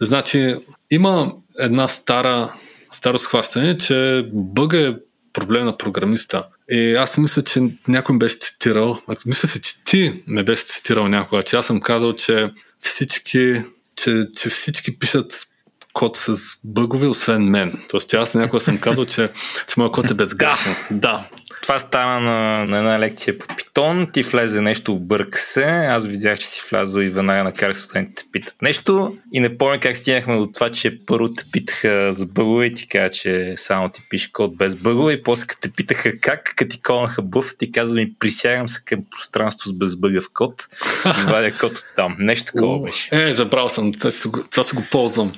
Значи, 0.00 0.54
има 0.90 1.32
една 1.58 1.88
стара, 1.88 2.52
старо 2.92 3.18
схващане, 3.18 3.78
че 3.78 4.28
бъга 4.32 4.78
е 4.78 4.94
проблем 5.32 5.64
на 5.64 5.76
програмиста. 5.76 6.44
И 6.70 6.94
аз 6.94 7.18
мисля, 7.18 7.42
че 7.42 7.62
някой 7.88 8.12
ме 8.12 8.18
беше 8.18 8.36
цитирал, 8.40 9.00
мисля 9.26 9.48
се, 9.48 9.60
че 9.60 9.84
ти 9.84 10.22
ме 10.26 10.42
беше 10.42 10.64
цитирал 10.64 11.08
някога, 11.08 11.42
че 11.42 11.56
аз 11.56 11.66
съм 11.66 11.80
казал, 11.80 12.12
че 12.12 12.50
всички 12.78 13.62
че, 14.02 14.24
че 14.36 14.48
всички 14.48 14.98
пишат 14.98 15.46
код 15.92 16.16
с 16.16 16.36
бъгове, 16.64 17.06
освен 17.06 17.42
мен. 17.42 17.82
Тоест, 17.90 18.14
аз 18.14 18.34
някога 18.34 18.60
съм 18.60 18.78
казал, 18.78 19.04
че, 19.04 19.30
че 19.68 19.74
моят 19.76 19.92
код 19.92 20.10
е 20.10 20.14
безгрешен. 20.14 20.74
да, 20.90 21.28
това 21.62 21.78
стана 21.78 22.20
на, 22.20 22.64
на 22.64 22.78
една 22.78 22.98
лекция 22.98 23.38
по 23.38 23.46
Питон. 23.56 24.06
Ти 24.12 24.22
влезе 24.22 24.60
нещо, 24.60 24.92
обърка 24.92 25.38
се. 25.38 25.64
Аз 25.64 26.06
видях, 26.06 26.38
че 26.38 26.46
си 26.46 26.60
влязъл 26.70 27.00
и 27.00 27.08
веднага 27.08 27.44
накарах 27.44 27.78
студентите 27.78 28.24
питат 28.32 28.62
нещо. 28.62 29.16
И 29.32 29.40
не 29.40 29.58
помня 29.58 29.80
как 29.80 29.96
стигнахме 29.96 30.36
до 30.36 30.46
това, 30.46 30.70
че 30.70 30.98
първо 31.06 31.34
те 31.34 31.44
питаха 31.52 32.12
за 32.12 32.26
бъгове 32.26 32.66
и 32.66 32.74
ти 32.74 32.88
каза, 32.88 33.10
че 33.10 33.54
само 33.56 33.88
ти 33.88 34.02
пише 34.10 34.32
код 34.32 34.56
без 34.56 34.76
бъгове. 34.76 35.12
И 35.12 35.22
после 35.22 35.46
като 35.46 35.60
те 35.60 35.70
питаха 35.70 36.12
как, 36.20 36.54
като 36.56 36.70
ти 36.70 36.82
колнаха 36.82 37.22
бъв, 37.22 37.54
ти 37.58 37.72
каза 37.72 37.94
ми 37.94 38.14
присягам 38.18 38.68
се 38.68 38.80
към 38.84 39.00
пространство 39.10 39.70
с 39.70 39.72
безбъгав 39.72 40.24
код. 40.34 40.68
И 41.06 41.08
вадя 41.30 41.52
код 41.58 41.78
от 41.78 41.86
там. 41.96 42.16
Нещо 42.18 42.52
такова 42.52 42.80
беше. 42.80 43.08
Е, 43.12 43.32
забрал 43.32 43.68
съм. 43.68 43.92
Това 43.92 44.10
си 44.10 44.28
това 44.50 44.64
си 44.64 44.76
го 44.76 44.82
ползвам. 44.90 45.32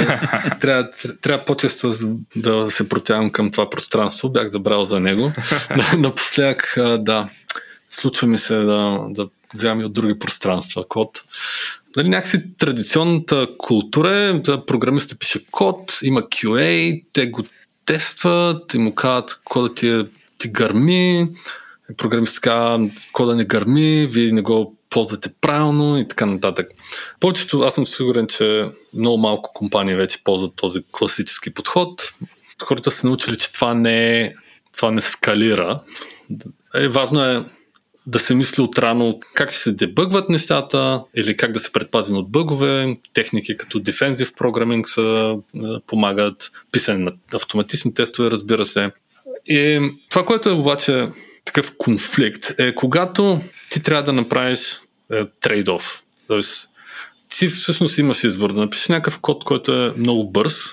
трябва, 0.60 0.88
трябва 1.20 1.44
по-често 1.44 1.92
да 2.36 2.70
се 2.70 2.88
протягам 2.88 3.30
към 3.30 3.50
това 3.50 3.70
пространство. 3.70 4.28
Бях 4.28 4.48
забрал 4.48 4.84
за 4.84 5.00
него. 5.00 5.32
напоследък, 5.98 6.74
да, 6.98 7.28
случва 7.90 8.28
ми 8.28 8.38
се 8.38 8.54
да, 8.54 9.06
да 9.10 9.28
вземам 9.54 9.80
и 9.80 9.84
от 9.84 9.92
други 9.92 10.18
пространства 10.18 10.88
код. 10.88 11.22
Нали, 11.96 12.08
някакси 12.08 12.56
традиционната 12.58 13.46
култура 13.58 14.10
е, 14.10 14.32
да 14.32 14.66
програмистът 14.66 15.20
пише 15.20 15.44
код, 15.50 15.98
има 16.02 16.22
QA, 16.22 17.04
те 17.12 17.26
го 17.26 17.44
тестват 17.86 18.74
и 18.74 18.78
му 18.78 18.94
казват 18.94 19.40
кода 19.44 19.74
ти, 19.74 19.88
е, 19.88 20.06
ти 20.38 20.48
гърми, 20.48 21.28
програмист 21.96 22.34
така, 22.34 22.78
кода 23.12 23.36
не 23.36 23.44
гърми, 23.44 24.06
вие 24.06 24.32
не 24.32 24.42
го 24.42 24.76
ползвате 24.90 25.30
правилно 25.40 25.98
и 25.98 26.08
така 26.08 26.26
нататък. 26.26 26.68
Повечето, 27.20 27.60
аз 27.60 27.74
съм 27.74 27.86
сигурен, 27.86 28.26
че 28.26 28.70
много 28.94 29.18
малко 29.18 29.52
компании 29.54 29.94
вече 29.94 30.24
ползват 30.24 30.52
този 30.56 30.80
класически 30.92 31.54
подход. 31.54 32.12
Хората 32.62 32.90
са 32.90 33.06
научили, 33.06 33.38
че 33.38 33.52
това 33.52 33.74
не 33.74 34.20
е 34.20 34.34
това 34.76 34.90
не 34.90 35.00
скалира. 35.00 35.80
Е, 36.74 36.88
важно 36.88 37.24
е 37.24 37.44
да 38.06 38.18
се 38.18 38.34
мисли 38.34 38.62
отрано 38.62 39.20
как 39.34 39.50
ще 39.50 39.60
се 39.60 39.72
дебъгват 39.72 40.28
нещата 40.28 41.02
или 41.16 41.36
как 41.36 41.52
да 41.52 41.60
се 41.60 41.72
предпазим 41.72 42.16
от 42.16 42.30
бъгове. 42.30 42.96
Техники 43.14 43.56
като 43.56 43.80
Defensive 43.80 44.36
Programming 44.38 44.86
са, 44.86 45.36
е, 45.54 45.80
помагат, 45.86 46.50
писане 46.72 46.98
на 46.98 47.12
автоматични 47.34 47.94
тестове, 47.94 48.30
разбира 48.30 48.64
се. 48.64 48.90
И 49.46 49.90
това, 50.10 50.24
което 50.24 50.48
е 50.48 50.52
обаче 50.52 51.08
такъв 51.44 51.76
конфликт, 51.78 52.54
е 52.58 52.74
когато 52.74 53.40
ти 53.70 53.82
трябва 53.82 54.02
да 54.02 54.12
направиш 54.12 54.80
е, 55.12 55.24
трейд-оф. 55.24 56.00
Тоест, 56.26 56.68
ти 57.28 57.48
всъщност 57.48 57.98
имаш 57.98 58.24
избор 58.24 58.52
да 58.52 58.60
напишеш 58.60 58.88
някакъв 58.88 59.20
код, 59.20 59.44
който 59.44 59.72
е 59.72 59.94
много 59.96 60.30
бърз 60.30 60.64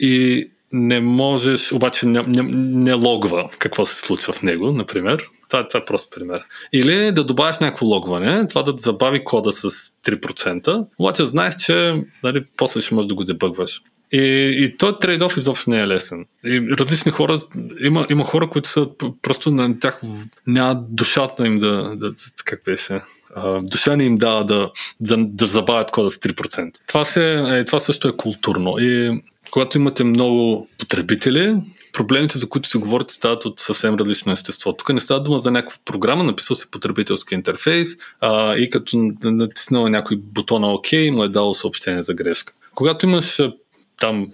и 0.00 0.48
не 0.72 1.00
можеш, 1.00 1.72
обаче 1.72 2.06
не, 2.06 2.22
не, 2.22 2.42
не 2.82 2.92
логва 2.92 3.48
какво 3.58 3.86
се 3.86 3.94
случва 3.94 4.32
в 4.32 4.42
него, 4.42 4.72
например. 4.72 5.28
Това, 5.48 5.68
това 5.68 5.80
е 5.80 5.84
прост 5.84 6.14
пример. 6.14 6.44
Или 6.72 7.12
да 7.12 7.24
добавиш 7.24 7.58
някакво 7.58 7.86
логване, 7.86 8.46
това 8.46 8.62
да 8.62 8.74
забави 8.76 9.24
кода 9.24 9.52
с 9.52 9.70
3%, 9.70 10.86
обаче 10.98 11.26
знаеш, 11.26 11.56
че 11.56 12.04
нали, 12.22 12.44
после 12.56 12.80
ще 12.80 12.94
можеш 12.94 13.08
да 13.08 13.14
го 13.14 13.24
дебъгваш. 13.24 13.82
И, 14.12 14.18
и 14.64 14.76
този 14.76 14.96
трейдов 15.00 15.36
изобщо 15.36 15.70
не 15.70 15.80
е 15.80 15.86
лесен. 15.86 16.26
И 16.44 16.60
различни 16.60 17.12
хора, 17.12 17.38
има, 17.80 18.06
има 18.10 18.24
хора, 18.24 18.50
които 18.50 18.68
са 18.68 18.88
просто 19.22 19.50
на 19.50 19.78
тях 19.78 20.00
няма 20.46 20.84
душата 20.88 21.46
им 21.46 21.58
да, 21.58 21.96
да 21.96 22.14
как 22.44 22.62
беше, 22.64 23.00
душа 23.62 23.96
не 23.96 24.04
им 24.04 24.14
дава 24.14 24.44
да, 24.44 24.70
да, 25.00 25.16
да 25.18 25.46
забавят 25.46 25.90
кода 25.90 26.10
с 26.10 26.18
3%. 26.18 26.70
Това, 26.86 27.04
се, 27.04 27.44
е, 27.48 27.64
това 27.64 27.78
също 27.78 28.08
е 28.08 28.16
културно. 28.16 28.78
И 28.78 29.20
когато 29.50 29.78
имате 29.78 30.04
много 30.04 30.68
потребители, 30.78 31.56
проблемите, 31.92 32.38
за 32.38 32.48
които 32.48 32.68
се 32.68 32.78
говорите, 32.78 33.14
стават 33.14 33.44
от 33.44 33.60
съвсем 33.60 33.94
различно 33.94 34.32
естество. 34.32 34.72
Тук 34.72 34.88
не 34.92 35.00
става 35.00 35.22
дума 35.22 35.38
за 35.38 35.50
някаква 35.50 35.78
програма, 35.84 36.24
написал 36.24 36.56
се 36.56 36.70
потребителски 36.70 37.34
интерфейс 37.34 37.88
а, 38.20 38.56
и 38.56 38.70
като 38.70 38.96
натиснал 39.22 39.88
някой 39.88 40.16
бутона 40.16 40.72
ОК, 40.72 40.92
му 40.92 41.24
е 41.24 41.28
дало 41.28 41.54
съобщение 41.54 42.02
за 42.02 42.14
грешка. 42.14 42.52
Когато 42.74 43.06
имаш 43.06 43.40
там 44.00 44.26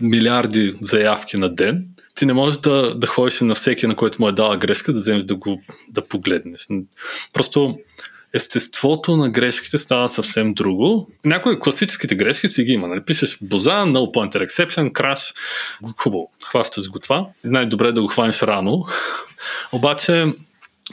милиарди 0.00 0.74
заявки 0.80 1.36
на 1.36 1.54
ден, 1.54 1.86
ти 2.14 2.26
не 2.26 2.32
можеш 2.32 2.60
да, 2.60 2.94
да 2.94 3.06
ходиш 3.06 3.40
на 3.40 3.54
всеки, 3.54 3.86
на 3.86 3.96
който 3.96 4.22
му 4.22 4.28
е 4.28 4.32
дала 4.32 4.56
грешка, 4.56 4.92
да 4.92 5.00
вземеш 5.00 5.24
да 5.24 5.34
го 5.34 5.62
да 5.88 6.08
погледнеш. 6.08 6.68
Просто 7.32 7.78
естеството 8.32 9.16
на 9.16 9.28
грешките 9.28 9.78
става 9.78 10.08
съвсем 10.08 10.54
друго. 10.54 11.10
Някои 11.24 11.60
класическите 11.60 12.14
грешки 12.14 12.48
си 12.48 12.64
ги 12.64 12.72
има. 12.72 12.88
Нали? 12.88 13.00
Пишеш 13.00 13.38
боза, 13.42 13.70
null 13.70 14.14
pointer 14.14 14.46
exception, 14.46 14.92
crash, 14.92 15.36
хубаво, 15.98 16.30
хващаш 16.44 16.90
го 16.90 16.98
това. 16.98 17.26
Най-добре 17.44 17.88
е 17.88 17.92
да 17.92 18.02
го 18.02 18.08
хванеш 18.08 18.42
рано. 18.42 18.86
Обаче 19.72 20.26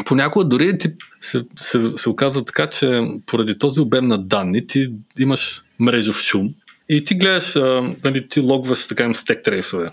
понякога 0.06 0.46
дори 0.46 0.78
ти 0.78 0.88
се, 1.22 1.46
се, 1.56 1.92
се 1.96 2.10
оказва 2.10 2.46
така, 2.46 2.68
че 2.68 3.02
поради 3.26 3.58
този 3.58 3.80
обем 3.80 4.08
на 4.08 4.18
данни 4.18 4.68
ти 4.68 4.92
имаш 5.20 5.64
мрежов 5.80 6.22
шум 6.22 6.50
и 6.90 7.04
ти 7.04 7.16
гледаш, 7.16 7.56
а, 7.56 7.96
нали, 8.04 8.28
ти 8.28 8.40
логваш 8.40 8.88
така 8.88 9.04
им 9.04 9.16
стек 9.16 9.44
трейсове 9.44 9.90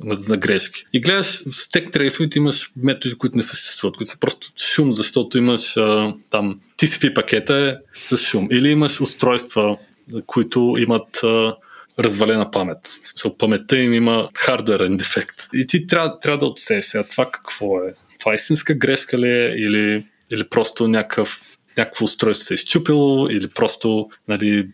на, 0.00 0.16
на 0.28 0.36
грешки. 0.36 0.84
И 0.92 1.00
гледаш 1.00 1.42
стек 1.50 1.90
трейсовете 1.90 2.38
имаш 2.38 2.72
методи, 2.76 3.14
които 3.14 3.36
не 3.36 3.42
съществуват, 3.42 3.96
които 3.96 4.10
са 4.10 4.18
просто 4.20 4.52
шум, 4.58 4.92
защото 4.92 5.38
имаш 5.38 5.76
а, 5.76 6.14
там 6.30 6.60
TCP 6.78 7.14
пакета 7.14 7.54
е 7.54 7.76
с 8.00 8.16
шум. 8.16 8.48
Или 8.50 8.68
имаш 8.68 9.00
устройства, 9.00 9.78
които 10.26 10.76
имат 10.78 11.20
а, 11.24 11.56
развалена 11.98 12.50
памет. 12.50 12.86
В 13.02 13.08
смисъл, 13.08 13.36
паметта 13.36 13.78
им 13.78 13.94
има 13.94 14.28
хардуерен 14.34 14.96
дефект. 14.96 15.48
И 15.54 15.66
ти 15.66 15.86
трябва, 15.86 16.18
трябва 16.18 16.38
да 16.38 16.46
отсееш 16.46 16.84
сега 16.84 17.04
това 17.04 17.30
какво 17.30 17.84
е. 17.84 17.92
Това 18.20 18.34
истинска 18.34 18.74
грешка 18.74 19.18
ли 19.18 19.28
е 19.28 19.54
или, 19.56 20.04
или 20.32 20.48
просто 20.48 20.88
някакъв, 20.88 21.42
някакво 21.78 22.04
устройство 22.04 22.46
се 22.46 22.54
е 22.54 22.56
изчупило 22.56 23.28
или 23.28 23.48
просто 23.48 24.10
нали, 24.28 24.68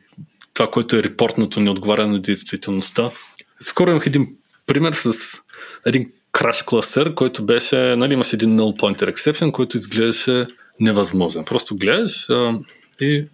това, 0.57 0.71
което 0.71 0.97
е 0.97 1.03
репортното, 1.03 1.61
не 1.61 1.71
отговаря 1.71 2.07
на 2.07 2.21
действителността. 2.21 3.11
Скоро 3.61 3.91
имах 3.91 4.07
един 4.07 4.29
пример 4.67 4.93
с 4.93 5.13
един 5.87 6.13
краш 6.33 6.63
кластер, 6.63 7.15
който 7.15 7.47
беше, 7.47 7.77
нали, 7.77 8.13
имаш 8.13 8.33
един 8.33 8.57
null 8.57 8.81
pointer 8.81 9.13
exception, 9.13 9.53
който 9.53 9.77
изглеждаше 9.77 10.47
невъзможен. 10.81 11.45
Просто 11.45 11.77
гледаш 11.77 12.31
а, 12.31 12.55
и 13.01 13.25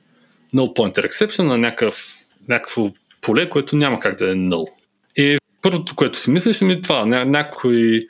null 0.55 0.77
pointer 0.77 1.09
exception 1.09 1.43
на 1.43 1.59
някакъв, 1.59 2.17
някакво 2.49 2.91
поле, 3.21 3.49
което 3.49 3.77
няма 3.77 4.01
как 4.01 4.19
да 4.19 4.31
е 4.31 4.35
null. 4.35 4.67
И 5.17 5.39
първото, 5.63 5.95
което 5.97 6.19
си 6.19 6.31
мислиш, 6.31 6.61
ми 6.61 6.83
това, 6.83 7.05
ня- 7.05 7.25
някой 7.25 8.01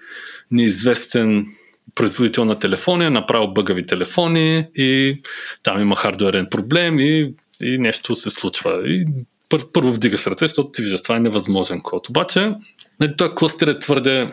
неизвестен 0.51 1.47
производител 1.95 2.45
на 2.45 2.59
телефони 2.59 3.05
е 3.05 3.11
направил 3.11 3.49
бъгави 3.49 3.87
телефони 3.87 4.67
и 4.75 5.21
там 5.63 5.81
има 5.81 5.97
хардуерен 5.97 6.47
проблем 6.51 6.99
и, 6.99 7.35
и 7.63 7.79
нещо 7.79 8.15
се 8.15 8.31
случва. 8.31 8.83
И 8.85 9.07
пър, 9.49 9.67
първо 9.73 9.93
вдигаш 9.93 10.27
ръце, 10.27 10.45
защото 10.47 10.71
ти 10.71 10.83
виждаш, 10.83 11.03
това 11.03 11.17
е 11.17 11.21
невъзможен 11.21 11.81
код. 11.81 12.09
Обаче, 12.09 12.53
нали, 13.01 13.17
този 13.17 13.35
кластер 13.35 13.69
е 13.69 13.79
твърде, 13.79 14.31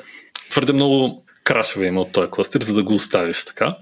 твърде 0.49 0.73
много 0.73 1.25
крашове 1.43 1.85
има 1.85 2.01
от 2.01 2.11
този 2.11 2.29
кластер, 2.31 2.61
за 2.61 2.73
да 2.73 2.83
го 2.83 2.93
оставиш 2.93 3.45
така. 3.45 3.75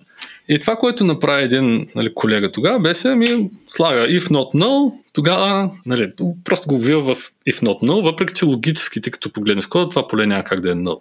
И 0.50 0.60
това, 0.60 0.76
което 0.76 1.04
направи 1.04 1.44
един 1.44 1.88
нали, 1.96 2.14
колега 2.16 2.52
тогава, 2.52 2.80
беше 2.80 3.16
ми 3.16 3.50
слага 3.68 4.08
if 4.08 4.22
not 4.22 4.56
null, 4.56 4.94
тогава 5.14 5.72
нали, 5.86 6.12
просто 6.44 6.68
го 6.68 6.78
вил 6.78 7.02
в 7.02 7.16
if 7.50 7.64
not 7.64 7.84
null, 7.84 8.04
въпреки 8.04 8.34
че 8.34 8.46
логически 8.46 9.02
ти 9.02 9.12
като 9.12 9.32
погледнеш 9.32 9.66
кода, 9.66 9.90
това 9.90 10.08
поле 10.08 10.26
няма 10.26 10.44
как 10.44 10.60
да 10.60 10.72
е 10.72 10.74
null. 10.74 11.00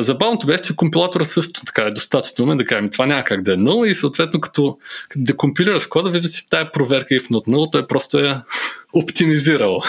Забавното 0.00 0.46
беше, 0.46 0.62
че 0.62 0.76
компилатора 0.76 1.24
също 1.24 1.64
така 1.64 1.82
е 1.82 1.90
достатъчно 1.90 2.44
умен 2.44 2.58
да 2.58 2.64
каже, 2.64 2.90
това 2.90 3.06
няма 3.06 3.24
как 3.24 3.42
да 3.42 3.52
е 3.52 3.56
null 3.56 3.86
и 3.86 3.94
съответно 3.94 4.40
като, 4.40 4.78
като 5.08 5.24
декомпилираш 5.24 5.86
кода, 5.86 6.10
виждаш, 6.10 6.32
че 6.32 6.48
тая 6.48 6.70
проверка 6.70 7.14
if 7.14 7.30
not 7.30 7.48
null, 7.48 7.72
той 7.72 7.86
просто 7.86 8.18
е 8.18 8.36
оптимизирал. 8.92 9.80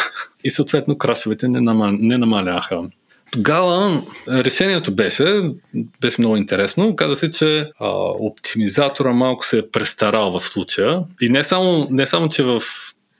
И 0.43 0.51
съответно 0.51 0.97
крашовете 0.97 1.47
не 1.47 2.17
намаляха. 2.17 2.81
Тогава 3.31 4.03
решението 4.27 4.95
беше, 4.95 5.41
беше 6.01 6.21
много 6.21 6.37
интересно. 6.37 6.87
Оказа 6.87 7.15
се, 7.15 7.31
че 7.31 7.71
а, 7.79 7.89
оптимизатора 8.19 9.11
малко 9.13 9.45
се 9.45 9.57
е 9.57 9.69
престарал 9.71 10.39
в 10.39 10.41
случая. 10.41 11.01
И 11.21 11.29
не 11.29 11.43
само, 11.43 11.87
не 11.91 12.05
само 12.05 12.29
че 12.29 12.43
в... 12.43 12.61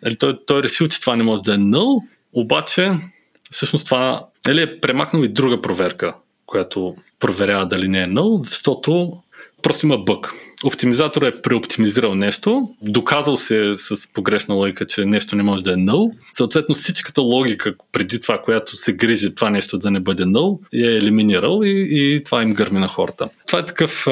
Нали, 0.03 0.15
той, 0.15 0.39
той 0.45 0.59
е 0.59 0.63
решил, 0.63 0.87
че 0.87 1.01
това 1.01 1.15
не 1.15 1.23
може 1.23 1.41
да 1.41 1.53
е 1.53 1.57
null, 1.57 2.01
обаче 2.33 2.91
всъщност 3.51 3.85
това 3.85 4.25
нали, 4.47 4.61
е 4.61 4.79
премахнал 4.79 5.23
и 5.23 5.27
друга 5.27 5.61
проверка, 5.61 6.15
която 6.45 6.95
проверява 7.19 7.65
дали 7.65 7.87
не 7.87 8.01
е 8.01 8.07
null, 8.07 8.43
защото 8.43 9.17
просто 9.61 9.85
има 9.85 9.97
бък. 9.97 10.33
Оптимизатор 10.63 11.21
е 11.21 11.41
преоптимизирал 11.41 12.15
нещо, 12.15 12.69
доказал 12.81 13.37
се 13.37 13.75
с 13.77 14.13
погрешна 14.13 14.55
логика, 14.55 14.85
че 14.85 15.05
нещо 15.05 15.35
не 15.35 15.43
може 15.43 15.63
да 15.63 15.71
е 15.71 15.75
null. 15.75 16.11
Съответно, 16.31 16.75
всичката 16.75 17.21
логика 17.21 17.73
преди 17.91 18.21
това, 18.21 18.41
която 18.41 18.77
се 18.77 18.93
грижи 18.93 19.35
това 19.35 19.49
нещо 19.49 19.77
да 19.77 19.91
не 19.91 19.99
бъде 19.99 20.23
null, 20.23 20.59
я 20.73 20.91
е 20.91 20.97
елиминирал 20.97 21.61
и, 21.63 21.87
и 21.91 22.23
това 22.23 22.43
им 22.43 22.53
гърми 22.53 22.79
на 22.79 22.87
хората. 22.87 23.29
Това 23.47 23.59
е 23.59 23.65
такъв. 23.65 24.07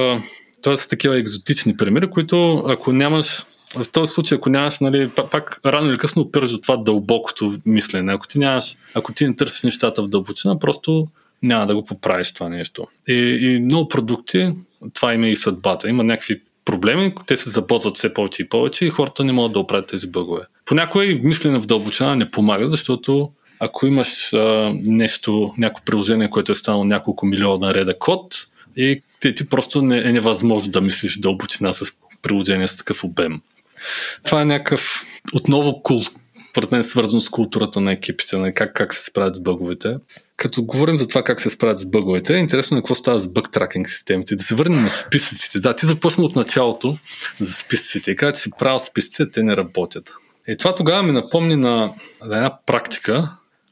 Това 0.62 0.78
са 0.78 0.88
такива 0.88 1.18
екзотични 1.18 1.78
примери, 1.78 2.10
които 2.10 2.64
ако 2.68 2.92
нямаш 2.94 3.46
в 3.76 3.92
този 3.92 4.12
случай, 4.12 4.36
ако 4.36 4.50
нямаш, 4.50 4.80
нали, 4.80 5.10
пак 5.32 5.60
рано 5.66 5.90
или 5.90 5.98
късно 5.98 6.22
опираш 6.22 6.52
до 6.52 6.58
това 6.58 6.78
дълбокото 6.78 7.58
мислене. 7.66 8.14
Ако 8.14 8.28
ти 8.28 8.40
нямаш, 8.40 8.76
ако 8.96 9.14
ти 9.14 9.28
не 9.28 9.36
търсиш 9.36 9.64
нещата 9.64 10.04
в 10.04 10.08
дълбочина, 10.08 10.60
просто 10.60 11.08
няма 11.44 11.68
да 11.68 11.76
го 11.76 11.86
поправиш 11.86 12.34
това 12.34 12.50
нещо. 12.50 12.88
И, 13.08 13.14
и 13.42 13.60
много 13.60 13.88
продукти, 13.88 14.54
това 14.94 15.14
има 15.14 15.28
и 15.28 15.36
съдбата. 15.36 15.90
Има 15.90 16.04
някакви 16.04 16.42
проблеми, 16.66 17.14
те 17.26 17.38
се 17.38 17.50
запозват 17.50 17.98
все 17.98 18.14
повече 18.14 18.42
и 18.42 18.50
повече 18.50 18.86
и 18.86 18.90
хората 18.90 19.24
не 19.24 19.32
могат 19.32 19.54
да 19.54 19.60
оправят 19.60 19.90
тези 19.90 20.12
бъгове. 20.12 20.42
Понякога 20.66 21.06
и 21.06 21.20
мислене 21.24 21.60
в 21.60 21.66
дълбочина 21.66 22.16
не 22.16 22.32
помага, 22.32 22.68
защото 22.68 23.32
ако 23.60 23.88
имаш 23.88 24.34
а, 24.34 24.72
нещо, 24.86 25.54
някакво 25.58 25.84
приложение, 25.86 26.30
което 26.30 26.52
е 26.52 26.56
станало 26.56 26.84
няколко 26.84 27.26
милиона 27.26 27.74
реда 27.74 28.00
код, 28.00 28.48
и 28.78 29.02
ти, 29.20 29.36
ти 29.36 29.50
просто 29.50 29.82
не, 29.82 29.98
е 29.98 30.12
невъзможно 30.12 30.72
да 30.72 30.82
мислиш 30.82 31.20
дълбочина 31.20 31.74
с 31.74 31.86
приложение 32.22 32.68
с 32.68 32.76
такъв 32.76 33.04
обем. 33.04 33.42
Това 34.24 34.42
е 34.42 34.46
някакъв 34.46 35.06
отново 35.34 35.84
кул, 35.84 36.02
според 36.52 36.72
мен 36.72 36.84
свързано 36.84 37.22
с 37.22 37.30
културата 37.30 37.82
на 37.82 37.92
екипите, 37.92 38.38
на 38.38 38.54
как, 38.54 38.74
как 38.74 38.94
се 38.94 39.04
справят 39.04 39.36
с 39.36 39.40
бъговете. 39.40 39.96
Като 40.38 40.64
говорим 40.64 40.98
за 40.98 41.08
това 41.08 41.24
как 41.24 41.42
се 41.42 41.50
справят 41.50 41.80
с 41.80 41.86
бъговете, 41.86 42.36
е 42.36 42.40
интересно 42.40 42.78
е 42.78 42.80
какво 42.80 42.96
става 42.96 43.20
с 43.20 43.28
бъг 43.28 43.52
тракинг 43.52 43.90
системите. 43.90 44.36
Да 44.36 44.44
се 44.44 44.56
върнем 44.56 44.84
на 44.84 44.90
списъците. 44.90 45.60
Да, 45.60 45.76
ти 45.76 45.86
започна 45.86 46.24
от 46.24 46.36
началото 46.36 46.98
за 47.40 47.54
списъците 47.54 48.12
и 48.12 48.16
каза, 48.16 48.34
че 48.34 48.42
си 48.42 48.52
правил 48.60 48.80
списъците, 48.80 49.32
те 49.32 49.44
не 49.44 49.58
работят. 49.58 50.14
И 50.48 50.58
това 50.58 50.76
тогава 50.76 51.04
ми 51.04 51.12
напомни 51.12 51.56
на 51.56 51.94
една 52.24 52.58
практика, 52.66 53.30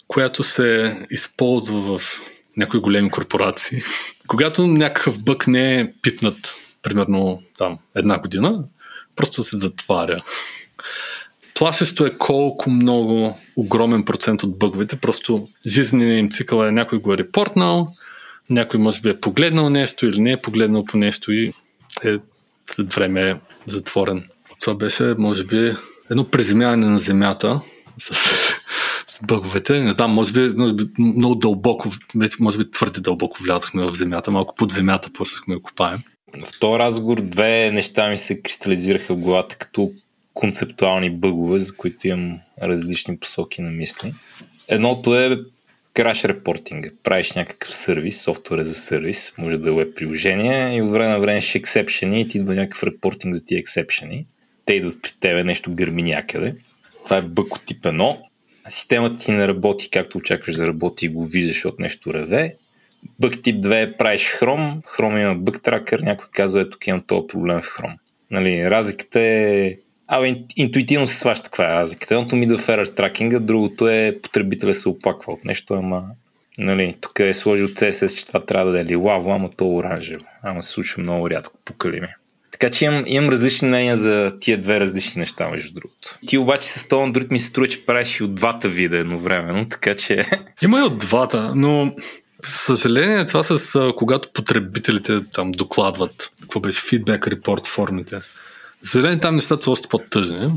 която 0.08 0.44
се 0.44 0.98
използва 1.12 1.98
в 1.98 2.22
някои 2.58 2.80
големи 2.80 3.12
корпорации. 3.12 3.82
Когато 4.28 4.68
някакъв 4.68 5.24
бък 5.24 5.48
не 5.48 5.80
е 5.80 5.92
пипнат, 6.02 6.56
примерно 6.82 7.44
там 7.58 7.80
една 7.96 8.20
година, 8.20 8.64
просто 9.16 9.44
се 9.44 9.58
затваря. 9.58 10.24
Плашещо 11.56 12.06
е 12.06 12.18
колко 12.18 12.70
много 12.70 13.38
огромен 13.56 14.06
процент 14.06 14.44
от 14.44 14.60
бъговете, 14.60 14.96
просто 14.96 15.48
жизненият 15.68 16.20
им 16.20 16.30
цикъл 16.30 16.64
е 16.64 16.72
някой 16.72 17.00
го 17.00 17.14
е 17.14 17.18
репортнал, 17.18 17.88
някой 18.50 18.80
може 18.80 19.02
би 19.02 19.10
е 19.10 19.20
погледнал 19.20 19.70
нещо 19.70 20.06
или 20.06 20.22
не 20.22 20.32
е 20.32 20.42
погледнал 20.42 20.86
по 20.86 20.98
нещо 20.98 21.32
и 21.34 21.54
е, 22.04 22.18
след 22.66 22.94
време 22.94 23.30
е 23.30 23.36
затворен. 23.66 24.30
Това 24.62 24.76
беше, 24.76 25.16
може 25.18 25.44
би, 25.44 25.76
едно 26.12 26.30
приземяване 26.30 26.88
на 26.88 27.00
земята 27.00 27.62
с, 28.00 28.16
с 29.08 29.20
бъговете. 29.24 29.80
Не 29.80 29.92
знам, 29.92 30.12
може 30.12 30.34
би, 30.34 30.58
може 30.58 30.74
би 30.74 30.84
много 30.98 31.36
дълбоко, 31.36 31.92
може 32.40 32.58
би 32.58 32.72
твърде 32.72 33.02
дълбоко 33.02 33.44
влязахме 33.44 33.86
в 33.86 33.96
земята, 33.96 34.32
малко 34.32 34.56
под 34.56 34.72
земята 34.72 35.10
почнахме 35.14 35.56
да 35.56 35.62
копаем. 35.62 36.00
В 36.46 36.60
този 36.60 36.80
разговор 36.80 37.22
две 37.22 37.72
неща 37.72 38.10
ми 38.10 38.18
се 38.18 38.42
кристализираха 38.42 39.14
в 39.14 39.18
главата 39.18 39.56
като 39.56 39.92
концептуални 40.36 41.10
бъгове, 41.10 41.60
за 41.60 41.76
които 41.76 42.08
имам 42.08 42.40
различни 42.62 43.18
посоки 43.18 43.62
на 43.62 43.72
мисли. 43.72 44.14
Едното 44.68 45.16
е 45.16 45.38
краш 45.94 46.24
репортинга. 46.26 46.90
Правиш 47.04 47.32
някакъв 47.32 47.76
сервис, 47.76 48.22
софтуер 48.22 48.62
за 48.62 48.76
сервис, 48.76 49.34
може 49.38 49.58
да 49.58 49.70
е 49.70 49.74
веб 49.74 49.96
приложение 49.96 50.78
и 50.78 50.82
от 50.82 50.92
време 50.92 51.10
на 51.10 51.20
време 51.20 51.42
ще 51.42 51.58
ексепшени 51.58 52.22
и 52.22 52.28
ти 52.28 52.38
идва 52.38 52.56
някакъв 52.56 52.84
репортинг 52.84 53.34
за 53.34 53.46
тия 53.46 53.60
ексепшени. 53.60 54.26
Те 54.66 54.74
идват 54.74 55.02
при 55.02 55.12
тебе, 55.20 55.44
нещо 55.44 55.74
гърми 55.74 56.04
някъде. 56.04 56.56
Това 57.04 57.18
е 57.18 57.22
бък 57.22 57.56
от 57.56 57.66
тип 57.66 57.84
1. 57.84 58.18
Системата 58.68 59.18
ти 59.18 59.32
не 59.32 59.48
работи 59.48 59.90
както 59.90 60.18
очакваш 60.18 60.56
да 60.56 60.68
работи 60.68 61.06
и 61.06 61.10
го 61.10 61.26
виждаш 61.26 61.66
от 61.66 61.80
нещо 61.80 62.14
реве. 62.14 62.56
Бък 63.20 63.42
тип 63.42 63.64
2 63.64 63.84
е 63.84 63.98
правиш 63.98 64.22
Chrome. 64.40 64.82
Chrome 64.82 65.22
има 65.22 65.36
бък 65.36 65.62
тракър, 65.62 66.00
някой 66.00 66.28
казва, 66.32 66.62
ето 66.62 66.70
тук 66.70 66.88
имам 66.88 67.04
този 67.08 67.28
проблем 67.28 67.62
в 67.62 67.66
Chrome. 67.66 67.98
Нали, 68.32 68.70
разликата 68.70 69.20
е 69.20 69.76
Абе, 70.08 70.36
интуитивно 70.56 71.08
се 71.08 71.16
сваща 71.16 71.44
каква 71.44 71.72
е 71.72 71.76
разликата. 71.76 72.14
Едното 72.14 72.36
ми 72.36 72.46
да 72.46 72.58
ферър 72.58 72.88
тракинга, 72.88 73.40
другото 73.40 73.90
е 73.90 74.18
потребителя 74.24 74.74
се 74.74 74.90
оплаква 74.90 75.34
от 75.34 75.46
нещо, 75.46 75.74
ама 75.74 76.04
нали, 76.58 76.96
тук 77.02 77.20
е 77.20 77.34
сложил 77.34 77.68
CSS, 77.68 78.18
че 78.18 78.26
това 78.26 78.40
трябва 78.40 78.72
да 78.72 78.82
е 78.82 78.86
лилаво, 78.86 79.32
ама 79.32 79.50
то 79.58 79.66
е 79.66 79.68
оранжево. 79.68 80.26
Ама 80.44 80.64
се 80.64 80.72
случва 80.72 81.02
много 81.02 81.30
рядко 81.30 81.60
по 81.66 81.74
калими. 81.74 82.08
Така 82.52 82.70
че 82.70 82.86
имам, 82.86 83.04
имам 83.08 83.30
различни 83.30 83.68
мнения 83.68 83.96
за 83.96 84.34
тия 84.40 84.58
две 84.58 84.80
различни 84.80 85.20
неща, 85.20 85.50
между 85.50 85.74
другото. 85.74 86.20
Ти 86.28 86.38
обаче 86.38 86.70
с 86.70 86.88
този 86.88 87.12
Android 87.12 87.32
ми 87.32 87.40
се 87.40 87.48
струва, 87.48 87.68
че 87.68 87.86
правиш 87.86 88.20
и 88.20 88.24
от 88.24 88.36
двата 88.36 88.70
вида 88.70 88.98
едновременно, 88.98 89.70
така 89.70 89.96
че... 89.96 90.26
Има 90.62 90.80
и 90.80 90.84
от 90.84 90.98
двата, 90.98 91.54
но 91.56 91.96
съжаление 92.44 93.26
това 93.26 93.44
с 93.44 93.94
когато 93.98 94.30
потребителите 94.34 95.20
там 95.34 95.52
докладват, 95.52 96.32
какво 96.42 96.60
беше, 96.60 96.82
фидбек 96.82 97.28
репорт 97.28 97.68
формите. 97.68 98.22
За 98.86 98.92
съжаление, 98.92 99.20
там 99.20 99.36
нещата 99.36 99.64
са 99.64 99.72
още 99.72 99.88
по-тъжни, 99.88 100.52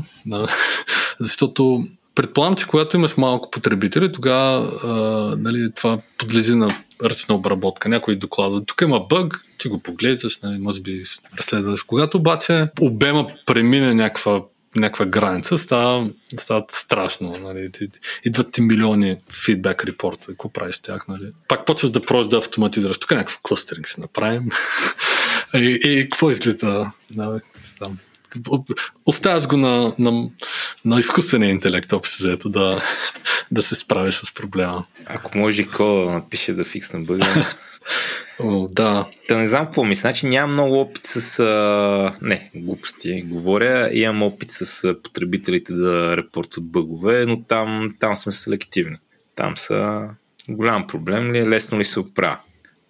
защото 1.19 1.87
предполагам, 2.15 2.55
че 2.55 2.67
когато 2.67 2.97
имаш 2.97 3.17
малко 3.17 3.51
потребители, 3.51 4.11
тогава 4.11 5.35
нали, 5.37 5.71
това 5.75 5.97
подлежи 6.17 6.55
на 6.55 6.69
ръчна 7.03 7.35
обработка. 7.35 7.89
Някой 7.89 8.15
докладва, 8.15 8.65
тук 8.65 8.81
има 8.81 8.99
бъг, 8.99 9.45
ти 9.57 9.67
го 9.67 9.79
поглеждаш, 9.79 10.39
нали, 10.39 10.59
може 10.59 10.81
би 10.81 11.03
разследваш. 11.37 11.81
Когато 11.81 12.17
обаче 12.17 12.67
обема 12.81 13.27
премине 13.45 13.93
някаква 13.93 14.41
някаква 14.75 15.05
граница, 15.05 15.57
става, 15.57 16.09
става 16.37 16.65
страшно. 16.71 17.37
Нали. 17.39 17.69
Идват 18.25 18.51
ти 18.51 18.61
милиони 18.61 19.17
фидбек 19.31 19.85
репорта. 19.85 20.27
Какво 20.27 20.49
правиш 20.49 20.75
с 20.75 20.81
тях? 20.81 21.07
Нали? 21.07 21.31
Пак 21.47 21.65
почваш 21.65 21.91
да 21.91 22.05
пробваш 22.05 22.27
да 22.27 22.37
автоматизираш. 22.37 22.97
Тук 22.97 23.11
някакъв 23.11 23.39
клъстеринг 23.43 23.87
си 23.87 24.01
направим. 24.01 24.49
и, 25.53 25.79
и 25.83 26.01
какво 26.01 26.31
излита? 26.31 26.91
Да, 27.11 27.39
там 27.79 27.97
Оставяш 29.05 29.47
го 29.47 29.57
на, 29.57 29.93
на, 29.99 30.29
на 30.85 30.99
изкуствения 30.99 31.49
интелект, 31.49 31.93
общо 31.93 32.23
взето, 32.23 32.49
да, 32.49 32.81
да 33.51 33.61
се 33.61 33.75
справи 33.75 34.11
с 34.11 34.33
проблема. 34.33 34.85
Ако 35.05 35.37
може 35.37 35.61
и 35.61 35.67
кода 35.67 36.05
да 36.05 36.11
напише 36.11 36.53
да 36.53 36.65
фиксне 36.65 36.99
бъга. 36.99 37.47
О, 38.39 38.67
да. 38.71 39.05
Та 39.27 39.37
не 39.37 39.47
знам 39.47 39.65
какво 39.65 39.83
мисля. 39.83 40.01
Значи 40.01 40.25
нямам 40.25 40.53
много 40.53 40.79
опит 40.79 41.05
с... 41.05 41.39
А... 41.39 42.15
Не, 42.21 42.49
глупости 42.55 43.21
говоря. 43.21 43.89
Имам 43.93 44.23
опит 44.23 44.49
с 44.49 44.95
потребителите 45.03 45.73
да 45.73 46.17
репортват 46.17 46.65
бъгове, 46.65 47.25
но 47.25 47.43
там, 47.43 47.95
там 47.99 48.15
сме 48.15 48.31
селективни. 48.31 48.97
Там 49.35 49.57
са 49.57 50.07
голям 50.49 50.87
проблем 50.87 51.31
ли 51.31 51.37
е, 51.37 51.47
лесно 51.47 51.79
ли 51.79 51.85
се 51.85 51.99
оправя. 51.99 52.37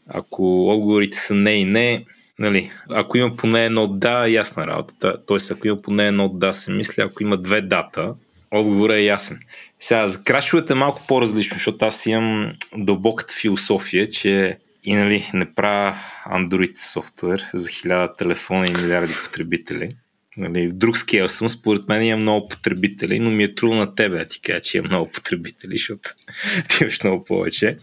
Ако 0.08 0.70
отговорите 0.70 1.18
са 1.18 1.36
не 1.36 1.52
и 1.52 1.66
не, 1.66 2.06
нали, 2.40 2.72
ако 2.90 3.18
има 3.18 3.36
поне 3.36 3.66
едно 3.66 3.88
да, 3.88 4.28
ясна 4.28 4.68
работа. 4.68 5.16
Тоест, 5.28 5.52
ако 5.52 5.68
има 5.68 5.82
поне 5.82 6.08
едно 6.08 6.30
да, 6.30 6.54
се 6.54 6.72
мисля, 6.72 7.04
ако 7.04 7.24
има 7.24 7.38
две 7.38 7.62
дата, 7.62 8.14
отговорът 8.52 8.96
е 8.96 9.04
ясен. 9.04 9.40
Сега, 9.80 10.08
за 10.08 10.24
крашовете 10.24 10.74
е 10.74 10.76
малко 10.76 11.04
по-различно, 11.08 11.56
защото 11.56 11.86
аз 11.86 12.06
имам 12.06 12.54
дълбоката 12.78 13.34
философия, 13.34 14.10
че 14.10 14.58
и 14.84 14.94
нали, 14.94 15.30
не 15.34 15.54
правя 15.54 15.96
Android 16.32 16.78
софтуер 16.92 17.44
за 17.54 17.70
хиляда 17.70 18.14
телефона 18.14 18.68
и 18.68 18.72
милиарди 18.72 19.14
потребители. 19.26 19.90
Нали, 20.38 20.68
в 20.68 20.74
друг 20.74 20.98
скейл 20.98 21.30
съм, 21.30 21.50
според 21.50 21.88
мен 21.88 22.04
имам 22.04 22.22
много 22.22 22.48
потребители, 22.50 23.20
но 23.20 23.30
ми 23.30 23.44
е 23.44 23.56
трудно 23.56 23.76
на 23.76 23.96
тебе 23.96 24.18
да 24.18 24.26
ти 24.26 24.42
кажа, 24.42 24.62
че 24.62 24.78
имам 24.78 24.90
много 24.90 25.12
потребители, 25.12 25.78
защото 25.78 26.10
ти 26.70 26.84
имаш 26.84 27.04
много 27.04 27.24
повече. 27.24 27.78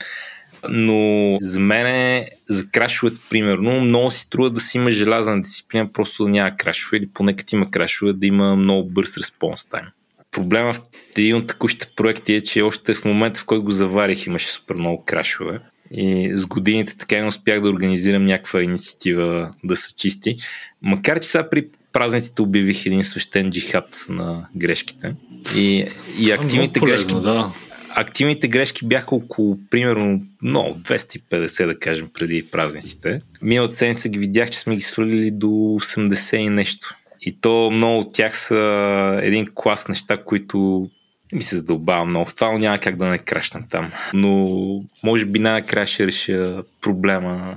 Но 0.69 1.39
за 1.41 1.61
мен 1.61 1.87
е, 1.87 2.29
за 2.49 2.71
крашовете, 2.71 3.21
примерно, 3.31 3.81
много 3.81 4.11
си 4.11 4.21
струва 4.21 4.51
да 4.51 4.61
си 4.61 4.77
има 4.77 4.91
желязна 4.91 5.43
дисциплина, 5.43 5.93
просто 5.93 6.25
да 6.25 6.31
няма 6.31 6.57
крашове 6.57 6.97
или 6.97 7.09
поне 7.15 7.37
като 7.37 7.57
има 7.57 7.71
крашове, 7.71 8.13
да 8.13 8.27
има 8.27 8.57
много 8.57 8.91
бърз 8.91 9.17
респонс 9.17 9.69
тайм. 9.69 9.87
Проблема 10.31 10.73
в 10.73 10.81
един 11.17 11.37
от 11.37 11.47
текущите 11.47 11.89
проекти 11.97 12.35
е, 12.35 12.41
че 12.41 12.63
още 12.63 12.95
в 12.95 13.05
момента, 13.05 13.41
в 13.41 13.45
който 13.45 13.65
го 13.65 13.71
заварих, 13.71 14.27
имаше 14.27 14.49
супер 14.49 14.75
много 14.75 15.05
крашове. 15.05 15.61
И 15.91 16.31
с 16.35 16.47
годините 16.47 16.99
така 16.99 17.17
не 17.17 17.27
успях 17.27 17.61
да 17.61 17.69
организирам 17.69 18.25
някаква 18.25 18.63
инициатива 18.63 19.51
да 19.65 19.77
са 19.77 19.95
чисти. 19.97 20.37
Макар, 20.83 21.21
че 21.21 21.29
сега 21.29 21.51
при 21.51 21.67
празниците 21.93 22.43
обявих 22.43 22.87
един 22.87 23.05
свещен 23.05 23.51
джихад 23.51 24.07
на 24.09 24.47
грешките. 24.57 25.13
И, 25.57 25.87
и 26.19 26.33
активните 26.33 26.81
полезно, 26.81 27.21
грешки. 27.21 27.25
Да. 27.25 27.53
Активните 27.99 28.49
грешки 28.49 28.87
бяха 28.87 29.15
около, 29.15 29.59
примерно, 29.71 30.23
много, 30.43 30.75
250 30.75 31.67
да 31.67 31.79
кажем, 31.79 32.09
преди 32.15 32.47
празниците. 32.51 33.21
Миналата 33.43 33.75
седмица 33.75 34.09
ги 34.09 34.19
видях, 34.19 34.51
че 34.51 34.59
сме 34.59 34.77
ги 34.77 34.81
свалили 34.81 35.31
до 35.31 35.47
80 35.47 36.37
и 36.37 36.49
нещо. 36.49 36.95
И 37.23 37.41
то 37.41 37.71
много 37.71 38.01
от 38.01 38.13
тях 38.13 38.39
са 38.39 39.21
един 39.23 39.49
клас 39.55 39.89
неща, 39.89 40.17
които 40.25 40.91
ми 41.33 41.43
се 41.43 41.57
задълбава 41.57 42.05
много. 42.05 42.31
Това 42.37 42.59
няма 42.59 42.79
как 42.79 42.97
да 42.97 43.07
не 43.07 43.19
кращам 43.19 43.65
там. 43.71 43.93
Но 44.15 44.85
може 45.03 45.25
би 45.25 45.39
най-накрая 45.39 45.87
ще 45.87 46.07
реша 46.07 46.63
проблема 46.81 47.57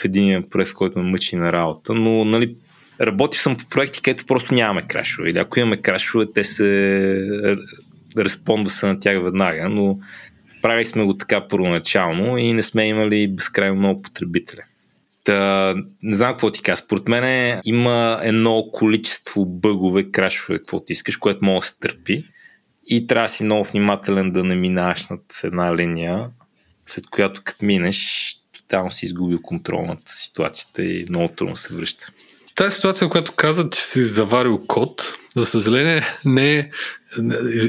в 0.00 0.04
един 0.04 0.44
проект, 0.50 0.70
в 0.70 0.74
който 0.74 0.98
ме 0.98 1.10
мъчи 1.10 1.36
на 1.36 1.52
работа. 1.52 1.94
Но 1.94 2.24
нали, 2.24 2.56
работил 3.00 3.38
съм 3.38 3.56
по 3.56 3.66
проекти, 3.66 4.02
където 4.02 4.26
просто 4.26 4.54
нямаме 4.54 4.82
крашове. 4.82 5.28
Или 5.28 5.38
ако 5.38 5.60
имаме 5.60 5.76
крашове, 5.76 6.26
те 6.34 6.44
се 6.44 7.58
респонда 8.18 8.70
се 8.70 8.86
на 8.86 9.00
тях 9.00 9.22
веднага, 9.22 9.68
но 9.68 9.98
правили 10.62 10.84
сме 10.84 11.04
го 11.04 11.16
така 11.16 11.48
първоначално 11.48 12.38
и 12.38 12.52
не 12.52 12.62
сме 12.62 12.88
имали 12.88 13.28
безкрайно 13.28 13.76
много 13.76 14.02
потребители. 14.02 14.60
Та, 15.24 15.74
не 16.02 16.16
знам 16.16 16.30
какво 16.30 16.50
ти 16.50 16.62
кажа. 16.62 16.76
Според 16.76 17.08
мен 17.08 17.60
има 17.64 18.20
едно 18.22 18.68
количество 18.72 19.46
бъгове, 19.46 20.10
крашове, 20.10 20.58
какво 20.58 20.84
ти 20.84 20.92
искаш, 20.92 21.16
което 21.16 21.44
може 21.44 21.60
да 21.60 21.66
се 21.66 21.78
търпи 21.80 22.24
и 22.86 23.06
трябва 23.06 23.24
да 23.24 23.32
си 23.32 23.44
много 23.44 23.64
внимателен 23.64 24.32
да 24.32 24.44
не 24.44 24.54
минаш 24.54 25.08
над 25.08 25.40
една 25.44 25.76
линия, 25.76 26.30
след 26.86 27.06
която 27.06 27.40
като 27.44 27.64
минеш, 27.64 28.36
тотално 28.52 28.90
си 28.90 29.04
изгубил 29.04 29.42
контрол 29.42 29.86
над 29.86 29.98
ситуацията 30.06 30.84
и 30.84 31.06
много 31.08 31.28
трудно 31.28 31.56
се 31.56 31.74
връща. 31.74 32.06
Тази 32.54 32.74
ситуация, 32.74 33.08
която 33.08 33.32
каза, 33.32 33.70
че 33.70 33.80
си 33.80 34.04
заварил 34.04 34.64
код, 34.66 35.14
за 35.36 35.46
съжаление 35.46 36.02
не 36.24 36.58
е, 36.58 36.70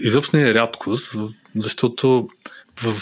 изобщо 0.03 0.37
не 0.37 0.49
е 0.49 0.53
рядкост, 0.53 1.15
защото 1.55 2.29
в 2.81 2.93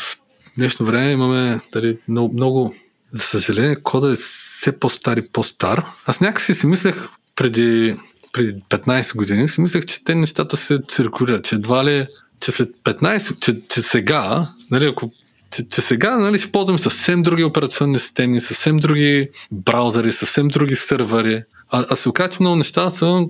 днешно 0.58 0.86
време 0.86 1.12
имаме 1.12 1.60
дали, 1.74 1.98
много, 2.08 2.34
много, 2.34 2.76
за 3.10 3.24
съжаление, 3.24 3.76
кода 3.76 4.12
е 4.12 4.16
все 4.16 4.80
по-стар 4.80 5.18
и 5.18 5.28
по-стар. 5.28 5.86
Аз 6.06 6.22
някакси 6.22 6.54
си 6.54 6.68
мислех 6.68 6.96
преди 7.36 7.96
преди 8.34 8.54
15 8.70 9.16
години, 9.16 9.48
си 9.48 9.62
мислех, 9.62 9.86
че 9.86 10.04
те 10.04 10.16
нещата 10.16 10.58
се 10.58 10.80
циркулират, 10.88 11.44
че 11.44 11.56
едва 11.56 11.86
ли, 11.86 12.08
че 12.40 12.52
след 12.52 12.70
15, 12.84 13.40
че, 13.40 13.62
че 13.70 13.82
сега, 13.82 14.54
нали, 14.72 14.86
ако 14.86 15.12
че, 15.52 15.68
че 15.68 15.82
сега 15.82 16.18
нали, 16.18 16.40
ще 16.40 16.52
ползваме 16.52 16.80
съвсем 16.80 17.22
други 17.22 17.44
операционни 17.44 18.00
системи, 18.00 18.42
съвсем 18.42 18.78
други 18.78 19.30
браузъри, 19.52 20.12
съвсем 20.12 20.48
други 20.48 20.76
сървъри. 20.76 21.44
А, 21.72 21.86
а 21.90 21.96
се 21.96 22.10
оказа, 22.10 22.30
че 22.30 22.38
много 22.40 22.56
неща 22.56 22.90
са, 22.90 23.26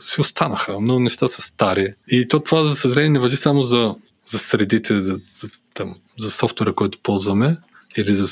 си 0.00 0.20
останаха, 0.20 0.80
много 0.80 1.00
неща 1.00 1.28
са 1.28 1.42
стари. 1.42 1.94
И 2.08 2.28
то 2.28 2.40
това, 2.40 2.64
за 2.64 2.76
съжаление, 2.76 3.10
не 3.10 3.18
въжи 3.18 3.36
само 3.36 3.62
за, 3.62 3.94
за 4.26 4.38
средите, 4.38 5.00
за, 5.00 5.14
за, 5.14 5.48
там, 5.74 5.94
за 6.18 6.30
софтуера, 6.30 6.74
който 6.74 6.98
ползваме, 7.02 7.56
или 7.96 8.14
за 8.14 8.26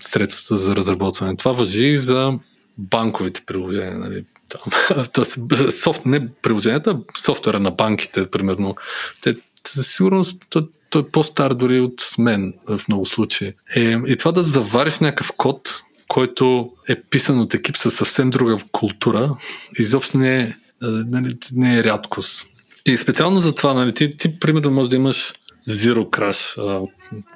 средствата 0.00 0.56
за 0.56 0.76
разработване. 0.76 1.36
Това 1.36 1.52
въжи 1.52 1.86
и 1.86 1.98
за 1.98 2.32
банковите 2.78 3.42
приложения. 3.46 3.98
Нали 3.98 4.24
тоест, 5.12 5.38
софт, 5.82 6.06
не 6.06 6.28
приложенията, 6.42 6.98
софтуера 7.22 7.60
на 7.60 7.70
банките, 7.70 8.30
примерно, 8.30 8.76
те, 9.20 9.34
със 9.66 9.94
сигурност 9.94 10.42
той, 10.50 10.68
той 10.90 11.02
е 11.02 11.08
по-стар 11.08 11.54
дори 11.54 11.80
от 11.80 12.10
мен 12.18 12.54
в 12.66 12.80
много 12.88 13.06
случаи. 13.06 13.52
Е, 13.76 13.96
и 14.06 14.16
това 14.16 14.32
да 14.32 14.42
завариш 14.42 14.98
някакъв 14.98 15.32
код, 15.36 15.82
който 16.08 16.70
е 16.88 17.00
писан 17.10 17.40
от 17.40 17.54
екип 17.54 17.76
със 17.76 17.94
съвсем 17.94 18.30
друга 18.30 18.58
култура, 18.72 19.36
изобщо 19.78 20.18
не 20.18 20.40
е, 20.40 20.52
нали, 20.82 21.36
не 21.52 21.78
е 21.78 21.84
рядкост. 21.84 22.46
И 22.86 22.96
специално 22.96 23.40
за 23.40 23.54
това, 23.54 23.74
нали, 23.74 23.94
ти, 23.94 24.10
ти 24.10 24.40
примерно 24.40 24.70
може 24.70 24.90
да 24.90 24.96
имаш 24.96 25.32
zero 25.68 26.10
crash 26.10 26.58
а, 26.58 26.86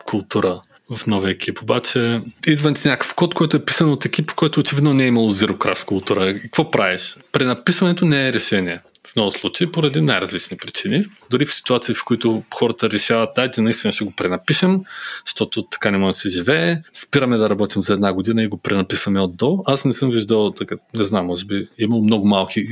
култура 0.04 0.60
в 0.94 1.06
новия 1.06 1.30
екип. 1.30 1.62
Обаче 1.62 2.18
идва 2.46 2.72
ти 2.72 2.88
някакъв 2.88 3.14
код, 3.14 3.34
който 3.34 3.56
е 3.56 3.64
писан 3.64 3.90
от 3.90 4.04
екип, 4.04 4.32
който 4.32 4.60
очевидно 4.60 4.94
не 4.94 5.04
е 5.04 5.06
имал 5.06 5.30
Zero 5.30 5.56
Crash 5.56 5.84
култура. 5.84 6.30
И 6.30 6.40
какво 6.40 6.70
правиш? 6.70 7.16
Пренаписването 7.32 8.04
не 8.04 8.28
е 8.28 8.32
решение. 8.32 8.80
В 9.12 9.16
много 9.16 9.30
случаи, 9.30 9.72
поради 9.72 10.00
най-различни 10.00 10.56
причини. 10.56 11.04
Дори 11.30 11.44
в 11.44 11.54
ситуации, 11.54 11.94
в 11.94 12.04
които 12.04 12.42
хората 12.54 12.90
решават, 12.90 13.30
дайте 13.36 13.60
наистина 13.60 13.92
ще 13.92 14.04
го 14.04 14.12
пренапишем, 14.16 14.80
защото 15.26 15.62
така 15.62 15.90
не 15.90 15.98
може 15.98 16.08
да 16.08 16.18
се 16.18 16.28
живее, 16.28 16.78
спираме 16.92 17.36
да 17.36 17.50
работим 17.50 17.82
за 17.82 17.92
една 17.92 18.12
година 18.12 18.42
и 18.42 18.46
го 18.46 18.58
пренаписваме 18.58 19.20
от 19.20 19.36
до. 19.36 19.62
Аз 19.66 19.84
не 19.84 19.92
съм 19.92 20.10
виждал, 20.10 20.50
така, 20.50 20.76
не 20.98 21.04
знам, 21.04 21.26
може 21.26 21.44
би 21.44 21.68
има 21.78 21.96
много 21.96 22.28
малки, 22.28 22.66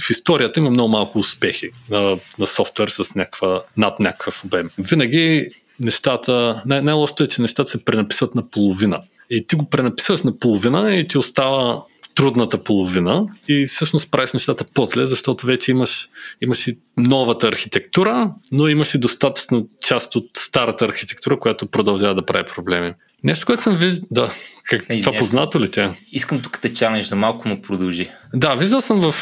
в 0.00 0.10
историята 0.10 0.60
има 0.60 0.70
много 0.70 0.88
малко 0.88 1.18
успехи 1.18 1.70
на, 1.90 2.18
на 2.38 2.46
софтуер 2.46 2.88
с 2.88 3.14
някаква, 3.14 3.62
над 3.76 4.00
някакъв 4.00 4.44
обем. 4.44 4.70
Винаги 4.78 5.48
нещата, 5.80 6.62
най- 6.66 6.82
най-лошото 6.82 7.22
е, 7.22 7.28
че 7.28 7.42
нещата 7.42 7.70
се 7.70 7.84
пренаписват 7.84 8.34
на 8.34 8.50
половина. 8.50 9.02
И 9.30 9.46
ти 9.46 9.56
го 9.56 9.70
пренаписваш 9.70 10.22
на 10.22 10.38
половина 10.38 10.94
и 10.94 11.08
ти 11.08 11.18
остава 11.18 11.82
трудната 12.22 12.62
половина 12.62 13.26
и 13.48 13.66
всъщност 13.66 14.10
правиш 14.10 14.32
нещата 14.32 14.64
по-зле, 14.74 15.06
защото 15.06 15.46
вече 15.46 15.70
имаш, 15.70 16.08
имаш 16.40 16.66
и 16.66 16.78
новата 16.96 17.48
архитектура, 17.48 18.30
но 18.52 18.68
имаш 18.68 18.94
и 18.94 18.98
достатъчно 18.98 19.68
част 19.86 20.16
от 20.16 20.30
старата 20.36 20.84
архитектура, 20.84 21.38
която 21.38 21.66
продължава 21.66 22.14
да 22.14 22.26
прави 22.26 22.44
проблеми. 22.54 22.92
Нещо, 23.24 23.46
което 23.46 23.62
съм 23.62 23.76
виждал... 23.76 24.06
Да, 24.10 24.32
как, 24.64 24.88
не, 24.88 25.00
това 25.00 25.12
познато 25.18 25.60
ли 25.60 25.70
тя? 25.70 25.94
Искам 26.12 26.40
тук 26.40 26.58
те 26.62 26.74
чалнеш 26.74 27.06
за 27.06 27.16
малко, 27.16 27.48
но 27.48 27.60
продължи. 27.60 28.08
Да, 28.34 28.54
виждал 28.54 28.80
съм 28.80 29.00
в, 29.00 29.12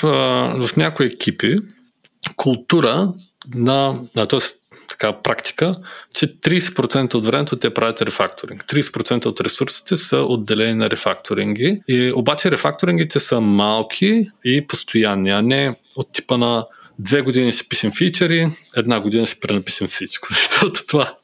в 0.62 0.76
някои 0.76 1.06
екипи 1.06 1.56
култура 2.36 3.12
на... 3.54 4.00
т.е 4.14 4.38
така 5.00 5.12
практика, 5.22 5.76
че 6.14 6.26
30% 6.26 7.14
от 7.14 7.24
времето 7.24 7.58
те 7.58 7.74
правят 7.74 8.02
рефакторинг. 8.02 8.64
30% 8.64 9.26
от 9.26 9.40
ресурсите 9.40 9.96
са 9.96 10.16
отделени 10.16 10.74
на 10.74 10.90
рефакторинги. 10.90 11.80
И 11.88 12.12
обаче 12.12 12.50
рефакторингите 12.50 13.20
са 13.20 13.40
малки 13.40 14.30
и 14.44 14.66
постоянни, 14.66 15.30
а 15.30 15.42
не 15.42 15.76
от 15.96 16.12
типа 16.12 16.36
на 16.36 16.66
две 16.98 17.20
години 17.20 17.52
ще 17.52 17.68
пишем 17.68 17.92
фичери, 17.92 18.50
една 18.76 19.00
година 19.00 19.26
ще 19.26 19.40
пренапишем 19.40 19.88
всичко. 19.88 20.28
Защото 20.34 20.86
това, 20.86 21.14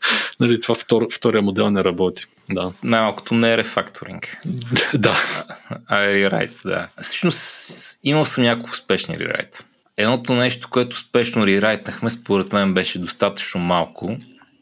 нали, 0.40 0.60
това 0.60 0.74
втор, 0.74 1.06
втория 1.12 1.42
модел 1.42 1.70
не 1.70 1.84
работи. 1.84 2.24
Да. 2.50 2.72
Най-малкото 2.84 3.34
не 3.34 3.52
е 3.52 3.56
рефакторинг. 3.56 4.36
да. 4.94 5.22
А 5.86 6.04
е 6.04 6.14
рерайт, 6.14 6.60
да. 6.64 6.88
Всъщност 7.00 7.98
имал 8.04 8.24
съм 8.24 8.44
няколко 8.44 8.70
успешни 8.70 9.18
рерайт. 9.18 9.64
Едното 9.96 10.34
нещо, 10.34 10.68
което 10.70 10.96
спешно 10.96 11.46
рерайтнахме, 11.46 12.10
според 12.10 12.52
мен 12.52 12.74
беше 12.74 12.98
достатъчно 12.98 13.60
малко 13.60 14.16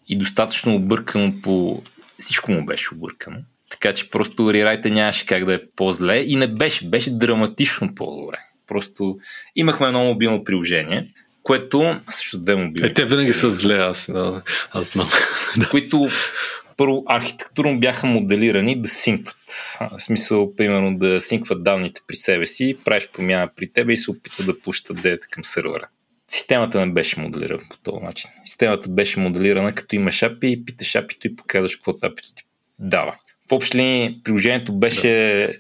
и 0.09 0.19
достатъчно 0.19 0.75
объркано 0.75 1.35
по... 1.43 1.83
Всичко 2.19 2.53
му 2.53 2.65
беше 2.65 2.95
объркано. 2.95 3.37
Така 3.71 3.93
че 3.93 4.11
просто 4.11 4.53
рерайта 4.53 4.91
нямаше 4.91 5.27
как 5.27 5.45
да 5.45 5.55
е 5.55 5.61
по-зле 5.77 6.19
и 6.19 6.37
не 6.37 6.47
беше, 6.47 6.89
беше 6.89 7.11
драматично 7.11 7.95
по-добре. 7.95 8.37
Просто 8.67 9.19
имахме 9.57 9.87
едно 9.87 10.05
мобилно 10.05 10.45
приложение, 10.45 11.07
което 11.43 12.01
също 12.11 12.39
две 12.39 12.57
мобилни. 12.57 12.91
Е, 12.91 12.95
те 12.95 13.05
винаги 13.05 13.33
са 13.33 13.51
зле, 13.51 13.79
аз, 13.79 14.09
аз 14.73 14.93
знам. 14.93 15.11
които 15.71 16.09
първо 16.77 17.03
архитектурно 17.07 17.81
бяха 17.81 18.07
моделирани 18.07 18.83
да 18.83 18.89
синкват. 18.89 19.79
В 19.81 19.99
смисъл, 19.99 20.55
примерно, 20.55 20.99
да 20.99 21.21
синкват 21.21 21.65
данните 21.65 22.01
при 22.07 22.17
себе 22.17 22.47
си, 22.47 22.77
правиш 22.85 23.09
промяна 23.13 23.49
при 23.57 23.73
тебе 23.73 23.93
и 23.93 23.97
се 23.97 24.11
опитва 24.11 24.45
да 24.45 24.61
пущат 24.61 25.03
дейта 25.03 25.27
към 25.31 25.45
сървъра. 25.45 25.89
Системата 26.29 26.87
не 26.87 26.93
беше 26.93 27.21
моделирана 27.21 27.63
по 27.71 27.77
този 27.79 28.05
начин. 28.05 28.31
Системата 28.45 28.89
беше 28.89 29.21
моделирана 29.21 29.73
като 29.73 29.97
имаш 29.97 30.21
API 30.21 30.45
и 30.45 30.65
питаш 30.65 30.93
API 30.93 31.27
и 31.27 31.37
показваш 31.37 31.77
какво 31.77 31.93
API 31.93 32.35
ти 32.35 32.43
дава. 32.79 33.15
В 33.51 33.53
общи 33.53 33.79
линии 33.79 34.21
приложението 34.25 34.73
беше 34.73 35.09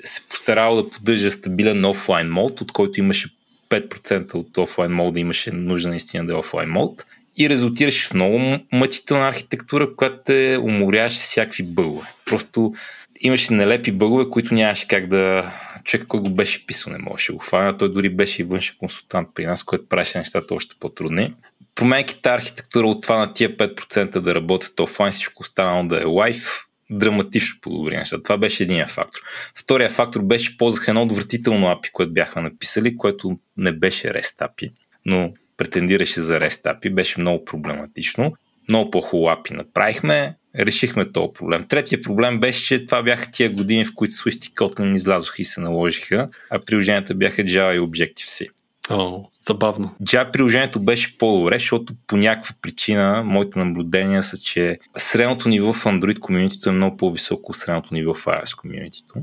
да. 0.03 0.09
се 0.09 0.29
постарало 0.29 0.83
да 0.83 0.91
поддържа 0.91 1.31
стабилен 1.31 1.85
офлайн 1.85 2.31
мод, 2.31 2.61
от 2.61 2.73
който 2.73 3.01
имаше 3.01 3.29
5% 3.71 4.35
от 4.35 4.59
офлайн 4.59 4.93
мода 4.93 5.21
имаше 5.21 5.51
нужда 5.53 5.89
наистина 5.89 6.27
да 6.27 6.33
е 6.33 6.37
офлайн 6.37 6.71
мод 6.71 7.07
и 7.37 7.49
резултираше 7.49 8.07
в 8.07 8.15
много 8.15 8.59
мъчителна 8.73 9.29
архитектура, 9.29 9.97
която 9.97 10.17
те 10.25 10.59
уморяваше 10.63 11.19
всякакви 11.19 11.63
бъгове. 11.63 12.07
Просто 12.27 12.75
имаше 13.21 13.53
нелепи 13.53 13.93
бъгове, 13.93 14.31
които 14.31 14.55
нямаше 14.55 14.89
как 14.89 15.09
да... 15.09 15.53
Човек, 15.85 16.07
който 16.07 16.31
го 16.31 16.37
беше 16.37 16.67
писал, 16.67 16.93
не 16.93 16.99
можеше 16.99 17.33
го 17.33 17.39
хвана. 17.39 17.77
Той 17.79 17.93
дори 17.93 18.09
беше 18.09 18.43
и 18.43 18.45
външен 18.45 18.77
консултант 18.79 19.29
при 19.35 19.47
нас, 19.47 19.63
който 19.63 19.89
правеше 19.89 20.19
нещата 20.19 20.55
още 20.55 20.75
по-трудни. 20.81 21.35
Променяйки 21.75 22.23
тази 22.23 22.35
архитектура 22.35 22.87
от 22.87 23.03
това 23.03 23.19
на 23.19 23.33
тия 23.33 23.57
5% 23.57 24.21
да 24.21 24.35
работят 24.35 24.81
офлайн, 24.81 25.13
всичко 25.13 25.43
останало 25.43 25.85
да 25.85 26.01
е 26.03 26.05
лайф, 26.05 26.65
драматично 26.91 27.61
подобри 27.61 27.97
неща. 27.97 28.23
Това 28.23 28.39
беше 28.39 28.63
един 28.63 28.87
фактор. 28.87 29.21
Втория 29.55 29.91
фактор 29.91 30.23
беше 30.23 30.57
ползвах 30.57 30.89
едно 30.89 31.03
отвратително 31.03 31.67
API, 31.67 31.91
което 31.93 32.13
бяхме 32.13 32.43
написали, 32.43 32.97
което 32.97 33.39
не 33.57 33.73
беше 33.73 34.09
REST 34.09 34.49
API, 34.49 34.73
но 35.07 35.33
претендираше 35.57 36.21
за 36.21 36.41
API, 36.41 36.95
беше 36.95 37.21
много 37.21 37.45
проблематично. 37.45 38.33
Много 38.69 38.91
по-хубаво 38.91 39.37
API 39.37 39.57
направихме, 39.57 40.35
решихме 40.59 41.13
този 41.13 41.33
проблем. 41.35 41.65
Третия 41.69 42.03
проблем 42.03 42.41
беше, 42.41 42.65
че 42.65 42.87
това 42.87 43.03
бяха 43.03 43.31
тия 43.31 43.51
години, 43.51 43.85
в 43.85 43.95
които 43.95 44.15
Swift 44.15 44.49
и 44.49 44.55
Kotlin 44.55 44.95
излязоха 44.95 45.43
и 45.43 45.45
се 45.45 45.61
наложиха, 45.61 46.29
а 46.51 46.59
приложенията 46.59 47.15
бяха 47.15 47.43
Java 47.43 47.77
и 47.77 47.81
Objective-C. 47.81 48.49
О, 48.91 49.25
забавно. 49.41 49.95
Java 50.03 50.31
приложението 50.31 50.81
беше 50.81 51.19
по-добре, 51.19 51.55
защото 51.55 51.95
по 52.07 52.17
някаква 52.17 52.55
причина 52.63 53.23
моите 53.25 53.59
наблюдения 53.59 54.23
са, 54.23 54.39
че 54.39 54.79
средното 54.97 55.49
ниво 55.49 55.73
в 55.73 55.85
Android 55.85 56.19
комьюнитито 56.19 56.69
е 56.69 56.73
много 56.73 56.97
по-високо 56.97 57.53
от 57.53 57.57
средното 57.57 57.95
ниво 57.95 58.15
в 58.15 58.25
iOS 58.25 58.57
комьюнитито. 58.57 59.15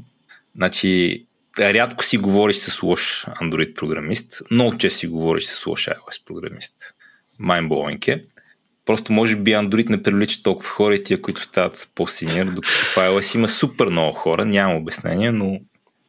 Значи, 0.56 1.26
рядко 1.60 2.06
си 2.06 2.18
говориш 2.18 2.56
с 2.56 2.84
лош 2.84 3.26
Android 3.42 3.74
програмист, 3.74 4.42
много 4.52 4.78
често 4.78 5.00
си 5.00 5.08
говориш 5.08 5.46
с 5.46 5.66
лош 5.66 5.86
iOS 5.86 6.26
програмист. 6.26 6.76
Mindblowing 7.42 8.08
е. 8.08 8.22
Просто 8.86 9.14
може 9.14 9.36
би 9.36 9.52
Android 9.52 9.90
не 9.90 10.04
привлича 10.04 10.44
толкова 10.44 10.70
хора 10.70 10.96
и 10.96 11.04
тия, 11.04 11.22
които 11.22 11.42
стават 11.42 11.92
по-синьор, 11.96 12.46
докато 12.46 12.74
в 12.74 12.96
iOS 12.96 13.36
има 13.36 13.48
супер 13.48 13.88
много 13.88 14.14
хора, 14.14 14.46
няма 14.46 14.76
обяснение, 14.76 15.32
но 15.32 15.60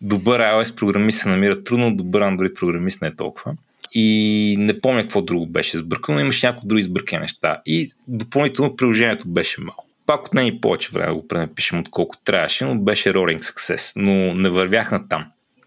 добър 0.01 0.40
iOS 0.40 0.77
програмист 0.77 1.20
се 1.20 1.28
намира 1.28 1.64
трудно, 1.64 1.97
добър 1.97 2.23
Android 2.23 2.55
програмист 2.55 3.02
не 3.02 3.09
е 3.09 3.16
толкова. 3.16 3.55
И 3.94 4.56
не 4.59 4.81
помня 4.81 5.02
какво 5.02 5.23
друго 5.23 5.47
беше 5.47 5.77
сбъркано, 5.77 6.20
имаше 6.20 6.47
някои 6.47 6.69
други 6.69 6.82
сбъркани 6.82 7.20
неща. 7.20 7.60
И 7.66 7.93
допълнително 8.09 8.77
приложението 8.77 9.28
беше 9.28 9.60
малко. 9.60 9.86
Пак 10.06 10.27
от 10.27 10.31
и 10.43 10.60
повече 10.60 10.90
време 10.93 11.06
да 11.06 11.14
го 11.14 11.28
пренапишем, 11.28 11.78
отколкото 11.78 12.23
трябваше, 12.24 12.64
но 12.64 12.78
беше 12.78 13.12
Roaring 13.12 13.39
Success. 13.39 13.93
Но 13.97 14.35
не 14.35 14.48
вървях 14.48 14.93
на 14.93 15.09
там. 15.09 15.24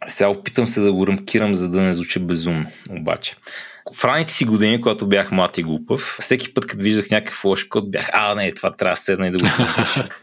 Сега 0.07 0.29
опитам 0.29 0.67
се 0.67 0.81
да 0.81 0.93
го 0.93 1.07
рамкирам, 1.07 1.55
за 1.55 1.69
да 1.69 1.81
не 1.81 1.93
звучи 1.93 2.19
безумно. 2.19 2.65
Обаче, 2.89 3.35
в 3.93 4.05
ранните 4.05 4.33
си 4.33 4.45
години, 4.45 4.81
когато 4.81 5.07
бях 5.07 5.31
млад 5.31 5.57
и 5.57 5.63
глупав, 5.63 6.17
всеки 6.21 6.53
път, 6.53 6.67
като 6.67 6.83
виждах 6.83 7.09
някакъв 7.09 7.45
лош 7.45 7.63
код, 7.63 7.91
бях, 7.91 8.09
а, 8.13 8.35
не, 8.35 8.51
това 8.51 8.71
трябва 8.71 8.93
да 8.93 9.01
седна 9.01 9.27
и 9.27 9.31
да 9.31 9.37
го 9.37 9.45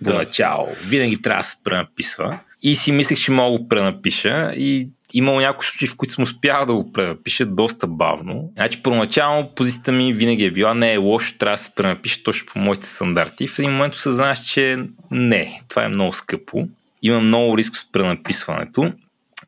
поначало. 0.05 0.69
Винаги 0.85 1.23
трябва 1.23 1.41
да 1.41 1.45
се 1.45 1.57
пренаписва. 1.65 2.39
И 2.63 2.77
си 2.77 2.93
мислех, 2.93 3.19
че 3.19 3.31
мога 3.31 3.59
да 3.59 3.69
пренапиша 3.69 4.53
и 4.57 4.89
имало 5.15 5.41
някои 5.41 5.67
случаи, 5.67 5.89
в 5.89 5.97
които 5.97 6.15
съм 6.15 6.23
успял 6.23 6.67
да 6.67 6.75
го 6.75 6.93
пренапиша 6.93 7.47
доста 7.47 7.87
бавно. 7.87 8.51
Значи, 8.57 8.83
първоначално 8.83 9.51
позицията 9.57 9.93
ми 9.93 10.13
винаги 10.13 10.45
е 10.45 10.51
била 10.51 10.75
не 10.75 10.93
е 10.93 10.97
лошо, 10.97 11.35
трябва 11.39 11.57
да 11.57 11.63
се 11.63 11.75
пренапише 11.75 12.23
точно 12.23 12.47
по 12.53 12.59
моите 12.59 12.87
стандарти. 12.87 13.49
В 13.49 13.59
един 13.59 13.71
момент 13.71 13.95
осъзнах, 13.95 14.43
че 14.43 14.79
не, 15.11 15.63
това 15.69 15.85
е 15.85 15.89
много 15.89 16.13
скъпо. 16.13 16.69
Има 17.03 17.21
много 17.21 17.59
риск 17.59 17.77
с 17.77 17.93
пренаписването 17.93 18.93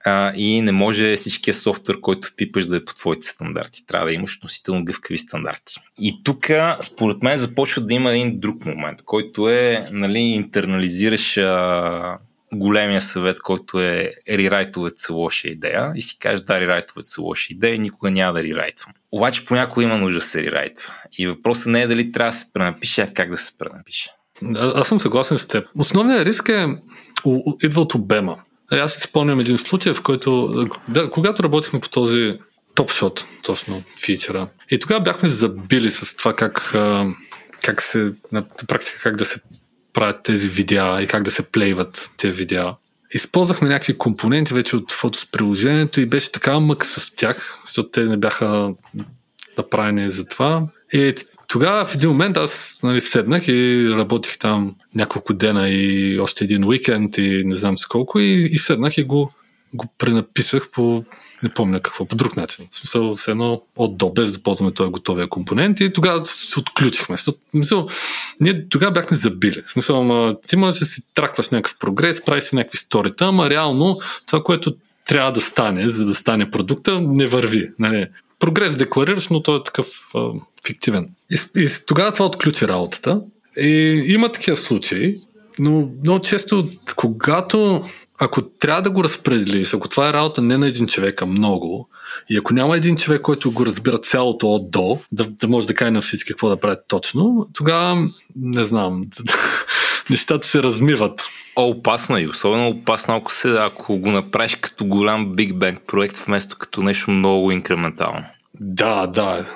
а, 0.05 0.33
и 0.37 0.61
не 0.61 0.73
може 0.73 1.17
всичкия 1.17 1.55
софтуер, 1.55 2.01
който 2.01 2.33
пипаш 2.37 2.67
да 2.67 2.77
е 2.77 2.85
по 2.85 2.95
твоите 2.95 3.27
стандарти. 3.27 3.87
Трябва 3.87 4.07
да 4.07 4.13
имаш 4.13 4.37
относително 4.37 4.85
гъвкави 4.85 5.19
стандарти. 5.19 5.75
И 5.99 6.21
тук, 6.25 6.51
според 6.81 7.23
мен, 7.23 7.39
започва 7.39 7.83
да 7.83 7.95
има 7.95 8.11
един 8.11 8.41
друг 8.41 8.65
момент, 8.65 9.03
който 9.05 9.49
е, 9.49 9.87
нали, 9.93 10.19
интернализираш 10.19 11.37
а, 11.37 12.19
големия 12.53 13.01
съвет, 13.01 13.41
който 13.41 13.81
е 13.81 14.13
рерайтовете 14.31 15.03
са 15.03 15.13
лоша 15.13 15.49
идея 15.49 15.93
и 15.95 16.03
си 16.03 16.19
кажеш 16.19 16.41
да, 16.41 16.61
рерайтовете 16.61 17.09
са 17.09 17.23
лоша 17.23 17.53
идея 17.53 17.79
никога 17.79 18.11
няма 18.11 18.33
да 18.33 18.43
рерайтвам. 18.43 18.95
Обаче 19.13 19.45
понякога 19.45 19.85
има 19.85 19.99
нужда 19.99 20.19
да 20.19 20.25
се 20.25 20.43
рерайтва. 20.43 20.95
И 21.19 21.27
въпросът 21.27 21.67
не 21.67 21.83
е 21.83 21.87
дали 21.87 22.13
трябва 22.13 22.31
да 22.31 22.37
се 22.37 22.53
пренапише, 22.53 23.03
а 23.03 23.13
как 23.15 23.31
да 23.31 23.37
се 23.37 23.59
пренапише. 23.59 24.11
А, 24.57 24.81
аз 24.81 24.89
съм 24.89 25.01
съгласен 25.01 25.39
с 25.39 25.49
теб. 25.49 25.67
Основният 25.79 26.27
риск 26.27 26.49
е 26.49 26.67
идва 27.63 27.81
от 27.81 27.95
обема. 27.95 28.37
Аз 28.71 28.95
си 28.95 29.01
спомням 29.01 29.41
един 29.41 29.59
случай, 29.59 29.95
в 29.95 30.03
който, 30.03 30.65
да, 30.89 31.11
когато 31.11 31.43
работихме 31.43 31.81
по 31.81 31.89
този 31.89 32.39
топшот, 32.75 33.27
точно 33.43 33.83
фичера, 34.01 34.49
и 34.71 34.79
тогава 34.79 35.01
бяхме 35.01 35.29
забили 35.29 35.91
с 35.91 36.17
това 36.17 36.37
как, 36.37 36.75
как 37.63 37.83
се, 37.83 38.13
на 38.33 38.45
практика 38.67 39.01
как 39.03 39.17
да 39.17 39.25
се 39.25 39.41
правят 39.93 40.23
тези 40.23 40.49
видеа 40.49 41.03
и 41.03 41.07
как 41.07 41.23
да 41.23 41.31
се 41.31 41.43
плейват 41.43 42.11
тези 42.17 42.39
видеа. 42.39 42.75
Използвахме 43.11 43.69
някакви 43.69 43.99
компоненти 43.99 44.55
вече 44.55 44.77
от 44.77 44.93
с 45.17 45.31
приложението 45.31 46.01
и 46.01 46.07
беше 46.07 46.33
така 46.33 46.61
мък 46.61 46.87
с 46.87 47.15
тях, 47.15 47.59
защото 47.65 47.89
те 47.89 48.05
не 48.05 48.17
бяха 48.17 48.75
направени 49.59 50.11
за 50.11 50.29
това. 50.29 50.67
И 50.93 51.15
тогава 51.55 51.85
в 51.85 51.95
един 51.95 52.11
момент 52.11 52.37
аз 52.37 52.77
нали, 52.83 53.01
седнах 53.01 53.49
и 53.49 53.89
работих 53.91 54.39
там 54.39 54.75
няколко 54.95 55.35
дена 55.35 55.69
и 55.69 56.19
още 56.21 56.45
един 56.45 56.65
уикенд 56.65 57.19
и 57.19 57.43
не 57.47 57.57
знам 57.57 57.79
с 57.79 57.87
колко 57.87 58.21
и, 58.21 58.49
и 58.53 58.59
седнах 58.59 58.99
и 58.99 59.05
го, 59.05 59.33
го 59.75 59.87
пренаписах 59.99 60.71
по 60.71 61.05
не 61.43 61.49
помня 61.49 61.81
какво, 61.81 62.05
по 62.05 62.17
друг 62.17 62.37
начин. 62.37 62.67
В 62.71 62.75
смисъл, 62.75 63.17
с 63.17 63.29
едно 63.29 63.63
от 63.77 63.97
до, 63.97 64.11
без 64.11 64.33
да 64.33 64.43
ползваме 64.43 64.73
този 64.73 64.91
готовия 64.91 65.29
компонент 65.29 65.81
и 65.81 65.93
тогава 65.93 66.27
се 66.27 66.61
отключихме. 66.61 67.17
Смисъл, 67.51 67.89
ние 68.41 68.69
тогава 68.69 68.93
бяхме 68.93 69.17
забили. 69.17 69.63
В 69.67 69.71
смисъл, 69.71 70.01
ама, 70.01 70.37
ти 70.47 70.57
можеш 70.57 70.81
да 70.81 70.87
си 70.87 71.03
тракваш 71.15 71.49
някакъв 71.49 71.79
прогрес, 71.79 72.25
правиш 72.25 72.45
си 72.45 72.57
някакви 72.57 72.79
сторита, 72.79 73.25
ама 73.25 73.51
реално 73.51 73.99
това, 74.27 74.43
което 74.43 74.75
трябва 75.07 75.33
да 75.33 75.41
стане, 75.41 75.89
за 75.89 76.05
да 76.05 76.15
стане 76.15 76.51
продукта, 76.51 77.01
не 77.01 77.27
върви. 77.27 77.71
Нали? 77.79 78.07
Прогрес 78.45 78.77
декларираш, 78.77 79.29
но 79.29 79.43
той 79.43 79.59
е 79.59 79.63
такъв 79.63 79.87
а, 80.15 80.31
фиктивен. 80.67 81.09
И, 81.31 81.61
и 81.61 81.69
тогава 81.87 82.13
това 82.13 82.27
отключи 82.27 82.69
работата. 82.69 83.23
И 83.57 84.05
има 84.07 84.33
такива 84.33 84.57
случаи, 84.57 85.17
но 85.59 85.89
много 86.03 86.21
често, 86.21 86.69
когато 86.97 87.85
ако 88.21 88.43
трябва 88.43 88.83
да 88.83 88.91
го 88.91 89.05
разпределиш, 89.05 89.75
ако 89.75 89.89
това 89.89 90.09
е 90.09 90.13
работа 90.13 90.43
не 90.43 90.59
на 90.59 90.67
един 90.67 90.87
човек, 90.87 91.23
а 91.23 91.27
много, 91.27 91.89
и 92.31 92.37
ако 92.37 92.55
няма 92.55 92.77
един 92.77 92.97
човек, 92.97 93.21
който 93.21 93.53
го 93.53 93.67
разбира 93.67 93.99
цялото 93.99 94.49
от 94.49 94.71
до, 94.71 94.99
да, 95.13 95.25
да 95.25 95.49
може 95.49 95.67
да 95.67 95.75
каже 95.75 95.91
на 95.91 96.01
всички 96.01 96.29
какво 96.29 96.49
да 96.49 96.61
правят 96.61 96.85
точно, 96.89 97.49
тогава 97.55 98.09
не 98.37 98.65
знам, 98.65 99.03
нещата 100.11 100.47
се 100.47 100.63
размиват. 100.63 101.23
О, 101.57 101.69
опасно 101.69 102.19
и 102.19 102.29
особено 102.29 102.69
опасно, 102.69 103.17
ако, 103.17 103.33
се, 103.33 103.57
ако 103.59 103.99
го 103.99 104.11
направиш 104.11 104.55
като 104.55 104.85
голям 104.85 105.27
Big 105.27 105.53
Bang 105.53 105.79
проект, 105.79 106.17
вместо 106.17 106.57
като 106.59 106.83
нещо 106.83 107.11
много 107.11 107.53
инкрементално. 107.53 108.25
Да, 108.61 109.07
да. 109.07 109.47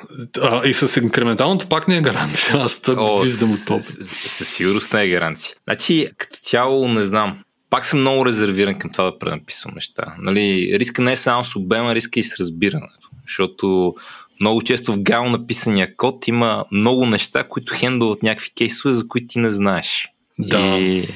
А, 0.43 0.69
и 0.69 0.75
с 0.75 1.01
инкременталното 1.01 1.69
пак 1.69 1.89
не 1.89 1.97
е 1.97 2.01
гаранция. 2.01 2.57
Аз 2.57 2.81
тък 2.81 2.99
О, 2.99 3.20
виждам 3.20 3.51
от 3.51 3.65
това. 3.66 3.83
Със 3.83 4.49
сигурност 4.49 4.93
не 4.93 5.03
е 5.03 5.09
гаранция. 5.09 5.55
Значи, 5.65 6.09
като 6.19 6.37
цяло 6.37 6.89
не 6.89 7.05
знам. 7.05 7.39
Пак 7.70 7.87
съм 7.87 8.01
много 8.01 8.27
резервиран 8.27 8.79
към 8.79 8.91
това 8.93 9.05
да 9.05 9.19
пренаписвам 9.19 9.75
неща. 9.75 10.15
Нали, 10.19 10.70
риска 10.79 11.03
не 11.03 11.12
е 11.12 11.16
само 11.16 11.45
с 11.45 11.57
обема, 11.57 11.95
риска 11.95 12.20
и 12.20 12.23
с 12.23 12.41
разбирането. 12.41 13.09
Защото 13.27 13.95
много 14.41 14.62
често 14.62 14.93
в 14.93 15.01
гал 15.01 15.29
написания 15.29 15.97
код 15.97 16.29
има 16.29 16.65
много 16.73 17.07
неща, 17.07 17.45
които 17.45 17.75
хендълват 17.75 18.23
някакви 18.23 18.51
кейсове, 18.57 18.95
за 18.95 19.09
които 19.09 19.27
ти 19.27 19.39
не 19.39 19.51
знаеш. 19.51 20.09
Да. 20.39 20.79
И, 20.79 21.09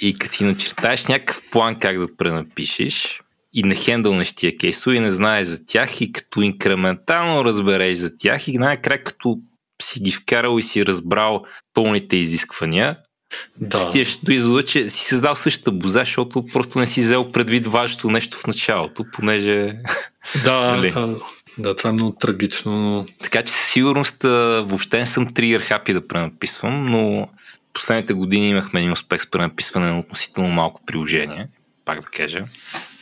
и 0.00 0.14
като 0.14 0.36
ти 0.36 0.44
начертаеш 0.44 1.06
някакъв 1.06 1.42
план 1.50 1.76
как 1.76 1.98
да 1.98 2.16
пренапишеш, 2.16 3.20
и 3.54 3.62
не 3.62 3.74
хендълнеш 3.74 4.32
тия 4.32 4.56
кейсове 4.56 4.96
и 4.96 5.00
не 5.00 5.10
знаеш 5.10 5.48
за 5.48 5.66
тях 5.66 6.00
и 6.00 6.12
като 6.12 6.42
инкрементално 6.42 7.44
разбереш 7.44 7.98
за 7.98 8.18
тях 8.18 8.48
и 8.48 8.58
най-край 8.58 8.98
като 8.98 9.38
си 9.82 10.00
ги 10.00 10.12
вкарал 10.12 10.58
и 10.58 10.62
си 10.62 10.86
разбрал 10.86 11.44
пълните 11.74 12.16
изисквания, 12.16 12.96
да. 13.60 13.80
стигаш 13.80 14.16
до 14.16 14.32
извода, 14.32 14.64
че 14.64 14.90
си 14.90 15.04
създал 15.04 15.36
същата 15.36 15.72
боза, 15.72 15.98
защото 15.98 16.46
просто 16.46 16.78
не 16.78 16.86
си 16.86 17.00
взел 17.00 17.32
предвид 17.32 17.66
важното 17.66 18.10
нещо 18.10 18.38
в 18.38 18.46
началото, 18.46 19.04
понеже 19.12 19.72
Да, 20.44 20.60
Нали? 20.76 20.94
да, 21.58 21.74
това 21.74 21.90
е 21.90 21.92
много 21.92 22.16
трагично, 22.20 22.72
но 22.72 23.06
Така 23.22 23.42
че 23.42 23.52
със 23.52 23.66
сигурност 23.66 24.22
въобще 24.62 24.98
не 24.98 25.06
съм 25.06 25.34
тригър 25.34 25.60
хапи 25.60 25.92
да 25.92 26.06
пренаписвам, 26.06 26.86
но 26.86 27.28
последните 27.72 28.14
години 28.14 28.48
имахме 28.48 28.80
един 28.80 28.92
успех 28.92 29.22
с 29.22 29.30
пренаписване 29.30 29.86
на 29.86 29.98
относително 29.98 30.50
малко 30.50 30.80
приложение. 30.86 31.48
Пак 31.84 32.00
да 32.00 32.06
кажа, 32.06 32.44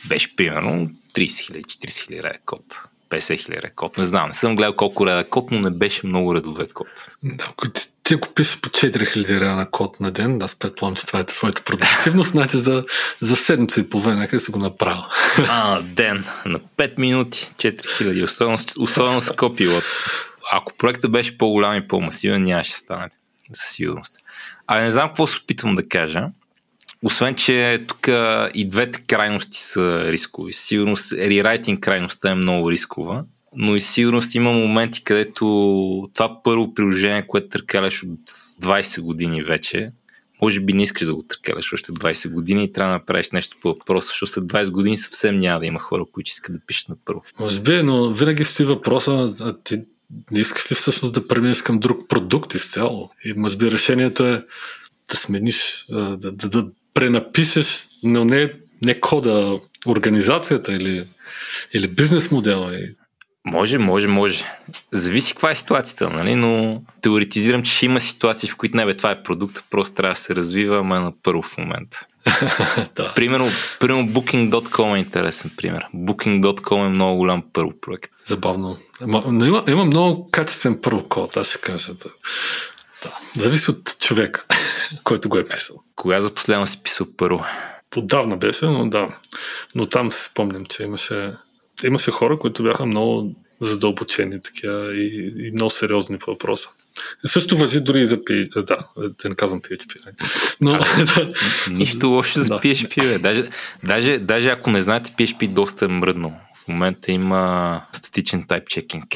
беше 0.07 0.35
примерно 0.35 0.89
30 1.13 1.45
хиляди, 1.45 1.63
40 1.63 2.05
хиляди 2.05 2.23
реда 2.23 2.39
код. 2.45 2.87
50 3.09 3.39
хиляди 3.39 3.61
реда 3.61 3.73
код. 3.75 3.97
Не 3.97 4.05
знам, 4.05 4.27
не 4.27 4.33
съм 4.33 4.55
гледал 4.55 4.73
колко 4.73 5.07
реда 5.07 5.29
код, 5.29 5.51
но 5.51 5.59
не 5.59 5.69
беше 5.69 6.07
много 6.07 6.35
редове 6.35 6.67
код. 6.73 6.87
да, 7.23 7.45
ако 7.49 7.69
ти, 7.69 7.87
ти 8.03 8.13
ако 8.13 8.33
пишеш 8.33 8.59
по 8.61 8.69
4000 8.69 9.39
реала 9.39 9.55
на 9.55 9.71
код 9.71 9.99
на 9.99 10.11
ден, 10.11 10.41
аз 10.41 10.55
предполагам, 10.55 10.95
че 10.95 11.05
това 11.05 11.19
е 11.19 11.23
твоята 11.23 11.63
продуктивност, 11.63 12.29
значи 12.31 12.57
за, 12.57 12.85
за 13.21 13.35
седмица 13.35 13.79
и 13.79 13.89
половина 13.89 14.15
някъде 14.15 14.39
си 14.39 14.51
го 14.51 14.59
направил. 14.59 15.03
А, 15.37 15.81
ден 15.81 16.25
на 16.45 16.59
5 16.59 16.99
минути, 16.99 17.51
4000, 17.57 18.23
особено, 18.23 18.57
особено 18.79 19.21
с 19.21 19.35
копилот. 19.35 19.83
Ако 20.51 20.73
проектът 20.77 21.11
беше 21.11 21.37
по-голям 21.37 21.75
и 21.75 21.87
по-масивен, 21.87 22.43
нямаше 22.43 22.71
да 22.71 22.77
стане. 22.77 23.09
Със 23.53 23.69
сигурност. 23.69 24.19
А 24.67 24.79
не 24.79 24.91
знам 24.91 25.07
какво 25.07 25.27
се 25.27 25.37
опитвам 25.43 25.75
да 25.75 25.89
кажа. 25.89 26.27
Освен, 27.03 27.35
че 27.35 27.83
тук 27.87 28.07
и 28.53 28.67
двете 28.69 29.01
крайности 29.07 29.57
са 29.57 30.11
рискови. 30.11 30.53
Сигурност, 30.53 31.13
рерайтинг 31.13 31.79
крайността 31.79 32.31
е 32.31 32.35
много 32.35 32.71
рискова, 32.71 33.25
но 33.55 33.75
и 33.75 33.79
сигурност 33.79 34.35
има 34.35 34.51
моменти, 34.51 35.03
където 35.03 35.43
това 36.13 36.43
първо 36.43 36.73
приложение, 36.73 37.27
което 37.27 37.49
търкаляш 37.49 38.03
от 38.03 38.29
20 38.61 39.01
години 39.01 39.41
вече, 39.41 39.91
може 40.41 40.59
би 40.59 40.73
не 40.73 40.83
искаш 40.83 41.07
да 41.07 41.15
го 41.15 41.23
търкаляш 41.23 41.73
още 41.73 41.91
20 41.91 42.31
години 42.31 42.63
и 42.63 42.71
трябва 42.71 42.89
да 42.89 42.93
направиш 42.93 43.31
нещо 43.31 43.57
по 43.61 43.67
въпроса, 43.67 44.07
защото 44.07 44.31
след 44.31 44.43
20 44.43 44.71
години 44.71 44.97
съвсем 44.97 45.39
няма 45.39 45.59
да 45.59 45.65
има 45.65 45.79
хора, 45.79 46.05
които 46.11 46.29
искат 46.29 46.55
да 46.55 46.61
пишат 46.67 46.89
на 46.89 46.95
първо. 47.05 47.21
Може 47.39 47.59
би, 47.59 47.83
но 47.83 48.09
винаги 48.09 48.45
стои 48.45 48.65
въпроса, 48.65 49.33
а 49.41 49.57
ти 49.63 49.81
не 50.31 50.39
искаш 50.39 50.71
ли 50.71 50.75
всъщност 50.75 51.13
да 51.13 51.27
преминеш 51.27 51.61
към 51.61 51.79
друг 51.79 52.09
продукт 52.09 52.53
изцяло? 52.53 53.09
И 53.25 53.33
може 53.33 53.57
би 53.57 53.71
решението 53.71 54.25
е 54.25 54.45
да 55.11 55.17
смениш, 55.17 55.85
да, 55.89 56.17
да, 56.17 56.31
да 56.31 56.67
пренапишеш, 56.93 57.87
но 58.03 58.25
не, 58.25 58.53
не 58.81 58.99
кода, 58.99 59.59
организацията 59.87 60.73
или, 60.73 61.05
или 61.73 61.87
бизнес 61.87 62.31
модела. 62.31 62.71
Може, 63.45 63.77
може, 63.77 64.07
може. 64.07 64.45
Зависи 64.91 65.33
каква 65.33 65.51
е 65.51 65.55
ситуацията, 65.55 66.09
нали? 66.09 66.35
но 66.35 66.81
теоретизирам, 67.01 67.63
че 67.63 67.71
ще 67.71 67.85
има 67.85 67.99
ситуации, 67.99 68.49
в 68.49 68.57
които 68.57 68.77
не 68.77 68.85
бе, 68.85 68.97
това 68.97 69.11
е 69.11 69.23
продукт, 69.23 69.63
просто 69.69 69.95
трябва 69.95 70.13
да 70.13 70.19
се 70.19 70.35
развива, 70.35 70.77
ама 70.77 70.97
е 70.97 70.99
на 70.99 71.13
първо 71.23 71.41
в 71.41 71.57
момента. 71.57 72.05
да. 72.95 73.13
Примерно, 73.15 73.49
примерно 73.79 74.07
Booking.com 74.07 74.95
е 74.95 74.99
интересен 74.99 75.51
пример. 75.57 75.85
Booking.com 75.95 76.85
е 76.85 76.89
много 76.89 77.17
голям 77.17 77.43
първо 77.53 77.71
проект. 77.81 78.11
Забавно. 78.25 78.77
Ама, 79.01 79.23
но 79.27 79.45
има, 79.45 79.63
има 79.67 79.85
много 79.85 80.29
качествен 80.31 80.79
първо 80.81 81.09
код, 81.09 81.37
аз 81.37 81.49
ще 81.49 81.61
кажа. 81.61 81.93
Да. 81.93 82.09
Зависи 83.37 83.71
от 83.71 83.95
човека, 83.99 84.45
който 85.03 85.29
го 85.29 85.37
е 85.37 85.47
писал. 85.47 85.83
Кога 85.95 86.19
за 86.19 86.33
последно 86.33 86.67
си 86.67 86.83
писал 86.83 87.07
първо? 87.17 87.45
Отдавна 87.97 88.37
беше, 88.37 88.65
но 88.65 88.89
да. 88.89 89.19
Но 89.75 89.85
там 89.85 90.11
се 90.11 90.23
спомням, 90.23 90.65
че 90.65 90.83
имаше, 90.83 91.33
имаше 91.83 92.11
хора, 92.11 92.39
които 92.39 92.63
бяха 92.63 92.85
много 92.85 93.35
задълбочени 93.61 94.41
такива 94.41 94.95
и, 94.95 95.33
и 95.47 95.51
много 95.51 95.69
сериозни 95.69 96.17
по 96.17 96.31
въпроса. 96.31 96.69
Също 97.25 97.57
въжи 97.57 97.79
дори 97.79 98.01
и 98.01 98.05
за 98.05 98.17
PHP. 98.17 98.65
Да, 98.65 98.77
да 98.97 99.29
не 99.29 99.35
казвам 99.35 99.61
PHP. 99.61 100.11
Но, 100.61 100.71
да. 100.97 101.33
Нищо 101.71 102.09
лошо 102.09 102.39
за 102.39 102.49
Да. 102.49 102.59
PHP, 102.59 103.01
бе. 103.07 103.19
Даже, 103.19 103.49
даже, 103.83 104.19
даже 104.19 104.49
ако 104.49 104.71
не 104.71 104.81
знаете, 104.81 105.11
PHP 105.11 105.47
доста 105.47 105.85
е 105.85 105.87
мръднал. 105.87 106.33
В 106.63 106.67
момента 106.67 107.11
има 107.11 107.81
статичен 107.93 108.43
тайп 108.47 108.69
чекинг. 108.69 109.07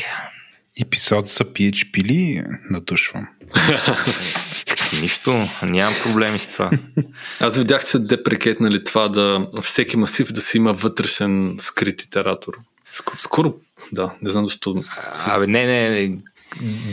Епизод 0.82 1.28
за 1.28 1.46
PHP 1.46 2.04
ли 2.04 2.44
надушвам? 2.70 3.28
Нищо, 5.02 5.48
нямам 5.64 5.96
проблеми 6.04 6.40
с 6.40 6.48
това. 6.48 6.70
Аз 7.40 7.58
видях, 7.58 7.86
са 7.86 8.00
депрекетнали 8.00 8.84
това 8.84 9.10
да 9.10 9.48
всеки 9.62 9.98
масив 9.98 10.32
да 10.32 10.42
си 10.42 10.58
има 10.58 10.74
вътрешен 10.74 11.56
скрит 11.60 12.02
итератор. 12.02 12.54
Скоро, 12.90 13.18
скоро 13.20 13.54
да, 13.92 14.14
не 14.22 14.32
знам 14.32 14.46
защо. 14.46 14.84
Абе, 15.26 15.48
не, 15.48 15.66
не. 15.66 16.18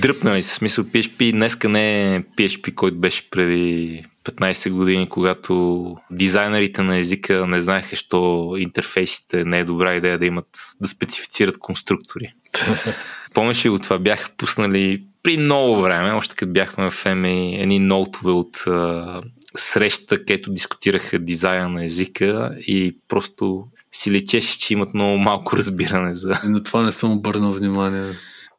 Дръпнали 0.00 0.42
се. 0.42 0.54
Смисъл 0.54 0.84
PHP 0.84 1.32
днеска 1.32 1.68
не 1.68 2.14
е 2.14 2.22
PHP, 2.22 2.74
който 2.74 2.96
беше 2.96 3.30
преди 3.30 4.04
15 4.24 4.70
години, 4.70 5.08
когато 5.08 5.96
дизайнерите 6.10 6.82
на 6.82 6.98
езика 6.98 7.46
не 7.46 7.60
знаеха, 7.60 7.96
що 7.96 8.52
интерфейсите 8.58 9.44
не 9.44 9.58
е 9.58 9.64
добра 9.64 9.94
идея 9.94 10.18
да 10.18 10.26
имат, 10.26 10.46
да 10.80 10.88
специфицират 10.88 11.58
конструктори. 11.58 12.34
Помниш 13.34 13.64
ли 13.64 13.68
го 13.68 13.78
това? 13.78 13.98
Бяха 13.98 14.30
пуснали 14.36 15.04
при 15.22 15.36
много 15.36 15.82
време, 15.82 16.12
още 16.12 16.36
като 16.36 16.52
бяхме 16.52 16.90
в 16.90 17.04
EMI, 17.04 17.62
едни 17.62 17.78
ноутове 17.78 18.30
от 18.30 18.56
а, 18.56 19.20
среща, 19.56 20.18
където 20.18 20.52
дискутираха 20.52 21.18
дизайна 21.18 21.68
на 21.68 21.84
езика 21.84 22.56
и 22.58 22.96
просто 23.08 23.64
си 23.92 24.10
лечеше, 24.10 24.58
че 24.58 24.72
имат 24.72 24.94
много 24.94 25.18
малко 25.18 25.56
разбиране 25.56 26.14
за... 26.14 26.32
И 26.44 26.48
на 26.48 26.62
това 26.62 26.82
не 26.82 26.92
съм 26.92 27.12
обърнал 27.12 27.52
внимание. 27.52 28.12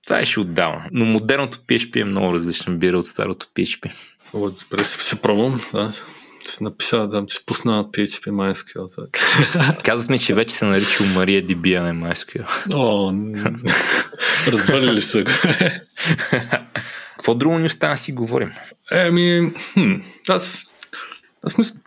Това 0.06 0.20
беше 0.20 0.40
отдавна. 0.40 0.90
Но 0.92 1.06
модерното 1.06 1.58
PHP 1.58 2.02
е 2.02 2.06
много 2.06 2.34
различен 2.34 2.78
бира 2.78 3.00
от 3.00 3.08
старото 3.08 3.48
PHP. 3.56 3.94
Вот, 4.34 4.66
добре, 4.72 4.84
ще, 4.84 5.04
ще 5.04 5.16
пробвам. 5.16 5.60
Да. 5.74 5.92
Ще 6.54 6.64
напиша, 6.64 7.08
да, 7.08 7.24
ще 7.28 7.46
пусна 7.46 7.86
PHP 7.86 8.30
MySQL. 8.30 8.96
Так. 8.96 9.20
Казват 9.84 10.10
ми, 10.10 10.20
че 10.20 10.34
вече 10.34 10.56
се 10.56 10.66
нарича 10.66 11.04
MariaDB, 11.04 11.80
а 11.80 11.84
не 11.84 11.94
MySQL. 12.06 12.46
О, 12.74 13.14
развалили 14.52 15.02
са 15.02 15.24
го. 15.24 15.32
Какво 17.10 17.36
друго 17.36 17.60
ни 17.60 17.66
остана 17.66 17.98
си 17.98 18.12
говорим? 18.12 18.52
Еми, 18.92 19.54
хм, 19.74 19.94
аз, 20.30 20.66
аз 21.44 21.58
мисля, 21.58 21.80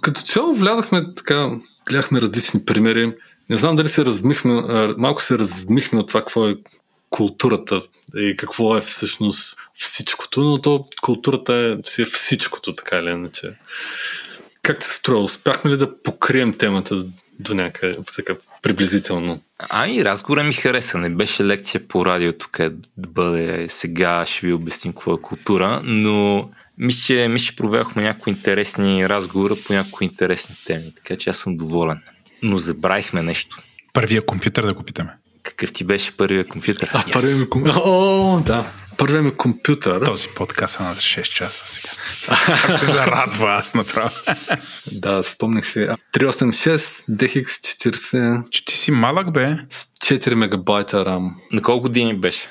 като- 0.00 0.22
цяло 0.22 0.54
влязахме 0.54 1.14
така, 1.16 1.50
гледахме 1.88 2.20
различни 2.20 2.64
примери. 2.64 3.14
Не 3.50 3.56
знам 3.56 3.76
дали 3.76 3.88
се 3.88 4.04
размихме, 4.04 4.62
малко 4.98 5.22
се 5.22 5.38
размихме 5.38 5.98
от 6.00 6.08
това 6.08 6.20
какво 6.20 6.48
е 6.48 6.54
културата 7.12 7.80
и 8.16 8.34
какво 8.36 8.76
е 8.76 8.80
всъщност 8.80 9.56
всичкото, 9.74 10.40
но 10.40 10.60
то 10.60 10.88
културата 11.02 11.54
е, 11.54 11.90
си 11.90 12.02
е 12.02 12.04
всичкото, 12.04 12.74
така 12.74 12.96
или 12.96 13.10
иначе. 13.10 13.52
Как 14.62 14.82
се 14.82 14.94
струва? 14.94 15.24
Успяхме 15.24 15.70
ли 15.70 15.76
да 15.76 16.02
покрием 16.02 16.52
темата 16.52 17.04
до 17.40 17.54
някъде 17.54 17.98
така 18.16 18.34
приблизително? 18.62 19.42
Ами, 19.58 20.04
разговора 20.04 20.44
ми 20.44 20.52
хареса. 20.52 20.98
Не 20.98 21.10
беше 21.10 21.44
лекция 21.44 21.88
по 21.88 22.06
радиото, 22.06 22.48
къде 22.52 22.76
да 22.96 23.08
бъде 23.08 23.66
сега, 23.68 24.24
ще 24.26 24.46
ви 24.46 24.52
обясним 24.52 24.92
какво 24.92 25.14
е 25.14 25.22
култура, 25.22 25.80
но 25.84 26.50
мисля, 26.78 27.02
че, 27.06 27.28
мисля, 27.28 27.46
че 27.46 27.56
проведохме 27.56 28.02
някои 28.02 28.30
интересни 28.30 29.08
разговора 29.08 29.56
по 29.66 29.72
някои 29.72 30.04
интересни 30.04 30.56
теми, 30.66 30.94
така 30.94 31.16
че 31.16 31.30
аз 31.30 31.38
съм 31.38 31.56
доволен. 31.56 32.00
Но 32.42 32.58
забравихме 32.58 33.22
нещо. 33.22 33.58
Първия 33.92 34.26
компютър 34.26 34.66
да 34.66 34.74
го 34.74 34.82
питаме. 34.82 35.12
Какъв 35.42 35.72
ти 35.72 35.84
беше 35.84 36.16
първият 36.16 36.48
компютър? 36.48 36.90
А, 36.92 37.04
първият 37.12 37.40
ми 37.40 37.48
компютър. 37.48 37.80
О, 37.84 38.40
да. 38.46 38.70
Първият 38.96 39.24
ми 39.24 39.34
компютър. 39.34 40.04
Този 40.04 40.28
подкаст 40.28 40.80
е 40.80 40.82
на 40.82 40.94
6 40.94 41.22
часа 41.22 41.64
сега. 41.66 41.88
се 42.78 42.86
зарадва 42.86 43.52
аз 43.52 43.74
направо. 43.74 44.10
Да, 44.92 45.22
спомних 45.22 45.66
си. 45.66 45.82
А, 45.82 45.96
386 46.14 47.10
DX40 47.10 48.50
Че 48.50 48.64
ти 48.64 48.76
си 48.76 48.90
малък, 48.90 49.32
бе. 49.32 49.56
с 49.70 49.84
4 49.84 50.34
мегабайта 50.34 50.96
RAM. 50.96 51.30
На 51.52 51.62
колко 51.62 51.82
години 51.82 52.16
беше? 52.16 52.48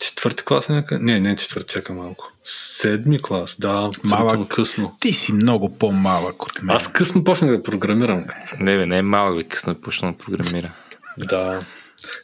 Четвърти 0.00 0.44
клас 0.44 0.68
е 0.68 0.72
някъде? 0.72 1.04
Не, 1.04 1.20
не 1.20 1.36
четвърти, 1.36 1.72
чака 1.72 1.92
малко. 1.92 2.32
Седми 2.44 3.22
клас, 3.22 3.56
да, 3.58 3.90
Малък. 4.04 4.48
късно. 4.48 4.96
Ти 5.00 5.12
си 5.12 5.32
много 5.32 5.78
по-малък 5.78 6.42
от 6.42 6.62
мен. 6.62 6.76
Аз 6.76 6.92
късно 6.92 7.24
почнах 7.24 7.50
да 7.50 7.62
програмирам. 7.62 8.24
Не, 8.60 8.76
бе, 8.76 8.86
не 8.86 8.98
е 8.98 9.02
малък, 9.02 9.36
бе, 9.36 9.44
късно 9.44 9.72
е 9.72 9.80
почнал 9.80 10.12
да 10.12 10.18
програмира. 10.18 10.72
Да. 11.18 11.58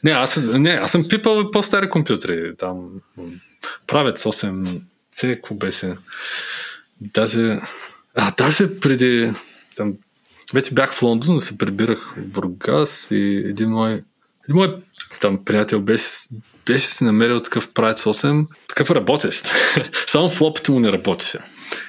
Не, 0.05 0.11
аз, 0.11 0.37
не, 0.37 0.71
аз 0.71 0.93
съм 0.93 1.09
пипал 1.09 1.51
по-стари 1.51 1.91
компютри. 1.91 2.57
Там 2.57 2.87
правят 3.87 4.19
8 4.19 4.81
C, 5.15 5.35
какво 5.35 5.55
беше? 5.55 5.97
Даже, 7.01 7.61
а, 8.15 8.35
даже 8.39 8.81
преди, 8.81 9.33
там, 9.77 9.95
вече 10.55 10.75
бях 10.75 10.93
в 10.93 11.03
Лондон, 11.03 11.41
се 11.41 11.59
прибирах 11.59 12.15
в 12.17 12.27
Бургас 12.27 13.09
и 13.11 13.43
един 13.47 13.71
мой, 13.71 13.93
един 14.49 14.57
мой 14.57 14.83
там 15.21 15.45
приятел 15.45 15.81
беше, 15.81 16.07
беше 16.69 16.87
си 16.87 17.05
намерил 17.05 17.41
такъв 17.41 17.73
правец 17.73 18.03
8, 18.03 18.47
такъв 18.69 18.91
работещ. 18.91 19.49
Само 20.07 20.31
флопито 20.31 20.73
му 20.73 20.81
не 20.81 20.93
работеше. 20.93 21.39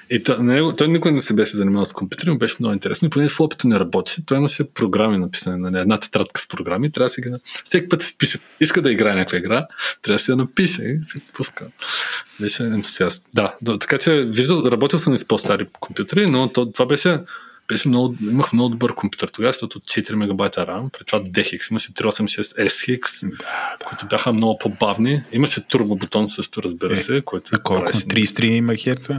И 0.09 0.23
той, 0.23 0.37
не, 0.39 0.75
той 0.75 0.87
никой 0.87 1.11
не 1.11 1.21
се 1.21 1.33
беше 1.33 1.57
занимавал 1.57 1.85
с 1.85 1.93
компютъри, 1.93 2.29
но 2.29 2.37
беше 2.37 2.55
много 2.59 2.73
интересно. 2.73 3.05
И 3.05 3.09
понеже 3.09 3.33
флопито 3.33 3.67
не 3.67 3.79
работеше, 3.79 4.25
той 4.25 4.37
имаше 4.37 4.73
програми 4.73 5.17
написани 5.17 5.61
на 5.61 5.71
нали, 5.71 5.81
една 5.81 5.99
тетрадка 5.99 6.41
с 6.41 6.47
програми. 6.47 6.91
Трябва 6.91 7.05
да 7.05 7.09
си 7.09 7.21
ги... 7.21 7.29
Всеки 7.65 7.89
път 7.89 8.01
си 8.01 8.15
пише, 8.17 8.39
иска 8.59 8.81
да 8.81 8.91
играе 8.91 9.15
някаква 9.15 9.37
игра, 9.37 9.67
трябва 10.01 10.15
да 10.15 10.23
си 10.23 10.31
я 10.31 10.37
напише 10.37 10.83
и 10.83 11.03
се 11.03 11.19
пуска. 11.33 11.65
Беше 12.39 12.63
ентусиаст. 12.63 13.25
Да, 13.33 13.55
да, 13.61 13.79
така 13.79 13.97
че 13.97 14.21
виждал, 14.21 14.63
работил 14.65 14.99
съм 14.99 15.13
и 15.13 15.17
с 15.17 15.27
по-стари 15.27 15.67
компютри, 15.79 16.25
но 16.27 16.49
то, 16.49 16.71
това 16.71 16.85
беше 16.85 17.19
беше 17.69 17.87
много, 17.87 18.15
имах 18.21 18.53
много 18.53 18.69
добър 18.69 18.95
компютър 18.95 19.27
тогава, 19.27 19.51
защото 19.51 19.79
4 19.79 20.13
мегабайта 20.13 20.61
RAM, 20.61 20.89
при 20.89 21.05
това 21.05 21.19
DHX, 21.21 21.71
имаше 21.71 21.93
386 21.93 22.41
SX, 22.59 23.21
Да, 23.21 23.35
да. 23.79 23.85
които 23.85 24.05
бяха 24.05 24.33
много 24.33 24.57
по-бавни. 24.57 25.23
Имаше 25.31 25.67
турбо 25.67 25.95
бутон 25.95 26.29
също, 26.29 26.63
разбира 26.63 26.93
Е, 26.93 26.97
се, 26.97 27.21
който 27.25 27.49
На 27.53 27.59
колко? 27.59 27.81
правеше- 27.81 28.05
33 28.05 28.61
МГц? 28.61 29.09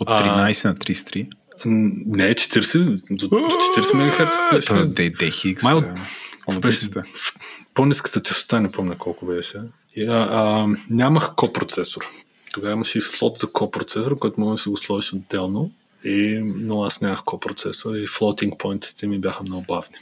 От 0.00 0.08
А. 0.10 0.18
13 0.18 0.64
на 0.64 0.74
33? 0.74 1.28
М, 1.64 1.90
Не, 2.06 2.34
40, 2.34 2.78
до 3.10 3.28
до 3.28 3.36
40 3.76 3.94
МГц. 3.94 4.36
Е 4.98 5.10
DHX. 5.10 5.62
Май 5.62 5.74
от- 5.74 5.84
а, 6.48 6.60
Беше, 6.60 6.88
по-ниската 7.74 8.22
частота, 8.22 8.60
не 8.60 8.72
помня 8.72 8.98
колко 8.98 9.26
беше. 9.26 9.58
И, 9.94 10.04
а, 10.04 10.28
а, 10.30 10.66
нямах 10.90 11.34
копроцесор. 11.34 12.02
Тогава 12.52 12.72
имаше 12.72 12.98
и 12.98 13.00
слот 13.00 13.38
за 13.38 13.46
копроцесор, 13.46 14.18
който 14.18 14.40
може 14.40 14.52
да 14.52 14.58
се 14.58 14.70
го 14.70 14.76
сложиш 14.76 15.12
отделно. 15.12 15.70
И, 16.04 16.40
но 16.44 16.82
аз 16.82 17.00
нямах 17.00 17.22
копроцесор 17.24 17.94
и 17.94 18.06
floating 18.08 18.56
point 18.56 19.06
ми 19.06 19.18
бяха 19.18 19.42
много 19.42 19.64
бавни. 19.68 19.96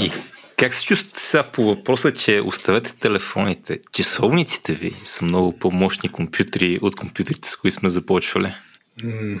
И 0.00 0.10
как 0.56 0.74
се 0.74 0.86
чувствате 0.86 1.20
сега 1.20 1.42
по 1.42 1.62
въпроса, 1.62 2.14
че 2.14 2.40
оставете 2.40 2.96
телефоните? 2.96 3.80
Часовниците 3.92 4.72
ви 4.72 4.96
са 5.04 5.24
много 5.24 5.58
по-мощни 5.58 6.08
компютри 6.08 6.78
от 6.82 6.96
компютрите, 6.96 7.48
с 7.48 7.56
които 7.56 7.76
сме 7.76 7.88
започвали. 7.88 8.54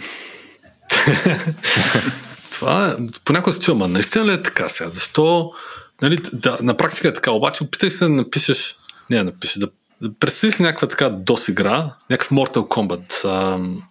Това 2.50 2.96
понякога 3.24 3.52
се 3.52 3.60
чува, 3.60 3.88
наистина 3.88 4.24
ли 4.24 4.32
е 4.32 4.42
така 4.42 4.68
сега? 4.68 4.90
Защо? 4.90 5.52
Нали, 6.02 6.20
да, 6.32 6.58
на 6.60 6.76
практика 6.76 7.08
е 7.08 7.12
така, 7.12 7.30
обаче 7.30 7.64
опитай 7.64 7.90
се 7.90 8.04
да 8.04 8.10
напишеш, 8.10 8.76
не 9.10 9.16
да 9.16 9.24
напишеш, 9.24 9.58
да, 9.58 9.70
да 10.02 10.14
представи 10.14 10.52
си 10.52 10.62
някаква 10.62 10.88
така 10.88 11.10
DOS 11.10 11.50
игра, 11.50 11.94
някакъв 12.10 12.30
Mortal 12.30 12.68
Kombat, 12.68 13.24
ам, 13.24 13.82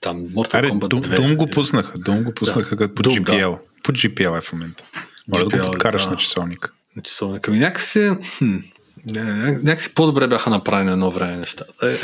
там 0.00 0.16
Mortal 0.16 0.58
Аре, 0.58 0.68
Kombat 0.68 0.88
Дум, 0.88 1.02
2. 1.02 1.16
Дум 1.16 1.36
го 1.36 1.46
пуснаха. 1.46 1.98
Дум 1.98 2.22
го 2.22 2.34
пуснаха 2.34 2.76
като 2.76 2.94
по 2.94 3.02
Doom, 3.02 3.22
да. 3.22 3.32
GPL. 3.32 3.58
По 3.82 3.92
GPL 3.92 4.38
е 4.38 4.40
в 4.40 4.52
момента. 4.52 4.84
Може 5.28 5.44
да 5.44 5.50
GPL, 5.50 5.64
го 5.64 5.70
подкараш 5.70 6.04
да. 6.04 6.10
на 6.10 6.16
часовник. 6.16 6.74
на 6.96 7.02
часовника. 7.02 7.50
Ми 7.50 7.58
някакси, 7.58 8.10
хм, 8.38 8.56
някакси 9.62 9.94
по-добре 9.94 10.26
бяха 10.26 10.50
направени 10.50 10.92
едно 10.92 11.10
време 11.10 11.36
нещата. 11.36 11.72
Е, 11.82 11.96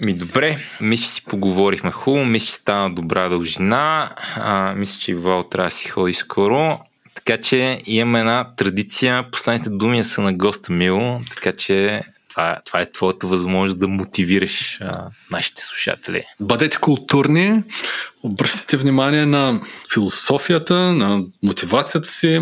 Ми 0.04 0.14
добре, 0.14 0.58
мисля, 0.80 1.04
че 1.04 1.10
си 1.10 1.24
поговорихме 1.24 1.90
хубаво, 1.90 2.24
мисля, 2.24 2.46
че 2.46 2.54
стана 2.54 2.94
добра 2.94 3.28
дължина, 3.28 4.10
а, 4.36 4.74
мисля, 4.74 5.00
че 5.00 5.14
Вал 5.14 5.42
трябва 5.42 5.66
да 5.66 5.74
си 5.74 5.88
ходи 5.88 6.14
скоро, 6.14 6.78
така 7.14 7.42
че 7.42 7.80
имаме 7.86 8.20
една 8.20 8.54
традиция, 8.56 9.30
последните 9.30 9.70
думи 9.70 10.04
са 10.04 10.20
на 10.20 10.32
госта 10.32 10.72
Мило, 10.72 11.20
така 11.30 11.52
че 11.52 12.02
това, 12.30 12.60
това 12.64 12.80
е 12.80 12.92
твоята 12.92 13.26
възможност 13.26 13.78
да 13.78 13.88
мотивираш 13.88 14.78
а, 14.80 15.10
нашите 15.30 15.62
слушатели. 15.62 16.24
Бъдете 16.40 16.76
културни, 16.76 17.62
обръщайте 18.22 18.76
внимание 18.76 19.26
на 19.26 19.60
философията, 19.94 20.74
на 20.74 21.24
мотивацията 21.42 22.08
си, 22.08 22.40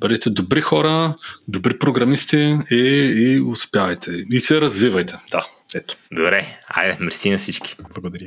бъдете 0.00 0.30
добри 0.30 0.60
хора, 0.60 1.16
добри 1.48 1.78
програмисти 1.78 2.56
и, 2.70 2.76
и 3.16 3.40
успявайте. 3.40 4.24
И 4.32 4.40
се 4.40 4.60
развивайте. 4.60 5.14
Да, 5.30 5.46
ето. 5.74 5.96
Добре, 6.12 6.58
айде, 6.68 6.96
мерси 7.00 7.30
на 7.30 7.38
всички. 7.38 7.76
Благодаря. 7.94 8.26